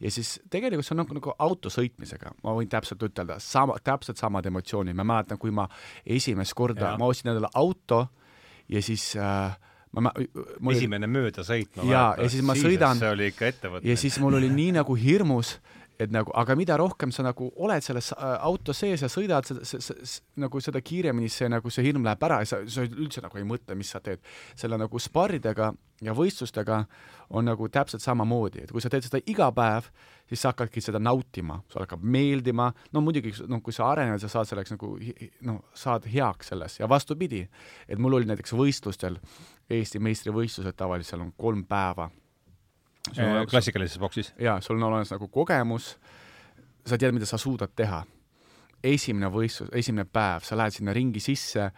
ja 0.00 0.12
siis 0.12 0.38
tegelikult 0.50 0.88
see 0.88 0.96
on 0.96 1.02
nagu, 1.04 1.18
nagu 1.20 1.36
auto 1.38 1.72
sõitmisega, 1.72 2.32
ma 2.44 2.56
võin 2.56 2.70
täpselt 2.72 3.04
ütelda, 3.04 3.38
sama, 3.44 3.76
täpselt 3.84 4.20
samad 4.20 4.48
emotsioonid, 4.48 4.96
ma 4.96 5.06
mäletan, 5.06 5.40
kui 5.40 5.52
ma 5.54 5.68
esimest 6.06 6.56
korda, 6.56 6.96
ma 6.98 7.10
ostsin 7.10 7.34
endale 7.34 7.52
auto 7.54 8.06
ja 8.68 8.82
siis 8.84 9.10
äh, 9.20 9.52
ma, 9.92 10.08
ma 10.08 10.12
mul 10.60 10.76
esimene 10.76 11.08
möödasõit, 11.10 11.70
ma 11.76 11.84
mäletan. 11.84 12.24
ja 12.24 12.30
siis 12.32 12.44
ma 12.44 12.56
sõidan 12.58 13.00
see 13.00 13.12
oli 13.12 13.28
ikka 13.32 13.52
ettevõtmine. 13.52 13.90
ja 13.92 14.00
siis 14.00 14.18
mul 14.22 14.38
oli 14.40 14.50
nii 14.52 14.78
nagu 14.80 14.96
hirmus 14.98 15.58
et 15.98 16.12
nagu, 16.14 16.30
aga 16.38 16.54
mida 16.58 16.76
rohkem 16.78 17.10
sa 17.14 17.24
nagu 17.26 17.48
oled 17.58 17.82
selles 17.82 18.12
äh, 18.14 18.34
auto 18.46 18.74
sees 18.76 19.02
ja 19.02 19.10
sõidad, 19.10 19.48
nagu 20.38 20.60
seda 20.62 20.82
kiiremini 20.84 21.30
see 21.32 21.48
nagu 21.50 21.72
see 21.74 21.88
hirm 21.88 22.06
läheb 22.06 22.22
ära 22.28 22.40
ja 22.44 22.50
sa, 22.52 22.60
sa 22.70 22.84
üldse 22.86 23.22
nagu 23.24 23.40
ei 23.40 23.46
mõtle, 23.46 23.74
mis 23.78 23.90
sa 23.94 24.00
teed. 24.04 24.22
selle 24.58 24.78
nagu 24.78 24.98
sparridega 25.02 25.72
ja 26.04 26.14
võistlustega 26.14 26.84
on 27.34 27.48
nagu 27.50 27.68
täpselt 27.68 28.02
samamoodi, 28.04 28.62
et 28.64 28.72
kui 28.72 28.80
sa 28.80 28.90
teed 28.92 29.08
seda 29.08 29.20
iga 29.26 29.50
päev, 29.52 29.90
siis 30.30 30.44
sa 30.44 30.52
hakkadki 30.52 30.80
seda 30.84 31.00
nautima, 31.02 31.58
sulle 31.68 31.88
hakkab 31.88 32.04
meeldima, 32.04 32.70
no 32.94 33.02
muidugi 33.02 33.34
noh, 33.50 33.62
kui 33.64 33.74
sa 33.74 33.90
arened, 33.90 34.22
sa 34.22 34.30
saad 34.30 34.48
selleks 34.52 34.76
nagu 34.76 34.94
noh, 35.48 35.58
saad 35.74 36.06
heaks 36.08 36.54
selles. 36.54 36.78
Ja 36.78 36.88
vastupidi, 36.88 37.42
et 37.88 37.98
mul 37.98 38.20
oli 38.20 38.30
näiteks 38.30 38.54
võistlustel, 38.56 39.18
Eesti 39.68 40.00
meistrivõistlused 40.00 40.78
tavaliselt 40.78 41.20
on 41.20 41.34
kolm 41.36 41.66
päeva 41.68 42.06
klassikalises 43.50 44.00
boksis? 44.02 44.32
jaa, 44.40 44.60
sul 44.64 44.76
on 44.76 44.88
olemas 44.90 45.12
nagu 45.14 45.28
kogemus, 45.32 45.94
sa 46.86 46.98
tead, 46.98 47.14
mida 47.16 47.28
sa 47.28 47.38
suudad 47.38 47.72
teha. 47.76 48.04
esimene 48.84 49.26
võistlus, 49.34 49.72
esimene 49.74 50.06
päev, 50.06 50.44
sa 50.46 50.56
lähed 50.56 50.76
sinna 50.76 50.92
ringi 50.94 51.20
sisse 51.20 51.70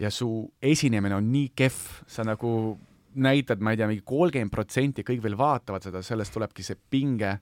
ja 0.00 0.10
su 0.10 0.30
esinemine 0.62 1.18
on 1.18 1.28
nii 1.32 1.50
kehv, 1.56 1.82
sa 2.08 2.24
nagu 2.24 2.78
näitad, 3.20 3.60
ma 3.60 3.74
ei 3.74 3.80
tea, 3.80 3.88
mingi 3.90 4.06
kolmkümmend 4.06 4.52
protsenti, 4.52 5.04
kõik 5.06 5.22
veel 5.24 5.36
vaatavad 5.38 5.84
seda, 5.84 6.02
sellest 6.06 6.34
tulebki 6.34 6.64
see 6.64 6.78
pinge. 6.90 7.32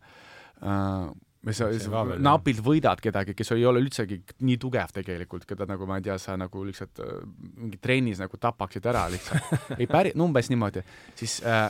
Uh, 0.59 1.11
või 1.45 1.55
sa, 1.55 1.69
sa 1.79 2.03
napilt 2.19 2.63
võidad 2.65 3.01
kedagi, 3.03 3.37
kes 3.39 3.53
ei 3.55 3.67
ole 3.69 3.83
üldsegi 3.85 4.19
nii 4.43 4.57
tugev 4.61 4.91
tegelikult, 4.97 5.47
keda 5.47 5.69
nagu 5.71 5.87
ma 5.87 6.01
ei 6.01 6.07
tea, 6.09 6.17
sa 6.19 6.35
nagu 6.41 6.65
lihtsalt 6.67 7.03
uh, 7.05 7.21
mingi 7.61 7.79
trennis 7.83 8.23
nagu 8.23 8.41
tapaksid 8.41 8.89
ära 8.91 9.07
lihtsalt. 9.13 9.53
Ei 9.81 9.87
päri-, 9.91 10.17
umbes 10.19 10.51
niimoodi, 10.51 10.83
siis 11.19 11.39
uh, 11.45 11.69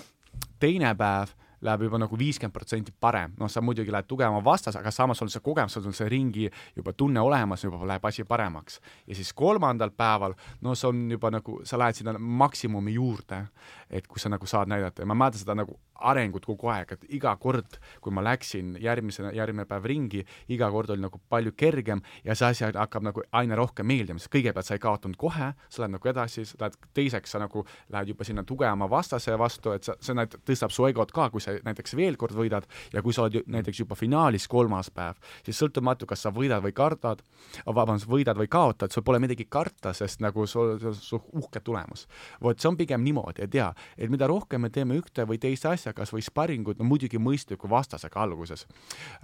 teine 0.62 0.94
päev 0.98 1.34
läheb 1.60 1.82
juba 1.88 1.98
nagu 1.98 2.18
viiskümmend 2.18 2.54
protsenti 2.54 2.92
parem, 3.00 3.34
noh, 3.38 3.50
sa 3.50 3.62
muidugi 3.64 3.92
lähed 3.92 4.08
tugevama 4.08 4.42
vastase, 4.44 4.78
aga 4.78 4.90
samas 4.94 5.22
on 5.22 5.30
see 5.32 5.42
kogemus, 5.44 5.74
sul 5.74 5.88
on 5.90 5.96
see 5.96 6.08
ringi 6.08 6.48
juba 6.76 6.92
tunne 6.92 7.20
olemas, 7.20 7.64
juba 7.64 7.80
läheb 7.86 8.04
asi 8.04 8.24
paremaks. 8.24 8.80
ja 9.06 9.14
siis 9.14 9.32
kolmandal 9.32 9.90
päeval, 9.90 10.34
no 10.60 10.74
see 10.74 10.88
on 10.88 11.04
juba 11.10 11.30
nagu, 11.34 11.60
sa 11.64 11.78
lähed 11.78 11.98
sinna 11.98 12.14
maksimumi 12.18 12.94
juurde, 12.94 13.44
et 13.90 14.06
kus 14.06 14.26
sa 14.26 14.32
nagu 14.32 14.46
saad 14.46 14.68
näidata 14.68 15.02
ja 15.02 15.06
ma 15.06 15.16
mäletan 15.18 15.42
seda 15.42 15.56
nagu 15.58 15.78
arengut 15.98 16.46
kogu 16.46 16.70
aeg, 16.70 16.92
et 16.94 17.06
iga 17.18 17.32
kord, 17.40 17.78
kui 18.02 18.14
ma 18.14 18.22
läksin 18.22 18.76
järgmise, 18.82 19.32
järgmine 19.34 19.66
päev 19.68 19.86
ringi, 19.90 20.22
iga 20.54 20.68
kord 20.70 20.92
oli 20.94 21.02
nagu 21.02 21.20
palju 21.30 21.52
kergem 21.58 22.02
ja 22.24 22.36
see 22.38 22.52
asi 22.52 22.66
hakkab 22.68 23.06
nagu 23.08 23.24
aina 23.34 23.58
rohkem 23.58 23.88
meeldima, 23.88 24.22
sest 24.22 24.32
kõigepealt 24.32 24.68
sa 24.68 24.76
ei 24.78 24.82
kaotanud 24.82 25.18
kohe, 25.18 25.50
sa 25.68 25.82
lähed 25.82 25.96
nagu 25.96 26.10
edasi, 26.12 26.44
sa 26.46 26.60
lähed 26.62 26.78
teiseks, 26.94 27.34
sa 27.34 27.42
nagu 27.42 27.64
lähed 27.94 28.12
juba 28.12 28.26
sinna 28.28 28.44
tugevama 28.46 28.88
vastase 28.90 29.34
vastu, 29.38 29.74
et 29.74 29.88
sa, 29.88 29.96
see 30.04 30.14
näit-, 30.16 30.38
tõstab 30.46 30.74
su 30.74 30.86
egot 30.88 31.12
ka, 31.14 31.28
kui 31.34 31.42
sa 31.42 31.56
näiteks 31.66 31.96
veel 31.98 32.18
kord 32.20 32.36
võidad 32.38 32.68
ja 32.94 33.02
kui 33.02 33.16
sa 33.16 33.26
oled 33.26 33.50
näiteks 33.50 33.82
juba 33.82 33.98
finaalis 33.98 34.46
kolmas 34.50 34.92
päev, 34.94 35.18
siis 35.46 35.58
sõltumatu, 35.58 36.06
kas 36.06 36.22
sa 36.26 36.32
võidad 36.34 36.62
või 36.62 36.74
kardad, 36.76 37.24
vabandust, 37.66 38.08
võidad 38.10 38.38
või 38.38 38.50
kaotad, 38.52 38.94
sul 38.94 39.06
pole 39.06 39.18
midagi 39.22 39.48
karta, 39.50 39.92
sest 39.96 40.22
nagu 40.22 40.46
sul, 40.46 40.76
sul 40.78 40.92
on 40.92 40.98
su 41.02 41.20
uhke 41.42 41.60
tulemus. 41.64 42.06
vot 42.42 42.60
see 42.60 42.70
on 42.70 42.78
pigem 42.78 43.02
niimoodi, 43.02 43.42
et 43.48 43.54
jaa, 43.54 43.72
et 43.98 44.10
mida 44.10 44.26
rohkem 44.26 44.60
me 44.60 44.70
teeme 44.70 44.98
ühte 44.98 45.26
või 45.28 45.38
teist 45.42 45.66
asja, 45.66 45.92
kas 45.92 46.12
või 46.14 46.24
sparingut, 46.24 46.78
no 46.78 46.84
muidugi 46.88 47.18
mõistliku 47.18 47.70
vastasega 47.70 48.22
alguses 48.22 48.66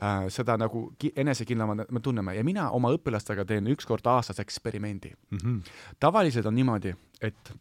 äh,, 0.03 0.29
seda 0.29 0.57
nagu 0.61 0.87
enesekindlamalt 1.17 1.91
me 1.91 2.01
tunneme 2.01 2.37
ja 2.37 2.45
mina 2.45 2.71
oma 2.71 2.93
õpilastega 2.95 3.45
teen 3.49 3.67
üks 3.75 3.87
kord 3.87 4.07
aastas 4.07 4.41
eksperimendi 4.41 5.15
mm. 5.15 5.39
-hmm. 5.39 5.75
tavaliselt 6.01 6.47
on 6.47 6.55
niimoodi, 6.55 6.95
et 7.21 7.55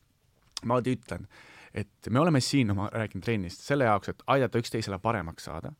ma 0.65 0.79
ütlen, 0.79 1.27
et 1.73 2.09
me 2.09 2.19
oleme 2.19 2.41
siin, 2.41 2.67
no 2.69 2.75
ma 2.77 2.87
räägin 2.93 3.21
trennist, 3.21 3.63
selle 3.65 3.87
jaoks, 3.87 4.11
et 4.11 4.23
aidata 4.27 4.61
üksteisele 4.61 4.99
paremaks 5.01 5.47
saada. 5.49 5.71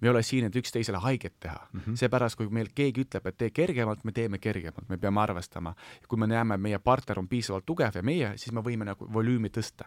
me 0.00 0.08
ei 0.08 0.10
ole 0.10 0.22
siin, 0.22 0.44
et 0.44 0.56
üksteisele 0.56 0.98
haiget 0.98 1.34
teha 1.40 1.68
mm 1.72 1.80
-hmm.. 1.80 1.96
seepärast, 1.96 2.36
kui 2.36 2.48
meil 2.48 2.68
keegi 2.74 3.04
ütleb, 3.04 3.26
et 3.26 3.36
tee 3.36 3.50
kergemalt, 3.50 4.04
me 4.04 4.12
teeme 4.12 4.38
kergemalt, 4.38 4.88
me 4.88 4.96
peame 4.96 5.20
arvestama. 5.20 5.74
kui 6.08 6.18
me 6.18 6.26
näeme, 6.26 6.54
et 6.54 6.60
meie 6.60 6.78
partner 6.78 7.18
on 7.18 7.28
piisavalt 7.28 7.66
tugev 7.66 7.90
ja 7.94 8.02
meie, 8.02 8.32
siis 8.36 8.52
me 8.52 8.60
võime 8.60 8.84
nagu 8.84 9.12
volüümi 9.12 9.48
tõsta. 9.48 9.84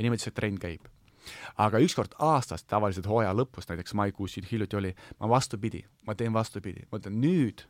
Ja 0.00 0.06
niimoodi 0.06 0.24
see 0.24 0.34
trend 0.34 0.58
käib 0.62 0.88
aga 1.60 1.78
ükskord 1.84 2.14
aastas, 2.24 2.64
tavaliselt 2.64 3.06
hooaja 3.06 3.34
lõpus, 3.36 3.68
näiteks 3.68 3.94
maikuus 3.94 4.34
siin 4.34 4.46
hiljuti 4.48 4.78
oli, 4.78 4.94
ma 5.20 5.28
vastupidi, 5.28 5.82
ma 6.08 6.14
teen 6.16 6.32
vastupidi, 6.32 6.86
ma 6.90 6.98
ütlen 6.98 7.18
nüüd, 7.20 7.66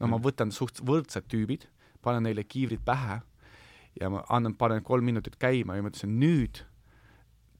no 0.00 0.08
ma 0.08 0.16
mhm. 0.16 0.24
võtan 0.26 0.54
suht 0.54 0.82
võrdsed 0.82 1.28
tüübid, 1.30 1.68
panen 2.02 2.26
neile 2.26 2.44
kiivrid 2.44 2.82
pähe 2.84 3.20
ja 4.00 4.10
ma 4.10 4.24
annan, 4.28 4.56
panen 4.58 4.82
kolm 4.82 5.06
minutit 5.06 5.38
käima 5.38 5.76
ja 5.76 5.84
ma 5.84 5.92
ütlesin, 5.92 6.18
nüüd 6.20 6.62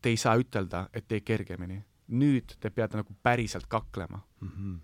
te 0.03 0.13
ei 0.13 0.19
saa 0.21 0.37
ütelda, 0.39 0.89
et 0.95 1.09
tee 1.09 1.21
kergemini. 1.21 1.85
nüüd 2.09 2.55
te 2.61 2.71
peate 2.71 2.97
nagu 2.97 3.13
päriselt 3.23 3.67
kaklema 3.69 4.23
mm. 4.41 4.49
-hmm. 4.49 4.79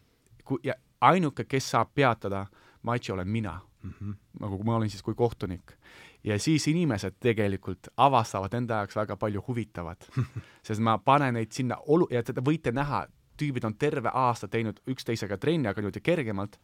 kui, 0.44 0.58
ja 0.62 0.74
ainuke, 1.00 1.44
kes 1.44 1.70
saab 1.70 1.94
peatada 1.94 2.46
matši, 2.82 3.12
olen 3.12 3.28
mina 3.28 3.60
mm. 3.82 3.90
-hmm. 3.90 4.14
nagu 4.40 4.64
ma 4.64 4.76
olin 4.76 4.90
siis 4.90 5.02
kui 5.02 5.14
kohtunik. 5.14 5.72
Ja 6.24 6.38
siis 6.38 6.66
inimesed 6.68 7.18
tegelikult 7.20 7.90
avastavad 7.96 8.54
enda 8.54 8.82
jaoks 8.82 8.96
väga 8.96 9.16
palju 9.20 9.44
huvitavat. 9.48 10.08
Sest 10.66 10.80
ma 10.80 10.98
panen 10.98 11.36
neid 11.38 11.52
sinna 11.52 11.78
olu-, 11.86 12.08
ja 12.10 12.22
te 12.22 12.36
võite 12.40 12.72
näha, 12.72 13.04
tüübid 13.40 13.66
on 13.66 13.76
terve 13.78 14.12
aasta 14.14 14.48
teinud 14.48 14.80
üksteisega 14.90 15.38
trenni, 15.38 15.68
aga 15.68 15.82
niimoodi 15.82 16.02
kergemalt, 16.04 16.58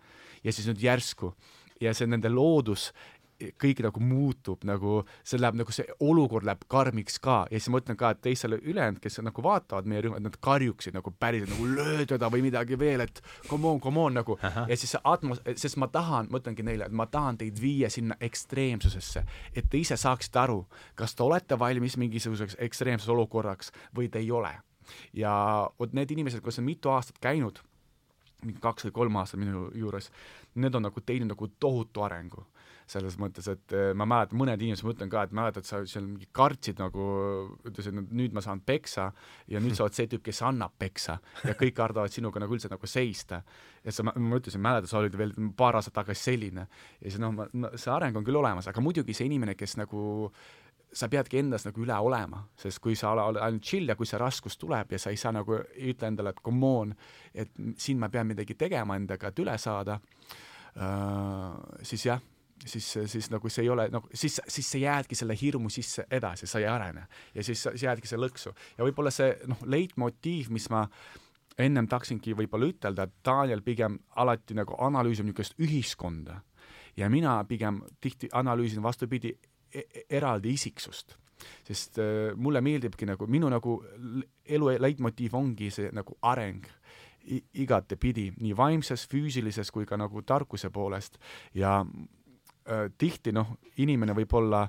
ja 0.44 0.52
siis 0.52 0.68
nüüd 0.70 0.82
järsku. 0.84 1.34
Ja 1.80 1.94
see 1.96 2.04
nende 2.06 2.28
loodus 2.28 2.90
kõik 3.60 3.80
nagu 3.84 4.02
muutub 4.04 4.64
nagu, 4.68 5.00
see 5.26 5.40
läheb 5.40 5.56
nagu 5.60 5.72
see 5.74 5.86
olukord 6.04 6.46
läheb 6.46 6.64
karmiks 6.70 7.18
ka 7.22 7.42
ja 7.50 7.58
siis 7.58 7.70
ma 7.72 7.80
ütlen 7.80 7.98
ka, 8.00 8.12
et 8.14 8.22
teistele 8.24 8.58
ülejäänud, 8.60 9.00
kes 9.02 9.20
nagu 9.24 9.44
vaatavad 9.44 9.88
meie 9.88 10.04
rühma, 10.04 10.20
et 10.20 10.26
nad 10.26 10.36
karjuksid 10.44 10.96
nagu 10.96 11.12
päriselt 11.20 11.54
nagu 11.54 11.68
löö 11.70 12.06
teda 12.08 12.30
või 12.32 12.44
midagi 12.46 12.78
veel, 12.80 13.04
et 13.06 13.22
come 13.48 13.68
on, 13.68 13.80
come 13.80 14.00
on 14.00 14.18
nagu 14.20 14.36
Aha. 14.42 14.66
ja 14.68 14.78
siis 14.78 14.94
see 14.96 15.02
atmos-, 15.08 15.42
sest 15.60 15.80
ma 15.80 15.88
tahan, 15.92 16.28
ma 16.30 16.42
ütlengi 16.42 16.66
neile, 16.66 16.90
et 16.90 16.96
ma 16.96 17.06
tahan 17.10 17.40
teid 17.40 17.60
viia 17.62 17.90
sinna 17.92 18.18
ekstreemsusesse, 18.20 19.24
et 19.54 19.70
te 19.70 19.80
ise 19.80 19.96
saaksite 20.00 20.42
aru, 20.44 20.60
kas 20.98 21.16
te 21.16 21.24
olete 21.24 21.58
valmis 21.58 21.96
mingisuguseks 22.00 22.58
ekstreemseks 22.60 23.10
olukorraks 23.14 23.72
või 23.96 24.10
te 24.12 24.20
ei 24.22 24.30
ole. 24.30 24.52
ja 25.14 25.32
vot 25.78 25.92
need 25.94 26.10
inimesed, 26.10 26.42
kes 26.42 26.58
on 26.58 26.66
mitu 26.66 26.90
aastat 26.90 27.20
käinud, 27.22 27.60
mingi 28.44 28.60
kaks 28.60 28.88
või 28.88 28.92
kolm 28.92 29.16
aastat 29.20 29.40
minu 29.40 29.68
juures, 29.76 30.10
need 30.54 30.74
on 30.74 30.88
nagu 30.88 31.00
teinud 31.00 31.30
nagu 31.30 31.48
tohutu 31.60 32.02
arengu 32.02 32.46
selles 32.90 33.16
mõttes, 33.20 33.46
et 33.52 33.74
äh, 33.76 33.90
ma 33.96 34.06
mäletan, 34.08 34.38
mõned 34.40 34.62
inimesed, 34.62 34.86
ma 34.86 34.94
ütlen 34.94 35.10
ka, 35.12 35.24
et 35.26 35.34
mäletad, 35.36 35.66
sa 35.68 35.82
seal 35.88 36.06
mingi 36.08 36.28
kartsid 36.36 36.80
nagu, 36.82 37.06
ütlesid, 37.68 37.98
et 38.02 38.14
nüüd 38.22 38.34
ma 38.36 38.42
saan 38.44 38.62
peksa 38.66 39.10
ja 39.50 39.62
nüüd 39.62 39.76
sa 39.78 39.86
oled 39.86 39.96
see 39.96 40.08
tüüp, 40.10 40.24
kes 40.26 40.42
annab 40.48 40.74
peksa 40.80 41.20
ja 41.46 41.54
kõik 41.58 41.76
kardavad 41.78 42.12
sinuga 42.14 42.42
nagu 42.42 42.56
üldse 42.56 42.70
nagu 42.72 42.90
seista. 42.90 43.42
ja 43.84 43.94
sa, 43.94 44.04
ma 44.04 44.40
ütlesin, 44.40 44.62
mäletad, 44.64 44.90
sa 44.90 44.98
olid 45.00 45.14
veel 45.18 45.34
paar 45.56 45.78
aastat 45.78 45.94
tagasi 46.00 46.30
selline 46.30 46.66
ja 46.66 47.06
siis 47.06 47.20
noh, 47.22 47.46
see 47.76 47.92
areng 47.94 48.18
on 48.18 48.26
küll 48.26 48.40
olemas, 48.40 48.68
aga 48.68 48.82
muidugi 48.84 49.14
see 49.16 49.30
inimene, 49.30 49.54
kes 49.58 49.78
nagu 49.80 50.32
sa 50.92 51.06
peadki 51.10 51.38
endas 51.38 51.64
nagu 51.66 51.82
üle 51.84 51.94
olema, 52.02 52.42
sest 52.58 52.80
kui 52.82 52.96
sa 52.98 53.12
oled 53.14 53.38
ainult 53.40 53.64
chill 53.66 53.88
ja 53.90 53.96
kui 53.98 54.08
see 54.08 54.18
raskus 54.20 54.58
tuleb 54.58 54.90
ja 54.94 54.98
sa 54.98 55.12
ei 55.14 55.20
saa 55.20 55.32
nagu, 55.34 55.60
ei 55.76 55.94
ütle 55.94 56.10
endale, 56.10 56.34
et 56.34 56.42
come 56.42 56.72
on, 56.82 56.94
et 57.34 57.52
siin 57.78 58.00
ma 58.00 58.10
pean 58.10 58.28
midagi 58.30 58.56
tegema 58.58 58.98
endaga, 58.98 59.30
et 59.30 59.42
üle 59.42 59.54
saada 59.62 60.00
äh,, 60.74 61.84
siis 61.86 62.08
jah, 62.08 62.22
siis, 62.66 62.98
siis 63.06 63.30
nagu 63.30 63.48
see 63.48 63.64
ei 63.64 63.70
ole 63.72 63.88
nagu, 63.92 64.08
siis, 64.14 64.40
siis 64.48 64.70
sa 64.72 64.78
jäädki 64.78 65.14
selle 65.14 65.36
hirmu 65.40 65.70
sisse 65.70 66.06
edasi, 66.10 66.46
sa 66.46 66.58
ei 66.58 66.66
arene. 66.66 67.06
ja 67.34 67.44
siis 67.44 67.62
sa 67.62 67.72
jäädki 67.74 68.08
selle 68.08 68.28
lõksu. 68.28 68.54
ja 68.78 68.84
võib-olla 68.84 69.12
see 69.14 69.34
noh, 69.46 69.62
leitmotiiv, 69.64 70.50
mis 70.50 70.70
ma 70.70 70.86
ennem 71.58 71.88
tahtsingi 71.88 72.34
võib-olla 72.36 72.70
ütelda, 72.70 73.04
et 73.04 73.24
Daniel 73.24 73.62
pigem 73.62 73.98
alati 74.16 74.54
nagu 74.54 74.76
analüüsib 74.78 75.28
niisugust 75.28 75.58
ühiskonda 75.60 76.40
ja 76.96 77.08
mina 77.10 77.38
pigem 77.44 77.82
tihti 78.00 78.28
analüüsin 78.32 78.82
vastupidi, 78.82 79.36
E-, 79.70 79.86
e-, 79.94 80.04
eraldi 80.18 80.50
isiksust 80.50 81.14
sest 81.64 81.98
äh, 82.02 82.32
mulle 82.36 82.60
meeldibki 82.60 83.06
nagu, 83.08 83.26
minu 83.30 83.48
nagu 83.52 83.76
elu 84.44 84.72
leitmotiiv 84.82 85.36
ongi 85.38 85.70
see 85.72 85.92
nagu 85.94 86.16
areng 86.26 86.66
igatepidi, 87.60 88.30
nii 88.40 88.56
vaimses, 88.56 89.04
füüsilises 89.08 89.70
kui 89.70 89.86
ka 89.86 89.98
nagu 90.00 90.22
tarkuse 90.26 90.70
poolest 90.74 91.20
ja 91.54 91.78
tihti 92.98 93.32
noh, 93.32 93.56
inimene 93.82 94.14
võib-olla 94.14 94.66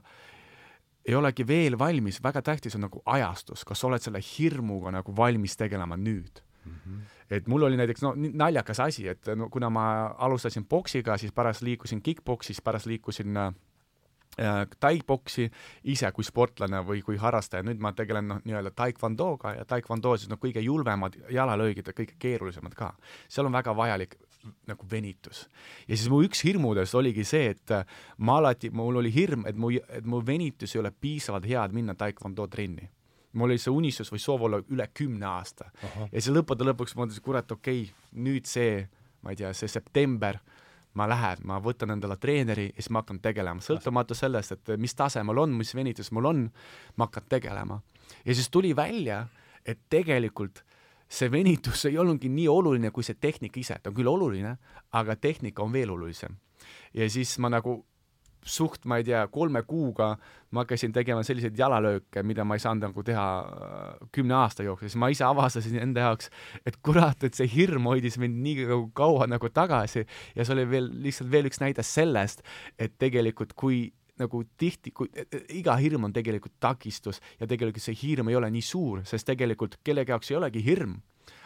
ei 1.06 1.16
olegi 1.18 1.46
veel 1.48 1.78
valmis, 1.80 2.22
väga 2.24 2.42
tähtis 2.46 2.76
on 2.78 2.86
nagu 2.86 3.02
ajastus, 3.06 3.66
kas 3.66 3.80
sa 3.82 3.88
oled 3.88 4.04
selle 4.04 4.22
hirmuga 4.22 4.94
nagu 4.94 5.16
valmis 5.18 5.58
tegelema 5.58 5.98
nüüd 5.98 6.42
mm. 6.66 6.72
-hmm. 6.72 7.02
et 7.30 7.48
mul 7.48 7.64
oli 7.68 7.78
näiteks 7.78 8.02
no 8.02 8.14
naljakas 8.16 8.80
asi, 8.80 9.08
et 9.08 9.28
no 9.36 9.50
kuna 9.50 9.70
ma 9.70 10.14
alustasin 10.18 10.66
poksiga, 10.66 11.18
siis 11.18 11.32
pärast 11.32 11.62
liikusin 11.62 12.02
kick-poksis, 12.02 12.62
pärast 12.62 12.86
liikusin 12.86 13.38
äh, 13.38 13.54
Äh, 14.40 14.64
tai-boksi 14.80 15.50
ise 15.92 16.08
kui 16.16 16.24
sportlane 16.24 16.80
või 16.88 17.02
kui 17.04 17.18
harrastaja, 17.20 17.66
nüüd 17.68 17.82
ma 17.84 17.90
tegelen 17.92 18.30
noh, 18.32 18.38
nii-öelda 18.48 18.72
taekwondoga 18.72 19.52
ja 19.58 19.66
taekwondo 19.68 20.14
siis 20.16 20.32
noh, 20.32 20.40
kõige 20.40 20.64
julmemad 20.64 21.18
jalalöögid 21.36 21.90
ja 21.92 21.94
kõige 21.98 22.16
keerulisemad 22.16 22.78
ka. 22.78 22.94
seal 23.28 23.50
on 23.50 23.58
väga 23.58 23.76
vajalik 23.76 24.16
nagu 24.70 24.88
venitus. 24.92 25.48
ja 25.88 25.96
siis 25.98 26.10
mu 26.10 26.22
üks 26.26 26.44
hirmudest 26.46 26.96
oligi 26.96 27.26
see, 27.28 27.52
et 27.56 27.76
äh, 27.76 27.86
ma 28.18 28.40
alati, 28.42 28.70
mul 28.70 29.02
oli 29.02 29.14
hirm, 29.14 29.46
et 29.50 29.58
mu, 29.58 29.72
et 29.72 30.06
mu 30.06 30.22
venitus 30.26 30.76
ei 30.76 30.82
ole 30.82 30.92
piisavalt 30.92 31.48
hea, 31.50 31.66
et 31.66 31.76
minna 31.76 31.96
taekwondo 31.98 32.48
trenni 32.48 32.90
mul 33.34 33.52
oli 33.54 33.62
see 33.62 33.72
unistus 33.72 34.12
või 34.12 34.20
soov 34.20 34.48
olla 34.48 34.60
üle 34.74 34.88
kümne 34.94 35.26
aasta. 35.28 35.70
ja 36.12 36.18
siis 36.18 36.34
lõppude 36.36 36.68
lõpuks 36.68 36.96
ma 36.96 37.06
mõtlesin, 37.06 37.24
kurat, 37.24 37.52
okei 37.52 37.86
okay,, 37.86 38.10
nüüd 38.12 38.50
see, 38.50 38.82
ma 39.24 39.32
ei 39.32 39.40
tea, 39.40 39.54
see 39.56 39.72
september 39.72 40.40
ma 41.00 41.08
lähen, 41.08 41.46
ma 41.48 41.60
võtan 41.64 41.94
endale 41.96 42.18
treeneri 42.20 42.68
ja 42.70 42.82
siis 42.82 42.92
ma 42.92 43.04
hakkan 43.04 43.22
tegelema, 43.24 43.64
sõltumata 43.64 44.18
sellest, 44.18 44.58
et 44.58 44.74
mis 44.82 44.96
tase 44.98 45.24
mul 45.24 45.40
on, 45.46 45.56
mis 45.56 45.72
venitus 45.76 46.12
mul 46.12 46.28
on, 46.28 46.44
ma 46.98 47.08
hakkan 47.08 47.30
tegelema. 47.38 47.82
ja 48.26 48.36
siis 48.36 48.50
tuli 48.52 48.76
välja, 48.76 49.26
et 49.66 49.80
tegelikult 49.90 50.64
see 51.12 51.32
venitus 51.32 51.86
ei 51.90 51.98
olnudki 52.00 52.30
nii 52.32 52.48
oluline 52.48 52.92
kui 52.96 53.04
see 53.04 53.20
tehnika 53.20 53.60
ise, 53.60 53.80
ta 53.84 53.92
on 53.92 53.98
küll 53.98 54.10
oluline, 54.10 54.56
aga 54.96 55.16
tehnika 55.20 55.64
on 55.64 55.74
veel 55.74 55.92
olulisem. 55.92 56.38
ja 56.94 57.10
siis 57.10 57.38
ma 57.40 57.50
nagu 57.50 57.82
suht, 58.46 58.86
ma 58.90 58.98
ei 58.98 59.06
tea, 59.06 59.22
kolme 59.32 59.62
kuuga 59.68 60.16
ma 60.52 60.64
hakkasin 60.64 60.94
tegema 60.96 61.24
selliseid 61.24 61.58
jalalööke, 61.58 62.24
mida 62.26 62.44
ma 62.48 62.58
ei 62.58 62.64
saanud 62.64 62.88
nagu 62.88 63.04
teha 63.06 63.26
äh, 63.42 64.08
kümne 64.16 64.36
aasta 64.40 64.66
jooksul, 64.66 64.90
siis 64.90 65.00
ma 65.00 65.12
ise 65.14 65.26
avastasin 65.28 65.78
enda 65.84 66.08
jaoks, 66.08 66.32
et 66.66 66.80
kurat, 66.84 67.24
et 67.28 67.38
see 67.38 67.50
hirm 67.52 67.88
hoidis 67.92 68.18
mind 68.22 68.42
nii 68.44 68.68
kaua 68.98 69.30
nagu 69.30 69.52
tagasi 69.54 70.04
ja 70.36 70.46
see 70.46 70.56
oli 70.58 70.68
veel 70.72 70.90
lihtsalt 71.06 71.32
veel 71.32 71.52
üks 71.52 71.62
näide 71.62 71.86
sellest, 71.86 72.44
et 72.82 72.98
tegelikult 73.02 73.54
kui 73.54 73.90
nagu 74.22 74.44
tihti, 74.58 74.94
kui 74.96 75.10
iga 75.58 75.76
hirm 75.82 76.08
on 76.08 76.14
tegelikult 76.16 76.60
takistus 76.62 77.22
ja 77.40 77.48
tegelikult 77.50 77.84
see 77.84 77.98
hirm 78.04 78.32
ei 78.32 78.38
ole 78.40 78.52
nii 78.54 78.66
suur, 78.66 79.06
sest 79.08 79.28
tegelikult 79.30 79.80
kellegi 79.84 80.14
jaoks 80.14 80.32
ei 80.32 80.40
olegi 80.40 80.64
hirm. 80.66 81.00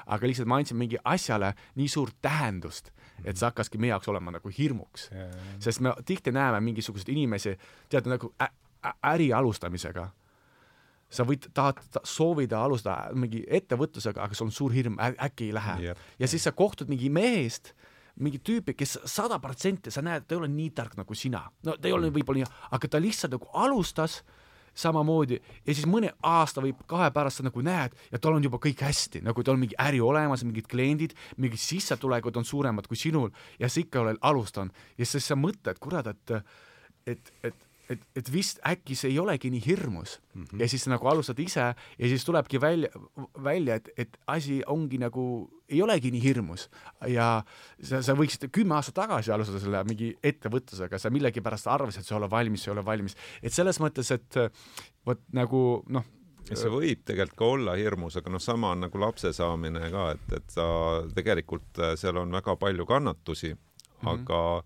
Aga 0.06 0.28
lihtsalt 0.30 0.48
ma 0.48 0.60
andsin 0.62 0.78
mingi 0.78 1.00
asjale 1.04 1.56
nii 1.80 1.88
suurt 1.90 2.20
tähendust, 2.22 2.92
et 3.24 3.40
see 3.40 3.48
hakkaski 3.48 3.80
meie 3.82 3.90
jaoks 3.96 4.12
olema 4.12 4.36
nagu 4.36 4.52
hirmuks. 4.54 5.10
sest 5.60 5.82
me 5.82 5.96
tihti 6.06 6.32
näeme 6.32 6.62
mingisuguseid 6.62 7.10
inimesi, 7.16 7.56
tead, 7.90 8.06
nagu 8.10 8.30
äri 9.04 9.32
alustamisega. 9.34 10.10
Sa 11.10 11.24
võid, 11.26 11.50
tahad 11.54 11.80
ta, 11.94 12.02
soovida 12.04 12.64
alustada 12.66 13.14
mingi 13.18 13.44
ettevõtlusega, 13.48 14.24
aga 14.26 14.38
sul 14.38 14.50
on 14.50 14.56
suur 14.56 14.74
hirm, 14.74 14.98
äkki 15.00 15.50
ei 15.50 15.54
lähe. 15.54 15.76
Yep.. 15.90 16.06
ja 16.20 16.28
siis 16.28 16.44
sa 16.44 16.52
kohtud 16.52 16.90
mingi 16.92 17.10
mehest, 17.14 17.74
mingi 18.24 18.40
tüüpi, 18.40 18.76
kes 18.78 18.98
sada 19.12 19.40
protsenti, 19.44 19.92
sa 19.92 20.04
näed, 20.06 20.26
ta 20.26 20.36
ei 20.36 20.42
ole 20.42 20.50
nii 20.52 20.72
tark 20.76 20.96
nagu 21.00 21.16
sina. 21.16 21.44
no 21.66 21.76
ta 21.76 21.90
ei 21.90 21.96
ole 21.96 22.12
võib-olla 22.14 22.44
nii, 22.44 22.52
aga 22.78 22.88
ta 22.88 23.02
lihtsalt 23.02 23.36
nagu 23.36 23.50
alustas 23.54 24.22
samamoodi 24.76 25.38
ja 25.40 25.74
siis 25.74 25.86
mõne 25.88 26.12
aasta 26.24 26.64
või 26.64 26.74
kahe 26.88 27.08
pärast 27.16 27.40
sa 27.40 27.46
nagu 27.48 27.62
näed 27.64 27.96
ja 28.12 28.20
tal 28.20 28.36
on 28.36 28.44
juba 28.44 28.60
kõik 28.64 28.84
hästi, 28.84 29.22
nagu 29.24 29.44
tal 29.44 29.56
on 29.56 29.64
mingi 29.64 29.78
äri 29.80 30.02
olemas, 30.04 30.44
mingid 30.44 30.68
kliendid, 30.72 31.16
mingid 31.38 31.62
sissetulekud 31.64 32.36
on 32.40 32.48
suuremad 32.48 32.88
kui 32.92 33.00
sinul 33.00 33.32
ja 33.60 33.70
sa 33.72 33.80
ikka 33.82 34.04
oled 34.04 34.20
alustanud 34.22 34.76
ja 35.00 35.08
siis 35.08 35.32
sa 35.32 35.40
mõtled, 35.40 35.80
kurat, 35.80 36.12
et 36.12 36.36
et, 37.06 37.32
et 37.46 37.68
et, 37.90 38.02
et 38.18 38.32
vist 38.34 38.60
äkki 38.66 38.96
see 38.98 39.12
ei 39.14 39.20
olegi 39.22 39.50
nii 39.54 39.62
hirmus 39.66 40.18
mm. 40.34 40.44
-hmm. 40.44 40.62
ja 40.62 40.70
siis 40.70 40.88
nagu 40.92 41.08
alustad 41.08 41.40
ise 41.40 41.62
ja 41.62 42.10
siis 42.12 42.26
tulebki 42.26 42.62
välja, 42.62 42.90
välja, 43.44 43.76
et, 43.76 43.90
et 43.98 44.18
asi 44.28 44.62
ongi 44.68 44.98
nagu, 44.98 45.50
ei 45.70 45.82
olegi 45.82 46.12
nii 46.12 46.24
hirmus. 46.24 46.70
ja 47.08 47.44
sa, 47.84 48.02
sa 48.02 48.14
võiksid 48.14 48.50
kümme 48.52 48.76
aastat 48.76 48.96
tagasi 48.96 49.32
alustada 49.32 49.60
selle 49.60 49.84
mingi 49.84 50.16
ettevõtlusega, 50.24 51.00
sa 51.00 51.10
millegipärast 51.10 51.68
arvasid, 51.68 52.02
et 52.02 52.08
sa 52.08 52.16
ei 52.16 52.22
ole 52.22 52.30
valmis, 52.32 52.64
sa 52.64 52.72
ei 52.72 52.78
ole 52.78 52.86
valmis. 52.86 53.16
et 53.42 53.54
selles 53.54 53.80
mõttes, 53.80 54.12
et 54.12 54.40
vot 55.06 55.22
nagu 55.34 55.84
noh, 55.90 56.06
see 56.54 56.70
võib 56.70 57.06
tegelikult 57.06 57.38
ka 57.38 57.52
olla 57.58 57.76
hirmus, 57.80 58.18
aga 58.18 58.30
noh, 58.30 58.42
sama 58.42 58.74
on 58.76 58.86
nagu 58.86 59.00
lapse 59.02 59.32
saamine 59.34 59.90
ka, 59.92 60.10
et, 60.16 60.34
et 60.40 60.50
sa 60.54 60.66
tegelikult 61.16 61.82
seal 61.98 62.18
on 62.22 62.32
väga 62.32 62.56
palju 62.56 62.86
kannatusi 62.86 63.54
mm, 63.54 64.02
-hmm. 64.02 64.12
aga 64.14 64.64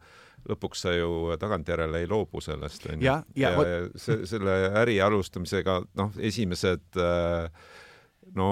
lõpuks 0.49 0.85
sa 0.85 0.93
ju 0.95 1.35
tagantjärele 1.39 2.03
ei 2.03 2.09
loobu 2.09 2.41
sellest, 2.41 2.87
onju. 2.89 3.05
ja, 3.05 3.19
ja, 3.35 3.51
ja, 3.51 3.67
ja 3.67 3.79
see, 3.99 4.23
selle 4.29 4.55
äri 4.81 4.99
alustamisega, 5.03 5.81
noh, 5.99 6.15
esimesed 6.29 6.99
no 8.39 8.49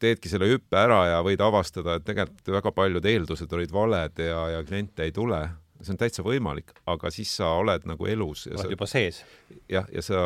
teedki 0.00 0.30
selle 0.30 0.48
hüppe 0.50 0.78
ära 0.78 1.00
ja 1.08 1.18
võid 1.24 1.42
avastada, 1.42 1.98
et 1.98 2.06
tegelikult 2.06 2.52
väga 2.54 2.72
paljud 2.76 3.08
eeldused 3.12 3.52
olid 3.56 3.74
valed 3.74 4.22
ja, 4.22 4.44
ja 4.56 4.62
kliente 4.66 5.06
ei 5.06 5.12
tule. 5.12 5.40
see 5.80 5.94
on 5.94 6.00
täitsa 6.00 6.22
võimalik, 6.22 6.74
aga 6.86 7.10
siis 7.10 7.32
sa 7.36 7.54
oled 7.56 7.86
nagu 7.88 8.06
elus. 8.06 8.46
oled 8.52 8.76
juba 8.76 8.86
sees. 8.86 9.24
jah, 9.68 9.86
ja 9.92 10.02
sa 10.02 10.20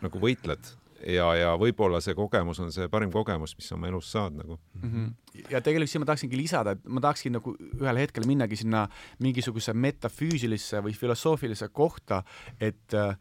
nagu 0.00 0.22
võitled 0.22 0.74
ja, 1.06 1.26
ja 1.36 1.50
võib-olla 1.60 2.00
see 2.04 2.14
kogemus 2.18 2.60
on 2.62 2.72
see 2.74 2.88
parim 2.92 3.12
kogemus, 3.12 3.54
mis 3.58 3.68
sa 3.70 3.76
oma 3.76 3.88
elus 3.90 4.10
saad 4.12 4.36
nagu 4.36 4.56
mm. 4.58 4.90
-hmm. 4.90 5.44
ja 5.52 5.60
tegelikult 5.60 5.92
siin 5.92 6.04
ma 6.04 6.10
tahaksingi 6.10 6.36
lisada, 6.36 6.74
et 6.76 6.88
ma 6.88 7.00
tahakski 7.00 7.32
nagu 7.32 7.54
ühel 7.80 8.00
hetkel 8.02 8.26
minnagi 8.28 8.56
sinna 8.60 8.86
mingisuguse 9.18 9.72
metafüüsilisse 9.72 10.82
või 10.84 10.94
filosoofilisse 10.96 11.68
kohta, 11.68 12.22
et 12.60 12.94
äh, 12.94 13.16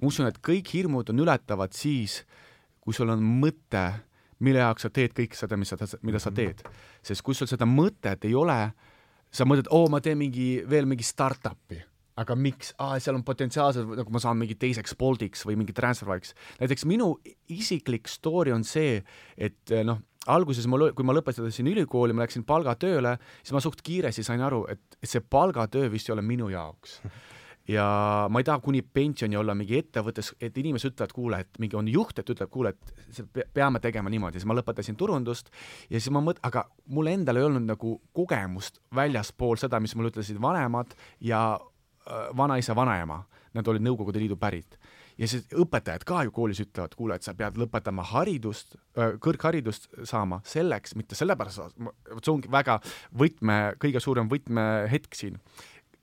ma 0.00 0.08
usun, 0.08 0.26
et 0.26 0.38
kõik 0.38 0.72
hirmud 0.74 1.10
on 1.10 1.24
ületavad 1.24 1.72
siis, 1.72 2.24
kui 2.80 2.94
sul 2.94 3.08
on 3.08 3.22
mõte, 3.22 3.84
mille 4.38 4.58
jaoks 4.58 4.82
sa 4.82 4.90
teed 4.90 5.14
kõike 5.16 5.38
seda, 5.38 5.56
mis 5.56 5.68
sa, 5.68 5.78
mida 6.02 6.18
sa 6.18 6.30
teed. 6.30 6.62
sest 7.02 7.22
kui 7.22 7.34
sul 7.34 7.46
seda 7.46 7.64
mõtet 7.64 8.24
ei 8.24 8.34
ole, 8.34 8.72
sa 9.32 9.44
mõtled, 9.44 9.70
oo, 9.70 9.88
ma 9.88 10.00
teen 10.00 10.18
mingi, 10.18 10.62
veel 10.68 10.86
mingi 10.86 11.02
startup'i 11.02 11.80
aga 12.20 12.36
miks, 12.38 12.72
aa, 12.78 12.98
seal 13.02 13.18
on 13.18 13.24
potentsiaalselt, 13.26 13.90
nagu 13.98 14.14
ma 14.14 14.22
saan 14.22 14.38
mingi 14.38 14.56
teiseks 14.58 14.94
Boltiks 14.98 15.44
või 15.48 15.58
mingi 15.58 15.74
Transferwise'iks. 15.74 16.34
näiteks 16.62 16.86
minu 16.86 17.14
isiklik 17.50 18.10
story 18.10 18.54
on 18.54 18.64
see, 18.66 19.00
et 19.36 19.74
eh, 19.74 19.82
noh, 19.86 20.00
alguses 20.30 20.68
mul, 20.70 20.90
kui 20.96 21.06
ma 21.06 21.16
lõpetasin 21.16 21.68
ülikooli, 21.74 22.14
ma 22.16 22.24
läksin 22.24 22.46
palgatööle, 22.48 23.16
siis 23.42 23.54
ma 23.56 23.62
suht 23.64 23.82
kiiresti 23.84 24.24
sain 24.26 24.44
aru, 24.44 24.64
et, 24.72 24.82
et 25.02 25.10
see 25.10 25.20
palgatöö 25.20 25.90
vist 25.92 26.08
ei 26.08 26.16
ole 26.16 26.24
minu 26.24 26.48
jaoks. 26.52 27.00
ja 27.74 27.84
ma 28.30 28.40
ei 28.40 28.46
taha 28.46 28.60
kuni 28.64 28.82
pensioni 28.82 29.36
olla 29.40 29.56
mingi 29.56 29.78
ettevõttes, 29.80 30.34
et 30.40 30.56
inimesed 30.60 30.92
ütlevad, 30.92 31.14
kuule, 31.16 31.42
et 31.44 31.60
mingi 31.60 31.78
on 31.78 31.88
juht, 31.90 32.18
et 32.20 32.30
ütleb, 32.30 32.50
kuule, 32.52 32.74
et 32.74 33.44
peame 33.56 33.80
tegema 33.84 34.12
niimoodi, 34.12 34.40
siis 34.40 34.48
ma 34.48 34.56
lõpetasin 34.56 34.98
turundust 35.00 35.50
ja 35.88 35.98
siis 35.98 36.12
ma 36.14 36.22
mõt-, 36.24 36.42
aga 36.44 36.66
mul 36.92 37.10
endal 37.12 37.40
ei 37.40 37.48
olnud 37.48 37.66
nagu 37.68 37.98
kogemust 38.16 38.82
väljaspool 38.94 39.60
seda, 39.60 39.80
mis 39.80 39.96
mulle 39.96 40.12
ütlesid 40.12 40.40
vanemad 40.40 40.92
ja 41.24 41.46
vanaisa, 42.36 42.74
vanaema, 42.76 43.22
nad 43.54 43.68
olid 43.68 43.84
Nõukogude 43.84 44.20
Liidu 44.20 44.36
pärit. 44.36 44.78
ja 45.18 45.28
siis 45.30 45.44
õpetajad 45.54 46.02
ka 46.02 46.24
ju 46.26 46.32
koolis 46.34 46.58
ütlevad, 46.64 46.94
kuule, 46.98 47.14
et 47.14 47.22
sa 47.22 47.36
pead 47.38 47.54
lõpetama 47.54 48.02
haridust, 48.02 48.74
äh, 48.98 49.14
kõrgharidust 49.22 49.86
saama 50.02 50.40
selleks, 50.44 50.96
mitte 50.98 51.14
sellepärast, 51.14 51.78
vot 51.78 52.24
see 52.24 52.32
ongi 52.32 52.50
väga 52.50 52.80
võtme, 53.14 53.76
kõige 53.78 54.00
suurem 54.02 54.28
võtmehetk 54.28 55.14
siin. 55.14 55.38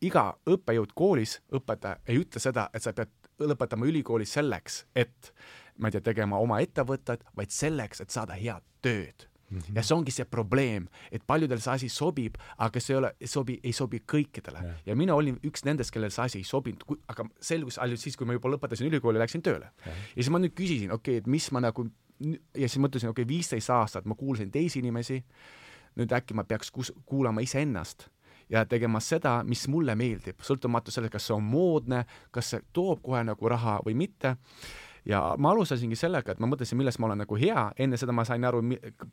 iga 0.02 0.34
õppejõud 0.50 0.94
koolis, 0.96 1.42
õpetaja, 1.54 2.00
ei 2.08 2.18
ütle 2.24 2.40
seda, 2.40 2.70
et 2.74 2.82
sa 2.82 2.94
pead 2.94 3.12
lõpetama 3.40 3.86
ülikooli 3.86 4.26
selleks, 4.26 4.86
et 4.96 5.34
ma 5.78 5.88
ei 5.88 5.92
tea, 5.92 6.02
tegema 6.02 6.40
oma 6.40 6.62
ettevõtet, 6.62 7.26
vaid 7.36 7.52
selleks, 7.52 8.02
et 8.02 8.10
saada 8.10 8.34
head 8.34 8.64
tööd 8.82 9.31
Mm 9.52 9.58
-hmm. 9.58 9.76
ja 9.76 9.84
see 9.84 9.96
ongi 9.96 10.12
see 10.12 10.26
probleem, 10.26 10.88
et 11.12 11.24
paljudel 11.28 11.60
see 11.60 11.74
asi 11.74 11.90
sobib, 11.90 12.38
aga 12.58 12.80
see 12.80 12.94
ei 12.94 12.98
ole, 12.98 13.16
sobi, 13.26 13.60
ei 13.64 13.74
sobi 13.74 14.00
kõikidele 14.14 14.64
ja. 14.64 14.76
ja 14.86 14.96
mina 14.96 15.16
olin 15.16 15.40
üks 15.44 15.66
nendest, 15.66 15.92
kellel 15.92 16.12
see 16.12 16.24
asi 16.24 16.38
ei 16.38 16.44
sobinud, 16.44 16.84
aga 17.08 17.26
selgus 17.42 17.78
ainult 17.78 18.00
siis, 18.00 18.18
kui 18.18 18.28
ma 18.28 18.34
juba 18.34 18.50
lõpetasin 18.50 18.88
ülikooli 18.88 19.20
läksin 19.20 19.42
tööle. 19.42 19.72
ja 19.86 20.16
siis 20.16 20.30
ma 20.30 20.40
nüüd 20.40 20.56
küsisin, 20.56 20.92
okei 20.92 21.18
okay,, 21.18 21.18
et 21.18 21.28
mis 21.28 21.52
ma 21.52 21.60
nagu 21.60 21.90
ja 22.58 22.70
siis 22.70 22.80
mõtlesin, 22.80 23.10
okei 23.12 23.24
okay,, 23.24 23.36
viisteist 23.36 23.70
aastat 23.70 24.06
ma 24.06 24.16
kuulsin 24.16 24.52
teisi 24.52 24.80
inimesi, 24.80 25.24
nüüd 26.00 26.14
äkki 26.16 26.34
ma 26.38 26.44
peaks 26.44 26.72
kus, 26.72 26.94
kuulama 27.06 27.42
iseennast 27.42 28.08
ja 28.52 28.66
tegema 28.66 29.00
seda, 29.00 29.42
mis 29.48 29.68
mulle 29.72 29.96
meeldib, 29.96 30.40
sõltumata 30.44 30.92
sellest, 30.92 31.14
kas 31.14 31.28
see 31.28 31.36
on 31.36 31.44
moodne, 31.44 32.06
kas 32.32 32.54
see 32.54 32.64
toob 32.74 33.02
kohe 33.04 33.24
nagu 33.28 33.52
raha 33.52 33.80
või 33.86 33.96
mitte 34.04 34.36
ja 35.06 35.22
ma 35.42 35.52
alustasingi 35.56 35.98
sellega, 35.98 36.34
et 36.34 36.42
ma 36.42 36.50
mõtlesin, 36.52 36.78
milles 36.80 36.98
ma 37.02 37.10
olen 37.10 37.24
nagu 37.24 37.38
hea, 37.40 37.66
enne 37.82 37.98
seda 38.00 38.14
ma 38.16 38.26
sain 38.28 38.44
aru, 38.46 38.62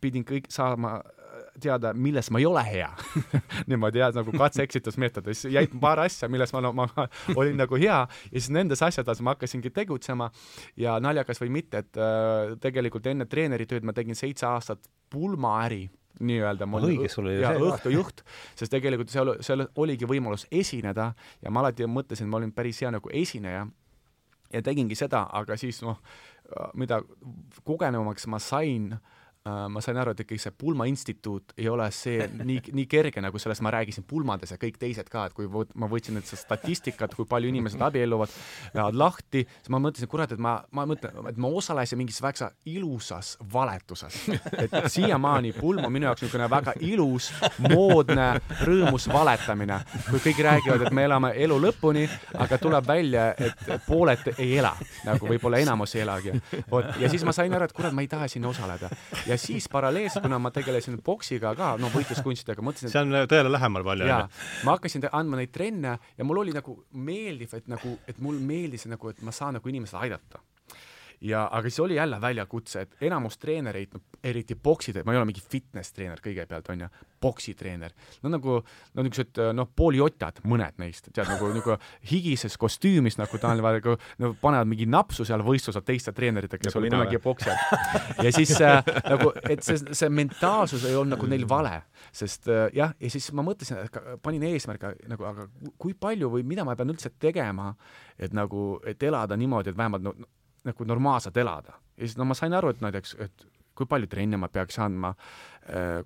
pidin 0.03 0.25
kõik 0.29 0.51
saama 0.53 0.99
äh, 1.01 1.47
teada, 1.63 1.93
milles 1.97 2.31
ma 2.35 2.43
ei 2.43 2.47
ole 2.49 2.65
hea. 2.67 2.89
Niimoodi 3.71 4.03
jah, 4.03 4.13
nagu 4.17 4.35
katse-eksitusmeetod, 4.37 5.31
siis 5.33 5.55
jäid 5.55 5.77
paar 5.81 6.03
asja, 6.05 6.29
milles 6.33 6.53
ma, 6.55 6.63
no, 6.65 6.75
ma 6.77 6.89
olin 7.41 7.57
nagu 7.61 7.81
hea. 7.81 8.01
Ja 8.05 8.35
siis 8.35 8.51
nendes 8.55 8.83
asjades 8.85 9.23
ma 9.25 9.37
hakkasingi 9.37 9.73
tegutsema. 9.75 10.31
Ja 10.79 10.99
naljakas 11.03 11.41
või 11.43 11.55
mitte, 11.61 11.85
et 11.85 12.01
äh, 12.01 12.57
tegelikult 12.63 13.09
enne 13.09 13.29
treeneritööd 13.31 13.87
ma 13.87 13.97
tegin 13.97 14.19
seitse 14.19 14.49
aastat 14.51 14.85
pulmaäri 15.13 15.87
nii-öelda. 16.19 16.67
Olin 16.75 16.97
õige, 16.99 17.11
sul 17.13 17.29
oli 17.31 17.41
ja 17.41 17.55
õhtujuht, 17.63 18.25
sest 18.59 18.73
tegelikult 18.75 19.13
seal, 19.13 19.37
seal 19.45 19.69
oligi 19.79 20.09
võimalus 20.09 20.49
esineda. 20.51 21.13
Ja 21.45 21.53
ma 21.55 21.63
alati 21.63 21.87
mõtlesin, 21.89 22.29
ma 22.29 22.41
olin 22.41 22.53
päris 22.53 22.83
hea 22.83 22.91
nagu 22.93 23.13
esineja 23.15 23.67
ja 24.53 24.63
tegingi 24.63 24.97
seda, 24.97 25.27
aga 25.33 25.57
siis 25.57 25.83
noh, 25.83 25.99
mida 26.75 27.03
kogenumaks 27.65 28.27
ma 28.27 28.39
sain 28.41 28.93
äh, 28.97 29.18
ma 29.69 29.83
sain 29.85 29.99
aru, 30.01 30.15
et 30.15 30.23
ikkagi 30.25 30.41
see 30.43 30.55
Pulma 30.59 30.87
instituut 30.91 31.55
ei 31.59 31.69
ole 31.71 31.89
see 31.95 32.27
nii, 32.33 32.61
nii 32.75 32.87
kerge, 32.91 33.23
nagu 33.25 33.39
sellest 33.41 33.63
ma 33.65 33.73
rääkisin 33.75 34.07
pulmades 34.09 34.53
ja 34.55 34.59
kõik 34.61 34.79
teised 34.81 35.11
ka, 35.13 35.29
et 35.29 35.37
kui 35.37 35.49
võt, 35.51 35.71
ma 35.79 35.89
võtsin 35.91 36.17
nüüd 36.19 36.27
seda 36.29 36.41
statistikat, 36.43 37.15
kui 37.17 37.29
palju 37.29 37.51
inimesed 37.53 37.83
abielluvad, 37.85 38.33
lähevad 38.75 38.99
lahti, 38.99 39.45
siis 39.59 39.73
ma 39.73 39.81
mõtlesin, 39.83 40.11
kurat, 40.11 40.33
et 40.35 40.43
ma, 40.43 40.59
ma 40.75 40.87
mõtlen, 40.89 41.17
et 41.31 41.41
ma 41.41 41.51
osalesin 41.61 42.01
mingis 42.01 42.21
väga 42.25 42.51
ilusas 42.69 43.37
valetuses. 43.53 44.17
et 44.65 44.75
siiamaani 44.93 45.53
Pulm 45.59 45.85
on 45.85 45.93
minu 45.93 46.09
jaoks 46.09 46.25
niisugune 46.25 46.49
väga 46.51 46.75
ilus, 46.87 47.31
moodne, 47.69 48.29
rõõmus 48.67 49.09
valetamine, 49.13 49.81
kui 50.11 50.23
kõik 50.29 50.43
räägivad, 50.49 50.87
et 50.87 50.97
me 50.97 51.07
elame 51.09 51.33
elu 51.45 51.59
lõpuni, 51.69 52.07
aga 52.39 52.59
tuleb 52.61 52.89
välja, 52.89 53.31
et 53.39 53.87
pooled 53.87 54.33
ei 54.37 54.59
ela, 54.59 54.75
nagu 55.07 55.31
võib-olla 55.31 55.63
enamus 55.63 55.95
ei 55.97 56.05
elagi. 56.05 56.35
vot, 56.71 56.91
ja 57.01 57.11
siis 57.11 57.25
ma 57.27 57.35
sain 57.37 57.55
aru, 57.55 57.69
et 57.69 57.77
kurat, 57.77 57.95
ma 57.95 58.05
ei 58.05 58.11
taha 58.11 58.29
sinna 58.31 58.51
osaleda 58.53 58.91
ja 59.27 59.38
siis 59.41 59.69
paralleelselt, 59.73 60.25
kuna 60.25 60.41
ma 60.43 60.53
tegelesin 60.55 60.99
poksiga 61.05 61.55
ka, 61.59 61.73
no 61.81 61.91
võitluskunstidega, 61.95 62.65
mõtlesin, 62.65 62.91
et 62.91 62.97
see 62.97 63.05
on 63.05 63.31
tõele 63.31 63.53
lähemal 63.53 63.87
palju. 63.87 64.09
jaa, 64.11 64.27
ma 64.67 64.77
hakkasin 64.77 65.09
andma 65.13 65.41
neid 65.41 65.55
trenne 65.55 65.97
ja 66.19 66.29
mul 66.29 66.45
oli 66.45 66.55
nagu 66.57 66.77
meeldiv, 66.93 67.55
et 67.59 67.71
nagu, 67.71 67.97
et 68.09 68.21
mul 68.25 68.39
meeldis 68.43 68.89
nagu, 68.91 69.15
et 69.15 69.23
ma 69.27 69.35
saan 69.35 69.59
nagu 69.59 69.75
inimesed 69.75 69.99
aidata 69.99 70.43
ja, 71.21 71.49
aga 71.53 71.69
siis 71.69 71.81
oli 71.81 71.95
jälle 71.95 72.21
väljakutse, 72.21 72.81
et 72.81 73.09
enamus 73.09 73.39
treenereid, 73.39 73.95
no 73.95 74.01
eriti 74.25 74.55
pokside, 74.55 75.03
ma 75.05 75.13
ei 75.13 75.19
ole 75.21 75.29
mingi 75.31 75.43
fitness 75.43 75.93
treener 75.95 76.21
kõigepealt, 76.23 76.71
on 76.73 76.85
ju, 76.85 76.89
poksitreener, 77.21 77.95
no 78.23 78.31
nagu, 78.31 78.59
no 78.95 79.05
niisugused 79.05 79.41
noh, 79.57 79.69
poolijotad, 79.77 80.39
mõned 80.49 80.79
neist, 80.79 81.11
tead, 81.11 81.27
nagu, 81.27 81.51
nagu 81.55 81.77
higises 82.11 82.55
kostüümis, 82.61 83.19
nagu 83.19 83.41
ta 83.43 83.51
on, 83.51 83.63
nagu 83.65 83.97
no, 84.23 84.33
panevad 84.39 84.71
mingi 84.71 84.87
napsu 84.91 85.27
seal 85.27 85.43
võistlusel 85.47 85.83
teiste 85.87 86.15
treeneritega, 86.15 86.63
kes 86.69 86.79
olid 86.79 86.95
kunagi 86.95 87.21
poksijad. 87.23 87.59
ja 88.25 88.33
siis 88.35 88.55
äh, 88.63 88.79
nagu, 89.09 89.33
et 89.51 89.67
see, 89.67 89.81
see 89.91 90.13
mentaalsus 90.15 90.87
ei 90.87 90.95
olnud 90.99 91.17
nagu 91.17 91.31
neil 91.31 91.47
vale, 91.51 91.75
sest 92.15 92.51
äh, 92.53 92.69
jah, 92.77 92.95
ja 93.01 93.13
siis 93.13 93.31
ma 93.35 93.43
mõtlesin, 93.47 93.83
panin 94.23 94.47
eesmärgi 94.53 95.11
nagu, 95.11 95.27
aga 95.27 95.49
kui 95.81 95.99
palju 95.99 96.31
või 96.39 96.47
mida 96.47 96.67
ma 96.67 96.79
pean 96.79 96.95
üldse 96.95 97.11
tegema, 97.19 97.73
et 98.19 98.35
nagu, 98.37 98.77
et 98.87 99.03
elada 99.03 99.39
niimoodi, 99.39 99.75
et 99.75 99.79
vähemalt 99.79 100.07
no, 100.07 100.15
nagu 100.69 100.85
normaalselt 100.85 101.37
elada. 101.37 101.79
ja 101.97 102.07
siis 102.07 102.19
no 102.19 102.25
ma 102.29 102.37
sain 102.39 102.55
aru, 102.55 102.73
et 102.75 102.83
näiteks, 102.85 103.17
et 103.25 103.47
kui 103.79 103.87
palju 103.87 104.09
trenne 104.11 104.39
ma 104.41 104.49
peaks 104.51 104.79
andma, 104.83 105.13
äh, 105.71 106.01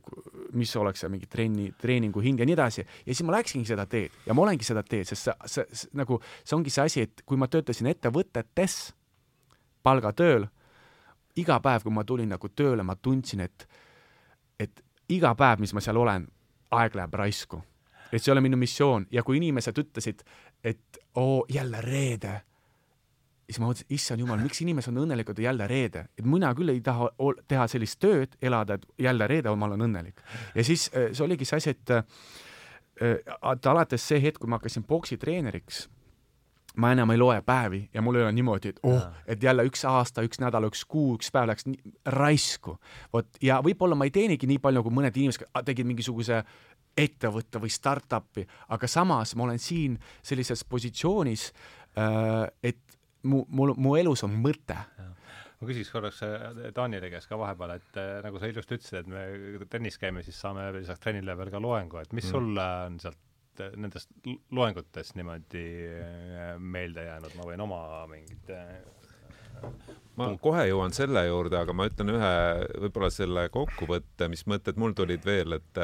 mis 0.58 0.74
oleks 0.76 1.04
see 1.04 1.10
mingi 1.12 1.28
trenni, 1.30 1.70
treeningu 1.80 2.20
hind 2.24 2.42
ja 2.42 2.48
nii 2.48 2.56
edasi. 2.56 2.84
ja 2.84 3.14
siis 3.14 3.24
ma 3.26 3.36
läksingi 3.38 3.68
seda 3.68 3.86
teed 3.86 4.26
ja 4.26 4.34
ma 4.36 4.44
olengi 4.44 4.66
seda 4.66 4.84
teed, 4.86 5.08
sest 5.08 5.28
see, 5.28 5.36
see, 5.54 5.66
see, 5.82 5.92
nagu 5.98 6.20
see 6.42 6.56
ongi 6.56 6.72
see 6.74 6.84
asi, 6.84 7.06
et 7.08 7.24
kui 7.26 7.40
ma 7.40 7.48
töötasin 7.48 7.88
ettevõtetes 7.92 8.92
palgatööl, 9.82 10.46
iga 11.36 11.58
päev, 11.64 11.86
kui 11.86 11.94
ma 11.94 12.04
tulin 12.06 12.30
nagu 12.30 12.48
tööle, 12.52 12.84
ma 12.86 12.96
tundsin, 12.96 13.42
et, 13.46 13.66
et 14.60 14.84
iga 15.12 15.34
päev, 15.38 15.62
mis 15.64 15.72
ma 15.74 15.82
seal 15.82 15.98
olen, 15.98 16.28
aeg 16.72 16.96
läheb 16.96 17.20
raisku. 17.22 17.62
et 18.12 18.20
see 18.20 18.28
ei 18.28 18.34
ole 18.34 18.42
minu 18.44 18.58
missioon 18.60 19.06
ja 19.10 19.22
kui 19.24 19.38
inimesed 19.38 19.78
ütlesid, 19.80 20.20
et 20.64 20.98
oo, 21.16 21.46
jälle 21.48 21.80
reede 21.80 22.42
siis 23.52 23.60
ma 23.62 23.68
mõtlesin, 23.70 23.90
issand 23.92 24.24
jumal, 24.24 24.40
miks 24.42 24.62
inimesed 24.64 24.92
on 24.94 25.04
õnnelikud 25.04 25.42
jälle 25.44 25.66
reede, 25.70 26.06
et 26.18 26.28
mina 26.28 26.52
küll 26.56 26.72
ei 26.72 26.80
taha 26.84 27.10
teha 27.48 27.68
sellist 27.70 28.00
tööd, 28.02 28.38
elada, 28.42 28.80
et 28.80 29.04
jälle 29.06 29.28
reede 29.30 29.52
ma 29.54 29.68
olen 29.68 29.86
õnnelik. 29.88 30.24
ja 30.54 30.64
siis 30.64 30.88
äh, 30.96 31.10
see 31.12 31.26
oligi 31.26 31.48
see 31.48 31.60
asi, 31.60 31.76
et 31.76 31.96
äh, 31.98 32.04
et 33.02 33.66
alates 33.66 34.04
see 34.08 34.20
hetk, 34.22 34.40
kui 34.40 34.50
ma 34.50 34.60
hakkasin 34.60 34.84
poksitreeneriks, 34.86 35.86
ma 36.80 36.92
enam 36.94 37.10
ei 37.12 37.20
loe 37.20 37.40
päevi 37.44 37.82
ja 37.92 38.02
mul 38.04 38.16
ei 38.16 38.24
ole 38.24 38.32
niimoodi, 38.32 38.72
et 38.72 38.78
oh, 38.88 39.02
et 39.28 39.42
jälle 39.42 39.64
üks 39.68 39.84
aasta, 39.88 40.24
üks 40.24 40.40
nädal, 40.40 40.68
üks 40.70 40.84
kuu, 40.88 41.16
üks 41.18 41.32
päev 41.32 41.50
läks 41.50 41.66
raisku. 42.16 42.78
vot, 43.12 43.28
ja 43.44 43.60
võib-olla 43.64 43.98
ma 43.98 44.08
ei 44.08 44.14
teenigi 44.14 44.48
nii 44.48 44.60
palju, 44.62 44.84
kui 44.86 44.96
mõned 45.00 45.18
inimesed 45.18 45.50
tegid 45.66 45.88
mingisuguse 45.88 46.42
ettevõtte 46.96 47.60
või 47.60 47.72
startup'i, 47.72 48.46
aga 48.72 48.88
samas 48.88 49.34
ma 49.36 49.46
olen 49.48 49.60
siin 49.60 49.98
sellises 50.24 50.64
positsioonis, 50.64 51.50
äh, 51.96 52.48
et 52.62 52.80
mu, 53.28 53.42
mul, 53.48 53.74
mu 53.78 53.96
elus 53.98 54.24
on 54.26 54.34
mõte. 54.44 54.76
ma 55.62 55.68
küsiks 55.68 55.92
korraks 55.94 56.22
Taanile 56.74 57.10
käest 57.12 57.30
ka 57.30 57.38
vahepeal, 57.38 57.76
et 57.78 57.98
äh, 58.00 58.14
nagu 58.24 58.40
sa 58.40 58.50
ilusti 58.50 58.78
ütlesid, 58.78 59.02
et 59.02 59.10
me 59.10 59.68
trennis 59.70 59.98
käime, 60.02 60.24
siis 60.26 60.40
saame 60.42 60.70
lisaks 60.74 61.02
trennile 61.02 61.36
veel 61.38 61.52
ka 61.54 61.60
loengu, 61.62 62.00
et 62.02 62.12
mis 62.16 62.26
mm. 62.26 62.32
sulle 62.34 62.66
on 62.88 62.98
sealt 63.02 63.62
äh, 63.62 63.76
nendest 63.78 64.10
loengutest 64.50 65.16
niimoodi 65.20 65.66
äh, 65.86 66.50
meelde 66.58 67.06
jäänud, 67.06 67.38
ma 67.38 67.48
võin 67.52 67.64
oma 67.68 67.82
mingid 68.10 68.52
ma 70.18 70.32
kohe 70.42 70.66
jõuan 70.66 70.94
selle 70.96 71.22
juurde, 71.28 71.60
aga 71.60 71.74
ma 71.76 71.86
ütlen 71.86 72.10
ühe 72.16 72.32
võib-olla 72.82 73.12
selle 73.14 73.46
kokkuvõtte, 73.54 74.26
mis 74.32 74.42
mõtted 74.50 74.80
mul 74.82 74.96
tulid 74.98 75.22
veel, 75.24 75.60
et 75.60 75.82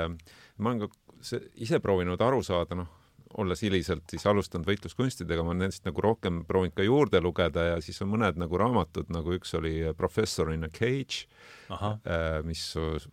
ma 0.59 0.73
olen 0.73 0.83
ka 0.83 1.39
ise 1.55 1.79
proovinud 1.83 2.21
aru 2.23 2.43
saada, 2.43 2.81
noh, 2.83 2.98
olles 3.37 3.61
hiliselt 3.63 4.09
siis 4.11 4.25
alustanud 4.29 4.67
võitluskunstidega, 4.69 5.43
ma 5.45 5.53
olen 5.53 5.67
nendest 5.67 5.85
nagu 5.87 6.03
rohkem 6.03 6.41
proovinud 6.49 6.77
ka 6.77 6.87
juurde 6.87 7.21
lugeda 7.23 7.65
ja 7.73 7.81
siis 7.85 8.01
on 8.05 8.11
mõned 8.15 8.39
nagu 8.41 8.61
raamatud, 8.61 9.11
nagu 9.13 9.35
üks 9.37 9.53
oli 9.59 9.75
Professor 9.99 10.53
in 10.55 10.65
a 10.65 10.71
cage, 10.73 11.27
äh, 11.69 12.39
mis 12.47 12.63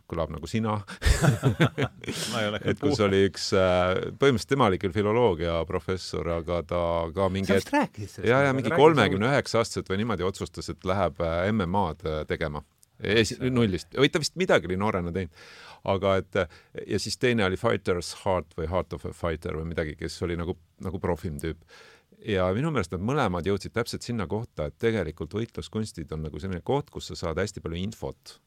kõlab 0.08 0.32
nagu 0.36 0.50
sina 0.50 0.78
et 2.70 2.80
kus 2.82 3.02
oli 3.04 3.26
üks, 3.30 3.50
äh, 3.58 4.14
põhimõtteliselt 4.16 4.54
tema 4.56 4.70
oli 4.72 4.80
küll 4.82 4.96
filoloogia 4.96 5.58
professor, 5.68 6.30
aga 6.38 6.62
ta 6.68 6.84
ka 7.16 7.30
mingi 7.34 7.52
sa 7.52 7.60
vist 7.60 7.76
rääkisid 7.76 8.16
sellest? 8.20 8.32
ja, 8.32 8.46
ja 8.48 8.56
mingi 8.56 8.72
kolmekümne 8.72 9.34
üheksa 9.34 9.62
aastaselt 9.62 9.92
või 9.92 10.04
niimoodi 10.04 10.28
otsustas, 10.28 10.72
et 10.72 10.88
läheb 10.88 11.20
äh, 11.24 11.44
MM-ad 11.52 12.08
tegema. 12.30 12.64
nullist, 13.52 13.90
või 14.00 14.08
ta 14.08 14.22
vist 14.24 14.38
midagi 14.40 14.70
oli 14.70 14.78
noorena 14.80 15.12
teinud 15.12 15.34
aga 15.86 16.16
et 16.22 16.40
ja 16.88 17.00
siis 17.02 17.18
teine 17.22 17.46
oli 17.46 17.60
Fighter's 17.60 18.14
Heart 18.24 18.56
või 18.58 18.70
Heart 18.72 18.98
of 18.98 19.06
a 19.10 19.14
Fighter 19.16 19.58
või 19.60 19.70
midagi, 19.74 19.96
kes 20.00 20.18
oli 20.26 20.38
nagu, 20.40 20.58
nagu 20.84 21.00
profim 21.00 21.38
tüüp. 21.42 21.62
ja 22.26 22.48
minu 22.54 22.72
meelest 22.74 22.96
nad 22.96 23.04
mõlemad 23.06 23.46
jõudsid 23.46 23.76
täpselt 23.76 24.06
sinna 24.06 24.28
kohta, 24.28 24.70
et 24.70 24.80
tegelikult 24.82 25.34
võitluskunstid 25.38 26.12
on 26.16 26.26
nagu 26.26 26.40
selline 26.40 26.64
koht, 26.66 26.90
kus 26.90 27.12
sa 27.12 27.16
saad 27.16 27.42
hästi 27.42 27.62
palju 27.62 27.82
infot 27.82 28.40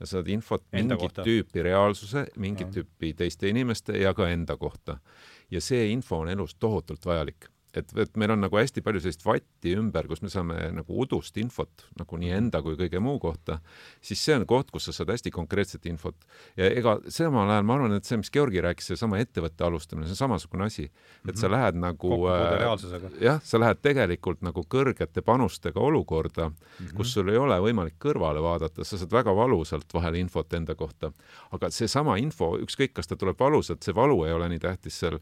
ja 0.00 0.06
saad 0.10 0.28
infot 0.28 0.64
enda 0.72 0.96
mingit 0.96 1.14
kohta. 1.14 1.24
tüüpi 1.26 1.64
reaalsuse, 1.64 2.26
mingit 2.36 2.68
ja. 2.68 2.82
tüüpi 2.82 3.14
teiste 3.16 3.48
inimeste 3.48 3.98
ja 3.98 4.14
ka 4.14 4.28
enda 4.28 4.56
kohta. 4.56 4.98
ja 5.50 5.60
see 5.60 5.90
info 5.92 6.22
on 6.24 6.28
elus 6.28 6.54
tohutult 6.54 7.06
vajalik 7.06 7.48
et, 7.80 7.94
et 8.04 8.16
meil 8.20 8.34
on 8.34 8.42
nagu 8.44 8.58
hästi 8.58 8.82
palju 8.84 9.02
sellist 9.04 9.24
vatti 9.26 9.74
ümber, 9.78 10.08
kus 10.10 10.22
me 10.24 10.30
saame 10.32 10.58
nagu 10.74 10.98
udust 11.04 11.36
infot 11.40 11.86
nagu 11.98 12.18
nii 12.20 12.32
enda 12.36 12.60
kui 12.64 12.76
kõige 12.78 13.00
muu 13.02 13.18
kohta, 13.22 13.58
siis 14.04 14.22
see 14.24 14.36
on 14.38 14.46
koht, 14.48 14.70
kus 14.74 14.88
sa 14.88 14.94
saad 14.96 15.12
hästi 15.14 15.32
konkreetset 15.34 15.86
infot. 15.90 16.16
ja 16.56 16.70
ega 16.70 16.96
samal 17.08 17.50
ajal 17.50 17.66
ma 17.66 17.78
arvan, 17.78 17.96
et 17.98 18.08
see, 18.08 18.18
mis 18.20 18.32
Georgi 18.34 18.62
rääkis, 18.64 18.92
seesama 18.92 19.20
ettevõtte 19.22 19.66
alustamine, 19.66 20.08
see 20.08 20.16
on 20.16 20.22
samasugune 20.24 20.68
asi. 20.68 20.90
et 21.28 21.36
sa 21.36 21.48
mhm. 21.48 21.54
lähed 21.56 21.80
nagu 21.82 22.20
äh, 22.30 22.64
jah, 23.24 23.40
sa 23.44 23.60
lähed 23.60 23.82
tegelikult 23.84 24.42
nagu 24.46 24.64
kõrgete 24.70 25.22
panustega 25.24 25.80
olukorda 25.80 26.48
mm, 26.48 26.56
-hmm. 26.78 26.96
kus 26.96 27.12
sul 27.14 27.28
ei 27.32 27.38
ole 27.40 27.58
võimalik 27.60 27.98
kõrvale 28.00 28.42
vaadata, 28.42 28.84
sa 28.84 28.98
saad 28.98 29.12
väga 29.12 29.34
valusalt 29.36 29.94
vahel 29.94 30.14
infot 30.20 30.52
enda 30.54 30.74
kohta. 30.74 31.12
aga 31.52 31.70
seesama 31.70 32.16
info, 32.16 32.54
ükskõik, 32.58 32.92
kas 32.94 33.06
ta 33.06 33.16
tuleb 33.16 33.38
valusalt, 33.40 33.82
see 33.82 33.94
valu 33.94 34.24
ei 34.24 34.32
ole 34.32 34.48
nii 34.48 34.58
tähtis 34.58 34.98
seal, 34.98 35.18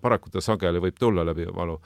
paraku 0.00 0.30
ta 0.30 0.40
sageli 0.40 0.80
võib 0.82 0.98
tulla 0.98 1.24
läbi 1.26 1.46
valu, 1.54 1.80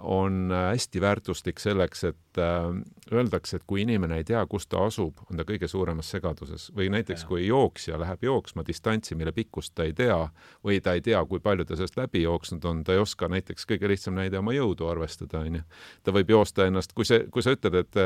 on 0.00 0.52
äh, 0.52 0.70
hästi 0.70 1.00
väärtuslik 1.00 1.60
selleks, 1.60 2.04
et 2.04 2.38
äh, 2.38 2.66
öeldakse, 3.12 3.56
et 3.56 3.62
kui 3.66 3.80
inimene 3.82 4.18
ei 4.20 4.24
tea, 4.24 4.42
kus 4.46 4.66
ta 4.68 4.82
asub, 4.84 5.22
on 5.30 5.40
ta 5.40 5.46
kõige 5.48 5.68
suuremas 5.68 6.10
segaduses 6.12 6.66
või 6.76 6.90
näiteks 6.92 7.24
kui 7.28 7.46
jooksja 7.46 7.96
läheb 8.00 8.26
jooksma 8.28 8.66
distantsi, 8.66 9.16
mille 9.16 9.32
pikkust 9.32 9.72
ta 9.74 9.86
ei 9.88 9.94
tea 9.96 10.18
või 10.64 10.82
ta 10.84 10.92
ei 10.92 11.00
tea, 11.00 11.24
kui 11.24 11.40
palju 11.40 11.64
ta 11.64 11.78
sellest 11.80 11.96
läbi 11.96 12.24
jooksnud 12.26 12.68
on, 12.68 12.84
ta 12.84 12.92
ei 12.92 13.00
oska 13.00 13.30
näiteks, 13.32 13.64
kõige 13.72 13.88
lihtsam 13.88 14.20
näide, 14.20 14.42
oma 14.42 14.52
jõudu 14.52 14.90
arvestada, 14.92 15.40
onju. 15.40 15.64
ta 16.04 16.12
võib 16.12 16.36
joosta 16.36 16.68
ennast, 16.68 16.92
kui 16.92 17.08
see, 17.08 17.24
kui 17.32 17.44
sa 17.44 17.56
ütled, 17.56 17.80
et 17.80 18.00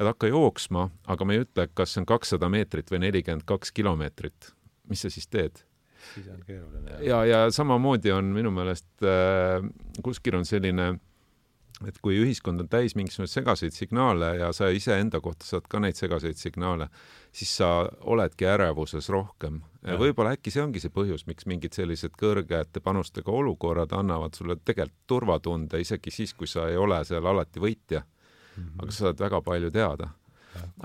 et 0.00 0.06
hakka 0.06 0.30
jooksma, 0.30 0.88
aga 1.12 1.26
me 1.26 1.36
ei 1.36 1.44
ütle, 1.44 1.68
kas 1.74 1.94
see 1.94 2.02
on 2.02 2.08
kakssada 2.08 2.48
meetrit 2.50 2.90
või 2.90 3.04
nelikümmend 3.06 3.44
kaks 3.46 3.70
kilomeetrit, 3.76 4.54
mis 4.88 5.06
sa 5.06 5.10
siis 5.12 5.28
teed? 5.30 5.62
Siis 6.14 6.28
on 6.32 6.42
keeruline. 6.46 6.98
ja, 7.06 7.24
ja 7.24 7.44
samamoodi 7.50 8.12
on 8.12 8.32
minu 8.34 8.50
meelest 8.54 9.06
äh, 9.06 9.62
kuskil 10.02 10.38
on 10.40 10.48
selline 10.48 10.94
et 11.88 11.96
kui 12.04 12.18
ühiskond 12.20 12.60
on 12.60 12.68
täis 12.68 12.94
mingisuguseid 12.98 13.40
segaseid 13.40 13.74
signaale 13.76 14.34
ja 14.40 14.50
sa 14.56 14.68
iseenda 14.74 15.20
kohta 15.24 15.46
saad 15.48 15.68
ka 15.70 15.80
neid 15.80 15.96
segaseid 15.96 16.36
signaale, 16.36 16.90
siis 17.32 17.54
sa 17.60 17.70
oledki 18.12 18.48
ärevuses 18.48 19.08
rohkem. 19.12 19.60
võib-olla 20.02 20.34
äkki 20.36 20.52
see 20.52 20.62
ongi 20.62 20.82
see 20.82 20.92
põhjus, 20.92 21.24
miks 21.26 21.48
mingid 21.48 21.76
sellised 21.76 22.16
kõrgete 22.20 22.82
panustega 22.84 23.32
olukorrad 23.32 23.94
annavad 23.96 24.36
sulle 24.36 24.58
tegelikult 24.60 25.06
turvatunde, 25.06 25.80
isegi 25.80 26.12
siis, 26.12 26.34
kui 26.34 26.50
sa 26.50 26.68
ei 26.68 26.76
ole 26.76 27.00
seal 27.08 27.26
alati 27.26 27.60
võitja 27.60 28.04
mm. 28.04 28.62
-hmm. 28.62 28.82
aga 28.82 28.92
sa 28.92 29.06
saad 29.06 29.24
väga 29.24 29.40
palju 29.40 29.70
teada 29.70 30.10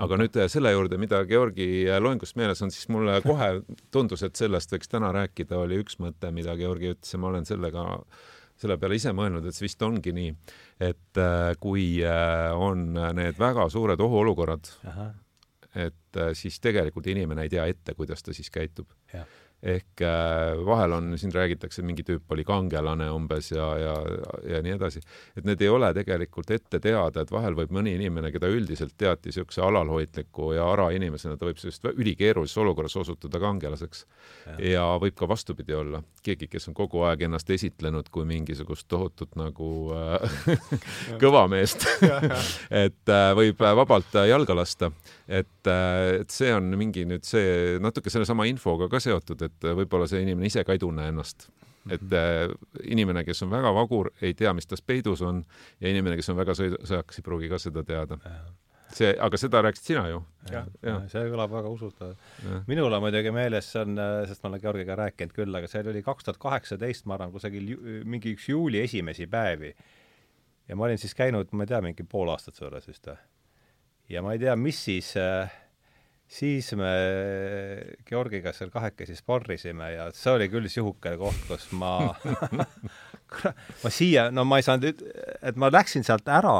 aga 0.02 0.18
nüüd 0.20 0.36
äh, 0.38 0.48
selle 0.52 0.72
juurde, 0.74 0.98
mida 1.00 1.22
Georgi 1.28 1.86
äh, 1.88 1.98
loengust 2.02 2.38
meeles 2.38 2.62
on, 2.64 2.72
siis 2.74 2.88
mulle 2.92 3.18
kohe 3.24 3.50
tundus, 3.94 4.24
et 4.26 4.38
sellest 4.38 4.72
võiks 4.72 4.90
täna 4.92 5.12
rääkida, 5.16 5.58
oli 5.58 5.80
üks 5.82 6.00
mõte, 6.02 6.30
mida 6.34 6.56
Georgi 6.58 6.94
ütles 6.94 7.14
ja 7.14 7.20
ma 7.22 7.30
olen 7.32 7.48
sellega, 7.48 7.86
selle 8.60 8.78
peale 8.80 8.98
ise 8.98 9.12
mõelnud, 9.16 9.46
et 9.46 9.56
see 9.56 9.66
vist 9.66 9.82
ongi 9.86 10.14
nii, 10.16 10.34
et 10.90 11.22
äh, 11.22 11.52
kui 11.60 11.88
on 12.04 12.88
need 13.18 13.40
väga 13.40 13.68
suured 13.72 14.00
ohuolukorrad, 14.00 14.70
et 15.76 16.22
siis 16.38 16.56
tegelikult 16.64 17.08
inimene 17.12 17.44
ei 17.44 17.52
tea 17.52 17.66
ette, 17.68 17.92
kuidas 17.98 18.24
ta 18.24 18.32
siis 18.36 18.48
käitub 18.52 18.88
ehk 19.62 20.02
äh, 20.04 20.66
vahel 20.66 20.92
on, 20.92 21.14
siin 21.18 21.32
räägitakse, 21.32 21.82
mingi 21.86 22.04
tüüp 22.06 22.32
oli 22.34 22.44
kangelane 22.44 23.08
umbes 23.10 23.50
ja, 23.54 23.66
ja, 23.80 23.94
ja 24.52 24.60
nii 24.62 24.74
edasi. 24.76 25.00
et 25.36 25.46
need 25.48 25.62
ei 25.64 25.70
ole 25.72 25.88
tegelikult 25.96 26.50
ette 26.52 26.80
teada, 26.82 27.22
et 27.22 27.32
vahel 27.32 27.56
võib 27.56 27.72
mõni 27.72 27.94
inimene, 27.96 28.30
keda 28.34 28.50
üldiselt 28.52 28.94
teati 29.00 29.30
niisuguse 29.30 29.62
alalhoidliku 29.64 30.52
ja 30.54 30.66
ara 30.70 30.90
inimesena, 30.94 31.38
ta 31.40 31.48
võib 31.48 31.60
sellest 31.62 31.88
ülikeerulises 31.94 32.60
olukorras 32.62 32.96
osutuda 33.00 33.40
kangelaseks. 33.42 34.04
ja 34.62 34.84
võib 35.00 35.16
ka 35.16 35.28
vastupidi 35.28 35.74
olla, 35.74 36.02
keegi, 36.22 36.50
kes 36.52 36.68
on 36.68 36.76
kogu 36.76 37.02
aeg 37.08 37.24
ennast 37.26 37.50
esitlenud 37.50 38.10
kui 38.12 38.28
mingisugust 38.28 38.88
tohutut 38.92 39.34
nagu 39.40 39.70
äh, 39.96 40.68
kõva 41.22 41.46
meest 41.50 41.88
et 42.84 43.12
äh, 43.12 43.30
võib 43.36 43.60
vabalt 43.60 44.20
jalga 44.28 44.60
lasta. 44.60 44.92
et, 45.26 45.64
äh, 45.66 46.20
et 46.20 46.30
see 46.30 46.52
on 46.54 46.70
mingi 46.76 47.06
nüüd 47.08 47.24
see 47.26 47.80
natuke 47.82 48.12
sellesama 48.12 48.46
infoga 48.50 48.90
ka 48.92 49.00
seotud, 49.02 49.45
et 49.48 49.68
võib-olla 49.80 50.08
see 50.10 50.22
inimene 50.24 50.50
ise 50.50 50.64
ka 50.64 50.76
ei 50.76 50.82
tunne 50.82 51.08
ennast. 51.10 51.48
et 51.86 52.02
mhm. 52.02 52.14
äh, 52.18 52.84
inimene, 52.90 53.24
kes 53.24 53.44
on 53.46 53.50
väga 53.54 53.72
vagur, 53.74 54.10
ei 54.20 54.34
tea, 54.34 54.52
mis 54.56 54.66
tas 54.66 54.82
peidus 54.82 55.22
on 55.22 55.44
ja 55.80 55.90
inimene, 55.90 56.18
kes 56.18 56.30
on 56.32 56.40
väga 56.40 56.56
sõjakas, 56.58 57.20
ei 57.20 57.26
pruugi 57.26 57.50
ka 57.52 57.60
seda 57.62 57.84
teada 57.86 58.18
see, 58.94 59.12
aga 59.22 59.38
seda 59.40 59.62
rääkisid 59.64 59.90
sina 59.90 60.06
ju. 60.10 60.20
jah 60.50 60.66
ja. 60.82 60.88
ja., 60.88 60.96
see 61.10 61.28
kõlab 61.32 61.52
väga 61.52 61.70
usutavalt. 61.72 62.22
minul 62.70 62.92
on 62.92 63.04
muidugi 63.04 63.32
meeles, 63.34 63.68
see 63.72 63.82
on, 63.82 64.00
sest 64.30 64.42
ma 64.44 64.50
olen 64.52 64.62
Georgiga 64.62 64.96
rääkinud 64.98 65.34
küll, 65.36 65.58
aga 65.58 65.70
see 65.70 65.84
oli 65.84 66.02
kaks 66.06 66.26
tuhat 66.26 66.40
kaheksateist, 66.42 67.06
ma 67.06 67.16
arvan, 67.18 67.34
kusagil 67.34 67.72
mingi 68.08 68.36
üks 68.36 68.48
juuli 68.52 68.82
esimesi 68.84 69.28
päevi. 69.30 69.74
ja 70.68 70.76
ma 70.76 70.88
olin 70.88 71.00
siis 71.02 71.14
käinud, 71.18 71.52
ma 71.52 71.66
ei 71.66 71.72
tea, 71.72 71.82
mingi 71.84 72.06
pool 72.08 72.30
aastat 72.32 72.60
juures 72.60 72.88
vist 72.88 73.10
või. 73.10 73.18
ja 74.16 74.22
ma 74.22 74.36
ei 74.36 74.42
tea, 74.42 74.56
mis 74.60 74.82
siis 74.88 75.14
äh, 75.20 75.52
siis 76.26 76.72
me 76.78 76.90
Georgiga 78.06 78.52
seal 78.54 78.70
kahekesi 78.74 79.16
sparrisime 79.18 79.92
ja 79.94 80.08
see 80.14 80.34
oli 80.34 80.48
küll 80.50 80.66
niisugune 80.66 81.14
koht, 81.20 81.42
kus 81.48 81.68
ma 81.78 81.92
ma 83.84 83.92
siia, 83.92 84.28
no 84.34 84.44
ma 84.48 84.58
ei 84.60 84.66
saanud, 84.66 85.02
et 85.46 85.58
ma 85.60 85.70
läksin 85.72 86.06
sealt 86.06 86.28
ära, 86.30 86.54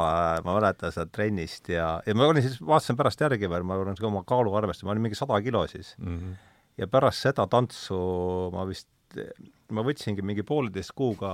ma 0.45 0.57
mäletan 0.57 0.93
sealt 0.95 1.11
trennist 1.15 1.71
ja, 1.71 1.97
ja 2.05 2.15
ma 2.17 2.29
olin 2.31 2.45
siis, 2.45 2.59
vaatasin 2.63 2.99
pärast 2.99 3.23
järgi 3.23 3.49
veel, 3.51 3.67
ma 3.67 3.79
olen 3.81 3.99
oma 4.09 4.23
kaalu 4.27 4.55
arvestanud, 4.59 4.89
ma 4.89 4.95
olin 4.95 5.07
mingi 5.09 5.19
sada 5.19 5.39
kilo 5.43 5.65
siis 5.67 5.95
mm. 5.99 6.17
-hmm. 6.17 6.37
ja 6.83 6.87
pärast 6.91 7.27
seda 7.27 7.47
tantsu 7.51 7.99
ma 8.53 8.67
vist 8.69 8.89
ma 9.75 9.83
võtsingi 9.83 10.23
mingi 10.25 10.43
pooleteist 10.47 10.93
kuuga 10.95 11.29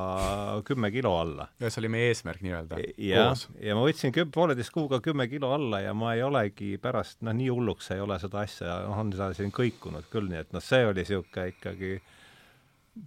kümme 0.65 0.89
kilo 0.93 1.13
alla. 1.19 1.47
ja 1.61 1.69
see 1.69 1.83
oli 1.83 1.91
meie 1.93 2.09
eesmärk 2.11 2.41
nii-öelda? 2.45 2.79
jah, 3.01 3.43
ja 3.61 3.77
ma 3.77 3.83
võtsin 3.85 4.13
küm-, 4.15 4.31
pooleteist 4.33 4.73
kuuga 4.73 4.99
kümme 5.05 5.27
kilo 5.31 5.51
alla 5.55 5.83
ja 5.83 5.93
ma 5.97 6.15
ei 6.17 6.23
olegi 6.25 6.75
pärast, 6.81 7.21
noh, 7.25 7.35
nii 7.37 7.51
hulluks 7.53 7.91
ei 7.93 8.01
ole 8.03 8.17
seda 8.21 8.41
asja, 8.45 8.79
noh, 8.87 8.97
on 9.03 9.13
seda 9.13 9.31
siin 9.37 9.53
kõikunud 9.53 10.09
küll, 10.13 10.31
nii 10.31 10.41
et 10.41 10.55
noh, 10.55 10.63
see 10.63 10.81
oli 10.87 11.03
niisugune 11.03 11.47
ikkagi 11.53 11.93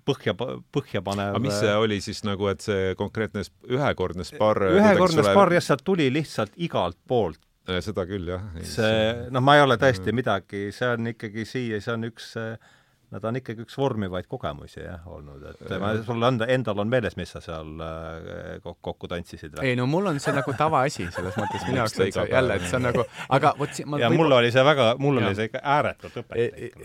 põhja, 0.06 0.34
põhjapanev 0.74 1.34
aga 1.34 1.42
mis 1.42 1.58
see 1.62 1.74
oli 1.78 1.98
siis 2.04 2.22
nagu, 2.26 2.46
et 2.50 2.62
see 2.62 2.94
konkreetne 2.98 3.42
ühekordne 3.70 4.26
spar 4.26 4.62
ühekordne 4.70 5.26
spar 5.26 5.54
jah, 5.58 5.66
sealt 5.72 5.86
tuli 5.86 6.08
lihtsalt 6.14 6.54
igalt 6.58 6.98
poolt 7.06 7.42
seda 7.82 8.06
küll, 8.06 8.30
jah. 8.30 8.42
see, 8.62 9.28
noh, 9.34 9.42
ma 9.42 9.56
ei 9.58 9.66
ole 9.66 9.74
tõesti 9.80 10.12
midagi, 10.14 10.68
see 10.74 10.86
on 10.94 11.10
ikkagi 11.10 11.42
siia, 11.50 11.80
see 11.82 11.96
on 11.96 12.06
üks 12.06 12.28
äh, 12.38 12.74
Nad 13.14 13.22
on 13.28 13.38
ikkagi 13.38 13.62
üks 13.62 13.76
vormivaid 13.78 14.26
kogemusi 14.26 14.80
jah, 14.80 15.04
olnud, 15.14 15.42
et 15.46 15.74
ma, 15.78 15.92
sul 16.02 16.26
enda, 16.26 16.48
endal 16.50 16.80
on 16.82 16.88
meeles, 16.90 17.14
mis 17.14 17.30
sa 17.30 17.38
seal 17.44 17.68
äh, 17.84 18.56
kokku 18.64 19.06
tantsisid 19.10 19.54
või? 19.54 19.68
ei 19.70 19.76
no 19.78 19.84
mul 19.86 20.10
on 20.10 20.18
see 20.22 20.34
nagu 20.34 20.50
tavaasi, 20.58 21.06
selles 21.14 21.36
mõttes 21.38 21.62
minu 21.68 21.78
jaoks 21.84 21.94
on 22.00 22.10
see 22.10 22.24
jälle, 22.32 22.56
et 22.58 22.66
see 22.66 22.78
on 22.80 22.86
nagu, 22.88 23.04
aga 23.36 23.52
vot 23.60 23.76
siin 23.78 23.90
ma 23.92 24.00
ja 24.02 24.10
mul 24.10 24.34
oli 24.34 24.50
see 24.54 24.64
väga, 24.66 24.88
mul 24.98 25.20
ja. 25.20 25.28
oli 25.28 25.38
see 25.38 25.46
ikka 25.52 25.62
ääretult 25.76 26.18
õpetlik. 26.22 26.80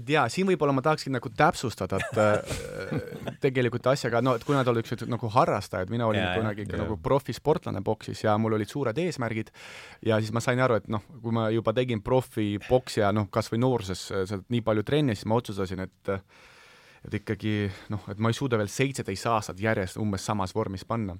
et 0.00 0.10
jaa, 0.16 0.24
siin 0.34 0.50
võib-olla 0.50 0.74
ma 0.74 0.82
tahaksin 0.88 1.14
nagu 1.14 1.30
täpsustada, 1.30 2.02
et 2.02 2.20
äh, 2.24 3.38
tegelikult 3.46 3.86
asjaga, 3.92 4.24
no 4.24 4.34
et 4.38 4.46
kuna 4.48 4.64
te 4.66 4.74
olete 4.74 4.98
nagu 5.06 5.30
harrastajad, 5.36 5.94
mina 5.94 6.10
olin 6.10 6.26
kunagi 6.40 6.66
ikka 6.66 6.82
nagu 6.82 6.98
profisportlane 7.06 7.84
boksis 7.86 8.24
ja 8.26 8.34
mul 8.34 8.58
olid 8.58 8.70
suured 8.70 8.98
eesmärgid 8.98 9.54
ja 10.10 10.18
siis 10.18 10.34
ma 10.34 10.42
sain 10.42 10.58
aru, 10.62 10.82
et 10.82 10.90
noh, 10.90 11.06
kui 11.22 11.38
ma 11.38 11.46
juba 11.54 11.70
tegin 11.76 12.02
profiboksi 12.02 13.04
ja 13.04 13.14
noh, 13.14 13.30
kas 13.30 13.50
või 13.54 13.62
nooruses 13.62 14.08
nii 14.50 14.66
palju 14.66 14.82
trenni, 14.86 15.14
siis 15.14 15.30
ma 15.30 15.38
otsustasin, 15.38 15.51
otsustasin, 15.52 15.86
et 15.86 16.16
et 17.02 17.16
ikkagi 17.18 17.66
noh, 17.90 18.04
et 18.12 18.20
ma 18.22 18.30
ei 18.30 18.36
suuda 18.36 18.58
veel 18.60 18.70
seitseteist 18.70 19.26
aastat 19.26 19.58
järjest 19.60 19.98
umbes 19.98 20.22
samas 20.22 20.54
vormis 20.54 20.84
panna. 20.86 21.16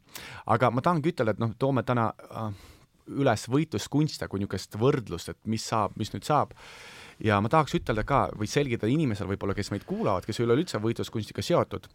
aga 0.47 0.71
ma 0.71 0.81
tahangi 0.81 1.11
ütelda, 1.11 1.35
et 1.35 1.43
noh, 1.43 1.55
toome 1.59 1.83
täna 1.83 2.13
äh, 2.31 2.53
üles 3.19 3.49
võitluskunste 3.51 4.29
kui 4.31 4.39
niisugust 4.39 4.79
võrdlust, 4.79 5.33
et 5.33 5.41
mis 5.51 5.65
saab, 5.67 5.97
mis 5.99 6.13
nüüd 6.15 6.27
saab 6.27 6.55
ja 7.23 7.41
ma 7.43 7.51
tahaks 7.51 7.75
ütelda 7.79 8.05
ka 8.07 8.23
või 8.39 8.49
selgitada 8.51 8.91
inimesele 8.93 9.33
võib-olla, 9.33 9.57
kes 9.59 9.73
meid 9.75 9.85
kuulavad, 9.89 10.27
kes 10.27 10.41
ei 10.41 10.47
ole 10.47 10.61
üldse 10.61 10.81
võitluskunstiga 10.83 11.43
seotud, 11.45 11.89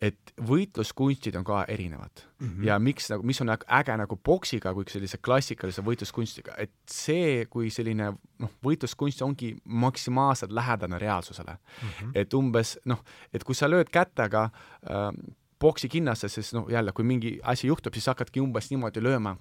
et 0.00 0.32
võitluskunstid 0.48 1.36
on 1.36 1.44
ka 1.44 1.64
erinevad 1.68 2.22
mm. 2.22 2.48
-hmm. 2.48 2.64
ja 2.64 2.78
miks 2.78 3.10
nagu, 3.12 3.22
mis 3.26 3.40
on 3.40 3.52
äge 3.52 3.96
nagu 3.96 4.16
poksiga 4.16 4.72
kui 4.74 4.88
sellise 4.88 5.18
klassikalise 5.18 5.82
võitluskunstiga, 5.84 6.54
et 6.56 6.72
see, 6.88 7.44
kui 7.46 7.70
selline 7.70 8.12
noh, 8.38 8.54
võitluskunst 8.64 9.22
ongi 9.22 9.56
maksimaalselt 9.64 10.52
lähedane 10.52 10.98
reaalsusele 10.98 11.52
mm. 11.52 11.88
-hmm. 11.88 12.10
et 12.14 12.34
umbes 12.34 12.78
noh, 12.84 13.04
et 13.32 13.44
kui 13.44 13.54
sa 13.54 13.68
lööd 13.68 13.92
kätega 13.92 14.44
äh, 14.44 15.12
poksi 15.58 15.88
kinnasse, 15.88 16.28
siis 16.28 16.54
noh, 16.54 16.70
jälle, 16.70 16.92
kui 16.92 17.04
mingi 17.04 17.38
asi 17.42 17.66
juhtub, 17.66 17.94
siis 17.94 18.06
hakkadki 18.06 18.40
umbes 18.40 18.70
niimoodi 18.70 19.02
lööma 19.02 19.36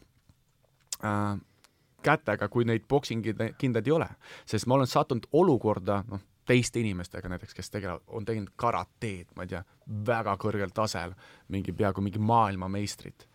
äh, 1.03 1.39
kätega, 2.03 2.49
kui 2.49 2.65
neid 2.65 2.83
boksingkindaid 2.87 3.87
ei 3.87 3.91
ole. 3.91 4.09
sest 4.45 4.67
ma 4.67 4.75
olen 4.75 4.87
sattunud 4.87 5.27
olukorda, 5.31 6.03
noh, 6.07 6.19
teiste 6.49 6.81
inimestega 6.81 7.29
näiteks, 7.29 7.53
kes 7.53 7.69
tegelevad, 7.69 8.05
on 8.07 8.25
teinud 8.25 8.53
karateed, 8.59 9.29
ma 9.37 9.45
ei 9.45 9.53
tea, 9.53 9.61
väga 10.07 10.35
kõrgel 10.41 10.73
tasel, 10.75 11.13
mingi 11.53 11.73
peaaegu 11.73 12.01
mingi 12.05 12.21
maailmameistrid. 12.21 13.27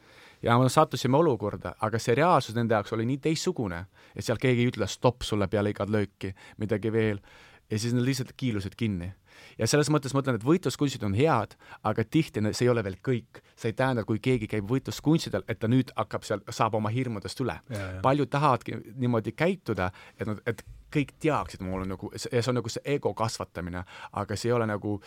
ja 0.42 0.58
me 0.58 0.68
sattusime 0.68 1.16
olukorda, 1.16 1.74
aga 1.80 1.98
see 1.98 2.14
reaalsus 2.18 2.56
nende 2.56 2.74
jaoks 2.74 2.92
oli 2.92 3.06
nii 3.08 3.20
teistsugune, 3.26 3.84
et 4.14 4.24
seal 4.24 4.40
keegi 4.40 4.64
ei 4.64 4.72
ütle 4.72 4.88
stopp 4.90 5.22
sulle 5.22 5.48
peale 5.48 5.70
igat 5.72 5.88
lööki, 5.88 6.34
midagi 6.60 6.92
veel, 6.92 7.22
ja 7.70 7.78
siis 7.78 7.94
nad 7.96 8.04
lihtsalt 8.04 8.34
kiilusid 8.36 8.74
kinni 8.76 9.12
ja 9.58 9.68
selles 9.70 9.90
mõttes 9.92 10.14
ma 10.14 10.22
ütlen, 10.24 10.38
et 10.38 10.46
võitluskunstid 10.46 11.04
on 11.06 11.16
head, 11.18 11.56
aga 11.82 12.04
tihti 12.04 12.42
see 12.50 12.66
ei 12.66 12.72
ole 12.72 12.84
veel 12.84 12.96
kõik. 13.04 13.42
see 13.56 13.70
ei 13.70 13.78
tähenda, 13.78 14.04
kui 14.04 14.18
keegi 14.18 14.48
käib 14.50 14.68
võitluskunstidel, 14.68 15.44
et 15.48 15.58
ta 15.58 15.68
nüüd 15.68 15.92
hakkab 15.96 16.24
seal, 16.26 16.40
saab 16.50 16.74
oma 16.74 16.88
hirmudest 16.88 17.40
üle. 17.40 17.60
paljud 18.02 18.30
tahavadki 18.30 18.78
niimoodi 18.94 19.32
käituda, 19.32 19.90
et 20.18 20.26
nad, 20.26 20.40
et 20.46 20.64
kõik 20.94 21.14
teaksid, 21.22 21.62
mul 21.64 21.82
on 21.82 21.94
nagu, 21.94 22.10
ja 22.14 22.42
see 22.42 22.50
on 22.52 22.58
nagu 22.60 22.70
see 22.70 22.82
ego 22.94 23.14
kasvatamine, 23.18 23.84
aga 24.12 24.36
see 24.38 24.50
ei 24.50 24.54
ole 24.54 24.66
nagu, 24.70 24.98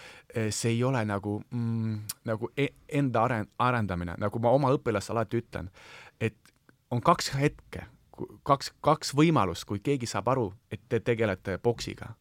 see 0.49 0.73
ei 0.73 0.81
ole 0.83 1.03
nagu 1.07 1.37
mm,, 1.49 1.99
nagu 2.27 2.49
e 2.57 2.67
enda 2.99 3.23
aren-, 3.27 3.49
arendamine, 3.63 4.17
nagu 4.19 4.41
ma 4.43 4.51
oma 4.55 4.73
õpilastele 4.75 5.21
alati 5.21 5.41
ütlen, 5.41 5.69
et 6.19 6.35
on 6.91 7.01
kaks 7.03 7.31
hetke, 7.35 7.85
kaks, 8.47 8.73
kaks 8.83 9.13
võimalust, 9.17 9.67
kui 9.67 9.79
keegi 9.83 10.09
saab 10.09 10.31
aru, 10.33 10.49
et 10.71 10.83
te 10.89 10.99
tegelete 10.99 11.57
poksiga. 11.63 12.13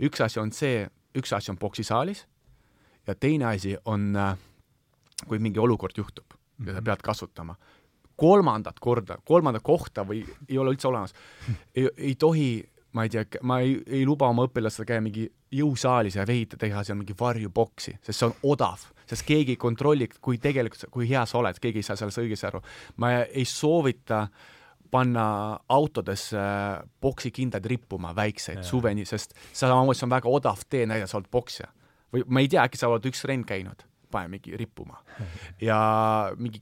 üks 0.00 0.20
asi 0.24 0.40
on 0.40 0.52
see, 0.52 0.88
üks 1.16 1.32
asi 1.36 1.50
on 1.50 1.58
boksisaalis 1.58 2.26
ja 3.06 3.14
teine 3.14 3.46
asi 3.50 3.76
on, 3.84 4.16
äh, 4.16 4.38
kui 5.26 5.38
mingi 5.38 5.58
olukord 5.58 5.96
juhtub 5.96 6.26
mm 6.32 6.36
-hmm. 6.64 6.68
ja 6.68 6.72
sa 6.72 6.80
mhm. 6.80 6.84
pead 6.84 7.02
kasutama. 7.02 7.56
kolmandat 8.16 8.80
korda, 8.80 9.18
kolmandat 9.24 9.62
kohta 9.62 10.04
või 10.04 10.24
ei 10.48 10.58
ole 10.58 10.70
üldse 10.70 10.88
olemas. 10.88 11.14
ei, 11.96 12.14
tohi, 12.14 12.68
ma 12.92 13.02
ei 13.02 13.08
tea, 13.08 13.24
ma 13.42 13.60
ei, 13.60 13.82
ei 13.86 14.06
luba 14.06 14.28
oma 14.28 14.44
õpilastel 14.44 14.84
käia 14.84 15.00
mingi 15.00 15.32
jõusaalis 15.52 16.16
ja 16.16 16.26
veita, 16.26 16.56
teha 16.56 16.84
seal 16.84 16.98
mingi 16.98 17.14
varjuboksi, 17.20 17.98
sest 18.02 18.18
see 18.18 18.26
on 18.26 18.34
odav, 18.42 18.78
sest 19.06 19.24
keegi 19.26 19.52
ei 19.52 19.56
kontrolli, 19.56 20.08
kui 20.20 20.38
tegelikult, 20.38 20.84
kui 20.90 21.08
hea 21.08 21.26
sa 21.26 21.38
oled, 21.38 21.58
keegi 21.58 21.78
ei 21.78 21.82
saa 21.82 21.96
sellest 21.96 22.18
õigesti 22.18 22.46
aru. 22.46 22.60
ma 22.96 23.12
ei 23.22 23.44
soovita 23.44 24.20
äh, 24.22 24.59
panna 24.90 25.58
autodesse 25.68 26.40
poksikindad 27.00 27.66
rippuma, 27.66 28.14
väikseid, 28.16 28.64
suveni, 28.66 29.06
sest 29.08 29.36
samamoodi 29.52 29.98
see 30.00 30.08
on 30.08 30.16
väga 30.16 30.32
odav 30.32 30.66
tee 30.68 30.86
näidata, 30.88 31.12
sa 31.12 31.20
oled 31.20 31.30
poksja. 31.30 31.70
või 32.10 32.26
ma 32.26 32.42
ei 32.42 32.50
tea, 32.50 32.66
äkki 32.66 32.80
sa 32.80 32.90
oled 32.90 33.06
üks 33.06 33.22
trenn 33.22 33.46
käinud, 33.46 33.84
pane 34.10 34.26
mingi 34.32 34.56
rippuma. 34.58 34.98
ja 35.68 35.78
mingi, 36.38 36.58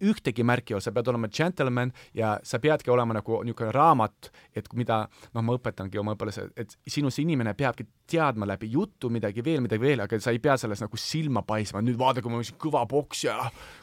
ühtegi 0.00 0.44
märki 0.46 0.72
ei 0.72 0.78
ole, 0.78 0.84
sa 0.84 0.92
pead 0.96 1.10
olema 1.12 1.28
džentelmen 1.28 1.92
ja 2.16 2.36
sa 2.46 2.60
peadki 2.62 2.90
olema 2.90 3.18
nagu 3.18 3.42
niisugune 3.44 3.74
raamat, 3.76 4.30
et 4.56 4.70
mida, 4.78 5.02
noh, 5.34 5.44
ma 5.44 5.56
õpetangi 5.58 6.00
oma 6.00 6.16
õpilase, 6.16 6.48
et 6.56 6.78
sinust 6.88 7.20
inimene 7.20 7.52
peabki 7.58 7.84
teadma 8.08 8.48
läbi 8.48 8.70
jutu 8.72 9.10
midagi 9.12 9.44
veel, 9.44 9.60
midagi 9.66 9.84
veel, 9.84 10.06
aga 10.06 10.20
sa 10.22 10.32
ei 10.32 10.40
pea 10.40 10.56
selles 10.60 10.80
nagu 10.80 11.00
silma 11.00 11.44
paisma, 11.46 11.84
nüüd 11.84 12.00
vaadake, 12.00 12.32
ma 12.32 12.40
olen 12.40 12.62
kõva 12.62 12.86
poksja, 12.88 13.36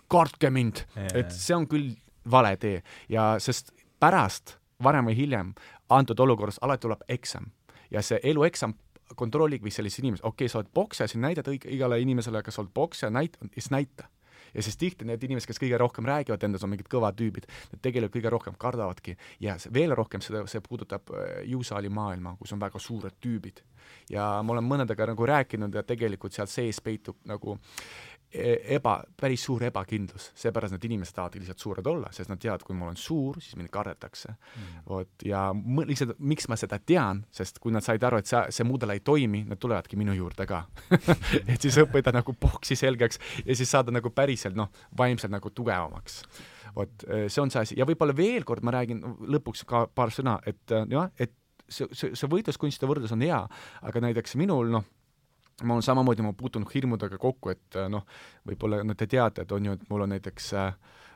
kartke 0.09 0.49
mind. 0.49 0.87
et 1.13 1.29
see 1.35 1.53
on 1.55 1.69
küll 1.69 1.93
vale 2.31 2.55
tee 2.57 2.81
ja 3.11 3.33
sest 3.43 3.73
pärast, 4.03 4.57
varem 4.83 5.07
või 5.07 5.17
hiljem, 5.17 5.53
antud 5.93 6.19
olukorras 6.19 6.59
alati 6.61 6.87
tuleb 6.87 7.05
eksam 7.15 7.51
ja 7.91 8.01
see 8.03 8.19
elueksam 8.23 8.75
kontrollib 9.15 9.63
või 9.63 9.71
sellist 9.73 10.01
inimest, 10.01 10.23
okei 10.25 10.47
okay,, 10.47 10.51
sa 10.51 10.59
oled 10.59 10.73
poksja, 10.73 11.07
siis 11.07 11.21
näidad 11.21 11.47
õige, 11.47 11.69
igale 11.71 11.99
inimesele, 12.01 12.41
kas 12.43 12.57
sa 12.57 12.63
oled 12.63 12.73
poksja, 12.73 13.11
näita, 13.13 13.47
siis 13.53 13.69
näita. 13.71 14.09
ja 14.53 14.61
siis 14.63 14.77
tihti 14.77 15.05
need 15.05 15.23
inimesed, 15.23 15.49
kes 15.49 15.59
kõige 15.61 15.77
rohkem 15.81 16.05
räägivad 16.05 16.43
endas, 16.45 16.63
on 16.63 16.69
mingid 16.69 16.89
kõvad 16.89 17.15
tüübid, 17.17 17.47
need 17.71 17.81
tegelikult 17.81 18.13
kõige 18.17 18.31
rohkem 18.33 18.57
kardavadki 18.59 19.15
ja 19.41 19.55
veel 19.73 19.95
rohkem 19.97 20.21
seda, 20.21 20.43
see 20.47 20.61
puudutab 20.61 21.09
äh, 21.13 21.39
jõusaali 21.49 21.89
maailma, 21.89 22.35
kus 22.39 22.53
on 22.53 22.61
väga 22.61 22.79
suured 22.79 23.17
tüübid. 23.23 23.63
ja 24.09 24.41
ma 24.43 24.53
olen 24.53 24.67
mõnedega 24.67 25.07
nagu 25.09 25.25
rääkinud 25.25 25.75
ja 25.75 25.83
tegelikult 25.83 26.33
seal 26.33 26.47
sees 26.47 26.81
peitub 26.81 27.17
nagu 27.25 27.57
E, 27.57 28.12
eba, 28.33 28.95
päris 29.19 29.43
suur 29.45 29.63
ebakindlus, 29.67 30.31
seepärast 30.39 30.73
need 30.73 30.87
inimesed 30.87 31.15
tahavad 31.15 31.35
lihtsalt 31.37 31.61
suured 31.61 31.87
olla, 31.89 32.09
sest 32.15 32.31
nad 32.31 32.41
teavad, 32.41 32.63
kui 32.65 32.75
ma 32.77 32.87
olen 32.87 32.97
suur, 32.97 33.37
siis 33.43 33.57
mind 33.59 33.69
kardetakse. 33.73 34.33
Mm.. 34.33 34.79
vot, 34.89 35.25
ja 35.27 35.43
lihtsalt, 35.53 36.15
miks 36.19 36.49
ma 36.49 36.57
seda 36.59 36.79
tean, 36.81 37.23
sest 37.33 37.61
kui 37.63 37.73
nad 37.75 37.85
said 37.85 38.03
aru, 38.03 38.21
et 38.21 38.29
see, 38.29 38.41
see 38.57 38.67
mudel 38.67 38.95
ei 38.95 39.03
toimi, 39.05 39.43
nad 39.49 39.61
tulevadki 39.61 39.99
minu 39.99 40.15
juurde 40.17 40.47
ka. 40.49 40.63
Et 41.51 41.61
siis 41.61 41.77
õppida 41.83 42.13
nagu 42.15 42.33
boksi 42.39 42.77
selgeks 42.79 43.21
ja 43.45 43.55
siis 43.57 43.69
saada 43.69 43.93
nagu 43.93 44.09
päriselt 44.15 44.57
noh, 44.57 44.71
vaimselt 44.97 45.33
nagu 45.33 45.53
tugevamaks. 45.53 46.23
vot, 46.75 47.05
e, 47.05 47.27
see 47.29 47.41
on 47.43 47.53
see 47.53 47.61
asi. 47.61 47.77
Ja 47.77 47.85
võib-olla 47.89 48.15
veel 48.17 48.45
kord 48.47 48.65
ma 48.65 48.73
räägin 48.73 49.03
lõpuks 49.29 49.65
ka 49.69 49.85
paar 49.93 50.13
sõna, 50.15 50.39
et 50.49 50.73
jah, 50.89 51.11
et 51.21 51.35
see, 51.69 51.87
see, 51.91 52.13
see 52.17 52.29
võitluskunstide 52.31 52.89
võrdlus 52.89 53.13
on 53.15 53.23
hea, 53.25 53.39
aga 53.85 54.03
näiteks 54.03 54.37
minul 54.41 54.71
noh, 54.73 54.87
ma 55.61 55.73
olen 55.73 55.85
samamoodi, 55.85 56.25
ma 56.25 56.33
puutunud 56.33 56.69
hirmudega 56.73 57.17
kokku, 57.21 57.53
et 57.53 57.77
äh, 57.77 57.89
noh, 57.91 58.05
võib-olla 58.47 58.81
no 58.83 58.95
te 58.97 59.07
teate, 59.07 59.45
et 59.45 59.51
on 59.51 59.69
ju, 59.69 59.77
et 59.77 59.85
mul 59.89 60.05
on 60.05 60.13
näiteks 60.15 60.49
äh, 60.59 60.73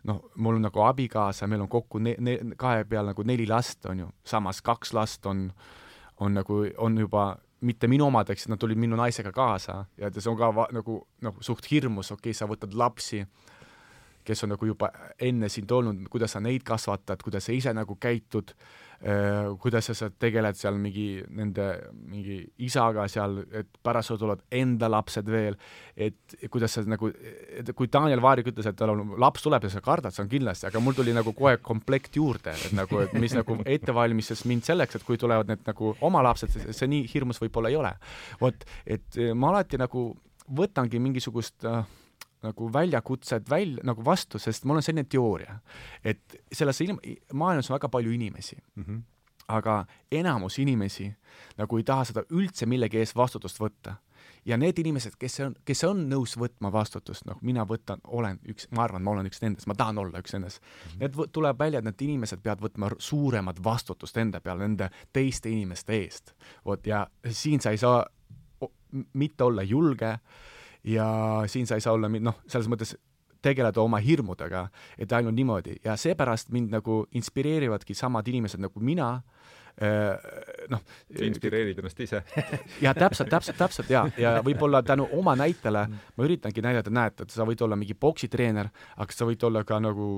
noh, 0.07 0.21
mul 0.35 0.59
on 0.59 0.67
nagu 0.67 0.83
abikaasa, 0.85 1.49
meil 1.49 1.65
on 1.65 1.71
kokku 1.71 2.01
ne-, 2.03 2.15
ne-, 2.19 2.39
kahe 2.59 2.85
peal 2.89 3.11
nagu 3.11 3.25
neli 3.27 3.47
last, 3.49 3.85
on 3.89 4.05
ju, 4.05 4.07
samas 4.27 4.61
kaks 4.65 4.93
last 4.97 5.25
on, 5.25 5.49
on 6.23 6.37
nagu, 6.37 6.63
on 6.77 6.97
juba 6.97 7.33
mitte 7.65 7.89
minu 7.89 8.05
omad, 8.11 8.29
eks 8.29 8.47
nad 8.51 8.61
tulid 8.61 8.77
minu 8.77 8.97
naisega 8.99 9.31
kaasa 9.33 9.83
ja 9.97 10.11
see 10.13 10.29
on 10.29 10.37
ka 10.37 10.51
va, 10.53 10.67
nagu, 10.73 10.99
nagu 11.25 11.43
suht 11.43 11.65
hirmus, 11.71 12.11
okei 12.13 12.29
okay,, 12.29 12.37
sa 12.37 12.45
võtad 12.49 12.75
lapsi, 12.77 13.23
kes 14.27 14.43
on 14.45 14.53
nagu 14.53 14.67
juba 14.67 14.91
enne 15.23 15.49
sind 15.49 15.71
olnud, 15.71 16.03
kuidas 16.11 16.35
sa 16.35 16.43
neid 16.43 16.65
kasvatad, 16.67 17.23
kuidas 17.23 17.47
sa 17.47 17.55
ise 17.55 17.73
nagu 17.73 17.97
käitud 17.97 18.53
Äh, 18.53 18.85
kuidas 19.61 19.85
sa 19.85 19.93
seal 19.93 20.13
tegeled 20.17 20.57
seal 20.57 20.77
mingi 20.81 21.21
nende 21.37 21.65
mingi 22.09 22.39
isaga 22.65 23.05
seal, 23.11 23.37
et 23.53 23.69
pärast 23.85 24.09
sul 24.09 24.19
tulevad 24.21 24.41
enda 24.57 24.89
lapsed 24.89 25.29
veel, 25.29 25.57
et 25.93 26.37
kuidas 26.49 26.73
sa 26.73 26.81
nagu, 26.89 27.11
kui 27.77 27.91
Daniel 27.93 28.23
Vaarik 28.25 28.49
ütles, 28.49 28.65
et 28.65 28.77
tal 28.79 28.95
on, 28.95 29.13
laps 29.21 29.45
tuleb 29.45 29.67
ja 29.67 29.71
sa 29.73 29.83
kardad, 29.85 30.15
see 30.15 30.25
on 30.25 30.31
kindlasti, 30.31 30.69
aga 30.71 30.81
mul 30.81 30.97
tuli 30.97 31.13
nagu 31.13 31.33
kohe 31.37 31.59
komplekt 31.61 32.17
juurde, 32.17 32.55
et 32.57 32.73
nagu, 32.77 33.03
et 33.05 33.13
mis 33.21 33.37
nagu 33.37 33.59
ette 33.65 33.93
valmistas 33.93 34.45
mind 34.49 34.65
selleks, 34.65 34.97
et 34.97 35.05
kui 35.05 35.21
tulevad 35.21 35.51
need 35.51 35.61
nagu 35.69 35.93
oma 36.01 36.25
lapsed, 36.25 36.57
see 36.73 36.89
nii 36.89 37.05
hirmus 37.13 37.41
võib-olla 37.43 37.73
ei 37.73 37.77
ole. 37.77 37.93
vot, 38.41 38.65
et 38.85 39.21
ma 39.37 39.53
alati 39.53 39.77
nagu 39.77 40.09
võtangi 40.57 40.99
mingisugust 41.03 41.65
äh, 41.67 41.83
nagu 42.45 42.69
väljakutsed 42.73 43.49
välja, 43.49 43.83
nagu 43.87 44.05
vastu, 44.05 44.39
sest 44.39 44.65
mul 44.65 44.79
on 44.79 44.85
selline 44.85 45.07
teooria, 45.09 45.59
et 46.05 46.37
selles 46.53 46.81
ilm-, 46.85 47.01
maailmas 47.33 47.69
on 47.71 47.77
väga 47.77 47.89
palju 47.89 48.11
inimesi 48.13 48.57
mm, 48.57 48.83
-hmm. 48.83 49.01
aga 49.47 49.85
enamus 50.11 50.59
inimesi 50.59 51.13
nagu 51.57 51.77
ei 51.77 51.83
taha 51.83 52.03
seda 52.05 52.23
üldse 52.29 52.65
millegi 52.65 52.97
eest 52.97 53.15
vastutust 53.15 53.59
võtta. 53.59 53.95
ja 54.45 54.57
need 54.57 54.77
inimesed, 54.79 55.15
kes 55.19 55.39
on, 55.39 55.55
kes 55.65 55.83
on 55.83 56.09
nõus 56.09 56.37
võtma 56.37 56.71
vastutust, 56.71 57.25
noh, 57.25 57.37
mina 57.41 57.65
võtan, 57.65 57.99
olen 58.07 58.39
üks, 58.47 58.67
ma 58.71 58.83
arvan, 58.83 59.03
ma 59.03 59.11
olen 59.11 59.25
üks 59.25 59.41
nendest, 59.41 59.67
ma 59.67 59.75
tahan 59.75 59.97
olla 59.97 60.19
üks 60.19 60.33
nendest 60.33 60.61
mm. 60.61 60.91
-hmm. 60.91 60.99
Need 60.99 61.31
tuleb 61.31 61.59
välja, 61.59 61.79
et 61.79 61.85
need 61.85 62.01
inimesed 62.01 62.41
peavad 62.41 62.61
võtma 62.61 62.91
suuremat 62.97 63.63
vastutust 63.63 64.17
enda 64.17 64.41
peale, 64.41 64.67
nende 64.67 64.89
teiste 65.13 65.49
inimeste 65.49 65.93
eest. 65.93 66.35
vot, 66.65 66.87
ja 66.87 67.07
siin 67.29 67.61
sa 67.61 67.71
ei 67.71 67.77
saa 67.77 68.05
mitte 69.13 69.43
olla 69.43 69.63
julge 69.63 70.19
ja 70.83 71.07
siin 71.47 71.67
sa 71.67 71.75
ei 71.75 71.81
saa 71.81 71.93
olla 71.93 72.09
noh, 72.09 72.41
selles 72.47 72.69
mõttes 72.71 72.95
tegeleda 73.41 73.81
oma 73.81 73.99
hirmudega, 74.03 74.67
et 74.97 75.11
ainult 75.13 75.35
niimoodi. 75.37 75.79
Ja 75.85 75.97
seepärast 75.99 76.51
mind 76.53 76.73
nagu 76.73 77.05
inspireerivadki 77.15 77.95
samad 77.97 78.27
inimesed 78.27 78.61
nagu 78.61 78.81
mina 78.83 79.09
äh, 79.81 80.17
noh. 80.73 80.83
inspireerid 81.21 81.79
ennast 81.79 81.99
ise. 82.03 82.23
Ja 82.85 82.93
täpselt, 82.97 83.29
täpselt, 83.29 83.57
täpselt 83.59 83.89
ja, 83.93 84.05
ja 84.17 84.37
võib-olla 84.45 84.81
tänu 84.85 85.07
oma 85.17 85.35
näitele 85.39 85.85
ma 85.89 86.27
üritangi 86.27 86.63
näidata, 86.65 86.93
näed, 86.93 87.25
et 87.25 87.33
sa 87.33 87.45
võid 87.47 87.61
olla 87.65 87.77
mingi 87.79 87.97
poksitreener, 87.97 88.71
aga 88.97 89.15
sa 89.17 89.27
võid 89.29 89.43
olla 89.47 89.63
ka 89.67 89.79
nagu 89.83 90.11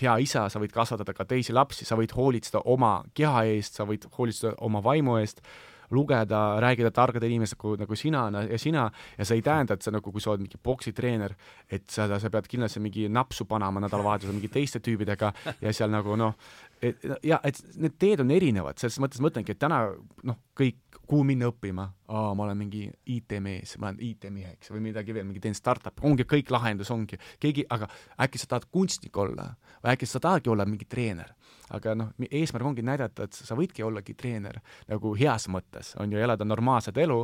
hea 0.00 0.16
isa, 0.24 0.48
sa 0.52 0.62
võid 0.62 0.74
kasvatada 0.74 1.14
ka 1.16 1.28
teisi 1.28 1.56
lapsi, 1.56 1.88
sa 1.88 1.98
võid 2.00 2.14
hoolitseda 2.16 2.64
oma 2.72 3.00
keha 3.14 3.44
eest, 3.52 3.80
sa 3.80 3.88
võid 3.88 4.08
hoolitseda 4.16 4.56
oma 4.64 4.82
vaimu 4.84 5.20
eest 5.20 5.44
lugeda, 5.90 6.60
rääkida 6.62 6.90
targade 6.94 7.28
inimestega 7.28 7.76
nagu 7.82 7.96
sina 7.96 8.24
ja 8.50 8.58
sina 8.58 8.86
ja 9.18 9.24
see 9.24 9.40
ei 9.40 9.42
tähenda, 9.42 9.74
et 9.74 9.82
sa 9.82 9.92
nagu, 9.94 10.12
kui 10.12 10.22
sa 10.22 10.32
oled 10.32 10.44
mingi 10.44 10.60
poksitreener, 10.62 11.34
et 11.70 11.88
sa, 11.90 12.06
sa 12.18 12.30
pead 12.30 12.48
kindlasti 12.50 12.82
mingi 12.82 13.08
napsu 13.08 13.46
panema 13.50 13.82
nädalavahetusel 13.82 14.36
mingi 14.36 14.52
teiste 14.52 14.80
tüübidega 14.84 15.32
ja 15.60 15.72
seal 15.74 15.90
nagu 15.92 16.16
noh, 16.18 16.34
et 16.82 17.04
ja 17.26 17.38
et 17.44 17.58
need 17.80 17.96
teed 18.00 18.22
on 18.24 18.30
erinevad, 18.32 18.78
selles 18.80 18.98
mõttes 19.02 19.20
ma 19.20 19.30
ütlengi, 19.30 19.54
et 19.54 19.60
täna 19.60 19.80
noh, 20.26 20.38
kõik, 20.56 20.78
kuhu 21.10 21.24
minna 21.26 21.50
õppima, 21.50 21.86
aa, 22.08 22.32
ma 22.38 22.46
olen 22.46 22.58
mingi 22.60 22.84
IT-mees, 23.10 23.76
ma 23.82 23.90
olen 23.90 24.00
IT-meheks 24.10 24.70
või 24.72 24.84
midagi 24.88 25.14
veel, 25.14 25.26
mingi 25.28 25.42
teen 25.42 25.56
startup'i, 25.56 26.04
ongi 26.06 26.26
kõik 26.28 26.52
lahendus 26.54 26.92
ongi, 26.94 27.18
keegi, 27.42 27.66
aga 27.74 27.88
äkki 28.24 28.40
sa 28.40 28.52
tahad 28.54 28.68
kunstnik 28.72 29.16
olla? 29.18 29.50
Või 29.80 29.94
äkki 29.94 30.08
sa 30.08 30.22
tahadki 30.22 30.52
olla 30.52 30.66
mingi 30.68 30.88
treener? 30.88 31.34
Aga 31.74 31.94
noh, 31.94 32.10
eesmärk 32.26 32.66
ongi 32.66 32.82
näidata, 32.86 33.28
et 33.28 33.36
sa 33.36 33.54
võidki 33.58 33.84
ollagi 33.86 34.16
treener 34.18 34.58
nagu 34.90 35.12
heas 35.18 35.46
mõttes, 35.52 35.92
on 36.02 36.10
ju, 36.10 36.18
elada 36.18 36.46
normaalset 36.46 36.98
elu 36.98 37.20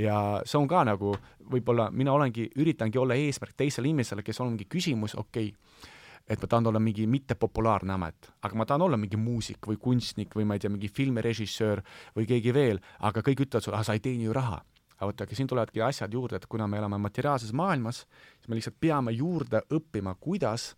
ja 0.00 0.16
see 0.48 0.60
on 0.60 0.68
ka 0.68 0.84
nagu 0.88 1.14
võib-olla 1.50 1.90
mina 1.92 2.14
olengi, 2.16 2.46
üritangi 2.60 3.00
olla 3.00 3.16
eesmärk 3.18 3.58
teisele 3.58 3.90
inimesele, 3.90 4.24
kes 4.24 4.40
on 4.40 4.54
mingi 4.54 4.68
küsimus, 4.70 5.16
okei 5.20 5.52
okay,, 5.52 5.98
et 6.30 6.38
ma 6.38 6.46
tahan 6.46 6.70
olla 6.70 6.80
mingi 6.82 7.06
mittepopulaarne 7.10 7.92
amet, 7.92 8.30
aga 8.46 8.58
ma 8.58 8.66
tahan 8.66 8.84
olla 8.86 8.98
mingi 9.00 9.18
muusik 9.18 9.66
või 9.66 9.80
kunstnik 9.82 10.36
või 10.38 10.46
ma 10.46 10.54
ei 10.54 10.62
tea, 10.62 10.70
mingi 10.70 10.90
filmirežissöör 10.94 11.82
või 12.16 12.28
keegi 12.30 12.54
veel, 12.54 12.78
aga 13.06 13.24
kõik 13.26 13.42
ütlevad 13.46 13.66
sulle, 13.66 13.80
ah 13.80 13.86
sa 13.86 13.96
ei 13.98 14.04
teeni 14.04 14.28
ju 14.28 14.36
raha. 14.36 14.60
Aga 15.00 15.08
vot, 15.08 15.22
aga 15.24 15.36
siin 15.36 15.48
tulevadki 15.48 15.80
asjad 15.80 16.12
juurde, 16.12 16.36
et 16.36 16.46
kuna 16.46 16.66
me 16.68 16.76
elame 16.76 16.98
materiaalses 17.00 17.54
maailmas, 17.56 18.04
siis 18.36 18.48
me 18.48 18.58
lihtsalt 18.58 18.76
peame 18.80 19.14
juurde 19.16 19.62
õppima, 19.72 20.12
kuidas 20.20 20.74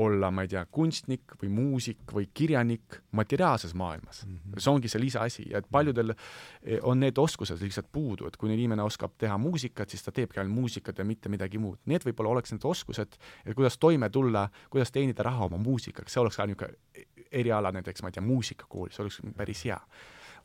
olla, 0.00 0.30
ma 0.34 0.44
ei 0.46 0.50
tea, 0.52 0.64
kunstnik 0.72 1.36
või 1.42 1.50
muusik 1.54 2.14
või 2.14 2.28
kirjanik 2.34 3.00
materiaalses 3.16 3.74
maailmas 3.74 4.24
mm. 4.26 4.36
-hmm. 4.36 4.60
see 4.60 4.72
ongi 4.72 4.88
see 4.88 5.02
lisaasi 5.02 5.46
et 5.54 5.66
paljudel 5.70 6.14
eh, 6.14 6.78
on 6.82 7.00
need 7.00 7.18
oskused 7.18 7.60
lihtsalt 7.62 7.90
puudu, 7.92 8.26
et 8.26 8.36
kui 8.36 8.52
inimene 8.54 8.82
oskab 8.82 9.16
teha 9.18 9.38
muusikat, 9.38 9.90
siis 9.90 10.04
ta 10.04 10.12
teebki 10.12 10.40
ainult 10.40 10.54
muusikat 10.54 10.98
ja 10.98 11.04
mitte 11.04 11.28
midagi 11.32 11.58
muud. 11.58 11.78
Need 11.90 12.06
võib-olla 12.06 12.36
oleks 12.36 12.54
need 12.54 12.64
oskused, 12.64 13.18
et 13.44 13.56
kuidas 13.56 13.78
toime 13.78 14.10
tulla, 14.10 14.48
kuidas 14.70 14.92
teenida 14.92 15.26
raha 15.26 15.48
oma 15.50 15.58
muusikaga, 15.60 16.10
see 16.10 16.22
oleks 16.22 16.40
ka 16.40 16.46
niisugune 16.46 17.06
eriala 17.30 17.72
näiteks, 17.72 18.02
ma 18.02 18.10
ei 18.10 18.16
tea, 18.16 18.24
muusikakoolis, 18.26 18.96
see 18.96 19.04
oleks 19.04 19.20
päris 19.36 19.64
hea. 19.68 19.78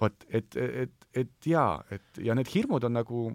vot, 0.02 0.26
et, 0.30 0.56
et, 0.60 1.08
et 1.16 1.48
jaa, 1.48 1.80
et 1.92 2.20
ja 2.20 2.36
need 2.36 2.50
hirmud 2.52 2.84
on 2.84 2.98
nagu 2.98 3.30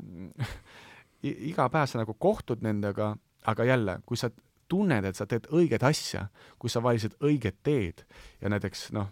iga 1.50 1.68
päev 1.72 1.88
sa 1.88 2.00
nagu 2.02 2.14
kohtud 2.14 2.62
nendega, 2.64 3.14
aga 3.48 3.64
jälle, 3.64 3.98
kui 4.06 4.16
sa 4.20 4.30
tunned, 4.70 5.06
et 5.06 5.18
sa 5.18 5.26
teed 5.28 5.50
õiget 5.50 5.84
asja, 5.86 6.28
kui 6.58 6.70
sa 6.72 6.82
valisid 6.84 7.18
õiget 7.20 7.60
teed 7.66 8.04
ja 8.40 8.52
näiteks 8.52 8.90
noh, 8.96 9.10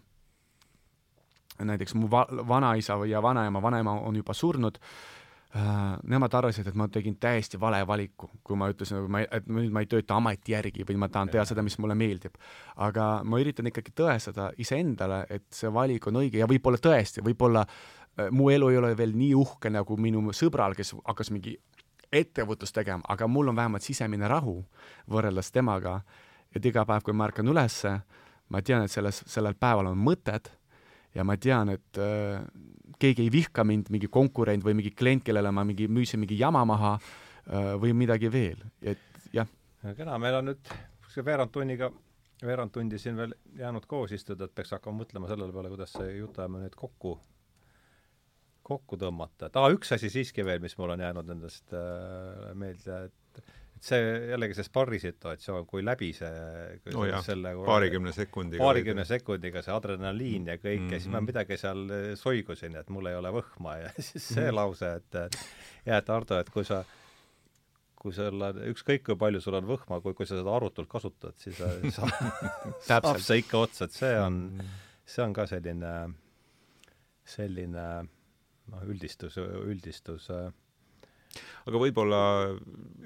näiteks 1.65 1.95
mu 1.99 2.11
va-, 2.11 2.29
vanaisa 2.49 2.99
ja 3.09 3.23
vanaema, 3.23 3.63
vanaema 3.63 3.99
on 4.07 4.17
juba 4.17 4.35
surnud 4.35 4.79
äh,, 4.79 5.97
nemad 6.07 6.35
arvasid, 6.39 6.71
et 6.71 6.79
ma 6.79 6.89
tegin 6.93 7.17
täiesti 7.21 7.61
vale 7.61 7.81
valiku, 7.87 8.31
kui 8.45 8.59
ma 8.59 8.71
ütlesin, 8.71 9.03
et 9.03 9.13
ma, 9.13 9.23
et 9.25 9.49
nüüd 9.51 9.75
ma 9.75 9.83
ei 9.83 9.91
tööta 9.91 10.19
ameti 10.19 10.55
järgi 10.55 10.87
või 10.89 10.99
ma 11.03 11.11
tahan 11.13 11.33
teha 11.33 11.45
seda, 11.49 11.65
mis 11.67 11.79
mulle 11.83 11.97
meeldib. 11.99 12.39
aga 12.77 13.09
ma 13.25 13.41
üritan 13.43 13.71
ikkagi 13.71 13.95
tõestada 13.97 14.51
iseendale, 14.59 15.25
et 15.31 15.49
see 15.55 15.73
valik 15.73 16.07
on 16.11 16.23
õige 16.23 16.43
ja 16.43 16.51
võib-olla 16.51 16.81
tõesti, 16.83 17.25
võib-olla 17.27 17.65
äh, 17.67 18.31
mu 18.31 18.51
elu 18.55 18.71
ei 18.73 18.81
ole 18.83 18.95
veel 18.99 19.17
nii 19.17 19.35
uhke 19.39 19.73
nagu 19.73 19.97
minu 19.97 20.23
sõbral, 20.37 20.77
kes 20.79 20.95
hakkas 21.05 21.33
mingi 21.35 21.59
ettevõtlust 22.13 22.75
tegema, 22.75 23.05
aga 23.09 23.29
mul 23.29 23.51
on 23.53 23.57
vähemalt 23.57 23.85
sisemine 23.85 24.29
rahu 24.29 24.63
võrreldes 25.11 25.53
temaga, 25.53 26.01
et 26.55 26.65
iga 26.65 26.85
päev, 26.89 27.05
kui 27.05 27.17
ma 27.17 27.29
ärkan 27.29 27.49
ülesse, 27.49 27.93
ma 28.49 28.63
tean, 28.65 28.87
et 28.87 28.93
selles, 28.93 29.23
sellel 29.29 29.57
päeval 29.61 29.91
on 29.91 30.01
mõtted 30.01 30.49
ja 31.15 31.25
ma 31.25 31.37
tean, 31.37 31.75
et 31.75 32.01
äh, 32.01 32.41
keegi 32.99 33.27
ei 33.27 33.33
vihka 33.33 33.65
mind, 33.65 33.93
mingi 33.95 34.11
konkurent 34.13 34.65
või 34.65 34.77
mingi 34.79 34.95
klient, 34.97 35.25
kellele 35.27 35.53
ma 35.53 35.65
mingi 35.69 35.89
müüsin 35.89 36.23
mingi 36.23 36.39
jama 36.41 36.65
maha 36.69 36.97
äh, 36.99 37.73
või 37.81 37.95
midagi 37.97 38.33
veel, 38.33 38.63
et 38.83 39.33
jah. 39.33 39.49
kena, 39.97 40.19
meil 40.19 40.41
on 40.41 40.53
nüüd 40.53 40.77
see 41.13 41.25
veerand 41.25 41.53
tunniga, 41.53 41.91
veerand 42.45 42.73
tundi 42.73 43.01
siin 43.01 43.17
veel 43.19 43.35
jäänud 43.59 43.87
koos 43.91 44.13
istuda, 44.17 44.49
et 44.49 44.55
peaks 44.55 44.77
hakkama 44.77 45.05
mõtlema 45.05 45.29
selle 45.29 45.51
peale, 45.53 45.73
kuidas 45.73 45.97
see 45.97 46.17
jutuajamine 46.21 46.69
nüüd 46.69 46.79
kokku 46.79 47.19
kokku 48.69 48.99
tõmmata, 49.01 49.49
et 49.49 49.57
aa, 49.57 49.71
üks 49.75 49.95
asi 49.97 50.11
siiski 50.13 50.45
veel, 50.47 50.61
mis 50.65 50.77
mul 50.79 50.95
on 50.97 51.05
jäänud 51.07 51.31
nendest 51.33 51.77
äh, 51.77 52.53
meelde, 52.59 53.07
et 53.09 53.15
et 53.79 53.87
see 53.87 54.07
jällegi 54.33 54.57
see 54.59 54.67
sparri 54.67 54.99
situatsioon, 54.99 55.67
kui 55.71 55.85
läbi 55.87 56.09
see 56.17 56.31
kui 56.83 56.97
oh 56.99 57.05
jah, 57.07 57.23
selle 57.23 57.53
paarikümne 57.63 58.11
sekundiga 58.17 58.65
paarikümne 58.65 59.05
sekundiga 59.07 59.63
see 59.63 59.75
adrenaliin 59.75 60.49
ja 60.51 60.57
kõik 60.59 60.81
mm 60.81 60.89
-hmm. 60.89 60.93
ja 60.97 60.99
siis 60.99 61.13
ma 61.13 61.21
mhm. 61.21 61.31
midagi 61.31 61.59
seal 61.61 61.85
äh, 61.87 62.07
soigusin, 62.19 62.77
et 62.77 62.91
mul 62.91 63.07
ei 63.07 63.15
ole 63.15 63.31
võhma 63.39 63.77
ja 63.85 63.93
siis 64.09 64.29
see 64.35 64.43
mm 64.43 64.49
-hmm. 64.49 64.55
lause, 64.55 64.95
et 64.95 65.39
jah, 65.87 65.99
et 65.99 66.11
Ardo, 66.11 66.39
et 66.39 66.51
kui 66.51 66.65
sa 66.65 66.85
kui 67.99 68.13
sul 68.15 68.43
on, 68.43 68.61
ükskõik 68.73 69.03
kui 69.07 69.17
palju 69.19 69.41
sul 69.41 69.55
on 69.59 69.67
võhma, 69.67 70.01
kui, 70.03 70.15
kui 70.15 70.27
sa 70.27 70.39
seda 70.39 70.55
arutult 70.55 70.89
kasutad, 70.89 71.35
siis 71.37 71.59
sa, 71.97 72.11
saab 72.81 73.19
see 73.19 73.43
ikka 73.43 73.59
otsa, 73.59 73.85
et 73.85 73.93
see 73.93 74.15
on, 74.21 74.39
mhm. 74.55 74.77
see 75.07 75.25
on 75.25 75.33
ka 75.33 75.47
selline, 75.47 75.95
selline 77.25 78.09
noh, 78.73 78.89
üldistus, 78.89 79.39
üldistus 79.39 80.31
aga 81.69 81.81
võib-olla 81.81 82.21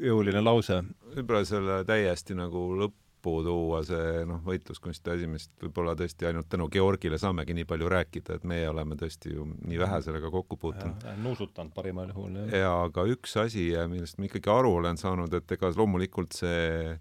jõuline 0.00 0.42
lause. 0.42 0.82
võib-olla 1.16 1.46
selle 1.46 1.78
täiesti 1.88 2.36
nagu 2.38 2.64
lõppu 2.78 3.36
tuua, 3.46 3.82
see 3.86 4.22
noh, 4.28 4.42
võitluskunsti 4.46 5.14
asi, 5.14 5.28
millest 5.30 5.52
võib-olla 5.62 5.94
tõesti 5.98 6.28
ainult 6.28 6.48
tänu 6.50 6.68
Georgile 6.72 7.18
saamegi 7.22 7.56
nii 7.58 7.66
palju 7.68 7.90
rääkida, 7.92 8.38
et 8.38 8.46
meie 8.48 8.68
oleme 8.70 8.98
tõesti 8.98 9.34
ju 9.34 9.46
nii 9.62 9.80
vähe 9.82 10.00
sellega 10.06 10.30
kokku 10.30 10.58
puutunud. 10.58 11.06
nuusutanud 11.22 11.74
parimal 11.74 12.10
juhul. 12.14 12.38
jaa, 12.50 12.76
aga 12.86 13.06
üks 13.14 13.36
asi, 13.42 13.70
millest 13.90 14.18
ma 14.18 14.30
ikkagi 14.30 14.54
aru 14.54 14.76
olen 14.80 15.00
saanud, 15.00 15.34
et 15.38 15.58
ega 15.58 15.72
loomulikult 15.76 16.38
see 16.38 16.96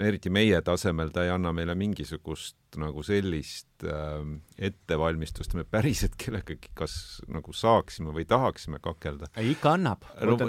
eriti 0.00 0.30
meie 0.32 0.60
tasemel 0.64 1.10
ta 1.12 1.24
ei 1.26 1.30
anna 1.32 1.52
meile 1.52 1.74
mingisugust 1.76 2.56
nagu 2.80 3.02
sellist 3.04 3.84
äh, 3.84 4.22
ettevalmistust, 4.56 5.52
me 5.58 5.64
päriselt 5.68 6.16
kellegagi 6.22 6.70
kas 6.78 6.94
nagu 7.28 7.52
saaksime 7.52 8.14
või 8.16 8.24
tahaksime 8.28 8.80
kakelda. 8.82 9.28
ikka 9.36 9.74
annab. 9.76 10.06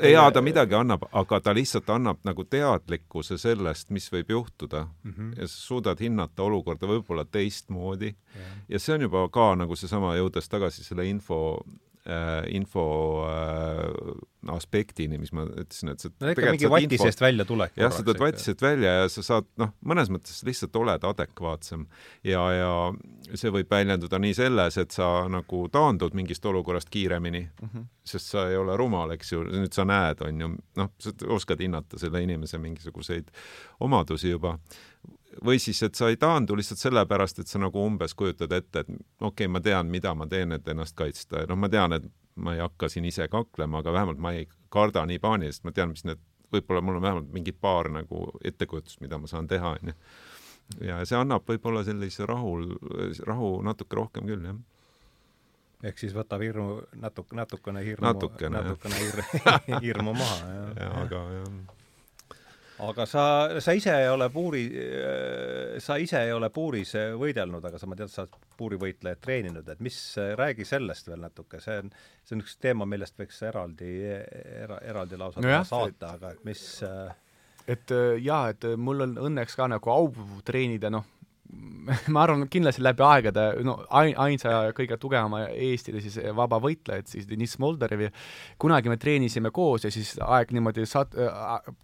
jaa, 0.07 0.29
ta 0.31 0.43
midagi 0.45 0.77
annab, 0.79 1.07
aga 1.11 1.41
ta 1.43 1.55
lihtsalt 1.55 1.89
annab 1.91 2.23
nagu 2.23 2.45
teadlikkuse 2.47 3.37
sellest, 3.41 3.91
mis 3.91 4.07
võib 4.13 4.31
juhtuda 4.31 4.87
mm 4.87 5.13
-hmm. 5.13 5.33
ja 5.39 5.47
sa 5.47 5.57
suudad 5.67 5.99
hinnata 5.99 6.43
olukorda 6.43 6.87
võib-olla 6.87 7.25
teistmoodi 7.25 8.15
yeah. 8.15 8.57
ja 8.69 8.79
see 8.79 8.95
on 8.95 9.01
juba 9.09 9.27
ka 9.29 9.55
nagu 9.55 9.75
seesama, 9.75 10.15
jõudes 10.15 10.49
tagasi 10.49 10.83
selle 10.83 11.07
info 11.09 11.65
äh, 12.07 12.55
info 12.55 13.25
äh, 13.27 14.51
aspektini, 14.51 15.17
mis 15.17 15.31
ma 15.35 15.45
ütlesin, 15.47 15.93
et 15.93 16.03
sa 16.03 16.09
no 16.11 16.31
ikka 16.33 16.51
mingi 16.51 16.69
vati 16.71 16.99
seest 16.99 17.21
välja 17.23 17.45
tulek. 17.47 17.75
jah, 17.79 17.93
sa 17.93 18.03
tuled 18.03 18.19
vati 18.19 18.43
seest 18.43 18.61
välja 18.63 18.95
ja 19.01 19.09
sa 19.11 19.23
saad, 19.23 19.47
noh, 19.61 19.71
mõnes 19.87 20.11
mõttes 20.11 20.41
lihtsalt 20.47 20.75
oled 20.81 21.07
adekvaatsem 21.07 21.85
ja, 22.27 22.43
ja 22.51 22.71
see 23.39 23.53
võib 23.55 23.71
väljenduda 23.71 24.19
nii 24.19 24.35
selles, 24.37 24.79
et 24.81 24.95
sa 24.95 25.09
nagu 25.31 25.63
taandud 25.71 26.15
mingist 26.17 26.45
olukorrast 26.45 26.91
kiiremini 26.93 27.45
mm, 27.45 27.69
-hmm. 27.69 27.89
sest 28.03 28.33
sa 28.35 28.49
ei 28.51 28.59
ole 28.59 28.77
rumal, 28.79 29.15
eks 29.15 29.31
ju, 29.31 29.45
nüüd 29.47 29.75
sa 29.75 29.87
näed, 29.87 30.25
on 30.27 30.41
ju, 30.41 30.55
noh, 30.79 30.91
sa 30.99 31.15
oskad 31.27 31.63
hinnata 31.63 31.99
selle 32.01 32.23
inimese 32.23 32.59
mingisuguseid 32.59 33.31
omadusi 33.79 34.35
juba 34.35 34.57
või 35.45 35.59
siis, 35.59 35.81
et 35.83 35.95
sa 35.95 36.09
ei 36.11 36.17
taandu 36.19 36.55
lihtsalt 36.57 36.81
sellepärast, 36.81 37.39
et 37.39 37.51
sa 37.51 37.61
nagu 37.61 37.81
umbes 37.85 38.13
kujutad 38.17 38.51
ette, 38.51 38.83
et 38.83 38.89
okei 38.89 39.27
okay,, 39.27 39.47
ma 39.47 39.61
tean, 39.63 39.89
mida 39.91 40.13
ma 40.15 40.27
teen, 40.29 40.51
et 40.55 40.67
ennast 40.67 40.95
kaitsta 40.99 41.43
ja 41.43 41.49
noh, 41.49 41.59
ma 41.59 41.69
tean, 41.71 41.97
et 41.97 42.05
ma 42.35 42.55
ei 42.55 42.61
hakka 42.63 42.89
siin 42.89 43.05
ise 43.05 43.27
kaklema, 43.31 43.81
aga 43.83 43.93
vähemalt 43.93 44.21
ma 44.21 44.33
ei 44.33 44.47
karda 44.73 45.05
nii 45.09 45.19
paaniliselt, 45.21 45.65
ma 45.67 45.75
tean, 45.75 45.93
mis 45.93 46.05
need, 46.07 46.21
võib-olla 46.53 46.81
mul 46.85 46.99
on 46.99 47.05
vähemalt 47.05 47.33
mingi 47.33 47.53
paar 47.53 47.89
nagu 47.93 48.27
ettekujutust, 48.45 49.01
mida 49.01 49.17
ma 49.17 49.29
saan 49.29 49.47
teha, 49.49 49.75
onju. 49.77 49.95
ja 50.89 50.99
see 51.05 51.17
annab 51.19 51.47
võib-olla 51.49 51.83
sellise 51.85 52.27
rahul, 52.29 52.69
rahu 53.27 53.55
natuke 53.65 53.99
rohkem 53.99 54.29
küll, 54.29 54.45
jah 54.51 54.61
ehk 55.83 55.99
siis 55.99 56.13
võtab 56.15 56.39
hirmu 56.39 56.77
natuke, 56.95 57.35
natukene 57.35 57.81
hirmu, 57.83 58.05
natukene, 58.07 58.61
natukene 58.61 58.99
hir, 59.01 59.23
hirmu 59.83 60.13
maha, 60.15 60.37
jah. 60.47 60.75
jaa, 60.79 60.91
aga 61.03 61.23
jah 61.37 61.81
aga 62.81 63.05
sa, 63.05 63.23
sa 63.61 63.75
ise 63.77 63.93
ei 63.93 64.09
ole 64.09 64.29
puuri, 64.33 64.63
sa 65.83 65.97
ise 66.01 66.23
ei 66.25 66.33
ole 66.33 66.49
puuris 66.53 66.95
võidelnud, 67.19 67.65
aga 67.69 67.79
sa, 67.81 67.89
ma 67.89 67.97
tean, 67.99 68.11
sa 68.11 68.25
oled 68.25 68.37
puurivõitlejat 68.57 69.21
treeninud, 69.21 69.69
et 69.69 69.83
mis, 69.83 69.99
räägi 70.39 70.65
sellest 70.67 71.09
veel 71.11 71.21
natuke, 71.25 71.61
see 71.63 71.83
on, 71.83 71.91
see 72.25 72.37
on 72.37 72.45
üks 72.45 72.57
teema, 72.61 72.87
millest 72.89 73.19
võiks 73.19 73.41
eraldi 73.45 73.91
era,, 74.09 74.79
eraldi 74.81 75.19
lausa 75.21 75.43
no 75.43 75.53
jah, 75.53 75.67
saata, 75.67 76.15
aga 76.17 76.33
et 76.33 76.47
mis 76.47 76.63
et 77.73 77.93
jaa, 78.23 78.43
et 78.51 78.65
mul 78.77 79.05
on 79.05 79.17
õnneks 79.29 79.55
ka 79.59 79.69
nagu 79.71 79.93
au 79.93 80.09
treenida, 80.45 80.91
noh, 80.93 81.05
ma 82.13 82.23
arvan, 82.23 82.45
kindlasti 82.51 82.81
läbi 82.83 83.03
aegade 83.05 83.43
no 83.67 83.75
ain-, 83.99 84.15
ainsa 84.19 84.71
kõige 84.75 84.97
tugevama 85.01 85.43
Eesti 85.51 85.95
siis 86.03 86.15
vabavõitleja, 86.35 87.03
et 87.03 87.11
siis 87.11 87.27
Deniss 87.29 87.59
Moldarevi, 87.61 88.09
kunagi 88.61 88.91
me 88.91 88.97
treenisime 89.01 89.51
koos 89.53 89.85
ja 89.87 89.91
siis 89.93 90.13
aeg 90.23 90.53
niimoodi 90.55 90.87
sat-, 90.89 91.15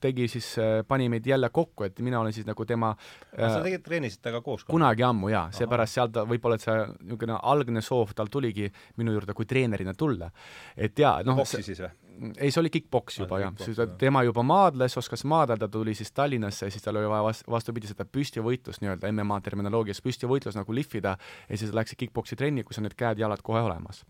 tegi 0.01 0.29
siis, 0.31 0.53
pani 0.87 1.09
meid 1.11 1.27
jälle 1.27 1.51
kokku, 1.53 1.89
et 1.89 1.99
mina 2.05 2.21
olen 2.21 2.35
siis 2.35 2.47
nagu 2.47 2.65
tema 2.69 2.93
aga 3.35 3.51
sa 3.51 3.63
tegelikult 3.65 3.89
treenisid 3.89 4.23
temaga 4.23 4.43
koos? 4.45 4.65
kunagi 4.69 5.05
ammu 5.05 5.33
jaa, 5.33 5.47
seepärast 5.55 5.99
sealt 5.99 6.21
võib-olla, 6.31 6.59
et 6.59 6.65
see 6.65 6.77
niisugune 6.79 7.39
algne 7.53 7.83
soov 7.85 8.15
tal 8.17 8.31
tuligi 8.31 8.69
minu 9.01 9.15
juurde 9.15 9.35
kui 9.37 9.49
treenerina 9.49 9.95
tulla. 9.97 10.31
et 10.77 10.99
jaa, 10.99 11.19
noh 11.27 11.39
boksi 11.39 11.63
siis 11.65 11.83
või? 11.83 11.91
Ei, 12.37 12.51
see 12.51 12.61
oli 12.61 12.71
kick-poks 12.73 13.19
juba 13.21 13.39
jah, 13.41 13.53
siis 13.61 13.79
tema 14.01 14.23
juba 14.27 14.43
maadles, 14.45 14.97
oskas 14.99 15.23
maadelda, 15.29 15.69
tuli 15.71 15.93
siis 15.97 16.11
Tallinnasse 16.15 16.67
ja 16.67 16.73
siis 16.73 16.83
tal 16.83 16.99
oli 16.99 17.09
vaja 17.09 17.25
vast-, 17.25 17.47
vastupidi 17.51 17.89
seda 17.89 18.05
püstivõitlust 18.05 18.83
nii-öelda 18.83 19.11
MMA 19.13 19.39
terminoloogias, 19.45 20.01
püstivõitlus 20.05 20.57
nagu 20.59 20.75
lihvida 20.75 21.15
ja 21.49 21.59
siis 21.59 21.73
läks 21.75 21.95
kick-poksi 21.99 22.37
trenni, 22.39 22.65
kus 22.67 22.81
on 22.81 22.87
need 22.87 22.97
käed-jalad 22.99 23.43
kohe 23.45 23.61
olemas. 23.65 24.03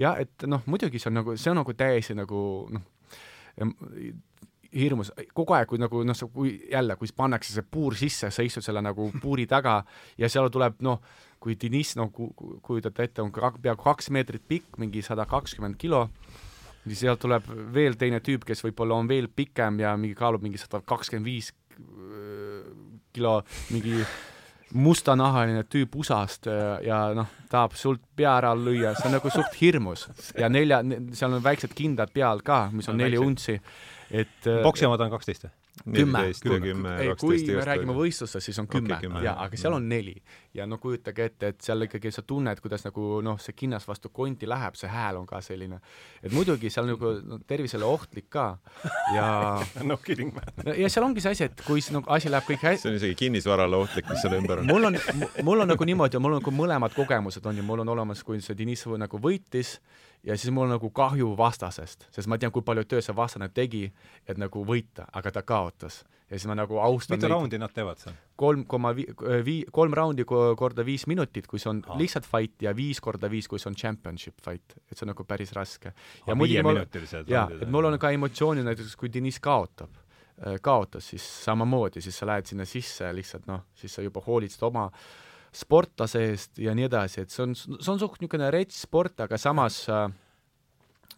jah, 0.00 0.18
et 0.20 0.48
noh, 0.48 0.64
muidugi 0.70 1.02
see 1.02 1.12
on 1.12 1.20
nagu, 1.20 1.36
see 1.36 1.52
on 1.52 1.60
nagu 1.62 1.76
täiesti 1.76 2.16
nagu 2.18 2.42
noh, 2.72 2.86
hirmus, 4.74 5.10
kogu 5.34 5.56
aeg, 5.56 5.68
kui 5.70 5.80
nagu 5.80 6.02
noh, 6.06 6.26
kui 6.34 6.52
jälle, 6.70 6.96
kui 6.96 7.10
pannakse 7.16 7.54
see 7.54 7.66
puur 7.66 7.96
sisse, 7.98 8.30
sa 8.30 8.44
istud 8.46 8.64
selle 8.64 8.82
nagu 8.84 9.10
puuri 9.22 9.46
taga 9.50 9.80
ja 10.18 10.30
seal 10.30 10.50
tuleb 10.52 10.80
noh, 10.86 11.00
kui 11.40 11.56
Deniss, 11.60 11.96
no 11.96 12.10
kujutate 12.12 13.08
ette, 13.08 13.24
on 13.24 13.32
peaaegu 13.32 13.82
kaks 13.82 14.10
meetrit 14.14 14.44
pikk, 14.48 14.78
mingi 14.80 15.02
sada 15.02 15.24
kakskümmend 15.28 15.78
kilo 15.80 16.06
siis 16.86 17.04
sealt 17.04 17.22
tuleb 17.22 17.46
veel 17.74 17.96
teine 18.00 18.20
tüüp, 18.24 18.46
kes 18.48 18.64
võib-olla 18.64 18.98
on 19.00 19.08
veel 19.10 19.28
pikem 19.28 19.80
ja 19.82 19.94
mingi 20.00 20.16
kaalub 20.18 20.44
mingi 20.44 20.60
sada 20.60 20.82
kakskümmend 20.86 21.28
viis 21.28 21.52
äh, 21.52 22.66
kilo, 23.12 23.40
mingi 23.74 24.00
mustanahaline 24.80 25.64
tüüp 25.66 25.96
USA-st 25.98 26.46
ja, 26.46 26.74
ja 26.84 26.98
noh, 27.16 27.30
tahab 27.50 27.74
sult 27.78 28.02
pea 28.16 28.36
ära 28.38 28.52
lüüa, 28.54 28.94
see 28.94 29.08
on 29.10 29.16
nagu 29.18 29.32
suht 29.34 29.56
hirmus. 29.60 30.06
ja 30.38 30.50
nelja, 30.52 30.78
seal 31.16 31.34
on 31.34 31.42
väiksed 31.42 31.74
kindad 31.76 32.12
peal 32.14 32.44
ka, 32.46 32.68
mis 32.72 32.88
on 32.88 32.98
no, 32.98 33.04
neli 33.04 33.18
untsi, 33.18 33.58
et 34.10 34.50
poksi 34.62 34.86
omad 34.86 35.02
on 35.02 35.10
kaksteist 35.16 35.48
või? 35.48 35.56
Kümme, 35.84 36.22
kümme, 36.42 36.94
kui 37.20 37.40
me 37.46 37.64
räägime 37.64 37.94
võistlustest, 37.96 38.44
siis 38.44 38.58
on 38.60 38.68
kümme. 38.70 38.98
okay, 38.98 39.24
jaa, 39.24 39.36
aga 39.44 39.58
seal 39.60 39.76
on 39.76 39.88
neli. 39.88 40.16
ja 40.54 40.66
no 40.66 40.78
kujutage 40.82 41.24
ette, 41.30 41.52
et 41.54 41.60
seal 41.62 41.86
ikkagi 41.86 42.10
sa 42.12 42.22
tunned, 42.26 42.60
kuidas 42.60 42.84
nagu 42.84 43.20
noh, 43.22 43.38
see 43.40 43.54
kinnas 43.56 43.86
vastu 43.88 44.10
konti 44.14 44.48
läheb, 44.50 44.74
see 44.78 44.90
hääl 44.90 45.20
on 45.20 45.26
ka 45.28 45.40
selline, 45.44 45.78
et 46.22 46.34
muidugi 46.34 46.70
seal 46.70 46.88
nagu 46.90 47.12
no, 47.22 47.38
tervisele 47.46 47.86
ohtlik 47.86 48.28
ka. 48.30 48.46
Ja 49.14 49.30
no 49.88 49.96
kidding 50.02 50.34
man. 50.34 50.74
ja 50.76 50.90
seal 50.90 51.06
ongi 51.06 51.22
see 51.24 51.36
asi, 51.36 51.48
et 51.50 51.64
kui 51.66 51.84
no, 51.94 52.02
asi 52.10 52.32
läheb 52.32 52.48
kõik 52.50 52.66
hästi 52.66 52.86
see 52.86 52.92
on 52.92 53.00
isegi 53.00 53.18
kinnisvarale 53.24 53.78
ohtlik, 53.78 54.08
mis 54.10 54.22
selle 54.24 54.40
ümber 54.40 54.62
on. 54.62 54.70
mul 54.70 54.90
on, 54.90 54.98
mul 55.46 55.64
on 55.64 55.74
nagu 55.74 55.88
niimoodi, 55.92 56.20
mul 56.22 56.38
on 56.38 56.42
nagu 56.42 56.54
mõlemad 56.54 56.96
kogemused 56.96 57.46
on 57.46 57.60
ju, 57.60 57.66
mul 57.66 57.84
on 57.84 57.94
olemas, 57.94 58.24
kui 58.26 58.40
see 58.44 58.58
Deniss 58.58 58.88
nagu 59.00 59.20
võitis, 59.22 59.76
ja 60.24 60.36
siis 60.38 60.52
mul 60.52 60.68
on 60.68 60.74
nagu 60.74 60.90
kahju 60.90 61.32
vastasest, 61.38 62.06
sest 62.12 62.28
ma 62.28 62.38
tean, 62.38 62.52
kui 62.52 62.64
palju 62.66 62.84
tööd 62.88 63.04
see 63.04 63.16
vastane 63.16 63.48
tegi, 63.54 63.86
et 64.28 64.40
nagu 64.40 64.64
võita, 64.66 65.06
aga 65.16 65.32
ta 65.32 65.42
kaotas. 65.46 66.02
ja 66.30 66.38
siis 66.38 66.46
ma 66.46 66.54
nagu 66.54 66.78
austan 66.78 67.18
mitu 67.18 67.30
raundi 67.30 67.58
nad 67.58 67.72
teevad 67.74 67.98
seal? 67.98 68.14
kolm 68.36 68.64
koma 68.64 68.92
vii-, 68.94 69.64
kolm 69.72 69.94
raundi 69.96 70.24
korda 70.24 70.84
viis 70.84 71.06
minutit, 71.06 71.46
kui 71.46 71.58
see 71.58 71.70
on 71.70 71.82
ah. 71.88 71.96
lihtsalt 71.98 72.28
fight 72.28 72.62
ja 72.62 72.74
viis 72.76 73.00
korda 73.00 73.30
viis, 73.30 73.48
kui 73.48 73.58
see 73.58 73.70
on 73.70 73.76
championship 73.76 74.40
fight, 74.44 74.76
et 74.90 74.96
see 74.96 75.06
on 75.06 75.14
nagu 75.14 75.24
päris 75.24 75.52
raske. 75.56 75.94
ja 76.26 76.36
muidugi 76.36 76.62
mul, 76.62 76.84
jaa, 77.26 77.48
et 77.60 77.68
mul 77.68 77.90
on 77.90 77.98
ka 77.98 78.12
emotsioonid 78.16 78.68
näiteks, 78.68 78.96
kui 78.96 79.12
Deniss 79.12 79.40
kaotab 79.40 79.90
äh, 79.96 80.60
kaotas, 80.60 81.08
siis 81.14 81.24
samamoodi, 81.44 82.04
siis 82.04 82.18
sa 82.18 82.28
lähed 82.28 82.52
sinna 82.52 82.68
sisse 82.68 83.12
lihtsalt 83.16 83.48
noh, 83.48 83.66
siis 83.74 83.94
sa 83.94 84.04
juba 84.04 84.22
hoolitsed 84.26 84.68
oma 84.68 84.90
äh, 84.92 85.29
sportlase 85.52 86.24
eest 86.30 86.58
ja 86.62 86.74
nii 86.76 86.86
edasi, 86.88 87.24
et 87.24 87.34
see 87.34 87.44
on, 87.44 87.54
see 87.58 87.92
on 87.92 88.00
suht 88.00 88.20
niisugune 88.20 88.50
rets 88.54 88.82
sport, 88.86 89.20
aga 89.24 89.38
samas 89.40 89.82
äh, 89.90 90.04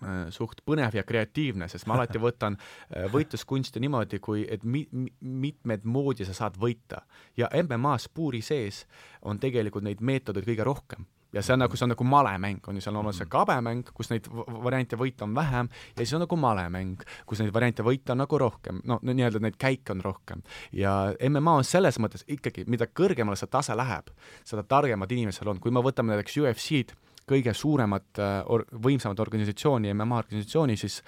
äh, 0.00 0.20
suht 0.34 0.62
põnev 0.66 0.96
ja 0.96 1.04
kreatiivne, 1.06 1.68
sest 1.68 1.88
ma 1.90 1.98
alati 1.98 2.20
võtan 2.26 2.56
äh, 2.58 3.08
võitluskunsti 3.12 3.82
niimoodi, 3.84 4.22
kui 4.24 4.46
et 4.48 4.64
mi-, 4.64 4.86
mi-, 4.92 5.12
mitmed 5.20 5.84
moodi 5.84 6.28
sa 6.28 6.36
saad 6.36 6.56
võita. 6.60 7.02
ja 7.36 7.50
MM-as 7.62 8.08
puuri 8.08 8.42
sees 8.42 8.86
on 9.22 9.40
tegelikult 9.42 9.84
neid 9.84 10.00
meetodeid 10.00 10.48
kõige 10.48 10.68
rohkem 10.68 11.08
ja 11.32 11.42
see 11.42 11.54
on 11.54 11.62
nagu, 11.64 11.76
see 11.76 11.86
on 11.86 11.92
nagu 11.94 12.06
malemäng, 12.06 12.60
on 12.68 12.78
ju, 12.78 12.84
seal 12.84 12.96
on 12.96 13.02
olemas 13.02 13.20
see 13.22 13.30
kabemäng, 13.32 13.92
kus 13.96 14.10
neid 14.12 14.28
variante 14.32 14.98
võita 15.00 15.26
on 15.26 15.36
vähem, 15.36 15.70
ja 15.94 16.02
siis 16.02 16.14
on 16.18 16.24
nagu 16.26 16.38
malemäng, 16.40 17.04
kus 17.28 17.42
neid 17.42 17.52
variante 17.54 17.86
võita 17.86 18.16
on 18.16 18.22
nagu 18.22 18.40
rohkem, 18.40 18.82
no 18.88 18.98
nii-öelda 19.02 19.42
neid 19.42 19.58
käike 19.60 19.94
on 19.96 20.04
rohkem. 20.04 20.42
ja 20.76 21.14
MMA 21.28 21.58
on 21.62 21.68
selles 21.68 21.98
mõttes 22.02 22.26
ikkagi, 22.28 22.66
mida 22.70 22.88
kõrgemale 22.88 23.38
see 23.40 23.50
tase 23.52 23.76
läheb, 23.78 24.12
seda 24.44 24.66
targemad 24.68 25.12
inimesed 25.12 25.48
on, 25.48 25.60
kui 25.62 25.74
me 25.74 25.84
võtame 25.84 26.14
näiteks 26.14 26.38
UFC-d, 26.42 26.98
kõige 27.28 27.54
suuremat 27.54 28.18
äh, 28.20 28.40
or-, 28.50 28.66
võimsamat 28.72 29.20
organisatsiooni, 29.22 29.92
MMA 29.94 30.24
organisatsiooni, 30.24 30.76
siis 30.76 31.00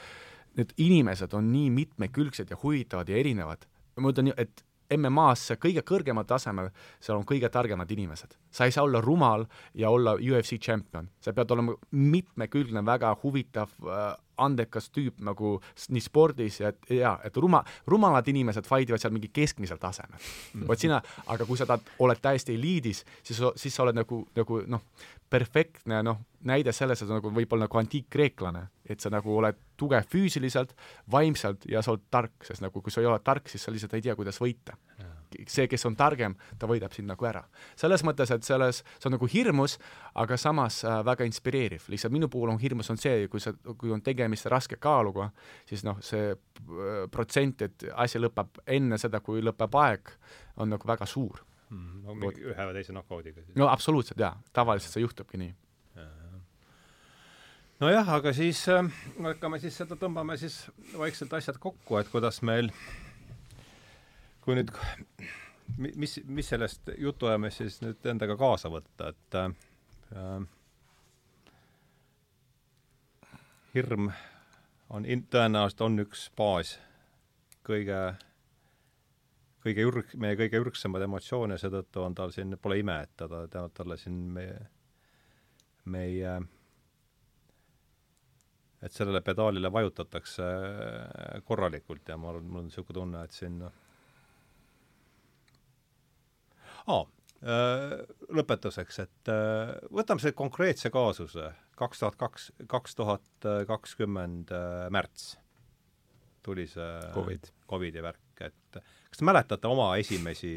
need 0.58 0.70
inimesed 0.78 1.34
on 1.34 1.50
nii 1.50 1.70
mitmekülgsed 1.74 2.50
ja 2.50 2.58
huvitavad 2.62 3.08
ja 3.10 3.18
erinevad. 3.18 3.66
ma 3.98 4.10
ütlen, 4.10 4.32
et 4.36 4.64
MM-as 4.92 5.54
kõige 5.60 5.84
kõrgemal 5.86 6.26
tasemel, 6.28 6.68
seal 7.00 7.18
on 7.18 7.24
kõige 7.28 7.48
targemad 7.52 7.90
inimesed. 7.90 8.36
sa 8.50 8.64
ei 8.64 8.72
saa 8.72 8.84
olla 8.84 9.00
rumal 9.00 9.46
ja 9.74 9.90
olla 9.90 10.14
UFC 10.14 10.58
tšempion, 10.60 11.08
sa 11.20 11.32
pead 11.32 11.50
olema 11.50 11.74
mitmekülgne, 11.90 12.84
väga 12.86 13.16
huvitav 13.22 13.70
äh,, 13.82 14.14
andekas 14.38 14.90
tüüp 14.90 15.20
nagu 15.24 15.56
nii 15.88 16.02
spordis 16.02 16.60
ja 16.60 16.72
et 16.72 16.90
jaa, 16.98 17.14
et 17.24 17.36
ruma, 17.36 17.62
rumalad 17.86 18.28
inimesed 18.28 18.66
fight 18.66 18.90
ivad 18.90 19.02
seal 19.02 19.14
mingi 19.14 19.30
keskmisel 19.34 19.78
tasemel. 19.78 20.18
Mm.. 20.54 20.66
vot 20.68 20.80
sina, 20.80 21.00
aga 21.26 21.46
kui 21.46 21.58
sa 21.58 21.66
tahad, 21.70 21.86
oled 22.02 22.22
täiesti 22.22 22.56
eliidis, 22.58 23.04
siis, 23.22 23.42
siis 23.60 23.74
sa 23.74 23.84
oled 23.86 23.98
nagu, 23.98 24.24
nagu 24.36 24.60
noh, 24.70 24.82
perfektne 25.34 25.98
noh, 26.06 26.20
näide 26.46 26.72
selles, 26.76 27.02
et 27.02 27.10
nagu 27.10 27.30
võib-olla 27.34 27.66
nagu 27.66 27.78
antiikkreeklane, 27.80 28.62
et 28.90 29.02
sa 29.02 29.10
nagu 29.12 29.32
oled 29.34 29.58
tugev 29.80 30.06
füüsiliselt, 30.12 30.74
vaimselt 31.10 31.64
ja 31.70 31.82
sa 31.82 31.94
oled 31.94 32.04
tark, 32.12 32.36
sest 32.46 32.62
nagu 32.62 32.82
kui 32.82 32.92
sa 32.92 33.02
ei 33.02 33.08
ole 33.10 33.18
tark, 33.24 33.48
siis 33.50 33.64
sa 33.64 33.72
lihtsalt 33.74 33.96
ei 33.96 34.04
tea, 34.04 34.14
kuidas 34.18 34.38
võita. 34.42 34.76
See, 35.50 35.64
kes 35.66 35.82
on 35.88 35.96
targem, 35.98 36.36
ta 36.60 36.68
võidab 36.70 36.92
sind 36.94 37.10
nagu 37.10 37.26
ära. 37.26 37.40
selles 37.74 38.04
mõttes, 38.06 38.30
et 38.30 38.44
selles, 38.46 38.84
see 39.00 39.08
on 39.08 39.16
nagu 39.16 39.26
hirmus, 39.26 39.78
aga 40.14 40.36
samas 40.38 40.76
äh, 40.84 41.00
väga 41.04 41.26
inspireeriv, 41.26 41.88
lihtsalt 41.90 42.14
minu 42.14 42.28
puhul 42.30 42.52
on 42.52 42.60
hirmus 42.62 42.90
on 42.94 43.00
see, 43.02 43.26
kui 43.28 43.42
sa, 43.42 43.50
kui 43.52 43.90
on 43.90 44.02
tegemist 44.02 44.46
raske 44.46 44.78
kaaluga, 44.78 45.32
siis 45.66 45.82
noh, 45.82 45.98
see 46.06 46.30
äh, 46.30 47.08
protsent, 47.10 47.66
et 47.66 47.88
asi 47.96 48.22
lõpeb 48.22 48.62
enne 48.76 49.00
seda, 49.02 49.18
kui 49.20 49.42
lõpeb 49.42 49.74
aeg, 49.82 50.14
on 50.62 50.70
nagu 50.70 50.86
väga 50.86 51.10
suur 51.10 51.42
mm,. 51.74 52.00
no 52.06 52.16
mingi 52.22 52.48
ühe 52.48 52.70
või 52.70 52.78
teise 52.78 52.94
knock-out'iga 52.94 53.42
siis? 53.42 53.54
no 53.60 53.68
absoluutselt 53.72 54.20
jaa, 54.22 54.34
tavaliselt 54.56 54.96
see 54.96 55.04
juhtubki 55.04 55.42
nii 55.42 55.54
nojah, 57.82 58.08
aga 58.16 58.32
siis 58.32 58.60
äh, 58.72 58.86
hakkame 59.24 59.58
siis 59.62 59.76
seda, 59.82 59.96
tõmbame 59.98 60.36
siis 60.40 60.60
vaikselt 60.96 61.32
asjad 61.36 61.58
kokku, 61.60 61.98
et 61.98 62.10
kuidas 62.12 62.40
meil 62.46 62.70
kui 64.44 64.58
nüüd, 64.58 64.70
mis, 65.80 66.18
mis 66.24 66.50
sellest 66.52 66.92
jutuajamist 67.00 67.62
siis 67.62 67.80
nüüd 67.82 68.10
endaga 68.12 68.36
kaasa 68.40 68.70
võtta, 68.72 69.10
et 69.14 69.38
äh, 69.40 70.44
hirm 73.74 74.10
on 74.94 75.08
in-, 75.08 75.26
tõenäoliselt 75.32 75.84
on 75.86 76.04
üks 76.04 76.28
baas 76.36 76.76
kõige, 77.66 78.00
kõige 79.64 79.86
ürg-, 79.88 80.14
meie 80.20 80.36
kõige 80.38 80.60
ürgsemad 80.62 81.04
emotsioone, 81.06 81.58
seetõttu 81.60 82.04
on 82.04 82.16
tal 82.16 82.34
siin, 82.34 82.56
pole 82.60 82.78
ime, 82.82 82.98
et 83.06 83.14
ta, 83.16 83.28
ta, 83.50 83.64
talle 83.74 83.96
siin 84.00 84.18
meie, 84.36 84.58
meie 85.90 86.36
et 88.84 88.92
sellele 88.92 89.22
pedaalile 89.24 89.70
vajutatakse 89.72 90.46
korralikult 91.48 92.08
ja 92.08 92.18
ma 92.20 92.30
arvan, 92.32 92.50
mul 92.50 92.64
on 92.64 92.68
niisugune 92.68 92.98
tunne, 92.98 93.22
et 93.24 93.32
siin 93.32 93.62
äh, 97.48 97.94
lõpetuseks, 98.36 99.00
et 99.06 99.32
äh, 99.32 99.72
võtame 99.88 100.20
selle 100.20 100.36
konkreetse 100.36 100.92
kaasuse, 100.92 101.48
kaks 101.80 102.04
tuhat 102.04 102.20
kaks, 102.20 102.50
kaks 102.68 103.00
tuhat 103.00 103.48
kakskümmend 103.70 104.52
äh, 104.52 104.84
märts 104.92 105.32
tuli 106.44 106.66
see 106.68 107.00
Covid. 107.14 107.48
Covidi 107.70 108.02
värk, 108.04 108.44
et 108.44 108.78
kas 109.14 109.20
te 109.20 109.28
mäletate 109.28 109.70
oma 109.70 109.92
esimesi 110.02 110.50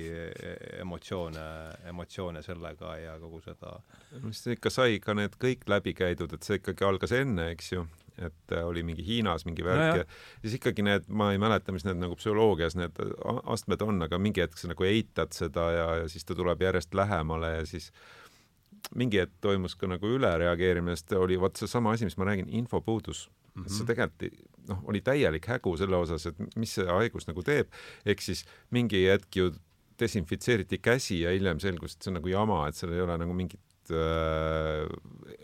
emotsioone, 0.81 1.45
emotsioone 1.91 2.41
sellega 2.41 2.95
ja 2.97 3.19
kogu 3.21 3.43
seda? 3.45 3.77
no 4.17 4.31
siis 4.33 4.57
ikka 4.57 4.73
sai 4.73 4.97
ka 5.03 5.13
need 5.13 5.37
kõik 5.37 5.69
läbi 5.69 5.93
käidud, 5.93 6.33
et 6.33 6.47
see 6.47 6.57
ikkagi 6.57 6.87
algas 6.87 7.13
enne, 7.13 7.51
eks 7.53 7.75
ju 7.75 7.85
et 8.17 8.53
äh, 8.55 8.65
oli 8.65 8.81
mingi 8.81 9.05
Hiinas 9.05 9.45
mingi 9.45 9.61
värk 9.61 9.83
no, 9.83 9.97
ja 10.01 10.05
siis 10.41 10.57
ikkagi 10.57 10.81
need, 10.81 11.05
ma 11.05 11.29
ei 11.35 11.41
mäleta, 11.41 11.73
mis 11.75 11.85
need 11.85 11.99
nagu 12.01 12.17
psühholoogias 12.17 12.73
need 12.79 12.97
astmed 13.45 13.83
on, 13.85 14.01
aga 14.07 14.17
mingi 14.17 14.41
hetk 14.41 14.57
sa 14.57 14.71
nagu 14.71 14.87
eitad 14.89 15.37
seda 15.37 15.67
ja, 15.75 15.87
ja 16.01 16.07
siis 16.09 16.25
ta 16.25 16.33
tuleb 16.37 16.65
järjest 16.65 16.97
lähemale 16.97 17.53
ja 17.59 17.67
siis 17.69 17.91
mingi 18.97 19.21
hetk 19.21 19.37
toimus 19.43 19.77
ka 19.77 19.89
nagu 19.91 20.09
ülereageerimine, 20.17 20.97
sest 20.97 21.13
oli 21.13 21.37
vot 21.37 21.61
seesama 21.61 21.93
asi, 21.93 22.09
mis 22.09 22.17
ma 22.17 22.31
räägin, 22.31 22.49
infopuudus 22.57 23.27
mm. 23.29 23.63
-hmm. 23.63 23.77
see 23.77 23.85
tegelikult 23.93 24.41
noh, 24.69 24.83
oli 24.91 25.01
täielik 25.05 25.47
hägu 25.49 25.75
selle 25.79 25.99
osas, 25.99 26.27
et 26.29 26.57
mis 26.59 26.73
see 26.77 26.87
haigus 26.89 27.27
nagu 27.29 27.43
teeb, 27.45 27.71
ehk 28.05 28.23
siis 28.23 28.43
mingi 28.75 29.05
hetk 29.07 29.39
ju 29.39 29.51
desinfitseeriti 29.99 30.77
käsi 30.83 31.21
ja 31.23 31.31
hiljem 31.33 31.61
selgus, 31.63 31.95
et 31.95 32.05
see 32.05 32.11
on 32.13 32.19
nagu 32.19 32.31
jama, 32.31 32.61
et 32.67 32.77
seal 32.77 32.93
ei 32.93 33.01
ole 33.01 33.17
nagu 33.17 33.33
mingit 33.37 33.93
äh, 33.93 34.85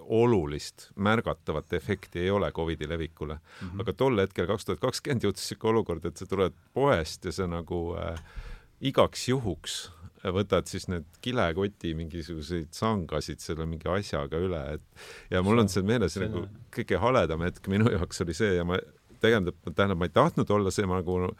olulist 0.04 0.90
märgatavat 0.96 1.74
efekti 1.74 2.22
ei 2.26 2.30
ole 2.34 2.52
Covidi 2.52 2.90
levikule 2.90 3.36
mm. 3.36 3.68
-hmm. 3.68 3.82
aga 3.82 3.94
tol 3.94 4.20
hetkel, 4.20 4.48
kaks 4.48 4.66
tuhat 4.66 4.84
kakskümmend, 4.84 5.26
jõudis 5.26 5.50
sihuke 5.50 5.68
olukord, 5.74 6.06
et 6.06 6.18
sa 6.18 6.30
tuled 6.30 6.54
poest 6.74 7.26
ja 7.26 7.32
sa 7.32 7.48
nagu 7.48 7.82
äh, 7.98 8.20
igaks 8.82 9.28
juhuks 9.30 9.84
võtad 10.32 10.70
siis 10.72 10.86
need 10.88 11.08
kilekoti 11.24 11.94
mingisuguseid 12.00 12.72
sangasid 12.76 13.42
selle 13.44 13.66
mingi 13.68 13.90
asjaga 13.92 14.40
üle, 14.40 14.62
et 14.78 15.34
ja 15.34 15.42
mul 15.44 15.60
on 15.60 15.72
see 15.72 15.84
meeles 15.84 16.16
see 16.16 16.24
nagu 16.24 16.46
kõige 16.74 17.00
haledam 17.02 17.44
hetk 17.44 17.68
minu 17.72 17.92
jaoks 17.92 18.24
oli 18.24 18.36
see 18.38 18.54
ja 18.56 18.64
ma 18.68 18.80
tähendab, 19.24 19.58
tähendab, 19.70 20.00
ma 20.00 20.10
ei 20.10 20.14
tahtnud 20.14 20.50
olla 20.54 20.72
see, 20.74 20.86
ma 20.90 21.00
nagu 21.00 21.34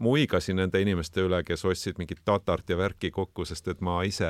muigasin 0.00 0.58
nende 0.58 0.80
inimeste 0.82 1.22
üle, 1.22 1.38
kes 1.46 1.62
ostsid 1.68 1.98
mingit 2.00 2.22
tatart 2.26 2.70
ja 2.70 2.78
värki 2.78 3.12
kokku, 3.14 3.44
sest 3.46 3.68
et 3.70 3.82
ma 3.84 4.00
ise 4.06 4.28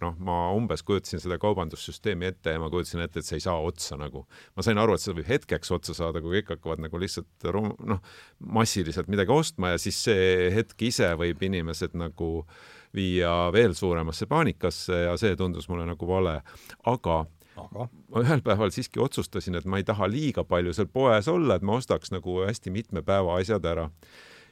noh, 0.00 0.16
ma 0.24 0.38
umbes 0.56 0.84
kujutasin 0.86 1.20
seda 1.20 1.36
kaubandussüsteemi 1.42 2.30
ette 2.30 2.54
ja 2.54 2.62
ma 2.62 2.70
kujutasin 2.72 3.04
ette, 3.04 3.20
et 3.20 3.28
see 3.28 3.40
ei 3.40 3.44
saa 3.44 3.58
otsa 3.60 3.98
nagu. 4.00 4.24
ma 4.56 4.64
sain 4.64 4.80
aru, 4.80 4.96
et 4.96 5.04
see 5.04 5.16
võib 5.16 5.28
hetkeks 5.28 5.74
otsa 5.76 5.96
saada, 5.96 6.22
kui 6.24 6.38
kõik 6.38 6.54
hakkavad 6.54 6.84
nagu 6.86 7.00
lihtsalt 7.00 7.50
noh, 7.90 8.00
massiliselt 8.38 9.10
midagi 9.12 9.34
ostma 9.34 9.74
ja 9.74 9.82
siis 9.82 10.00
see 10.08 10.50
hetk 10.54 10.88
ise 10.88 11.12
võib 11.20 11.42
inimesed 11.42 11.96
nagu 11.98 12.46
viia 12.94 13.50
veel 13.52 13.74
suuremasse 13.74 14.28
paanikasse 14.30 15.04
ja 15.08 15.16
see 15.20 15.36
tundus 15.36 15.68
mulle 15.68 15.86
nagu 15.88 16.08
vale. 16.08 16.40
aga 16.86 17.24
aga? 17.60 17.88
Ma 18.12 18.22
ühel 18.24 18.42
päeval 18.44 18.72
siiski 18.74 19.02
otsustasin, 19.02 19.58
et 19.58 19.66
ma 19.68 19.80
ei 19.80 19.86
taha 19.86 20.08
liiga 20.10 20.44
palju 20.48 20.74
seal 20.76 20.88
poes 20.92 21.28
olla, 21.30 21.58
et 21.58 21.66
ma 21.66 21.78
ostaks 21.80 22.12
nagu 22.14 22.40
hästi 22.44 22.72
mitme 22.74 23.02
päeva 23.06 23.38
asjad 23.40 23.64
ära. 23.68 23.88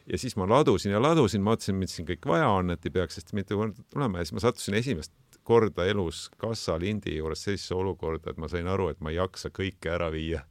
Ja 0.07 0.19
siis 0.19 0.35
ma 0.37 0.49
ladusin 0.51 0.93
ja 0.93 1.03
ladusin, 1.03 1.43
ma 1.43 1.55
vaatasin, 1.55 1.79
mis 1.79 1.95
siin 1.95 2.07
kõik 2.09 2.27
vaja 2.27 2.49
on, 2.51 2.74
et 2.74 2.87
ei 2.87 2.95
peaks 2.95 3.20
hästi 3.20 3.39
mitu 3.39 3.59
korda 3.59 3.85
tulema. 3.93 4.19
Ja 4.19 4.27
siis 4.27 4.35
ma 4.39 4.43
sattusin 4.43 4.74
esimest 4.74 5.12
korda 5.47 5.87
elus 5.87 6.29
kassalindi 6.43 7.16
juures 7.16 7.45
sellisesse 7.45 7.74
olukorda, 7.74 8.33
et 8.33 8.39
ma 8.39 8.51
sain 8.51 8.66
aru, 8.70 8.91
et 8.91 9.01
ma 9.03 9.12
ei 9.12 9.20
jaksa 9.20 9.53
kõike 9.55 9.95
ära 9.95 10.11
viia. 10.15 10.43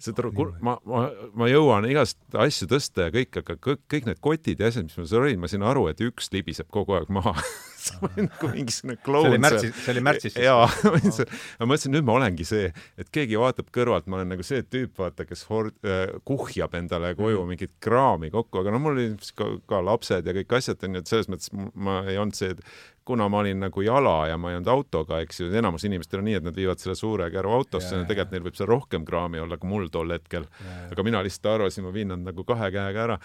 Saad 0.00 0.18
aru, 0.22 0.32
ma, 0.64 0.78
ma, 0.88 1.04
ma 1.36 1.46
jõuan 1.50 1.84
igast 1.86 2.18
asju 2.32 2.70
tõsta 2.70 3.08
ja 3.08 3.14
kõik, 3.14 3.42
aga 3.42 3.58
kõik, 3.60 3.82
kõik 3.90 4.06
need 4.08 4.22
kotid 4.24 4.62
ja 4.62 4.70
asjad, 4.70 4.88
mis 4.88 4.96
mul 4.96 5.10
seal 5.10 5.26
olid, 5.26 5.42
ma 5.42 5.50
sain 5.50 5.66
aru, 5.66 5.90
et 5.92 6.00
üks 6.02 6.32
libiseb 6.32 6.70
kogu 6.72 6.96
aeg 6.96 7.12
maha 7.12 7.34
see 7.84 7.96
oli 8.06 8.26
nagu 8.26 8.50
mingisugune 8.52 8.96
kloun. 9.04 9.26
see 9.26 9.32
oli 9.32 9.42
märtsis, 9.46 9.74
see 9.84 9.94
oli 9.94 10.04
märtsis 10.04 10.36
siis? 10.36 10.44
jaa, 10.46 10.68
ma 11.60 11.68
mõtlesin, 11.70 11.94
nüüd 11.96 12.06
ma 12.08 12.16
olengi 12.18 12.46
see, 12.48 12.70
et 13.00 13.10
keegi 13.14 13.40
vaatab 13.40 13.72
kõrvalt, 13.74 14.08
ma 14.10 14.20
olen 14.20 14.32
nagu 14.34 14.46
see 14.46 14.62
tüüp, 14.66 14.94
vaata, 15.00 15.26
kes 15.28 15.46
hord- 15.50 15.76
äh,, 15.86 16.06
kuhjab 16.28 16.76
endale 16.78 17.14
koju 17.18 17.42
mm. 17.42 17.54
mingit 17.54 17.74
kraami 17.82 18.32
kokku, 18.34 18.62
aga 18.62 18.74
no 18.74 18.82
mul 18.82 18.98
olid 18.98 19.32
ka, 19.38 19.50
ka 19.70 19.82
lapsed 19.86 20.28
ja 20.28 20.36
kõik 20.40 20.56
asjad, 20.60 20.80
onju, 20.88 21.02
et 21.02 21.12
selles 21.12 21.30
mõttes 21.32 21.52
ma 21.74 22.02
ei 22.08 22.20
olnud 22.20 22.38
see, 22.38 22.54
et 22.56 22.64
kuna 23.10 23.28
ma 23.28 23.40
olin 23.42 23.58
nagu 23.64 23.82
jala 23.82 24.28
ja 24.28 24.36
ma 24.38 24.52
ei 24.52 24.58
olnud 24.58 24.68
autoga, 24.70 25.18
eks 25.24 25.40
ju, 25.40 25.48
enamus 25.58 25.84
inimestel 25.88 26.20
on 26.20 26.28
nii, 26.28 26.36
et 26.38 26.44
nad 26.46 26.56
viivad 26.56 26.78
selle 26.78 26.94
suure 26.98 27.26
käru 27.32 27.50
autosse 27.56 27.94
ja, 27.96 28.02
ja 28.02 28.08
tegelikult 28.08 28.34
neil 28.36 28.44
võib 28.44 28.58
seal 28.58 28.70
rohkem 28.70 29.06
kraami 29.08 29.40
olla 29.42 29.58
kui 29.58 29.70
mul 29.72 29.88
tol 29.90 30.12
hetkel. 30.14 30.46
aga 30.92 31.06
mina 31.06 31.22
lihtsalt 31.26 31.48
arvasin, 31.54 31.88
ma 31.88 31.94
viin 31.96 32.12
nad 32.12 32.22
nagu 32.28 32.44
kahe 32.46 32.70
käega 32.70 33.06
ära 33.08 33.16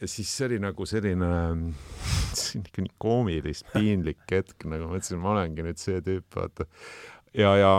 ja 0.00 0.08
siis 0.10 0.30
see 0.36 0.48
oli 0.48 0.60
nagu 0.62 0.86
selline, 0.88 1.30
see 2.38 2.60
on 2.60 2.66
ikka 2.68 2.84
nii 2.84 2.94
koomilist 3.02 3.68
piinlik 3.74 4.24
hetk, 4.30 4.66
nagu 4.68 4.88
ma 4.88 4.96
mõtlesin, 4.96 5.20
ma 5.22 5.32
olengi 5.34 5.66
nüüd 5.66 5.80
see 5.80 6.02
tüüp, 6.04 6.26
vaata. 6.34 6.66
ja, 7.36 7.54
ja 7.60 7.72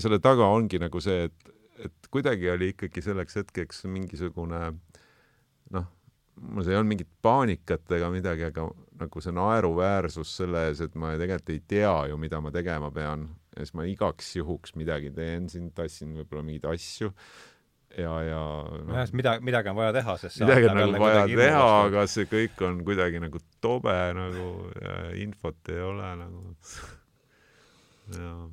selle 0.00 0.20
taga 0.24 0.48
ongi 0.54 0.80
nagu 0.82 1.02
see, 1.04 1.28
et, 1.28 1.54
et 1.88 2.10
kuidagi 2.12 2.50
oli 2.54 2.72
ikkagi 2.74 3.04
selleks 3.04 3.40
hetkeks 3.42 3.84
mingisugune 3.90 4.62
noh, 5.74 5.88
mul 6.38 6.68
ei 6.68 6.78
olnud 6.78 6.92
mingit 6.94 7.10
paanikat 7.22 7.98
ega 7.98 8.10
midagi, 8.14 8.48
aga 8.48 8.68
nagu 8.98 9.22
see 9.22 9.34
naeruväärsus 9.34 10.32
selle 10.40 10.68
ees, 10.70 10.82
et 10.84 10.96
ma 10.98 11.14
tegelikult 11.18 11.54
ei 11.54 11.62
tea 11.74 11.94
ju, 12.10 12.18
mida 12.20 12.40
ma 12.42 12.52
tegema 12.54 12.90
pean 12.94 13.28
ja 13.54 13.64
siis 13.66 13.74
ma 13.74 13.86
igaks 13.88 14.34
juhuks 14.38 14.74
midagi 14.78 15.10
teen 15.14 15.48
siin, 15.50 15.70
tassin 15.74 16.14
võib-olla 16.16 16.44
mingeid 16.46 16.68
asju 16.70 17.12
ja, 17.96 18.12
ja 18.22 18.42
no, 18.84 18.94
jah, 18.94 19.08
midagi, 19.16 19.44
midagi 19.44 19.72
on 19.72 19.78
vaja 19.78 19.94
teha, 19.96 20.18
sest 20.20 20.42
midagi 20.44 20.68
on 20.70 20.78
nagu 20.82 21.00
vaja 21.02 21.24
teha, 21.30 21.64
aga 21.86 22.04
see 22.10 22.28
kõik 22.30 22.62
on 22.68 22.82
kuidagi 22.86 23.22
nagu 23.22 23.40
tobe 23.64 23.96
nagu 24.18 24.46
ja 24.76 25.00
infot 25.24 25.72
ei 25.72 25.82
ole 25.84 26.12
nagu. 26.22 26.54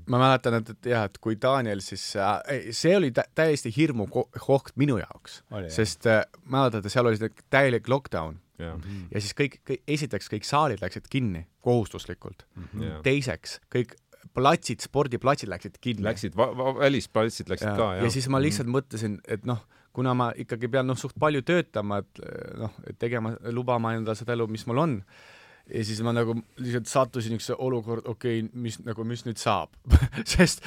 Ma 0.06 0.20
mäletan, 0.20 0.58
et, 0.60 0.70
et 0.74 0.88
jah, 0.92 1.06
et 1.08 1.20
kui 1.24 1.38
Daniel 1.40 1.80
siis 1.84 2.04
äh,, 2.20 2.66
see 2.76 2.96
oli 2.98 3.14
tä 3.16 3.24
täiesti 3.36 3.72
hirmu 3.72 4.08
koht 4.12 4.74
minu 4.76 4.98
jaoks, 5.00 5.44
sest 5.72 6.10
äh, 6.12 6.26
mäletate, 6.52 6.92
seal 6.92 7.08
oli 7.08 7.32
täielik 7.50 7.88
lockdown. 7.92 8.42
Ja, 8.56 8.76
mm 8.76 8.82
-hmm. 8.82 9.08
ja 9.12 9.20
siis 9.22 9.34
kõik, 9.36 9.58
kõik, 9.68 9.82
esiteks 9.88 10.30
kõik 10.32 10.46
saalid 10.48 10.80
läksid 10.80 11.10
kinni 11.12 11.48
kohustuslikult. 11.60 12.46
Mm. 12.56 12.64
-hmm. 12.64 13.02
teiseks, 13.04 13.60
kõik 13.76 13.96
platsid, 14.34 14.84
spordiplatsid 14.86 15.50
läksid 15.52 15.80
kinni. 15.82 16.06
Läksid, 16.08 16.36
välisplatsid 16.80 17.50
läksid 17.52 17.70
ja, 17.70 17.78
ka, 17.78 17.94
jah. 17.98 18.04
ja 18.06 18.12
siis 18.14 18.30
ma 18.32 18.42
lihtsalt 18.44 18.70
mm 18.70 18.76
mõtlesin, 18.76 19.20
et 19.32 19.46
noh, 19.48 19.62
kuna 19.96 20.14
ma 20.18 20.32
ikkagi 20.36 20.68
pean 20.72 20.90
noh, 20.90 20.98
suht 21.00 21.16
palju 21.20 21.46
töötama, 21.48 22.02
et 22.04 22.26
noh, 22.60 22.74
et 22.90 22.98
tegema, 23.00 23.36
lubama 23.56 23.96
endale 23.96 24.18
seda 24.20 24.36
elu, 24.36 24.48
mis 24.52 24.66
mul 24.68 24.82
on, 24.84 25.00
ja 25.72 25.84
siis 25.86 26.02
ma 26.06 26.12
nagu 26.14 26.36
lihtsalt 26.62 26.90
sattusin 26.90 27.34
niisuguse 27.34 27.56
olukorda, 27.66 28.10
okei 28.12 28.42
okay,, 28.44 28.62
mis 28.62 28.78
nagu, 28.86 29.06
mis 29.08 29.24
nüüd 29.26 29.40
saab? 29.42 29.74
Sest 30.34 30.66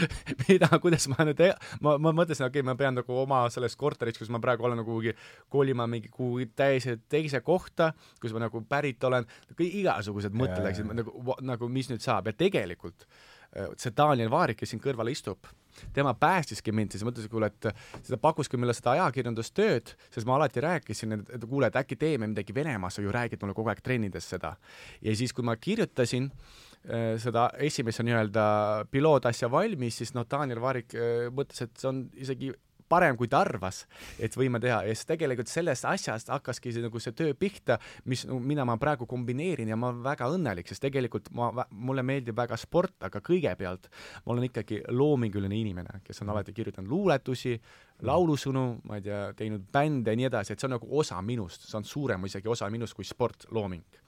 mida, 0.48 0.70
kuidas 0.82 1.06
ma 1.12 1.26
nüüd, 1.28 1.42
ma, 1.84 1.96
ma 2.02 2.12
mõtlesin, 2.16 2.48
okei 2.48 2.62
okay,, 2.62 2.66
ma 2.66 2.76
pean 2.78 2.98
nagu 2.98 3.20
oma 3.22 3.44
sellest 3.52 3.78
korterist, 3.78 4.20
kus 4.22 4.32
ma 4.34 4.40
praegu 4.42 4.66
olen 4.66 4.80
nagu 4.82 4.90
kuhugi 4.90 5.14
kolima 5.52 5.86
mingi 5.90 6.10
kuhugi 6.12 6.50
täiesti 6.58 6.98
teise 7.10 7.42
kohta, 7.46 7.92
kus 8.22 8.34
ma 8.34 8.46
nagu 8.46 8.64
pärit 8.68 9.04
olen, 9.04 9.28
igasugused 9.58 10.34
mõtted 10.34 10.64
läksid 10.66 10.88
nagu, 10.88 11.36
nagu 11.46 11.70
mis 11.72 11.92
nüüd 11.92 12.02
saab. 12.04 12.32
Ja 12.32 12.38
tegelikult 12.46 13.06
äh, 13.06 13.37
see 13.80 13.94
Daniel 13.96 14.30
Vaarik, 14.32 14.58
kes 14.60 14.74
siin 14.74 14.82
kõrval 14.82 15.10
istub, 15.12 15.48
tema 15.94 16.14
päästiski 16.18 16.72
mind, 16.74 16.94
siis 16.94 17.04
mõtlesin, 17.06 17.30
kuule, 17.32 17.50
et 17.50 17.68
seda 18.06 18.18
pakkuski 18.20 18.58
mulle 18.60 18.74
seda 18.76 18.96
ajakirjandustööd, 18.96 19.94
sest 20.14 20.28
ma 20.28 20.36
alati 20.38 20.62
rääkisin, 20.64 21.18
et, 21.20 21.46
kuule, 21.46 21.70
et 21.70 21.78
äkki 21.78 21.98
teeme 22.00 22.28
midagi 22.30 22.54
Venemaas, 22.54 22.98
sa 22.98 23.04
ju 23.04 23.12
räägid 23.14 23.42
mulle 23.42 23.56
kogu 23.56 23.72
aeg 23.72 23.82
trennides 23.84 24.30
seda. 24.34 24.56
ja 25.02 25.16
siis, 25.16 25.32
kui 25.32 25.46
ma 25.46 25.56
kirjutasin 25.56 26.30
äh, 26.30 27.14
seda 27.22 27.48
esimese 27.58 28.06
nii-öelda 28.06 28.46
pilootasja 28.90 29.50
valmis, 29.50 30.00
siis 30.02 30.14
noh, 30.16 30.26
Daniel 30.30 30.62
Vaarik 30.64 30.94
äh, 30.94 31.28
mõtles, 31.34 31.62
et 31.66 31.76
see 31.78 31.92
on 31.92 32.06
isegi 32.16 32.52
parem, 32.88 33.16
kui 33.18 33.28
ta 33.30 33.42
arvas, 33.44 33.84
et 34.18 34.34
võime 34.36 34.60
teha. 34.62 34.82
Ja 34.86 34.94
siis 34.94 35.08
tegelikult 35.08 35.50
sellest 35.52 35.86
asjast 35.88 36.32
hakkaski 36.32 36.72
see 36.74 36.84
nagu 36.84 37.02
see 37.02 37.14
töö 37.16 37.34
pihta, 37.38 37.78
mis, 38.08 38.24
mida 38.28 38.66
ma 38.68 38.78
praegu 38.80 39.06
kombineerin 39.08 39.72
ja 39.72 39.78
ma 39.78 39.92
olen 39.92 40.02
väga 40.06 40.30
õnnelik, 40.34 40.68
sest 40.70 40.84
tegelikult 40.84 41.30
ma, 41.36 41.50
mulle 41.70 42.04
meeldib 42.06 42.36
väga 42.38 42.58
sport, 42.60 42.96
aga 43.08 43.22
kõigepealt 43.24 43.90
ma 44.24 44.34
olen 44.34 44.48
ikkagi 44.48 44.82
loominguline 44.94 45.58
inimene, 45.58 46.00
kes 46.06 46.24
on 46.24 46.32
alati 46.34 46.54
kirjutanud 46.56 46.90
luuletusi, 46.90 47.58
laulusõnu, 48.06 48.64
ma 48.86 48.98
ei 48.98 49.02
tea, 49.02 49.20
teinud 49.38 49.64
bände 49.74 50.12
ja 50.12 50.18
nii 50.18 50.28
edasi, 50.28 50.54
et 50.54 50.62
see 50.62 50.68
on 50.68 50.76
nagu 50.76 50.88
osa 51.00 51.18
minust, 51.24 51.66
see 51.66 51.78
on 51.78 51.86
suurem 51.86 52.26
isegi 52.28 52.50
osa 52.50 52.68
minust 52.70 52.94
kui 52.94 53.06
sport, 53.06 53.48
looming. 53.54 53.98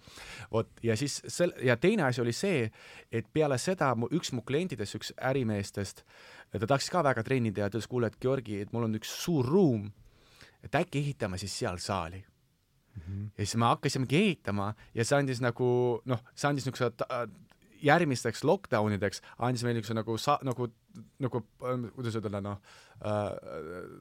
vot, 0.52 0.70
ja 0.82 0.96
siis 0.96 1.20
sel-, 1.26 1.56
ja 1.66 1.76
teine 1.76 2.06
asi 2.06 2.22
oli 2.22 2.32
see, 2.36 2.68
et 3.10 3.26
peale 3.32 3.58
seda 3.58 3.92
mu, 3.98 4.08
üks 4.14 4.32
mu 4.36 4.44
klientidest, 4.46 4.98
üks 4.98 5.12
ärimeestest, 5.30 6.04
ta 6.52 6.66
tahtis 6.66 6.90
ka 6.90 7.02
väga 7.06 7.24
trenni 7.26 7.52
teha, 7.52 7.70
ta 7.70 7.78
ütles, 7.78 7.90
kuule, 7.90 8.10
et 8.10 8.18
Georgi, 8.22 8.60
et 8.62 8.72
mul 8.72 8.86
on 8.86 8.98
üks 8.98 9.10
suur 9.24 9.46
ruum, 9.46 9.88
et 10.62 10.74
äkki 10.76 11.02
ehitame 11.02 11.38
siis 11.40 11.54
seal 11.58 11.78
saali 11.80 12.20
mm. 12.20 13.02
-hmm. 13.02 13.28
ja 13.38 13.46
siis 13.46 13.56
me 13.56 13.64
hakkasimegi 13.64 14.16
ehitama 14.16 14.74
ja 14.94 15.04
see 15.04 15.18
andis 15.18 15.40
nagu 15.40 16.00
noh, 16.04 16.22
see 16.34 16.48
andis 16.48 16.66
niisuguse 16.66 16.92
järgmisteks 17.85 18.44
lockdown 18.44 18.97
ideks 18.97 19.23
andis 19.39 19.65
meile 19.65 19.81
niisuguse 19.81 19.97
nagu 19.98 20.16
sa-, 20.20 20.39
nagu, 20.47 20.69
nagu 21.23 21.43
kuidas 21.97 22.19
ütelda, 22.20 22.43
noh 22.44 22.59
äh,, 23.05 23.93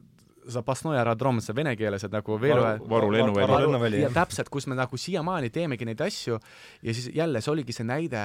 Zapasnoje 0.50 0.96
aerodrom, 0.96 1.36
see 1.44 1.52
vene 1.52 1.74
keeles, 1.76 2.04
et 2.06 2.14
nagu 2.14 2.38
veel 2.40 2.56
ühe 2.56 2.70
varu 2.88 3.10
lennuväli. 3.12 3.98
ja 4.00 4.08
täpselt, 4.14 4.48
kus 4.48 4.66
me 4.70 4.76
nagu 4.78 4.96
siiamaani 4.96 5.50
teemegi 5.52 5.84
neid 5.84 6.00
asju 6.00 6.38
ja 6.82 6.94
siis 6.96 7.10
jälle 7.14 7.42
see 7.44 7.52
oligi 7.52 7.76
see 7.76 7.84
näide, 7.84 8.22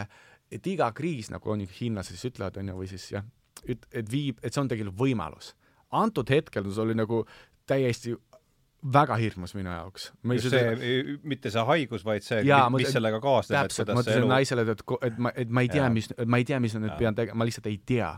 et 0.52 0.68
iga 0.72 0.88
kriis, 0.95 1.27
nagu 1.34 1.52
on 1.52 1.65
hiinlased 1.68 2.15
siis 2.15 2.32
ütlevad, 2.32 2.61
on 2.61 2.72
ju, 2.72 2.77
või 2.80 2.88
siis 2.88 3.10
jah, 3.18 3.26
et, 3.68 3.84
et 3.91 4.07
viib, 4.11 4.40
et 4.41 4.53
see 4.53 4.64
on 4.64 4.72
tegelikult 4.72 5.02
võimalus. 5.02 5.52
antud 5.91 6.32
hetkel 6.32 6.72
see 6.72 6.86
oli 6.88 6.95
nagu 6.95 7.26
täiesti 7.68 8.15
väga 8.93 9.15
hirmus 9.17 9.55
minu 9.57 9.71
jaoks. 9.71 10.09
see, 10.43 11.17
mitte 11.23 11.51
see 11.53 11.63
haigus, 11.69 12.05
vaid 12.05 12.25
see, 12.25 12.41
mis 12.75 12.91
sellega 12.93 13.19
kaasneb, 13.23 13.69
et 13.69 13.77
kuidas 13.79 14.05
see 14.07 14.17
elu 14.19 14.29
naisele, 14.29 14.65
et, 14.71 14.83
et 15.07 15.17
ma, 15.17 15.31
et 15.35 15.49
ma 15.49 15.63
ei 15.65 15.71
tea, 15.71 15.87
mis, 15.93 16.09
ma 16.25 16.39
ei 16.41 16.47
tea, 16.47 16.59
mis 16.63 16.75
ma 16.77 16.83
nüüd 16.85 16.97
pean 16.99 17.17
tegema, 17.17 17.39
ma 17.41 17.47
lihtsalt 17.49 17.69
ei 17.71 17.79
tea. 17.93 18.11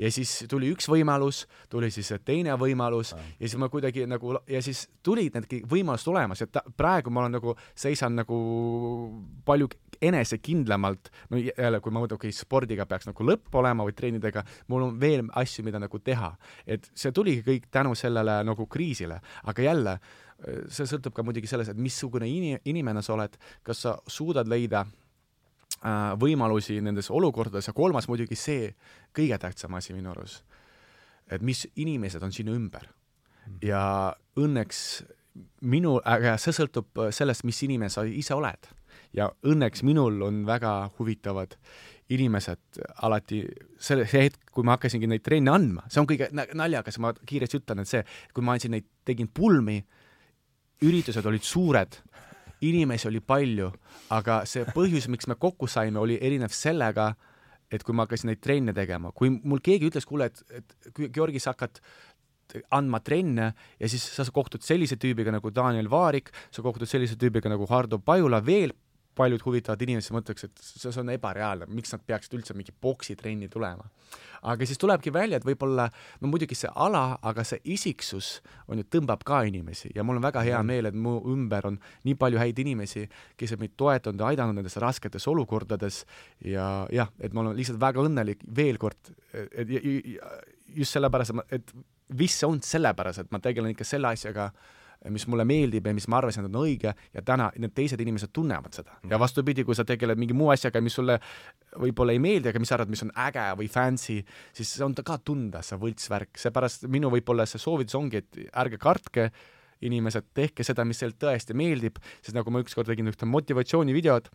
ja 0.00 0.12
siis 0.12 0.34
tuli 0.50 0.70
üks 0.74 0.90
võimalus, 0.90 1.44
tuli 1.72 1.90
siis 1.94 2.12
teine 2.24 2.56
võimalus 2.60 3.14
ja, 3.16 3.22
ja 3.40 3.46
siis 3.46 3.58
ma 3.60 3.70
kuidagi 3.72 4.06
nagu, 4.10 4.36
ja 4.50 4.62
siis 4.64 4.86
tulid 5.06 5.38
need 5.38 5.70
võimalused 5.70 6.12
olemas 6.12 6.44
ja 6.44 6.50
ta, 6.50 6.64
praegu 6.76 7.12
ma 7.14 7.24
olen 7.24 7.38
nagu, 7.38 7.56
seisan 7.78 8.18
nagu 8.18 8.40
palju 9.48 9.70
enesekindlamalt, 10.02 11.10
no 11.30 11.40
jälle, 11.40 11.80
kui 11.80 11.92
ma 11.92 12.02
mõtlen, 12.02 12.16
okei 12.16 12.32
okay,, 12.32 12.36
spordiga 12.36 12.86
peaks 12.88 13.08
nagu 13.08 13.26
lõpp 13.26 13.54
olema 13.60 13.84
või 13.86 13.94
trennidega, 13.96 14.44
mul 14.72 14.86
on 14.88 14.96
veel 15.00 15.26
asju, 15.38 15.64
mida 15.66 15.80
nagu 15.82 16.00
teha. 16.04 16.32
et 16.66 16.90
see 16.94 17.12
tuligi 17.12 17.44
kõik 17.46 17.68
tänu 17.70 17.94
sellele 17.94 18.40
nagu 18.44 18.66
kriisile, 18.66 19.20
aga 19.44 19.62
jälle, 19.62 19.98
see 20.72 20.88
sõltub 20.88 21.14
ka 21.16 21.24
muidugi 21.26 21.50
sellest, 21.50 21.74
et 21.74 21.80
missugune 21.80 22.28
ini-, 22.28 22.58
inimene 22.70 23.02
sa 23.04 23.14
oled, 23.14 23.36
kas 23.66 23.84
sa 23.84 23.94
suudad 24.08 24.48
leida 24.48 24.86
äh, 24.86 26.16
võimalusi 26.20 26.80
nendes 26.80 27.10
olukordades 27.10 27.68
ja 27.68 27.76
kolmas 27.76 28.08
muidugi 28.08 28.38
see, 28.38 28.72
kõige 29.16 29.38
tähtsam 29.38 29.76
asi 29.76 29.96
minu 29.96 30.14
arust, 30.14 30.44
et 31.30 31.44
mis 31.44 31.66
inimesed 31.76 32.22
on 32.24 32.32
sinu 32.32 32.56
ümber. 32.56 32.88
ja 33.62 34.14
õnneks 34.38 35.02
minu, 35.60 35.98
aga 36.04 36.36
see 36.38 36.52
sõltub 36.54 37.08
sellest, 37.12 37.44
mis 37.44 37.62
inimene 37.66 37.90
sa 37.90 38.04
ise 38.06 38.34
oled 38.34 38.68
ja 39.16 39.30
õnneks 39.46 39.84
minul 39.86 40.20
on 40.22 40.44
väga 40.46 40.90
huvitavad 40.98 41.56
inimesed 42.10 42.80
alati, 43.06 43.44
selle, 43.78 44.06
see 44.10 44.26
hetk, 44.26 44.50
kui 44.54 44.66
ma 44.66 44.74
hakkasingi 44.74 45.08
neid 45.10 45.22
trenne 45.22 45.52
andma, 45.54 45.84
see 45.90 46.02
on 46.02 46.08
kõige 46.10 46.30
naljakas, 46.34 46.98
ma 47.02 47.12
kiiresti 47.14 47.60
ütlen, 47.60 47.82
et 47.82 47.90
see, 47.90 48.02
kui 48.34 48.44
ma 48.46 48.56
andsin 48.56 48.74
neid, 48.74 48.88
tegin 49.06 49.30
pulmi, 49.30 49.78
üritused 50.86 51.26
olid 51.30 51.46
suured, 51.46 52.00
inimesi 52.66 53.08
oli 53.08 53.22
palju, 53.22 53.70
aga 54.16 54.42
see 54.48 54.66
põhjus, 54.74 55.06
miks 55.12 55.30
me 55.30 55.38
kokku 55.40 55.70
saime, 55.70 56.00
oli 56.02 56.18
erinev 56.20 56.52
sellega, 56.54 57.12
et 57.70 57.84
kui 57.86 57.94
ma 57.94 58.08
hakkasin 58.08 58.32
neid 58.32 58.42
trenne 58.42 58.74
tegema, 58.74 59.14
kui 59.14 59.30
mul 59.30 59.62
keegi 59.62 59.92
ütles, 59.92 60.06
kuule, 60.08 60.32
et, 60.32 60.42
et 60.50 61.12
Georgi, 61.14 61.38
sa 61.38 61.54
hakkad 61.54 61.78
andma 62.74 62.98
trenne 63.06 63.52
ja 63.78 63.88
siis 63.88 64.02
sa 64.10 64.24
kohtud 64.34 64.64
sellise 64.66 64.96
tüübiga 64.98 65.30
nagu 65.30 65.52
Daniel 65.54 65.86
Vaarik, 65.90 66.32
sa 66.50 66.64
kohtud 66.66 66.90
sellise 66.90 67.14
tüübiga 67.14 67.52
nagu 67.52 67.68
Hardo 67.70 68.00
Pajula, 68.02 68.42
veel 68.42 68.74
paljud 69.20 69.44
huvitavad 69.44 69.82
inimesed 69.84 70.14
mõtleks, 70.16 70.46
et 70.48 70.62
see, 70.64 70.92
on 71.00 71.12
ebareaalne, 71.12 71.68
miks 71.76 71.92
nad 71.94 72.02
peaksid 72.06 72.38
üldse 72.38 72.56
mingi 72.56 72.72
poksitrenni 72.72 73.50
tulema. 73.52 73.84
aga 74.50 74.64
siis 74.64 74.80
tulebki 74.80 75.12
välja, 75.12 75.36
et 75.36 75.44
võib-olla, 75.44 75.84
no 76.22 76.28
muidugi 76.32 76.56
see 76.56 76.70
ala, 76.80 77.18
aga 77.28 77.44
see 77.44 77.60
isiksus 77.74 78.30
on 78.72 78.80
ju, 78.80 78.86
tõmbab 78.96 79.20
ka 79.28 79.42
inimesi 79.44 79.90
ja 79.94 80.04
mul 80.06 80.16
on 80.16 80.24
väga 80.24 80.40
hea 80.46 80.56
mm. 80.62 80.72
meel, 80.72 80.88
et 80.88 80.96
mu 80.96 81.18
ümber 81.28 81.68
on 81.68 81.76
nii 82.08 82.16
palju 82.20 82.40
häid 82.40 82.62
inimesi, 82.64 83.04
kes 83.36 83.52
on 83.54 83.60
meid 83.60 83.76
toetanud 83.76 84.24
ja 84.24 84.32
aidanud 84.32 84.56
nendes 84.56 84.78
rasketes 84.80 85.28
olukordades 85.28 86.02
ja 86.44 86.86
jah, 86.92 87.12
et 87.20 87.36
ma 87.36 87.44
olen 87.44 87.58
lihtsalt 87.60 87.80
väga 87.82 88.06
õnnelik 88.08 88.44
veel 88.56 88.80
kord, 88.80 89.12
et 89.36 89.68
just 90.76 90.96
sellepärast, 90.96 91.36
et 91.52 91.74
vist 92.16 92.40
see 92.40 92.48
on 92.48 92.60
sellepärast, 92.64 93.24
et 93.24 93.34
ma 93.34 93.40
tegelen 93.42 93.74
ikka 93.74 93.86
selle 93.86 94.14
asjaga, 94.14 94.50
mis 95.08 95.24
mulle 95.30 95.46
meeldib 95.48 95.86
ja 95.86 95.94
mis 95.96 96.06
ma 96.12 96.18
arvasin, 96.20 96.44
et 96.44 96.52
on 96.52 96.64
õige 96.64 96.92
ja 96.92 97.22
täna 97.24 97.48
need 97.56 97.72
teised 97.76 98.00
inimesed 98.00 98.32
tunnevad 98.36 98.74
seda. 98.76 98.98
ja 99.02 99.14
mhm. 99.14 99.20
vastupidi, 99.22 99.64
kui 99.64 99.76
sa 99.76 99.86
tegeled 99.88 100.20
mingi 100.20 100.36
muu 100.36 100.50
asjaga, 100.52 100.82
mis 100.84 100.98
sulle 100.98 101.16
võib-olla 101.80 102.12
ei 102.12 102.20
meeldi, 102.22 102.50
aga 102.50 102.60
mis 102.60 102.68
sa 102.68 102.76
arvad, 102.76 102.92
mis 102.92 103.04
on 103.06 103.14
äge 103.28 103.46
või 103.60 103.70
fancy, 103.72 104.20
siis 104.56 104.74
see 104.74 104.84
on 104.84 104.94
ka 104.94 105.16
tunda, 105.24 105.62
see 105.64 105.78
võltsvärk, 105.80 106.36
seepärast 106.40 106.84
minu 106.92 107.12
võib-olla 107.12 107.46
see 107.48 107.62
soovitus 107.62 107.96
ongi, 107.96 108.20
et 108.20 108.44
ärge 108.60 108.80
kartke, 108.80 109.30
inimesed, 109.80 110.26
tehke 110.36 110.64
seda, 110.66 110.84
mis 110.84 111.00
teile 111.00 111.16
tõesti 111.16 111.56
meeldib, 111.56 111.96
sest 112.20 112.36
nagu 112.36 112.52
ma 112.52 112.60
ükskord 112.60 112.90
tegin 112.90 113.08
ühte 113.08 113.28
motivatsioonivideot, 113.28 114.28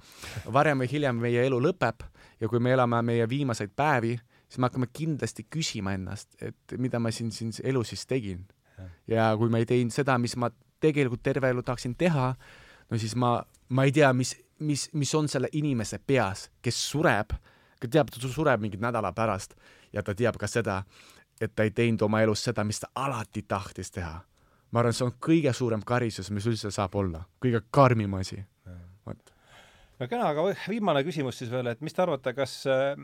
varem 0.54 0.82
või 0.82 0.90
hiljem 0.90 1.20
meie 1.22 1.46
elu 1.46 1.60
lõpeb 1.68 2.06
ja 2.42 2.50
kui 2.50 2.62
me 2.64 2.74
elame 2.74 3.02
meie 3.06 3.28
viimaseid 3.30 3.76
päevi, 3.78 4.16
siis 4.50 4.60
me 4.60 4.70
hakkame 4.70 4.90
kindlasti 4.94 5.46
küsima 5.50 5.96
ennast, 5.98 6.34
et 6.42 6.78
mida 6.82 7.02
ma 7.02 7.14
siin, 7.14 7.32
siin 7.36 7.54
elus 7.64 7.94
siis 7.94 8.06
tegin. 8.10 8.46
Ja 9.08 9.32
kui 9.38 9.50
ma 9.50 9.62
ei 9.62 9.68
teinud 9.70 9.94
seda, 9.94 10.18
mis 10.22 10.36
ma 10.40 10.50
tegelikult 10.84 11.24
terve 11.24 11.50
elu 11.50 11.64
tahaksin 11.64 11.96
teha, 11.98 12.34
no 12.90 12.98
siis 13.02 13.16
ma, 13.16 13.38
ma 13.70 13.86
ei 13.88 13.94
tea, 13.96 14.12
mis, 14.14 14.36
mis, 14.60 14.88
mis 14.94 15.16
on 15.16 15.30
selle 15.32 15.50
inimese 15.54 16.00
peas, 16.00 16.50
kes 16.62 16.80
sureb, 16.92 17.36
teab, 17.86 18.10
ta 18.10 18.30
sureb 18.32 18.62
mingi 18.62 18.80
nädala 18.82 19.12
pärast 19.14 19.54
ja 19.94 20.04
ta 20.04 20.16
teab 20.16 20.40
ka 20.42 20.50
seda, 20.50 20.82
et 21.42 21.54
ta 21.56 21.68
ei 21.68 21.72
teinud 21.76 22.02
oma 22.08 22.22
elus 22.24 22.44
seda, 22.48 22.64
mis 22.64 22.80
ta 22.82 22.90
alati 22.96 23.46
tahtis 23.48 23.92
teha. 23.92 24.18
Ma 24.72 24.82
arvan, 24.82 24.96
see 24.96 25.06
on 25.06 25.14
kõige 25.22 25.54
suurem 25.54 25.84
karistus, 25.86 26.32
mis 26.34 26.48
üldse 26.50 26.72
saab 26.74 26.96
olla, 27.00 27.22
kõige 27.44 27.62
karmim 27.72 28.14
asi. 28.20 28.42
vot 29.06 29.35
no 30.00 30.08
kena, 30.10 30.28
aga 30.32 30.46
viimane 30.70 31.02
küsimus 31.08 31.40
siis 31.40 31.52
veel, 31.52 31.70
et 31.72 31.82
mis 31.86 31.96
te 31.96 32.04
arvate, 32.04 32.34
kas 32.38 32.56
äh, 32.72 32.98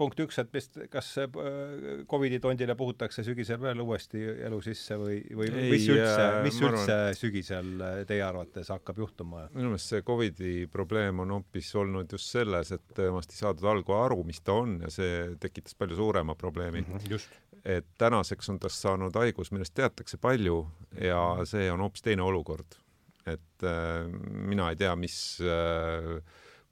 punkt 0.00 0.20
üks, 0.24 0.38
et 0.42 0.50
mis, 0.54 0.68
kas 0.92 1.10
äh, 1.22 1.38
Covidi 2.10 2.40
tondile 2.42 2.76
puhutakse 2.78 3.24
sügisel 3.26 3.60
veel 3.62 3.82
uuesti 3.84 4.22
elu 4.48 4.60
sisse 4.64 4.98
või, 5.00 5.20
või 5.30 5.50
Ei, 5.50 5.70
mis 5.74 5.88
üldse, 5.92 6.26
mis 6.46 6.60
üldse 6.62 6.98
arvan, 6.98 7.18
sügisel 7.20 7.72
äh, 7.78 8.02
teie 8.08 8.24
arvates 8.26 8.72
hakkab 8.74 9.00
juhtuma? 9.04 9.46
minu 9.54 9.72
meelest 9.72 9.94
see 9.94 10.04
Covidi 10.06 10.54
probleem 10.70 11.22
on 11.24 11.36
hoopis 11.38 11.70
olnud 11.80 12.12
just 12.16 12.32
selles, 12.34 12.74
et 12.74 12.86
temast 12.96 13.34
ei 13.34 13.42
saadud 13.42 13.70
algul 13.74 13.98
aru, 14.00 14.22
mis 14.26 14.42
ta 14.44 14.58
on 14.64 14.78
ja 14.84 14.92
see 14.92 15.34
tekitas 15.42 15.78
palju 15.78 15.98
suurema 16.00 16.36
probleemi 16.38 16.82
mm. 16.82 16.94
-hmm, 16.98 17.42
et 17.64 17.86
tänaseks 17.98 18.50
on 18.50 18.58
tast 18.60 18.82
saanud 18.82 19.14
haigus, 19.16 19.52
millest 19.52 19.74
teatakse 19.74 20.18
palju 20.20 20.64
ja 21.00 21.20
see 21.48 21.70
on 21.72 21.80
hoopis 21.80 22.02
teine 22.02 22.22
olukord. 22.22 22.83
Et 23.26 23.66
äh, 23.66 24.08
mina 24.32 24.70
ei 24.70 24.76
tea, 24.80 24.94
mis 24.96 25.16
äh, 25.42 26.18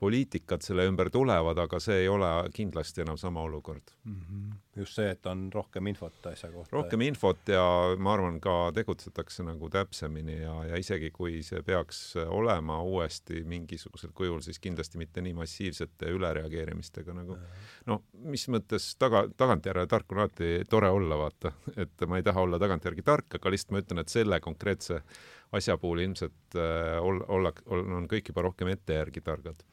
poliitikad 0.03 0.65
selle 0.65 0.85
ümber 0.91 1.11
tulevad, 1.15 1.59
aga 1.63 1.79
see 1.83 2.03
ei 2.03 2.09
ole 2.11 2.29
kindlasti 2.55 3.05
enam 3.05 3.19
sama 3.21 3.45
olukord 3.47 3.93
mm. 4.05 4.15
-hmm. 4.15 4.55
just 4.81 4.99
see, 4.99 5.11
et 5.15 5.27
on 5.31 5.45
rohkem 5.55 5.87
infot 5.87 6.27
asja 6.27 6.51
kohta. 6.51 6.75
rohkem 6.77 7.05
infot 7.07 7.49
ja 7.49 7.63
ma 7.99 8.15
arvan, 8.17 8.41
ka 8.41 8.73
tegutsetakse 8.75 9.47
nagu 9.47 9.71
täpsemini 9.71 10.41
ja, 10.41 10.55
ja 10.73 10.81
isegi 10.81 11.11
kui 11.11 11.43
see 11.47 11.63
peaks 11.63 12.01
olema 12.27 12.81
uuesti 12.83 13.45
mingisugusel 13.45 14.11
kujul, 14.15 14.41
siis 14.41 14.59
kindlasti 14.59 14.99
mitte 14.99 15.23
nii 15.23 15.37
massiivsete 15.39 16.11
ülereageerimistega 16.17 17.15
nagu 17.21 17.39
no 17.87 18.03
mis 18.35 18.49
mõttes 18.49 18.89
taga, 18.99 19.29
tagantjärele 19.37 19.87
tark 19.87 20.13
on 20.13 20.25
alati 20.25 20.65
tore 20.71 20.91
olla, 20.91 21.19
vaata, 21.27 21.55
et 21.77 22.09
ma 22.09 22.19
ei 22.19 22.27
taha 22.27 22.43
olla 22.49 22.59
tagantjärgi 22.59 23.07
tark, 23.07 23.39
aga 23.39 23.55
lihtsalt 23.55 23.77
ma 23.77 23.85
ütlen, 23.85 24.03
et 24.03 24.19
selle 24.19 24.41
konkreetse 24.41 25.03
asja 25.53 25.79
puhul 25.79 26.05
ilmselt 26.07 26.57
äh, 26.57 26.99
olla, 27.03 27.25
olla, 27.29 27.55
on 27.71 28.09
kõik 28.11 28.33
juba 28.33 28.47
rohkem 28.49 28.73
ette 28.73 29.01
järgi 29.01 29.25
targad 29.25 29.65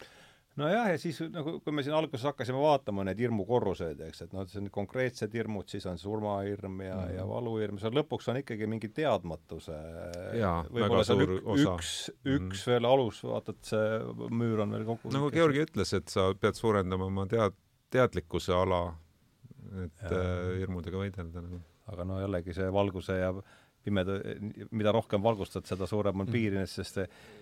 nojah, 0.60 0.90
ja 0.94 1.00
siis 1.00 1.20
nagu, 1.32 1.56
kui 1.64 1.76
me 1.76 1.84
siin 1.86 1.96
alguses 1.96 2.26
hakkasime 2.30 2.60
vaatama 2.62 3.06
neid 3.08 3.20
hirmukorruseid, 3.22 4.02
eks, 4.10 4.24
et 4.26 4.36
noh, 4.36 4.46
see 4.50 4.62
on 4.62 4.70
konkreetsed 4.74 5.36
hirmud, 5.36 5.68
siis 5.72 5.86
on 5.90 6.00
surmahirm 6.02 6.82
ja 6.84 6.96
mm, 6.96 7.04
-hmm. 7.04 7.16
ja 7.18 7.28
valuhirm, 7.30 7.80
seal 7.82 7.96
lõpuks 7.96 8.30
on 8.32 8.42
ikkagi 8.42 8.68
mingi 8.70 8.92
teadmatuse 8.96 9.78
võib-olla 10.70 11.06
seal 11.08 11.26
ük, 11.26 11.36
osa. 11.46 11.76
üks, 11.76 11.94
üks 12.26 12.34
mm 12.34 12.50
-hmm. 12.50 12.66
veel 12.74 12.90
alus, 12.92 13.24
vaata, 13.24 13.56
et 13.56 13.72
see 13.74 14.28
müür 14.42 14.66
on 14.66 14.76
veel 14.78 14.86
kokku 14.90 15.14
nagu 15.16 15.32
Georgi 15.36 15.66
ütles, 15.68 15.96
et 15.98 16.08
sa 16.12 16.30
pead 16.36 16.60
suurendama 16.60 17.08
oma 17.08 17.28
tead-, 17.30 17.58
teadlikkuse 17.94 18.54
ala, 18.54 18.84
et 19.86 20.06
ja. 20.06 20.12
äh, 20.12 20.60
hirmudega 20.64 20.98
võidelda 20.98 21.46
nagu. 21.46 21.64
aga 21.90 22.06
no 22.06 22.20
jällegi 22.22 22.54
see 22.54 22.70
valguse 22.74 23.18
ja 23.18 23.34
pimeda, 23.84 24.18
mida 24.72 24.92
rohkem 24.96 25.24
valgustad, 25.24 25.66
seda 25.70 25.88
suurem 25.90 26.20
on 26.20 26.28
mm. 26.28 26.36
piirines, 26.36 26.76
sest 26.80 27.00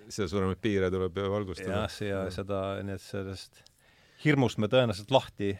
seda 0.07 0.27
suuremaid 0.29 0.61
piire 0.61 0.91
tuleb 0.93 1.17
valgustada. 1.33 1.83
jah, 1.83 1.97
ja 2.07 2.21
seda, 2.33 2.61
nii 2.85 2.95
et 2.97 3.03
sellest 3.03 3.63
hirmust 4.23 4.61
me 4.61 4.69
tõenäoliselt 4.71 5.13
lahti 5.13 5.51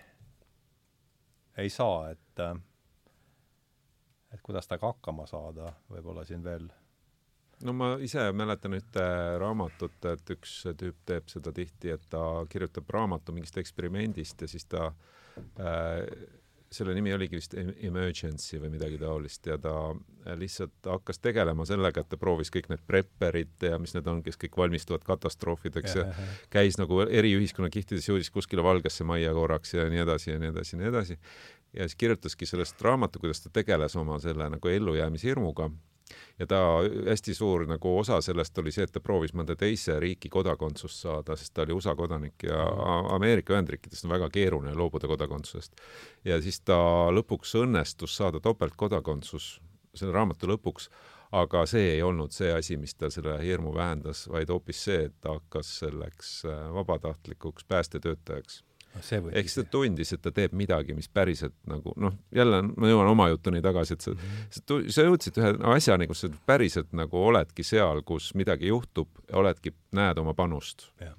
ei 1.57 1.69
saa, 1.73 2.11
et 2.13 2.43
et 4.33 4.41
kuidas 4.43 4.67
temaga 4.67 4.91
hakkama 4.91 5.25
saada, 5.29 5.71
võib-olla 5.89 6.25
siin 6.27 6.43
veel 6.45 6.67
no 7.65 7.73
ma 7.73 7.91
ise 8.03 8.27
mäletan 8.37 8.75
ühte 8.77 9.03
raamatut, 9.41 9.97
et 10.11 10.33
üks 10.35 10.59
tüüp 10.77 10.99
teeb 11.09 11.29
seda 11.31 11.53
tihti, 11.55 11.93
et 11.95 12.03
ta 12.11 12.21
kirjutab 12.49 12.89
raamatu 12.93 13.33
mingist 13.35 13.57
eksperimendist 13.61 14.43
ja 14.43 14.49
siis 14.51 14.67
ta 14.69 14.89
äh, 14.89 16.03
selle 16.72 16.94
nimi 16.95 17.14
oligi 17.15 17.38
vist 17.39 17.53
Emergency 17.56 18.60
või 18.60 18.73
midagi 18.73 18.98
taolist 18.99 19.48
ja 19.48 19.56
ta 19.61 19.73
lihtsalt 20.35 20.89
hakkas 20.91 21.22
tegelema 21.23 21.65
sellega, 21.68 22.03
et 22.03 22.10
ta 22.11 22.19
proovis 22.19 22.52
kõik 22.52 22.68
need 22.72 22.84
prepperid 22.88 23.68
ja 23.69 23.80
mis 23.80 23.95
need 23.95 24.07
on, 24.11 24.19
kes 24.26 24.39
kõik 24.41 24.57
valmistuvad 24.60 25.06
katastroofideks 25.07 25.95
ja, 25.95 26.07
ja 26.10 26.27
käis 26.53 26.80
nagu 26.81 26.99
eri 27.06 27.31
ühiskonnakihtides, 27.38 28.10
jõudis 28.10 28.31
kuskile 28.34 28.65
Valgesse 28.65 29.07
Majja 29.07 29.31
korraks 29.38 29.77
ja 29.77 29.88
nii 29.91 30.03
edasi 30.03 30.34
ja 30.34 30.41
nii 30.44 30.52
edasi 30.52 30.76
ja 30.76 30.81
nii 30.81 30.89
edasi. 30.91 31.19
ja 31.73 31.88
siis 31.88 31.99
kirjutaski 32.03 32.49
sellest 32.49 32.81
raamatu, 32.81 33.23
kuidas 33.23 33.45
ta 33.45 33.53
tegeles 33.53 33.95
oma 33.95 34.19
selle 34.23 34.49
nagu 34.52 34.73
ellujäämishirmuga 34.73 35.72
ja 36.39 36.47
ta, 36.47 36.59
hästi 37.09 37.34
suur 37.38 37.65
nagu 37.69 37.93
osa 37.99 38.19
sellest 38.21 38.57
oli 38.61 38.71
see, 38.71 38.88
et 38.88 38.93
ta 38.93 39.01
proovis 39.03 39.34
mõnda 39.38 39.55
teise 39.59 39.99
riigi 39.99 40.29
kodakondsust 40.34 41.03
saada, 41.05 41.35
sest 41.39 41.53
ta 41.53 41.65
oli 41.65 41.75
USA 41.77 41.95
kodanik 41.95 42.47
ja 42.47 42.63
Ameerika 43.15 43.55
Ühendriikidest 43.55 44.07
on 44.07 44.15
väga 44.15 44.29
keeruline 44.34 44.75
loobuda 44.77 45.07
kodakondsusest. 45.07 45.81
ja 46.25 46.41
siis 46.41 46.61
ta 46.61 46.77
lõpuks 47.13 47.55
õnnestus 47.61 48.17
saada 48.17 48.39
topeltkodakondsus 48.43 49.57
selle 49.97 50.13
raamatu 50.13 50.49
lõpuks, 50.51 50.91
aga 51.35 51.65
see 51.69 51.95
ei 51.95 52.01
olnud 52.05 52.31
see 52.31 52.51
asi, 52.53 52.77
mis 52.77 52.95
tal 52.95 53.11
selle 53.11 53.35
hirmu 53.41 53.73
vähendas, 53.75 54.27
vaid 54.31 54.51
hoopis 54.53 54.84
see, 54.88 55.07
et 55.09 55.15
ta 55.21 55.35
hakkas 55.39 55.73
selleks 55.81 56.39
äh, 56.45 56.67
vabatahtlikuks 56.73 57.65
päästetöötajaks 57.67 58.61
ehk 59.02 59.49
siis 59.49 59.60
ta 59.60 59.72
tundis, 59.72 60.11
et 60.14 60.22
ta 60.24 60.32
teeb 60.36 60.56
midagi, 60.57 60.95
mis 60.98 61.10
päriselt 61.10 61.56
nagu 61.69 61.94
noh, 61.99 62.15
jälle 62.36 62.61
ma 62.69 62.90
jõuan 62.91 63.11
oma 63.11 63.28
jutuni 63.32 63.61
tagasi, 63.64 63.98
et 63.98 64.06
sa 64.06 64.11
mm, 64.14 64.34
-hmm. 64.57 64.90
sa, 64.94 65.06
jõudsid 65.07 65.40
ühe 65.41 65.53
asjani, 65.76 66.07
kus 66.07 66.26
sa 66.26 66.32
päriselt 66.45 66.94
nagu 66.98 67.22
oledki 67.30 67.64
seal, 67.64 68.02
kus 68.07 68.34
midagi 68.36 68.72
juhtub, 68.72 69.10
oledki, 69.34 69.74
näed 69.91 70.18
oma 70.18 70.34
panust. 70.34 70.90
jah, 71.02 71.15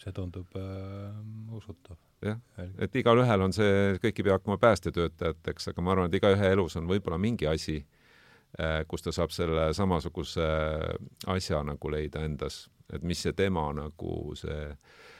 see 0.00 0.12
tundub 0.12 0.56
äh, 0.56 1.56
usutav. 1.56 1.96
jah, 2.22 2.38
et 2.78 2.96
igalühel 2.96 3.40
on 3.40 3.52
see, 3.52 3.98
kõik 4.02 4.20
ei 4.20 4.28
pea 4.28 4.38
hakkama 4.38 4.58
päästetöötajateks, 4.58 5.68
aga 5.72 5.82
ma 5.82 5.92
arvan, 5.92 6.10
et 6.10 6.20
igaühe 6.20 6.52
elus 6.52 6.76
on 6.76 6.88
võib-olla 6.88 7.18
mingi 7.18 7.46
asi 7.46 7.80
äh,, 8.60 8.84
kus 8.88 9.02
ta 9.02 9.12
saab 9.12 9.30
selle 9.30 9.72
samasuguse 9.74 10.46
asja 11.26 11.62
nagu 11.62 11.90
leida 11.90 12.24
endas, 12.24 12.68
et 12.92 13.02
mis 13.02 13.22
see 13.22 13.32
tema 13.32 13.72
nagu 13.72 14.34
see 14.34 14.72
Äh, 14.72 15.15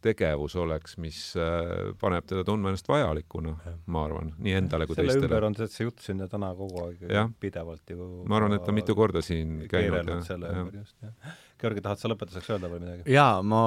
tegevus 0.00 0.54
oleks, 0.56 0.96
mis 1.02 1.18
äh, 1.36 1.90
paneb 2.00 2.24
teda 2.28 2.44
tundma 2.48 2.72
ennast 2.72 2.88
vajalikuna, 2.88 3.52
ma 3.92 4.04
arvan, 4.06 4.32
nii 4.40 4.54
endale 4.56 4.86
kui 4.88 4.96
selle 4.96 5.12
teistele. 5.12 5.26
selle 5.26 5.36
ümber 5.36 5.48
on 5.50 5.58
see 5.58 5.84
jutt 5.88 6.00
siin 6.04 6.22
täna 6.32 6.54
kogu 6.56 6.86
aeg 6.86 7.04
ja. 7.12 7.26
pidevalt 7.40 7.92
ju 7.92 8.08
ma 8.24 8.38
arvan, 8.40 8.56
et 8.56 8.64
ta 8.64 8.72
mitu 8.72 8.96
korda 8.96 9.20
siin 9.24 9.60
käinud. 9.68 10.14
selle 10.24 10.54
ümber 10.62 10.80
just, 10.80 10.96
jah. 11.04 11.36
Georgi, 11.58 11.82
tahad 11.82 12.00
sa 12.00 12.08
lõpetuseks 12.12 12.52
öelda 12.54 12.70
veel 12.72 12.84
midagi? 12.86 13.04
jaa, 13.12 13.42
ma 13.42 13.62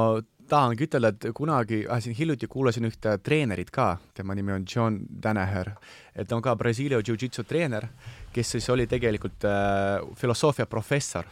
tahangi 0.52 0.86
ütelda, 0.88 1.11
et 1.14 1.28
kunagi 1.36 1.82
ah,, 1.88 2.02
siin 2.03 2.15
hiljuti 2.18 2.49
kuulasin 2.52 2.88
ühte 2.90 3.15
treenerit 3.23 3.72
ka, 3.73 3.95
tema 4.18 4.36
nimi 4.38 4.53
on 4.56 4.65
John 4.68 4.99
Danaher, 5.23 5.72
et 6.15 6.28
ta 6.28 6.36
on 6.36 6.44
ka 6.44 6.56
Brasiilia 6.60 6.99
jiu-jitsu 6.99 7.45
treener, 7.48 7.88
kes 8.36 8.53
siis 8.56 8.68
oli 8.72 8.86
tegelikult 8.91 9.45
äh, 9.48 10.03
filosoofia 10.19 10.65
professor. 10.72 11.26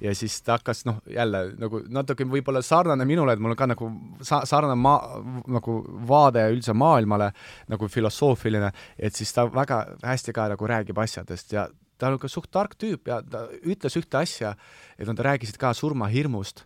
ja 0.00 0.14
siis 0.14 0.40
ta 0.42 0.58
hakkas 0.58 0.84
noh, 0.88 1.00
jälle 1.08 1.42
nagu 1.60 1.82
natuke 1.88 2.24
võib-olla 2.28 2.62
sarnane 2.64 3.04
minule, 3.08 3.32
et 3.32 3.42
mul 3.42 3.54
on 3.54 3.60
ka 3.60 3.68
nagu 3.70 3.90
sa-, 4.22 4.44
sarnane 4.48 4.76
maa, 4.76 5.20
nagu 5.48 5.80
vaade 6.08 6.46
üldse 6.52 6.76
maailmale 6.76 7.32
nagu 7.68 7.88
filosoofiline, 7.88 8.72
et 8.98 9.16
siis 9.16 9.32
ta 9.32 9.46
väga 9.48 9.84
hästi 10.04 10.36
ka 10.36 10.50
nagu 10.54 10.72
räägib 10.74 11.00
asjadest 11.00 11.56
ja 11.56 11.68
ta 12.00 12.08
on 12.08 12.20
ka 12.20 12.28
suht 12.32 12.50
tark 12.52 12.76
tüüp 12.80 13.08
ja 13.08 13.20
ta 13.22 13.46
ütles 13.60 13.96
ühte 14.00 14.20
asja, 14.20 14.54
et 14.98 15.08
nad 15.08 15.20
rääkisid 15.20 15.60
ka 15.60 15.72
surmahirmust 15.76 16.64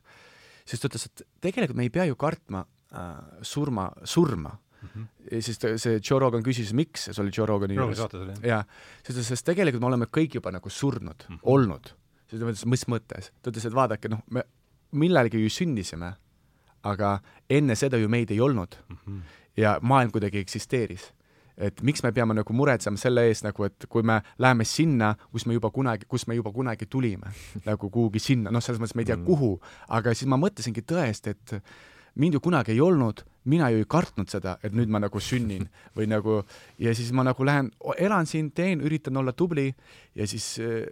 siis 0.65 0.81
ta 0.81 0.91
ütles, 0.91 1.09
et 1.11 1.25
tegelikult 1.45 1.79
me 1.79 1.87
ei 1.87 1.93
pea 1.93 2.07
ju 2.09 2.17
kartma 2.21 2.65
äh, 2.65 3.43
surma, 3.43 3.89
surma 4.05 4.55
mm. 4.55 4.89
-hmm. 4.89 5.07
ja 5.33 5.43
siis 5.43 5.59
ta, 5.59 5.75
see 5.79 6.01
Joe 6.01 6.21
Rogan 6.21 6.43
küsis, 6.43 6.73
miks, 6.73 7.09
see 7.11 7.23
oli 7.23 7.33
Joe 7.37 7.47
Rogani 7.47 7.75
juures. 7.75 7.99
jaa, 8.43 8.65
siis 8.65 9.07
ta 9.07 9.13
ütles, 9.13 9.29
sest 9.29 9.47
tegelikult 9.47 9.81
me 9.81 9.93
oleme 9.93 10.11
kõik 10.19 10.35
juba 10.41 10.53
nagu 10.53 10.71
surnud 10.71 11.27
mm, 11.29 11.35
-hmm. 11.35 11.41
olnud. 11.43 11.95
siis 12.27 12.41
ta 12.41 12.47
mõtles, 12.47 12.67
mis 12.67 12.87
mõttes? 12.89 13.33
ta 13.43 13.51
ütles, 13.51 13.67
et 13.67 13.75
vaadake, 13.75 14.09
noh, 14.09 14.23
me 14.31 14.45
millalgi 14.93 15.43
ju 15.43 15.51
sündisime, 15.51 16.15
aga 16.83 17.19
enne 17.51 17.75
seda 17.75 17.97
ju 17.97 18.09
meid 18.09 18.31
ei 18.31 18.41
olnud 18.41 18.77
mm. 18.89 18.97
-hmm. 18.97 19.21
ja 19.57 19.79
maailm 19.83 20.11
kuidagi 20.11 20.39
eksisteeris 20.39 21.13
et 21.57 21.83
miks 21.87 22.03
me 22.03 22.13
peame 22.15 22.35
nagu 22.37 22.57
muretsema 22.57 22.99
selle 23.01 23.27
eest 23.29 23.47
nagu, 23.47 23.67
et 23.69 23.87
kui 23.91 24.03
me 24.07 24.21
läheme 24.43 24.67
sinna, 24.67 25.15
kus 25.33 25.47
me 25.47 25.57
juba 25.57 25.71
kunagi, 25.75 26.09
kus 26.11 26.27
me 26.27 26.37
juba 26.39 26.53
kunagi 26.55 26.89
tulime, 26.91 27.31
nagu 27.67 27.91
kuhugi 27.91 28.23
sinna, 28.23 28.53
noh, 28.55 28.65
selles 28.65 28.83
mõttes 28.83 28.97
me 28.99 29.05
ei 29.05 29.11
tea 29.13 29.19
mm., 29.19 29.27
kuhu, 29.29 29.53
aga 29.95 30.15
siis 30.15 30.31
ma 30.31 30.39
mõtlesingi 30.41 30.85
tõesti, 30.89 31.35
et 31.35 31.57
mind 32.21 32.39
ju 32.39 32.43
kunagi 32.43 32.75
ei 32.75 32.83
olnud, 32.83 33.23
mina 33.51 33.71
ju 33.71 33.83
ei 33.83 33.89
kartnud 33.91 34.31
seda, 34.31 34.57
et 34.65 34.75
nüüd 34.75 34.91
ma 34.91 35.03
nagu 35.03 35.23
sünnin 35.23 35.69
või 35.97 36.09
nagu 36.11 36.41
ja 36.83 36.95
siis 36.97 37.13
ma 37.15 37.27
nagu 37.27 37.47
lähen, 37.47 37.71
elan 37.99 38.27
siin, 38.31 38.51
teen, 38.55 38.83
üritan 38.85 39.23
olla 39.23 39.35
tubli 39.37 39.71
ja 40.15 40.27
siis 40.31 40.57
eh, 40.63 40.89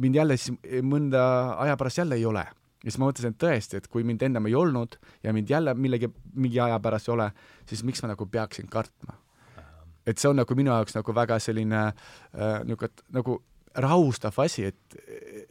mind 0.00 0.20
jälle 0.20 0.38
siis 0.40 0.56
mõnda 0.84 1.26
aja 1.64 1.76
pärast 1.76 2.04
jälle 2.04 2.16
ei 2.16 2.24
ole. 2.28 2.46
ja 2.84 2.90
siis 2.90 2.98
ma 3.00 3.08
mõtlesin, 3.08 3.34
et 3.34 3.42
tõesti, 3.42 3.80
et 3.80 3.88
kui 3.88 4.04
mind 4.04 4.22
ennem 4.22 4.46
ei 4.46 4.54
olnud 4.54 4.98
ja 5.24 5.32
mind 5.32 5.50
jälle 5.50 5.74
millegi, 5.74 6.08
mingi 6.34 6.60
aja 6.60 6.80
pärast 6.80 7.08
ei 7.08 7.16
ole, 7.16 7.30
siis 7.66 7.84
miks 7.84 8.04
ma 8.04 8.12
nagu 8.14 8.26
peaksin 8.30 8.68
kartma 8.70 9.16
et 10.06 10.18
see 10.18 10.30
on 10.30 10.40
nagu 10.40 10.56
minu 10.58 10.72
jaoks 10.72 10.96
nagu 10.96 11.14
väga 11.14 11.38
selline 11.42 11.82
äh, 11.90 12.64
niisugune 12.64 13.06
nagu 13.16 13.40
rahustav 13.76 14.36
asi, 14.40 14.64
et, 14.70 14.96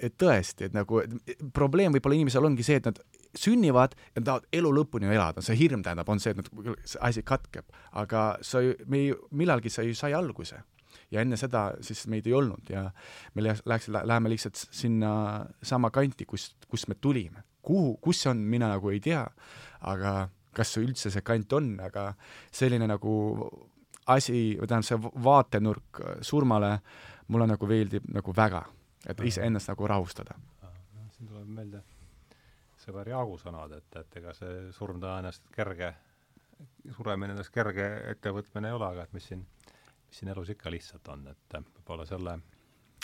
et 0.01 0.15
tõesti, 0.17 0.69
et 0.69 0.75
nagu 0.75 1.01
et 1.03 1.43
probleem 1.53 1.93
võib-olla 1.93 2.17
inimesel 2.17 2.47
ongi 2.47 2.65
see, 2.65 2.79
et 2.79 2.87
nad 2.89 2.99
sünnivad 3.37 3.95
ja 4.15 4.21
nad 4.21 4.29
tahavad 4.29 4.47
elu 4.59 4.71
lõpuni 4.79 5.11
elada, 5.11 5.43
see 5.45 5.57
hirm 5.59 5.83
tähendab, 5.85 6.09
on 6.09 6.21
see, 6.23 6.33
et 6.33 6.39
nad, 6.39 6.71
see 6.87 7.01
asi 7.05 7.25
katkeb, 7.27 7.67
aga 8.01 8.27
sa 8.45 8.63
ju, 8.65 8.73
me 8.89 9.03
ju, 9.03 9.19
millalgi 9.35 9.69
sa 9.73 9.85
ju 9.85 9.93
sai 9.97 10.15
alguse. 10.17 10.61
Ja 11.13 11.21
enne 11.21 11.37
seda 11.37 11.67
siis 11.85 12.05
meid 12.09 12.25
ei 12.25 12.33
olnud 12.33 12.69
ja 12.71 12.87
me 13.35 13.43
läheks, 13.45 13.91
läheme 13.93 14.31
lihtsalt 14.31 14.57
sinna 14.57 15.11
sama 15.61 15.91
kanti, 15.93 16.25
kust, 16.25 16.55
kust 16.71 16.89
me 16.89 16.95
tulime. 16.97 17.43
kuhu, 17.65 17.95
kus 17.97 18.19
see 18.21 18.29
on, 18.29 18.43
mina 18.45 18.67
nagu 18.69 18.91
ei 18.93 18.99
tea, 19.01 19.23
aga 19.89 20.29
kas 20.53 20.75
üldse 20.77 21.09
see 21.09 21.23
kant 21.25 21.53
on, 21.57 21.71
aga 21.81 22.11
selline 22.53 22.85
nagu 22.87 23.13
asi, 24.05 24.55
või 24.59 24.67
tähendab, 24.69 24.87
see 24.87 25.23
vaatenurk 25.23 26.01
surmale 26.25 26.79
mulle 27.27 27.47
nagu 27.49 27.69
meeldib 27.69 28.05
nagu 28.13 28.33
väga, 28.37 28.61
et 29.09 29.21
iseennast 29.25 29.71
nagu 29.71 29.87
rahustada. 29.87 30.37
siin 31.15 31.29
tuleb 31.29 31.47
meelde 31.47 31.81
sõber 32.85 33.09
Jaagu 33.09 33.37
sõnad, 33.41 33.71
et, 33.77 33.95
et 33.95 34.17
ega 34.19 34.33
see 34.37 34.67
surm 34.75 34.99
tõenäoliselt 35.01 35.47
kerge, 35.55 35.93
suremine 36.97 37.33
endast 37.33 37.53
kerge 37.53 37.87
ettevõtmine 38.11 38.69
ei 38.69 38.77
ole, 38.77 38.91
aga 38.91 39.07
et 39.07 39.15
mis 39.15 39.25
siin, 39.31 39.41
mis 40.09 40.19
siin 40.19 40.29
elus 40.33 40.51
ikka 40.53 40.73
lihtsalt 40.73 41.07
on, 41.13 41.25
et 41.31 41.57
võib-olla 41.57 42.05
selle, 42.05 42.37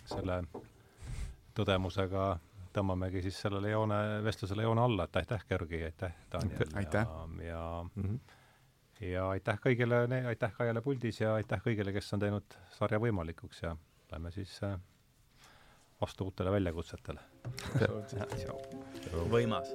selle 0.05 0.41
tõdemusega 1.57 2.27
tõmbamegi 2.75 3.23
siis 3.25 3.39
sellele 3.41 3.73
joone, 3.73 3.97
vestlusele 4.23 4.67
joone 4.67 4.85
alla, 4.85 5.07
et 5.07 5.17
aitäh, 5.23 5.47
Georgi, 5.49 5.81
aitäh, 5.87 6.13
Daniel. 6.31 6.77
aitäh. 6.83 7.07
ja, 7.07 7.47
ja 7.47 7.63
mm 7.95 8.03
-hmm 8.03 8.37
ja 9.01 9.27
aitäh 9.29 9.59
kõigile, 9.63 10.03
aitäh 10.29 10.53
Kaiale 10.57 10.81
puldis 10.85 11.21
ja 11.21 11.35
aitäh 11.39 11.61
kõigile, 11.65 11.93
kes 11.95 12.13
on 12.13 12.23
teinud 12.23 12.57
sarja 12.77 12.99
võimalikuks 13.01 13.63
ja 13.63 13.75
lähme 14.11 14.31
siis 14.31 14.57
äh, 14.67 14.77
vastu 16.01 16.29
uutele 16.29 16.51
väljakutsetele. 16.51 17.19
võimas 19.35 19.73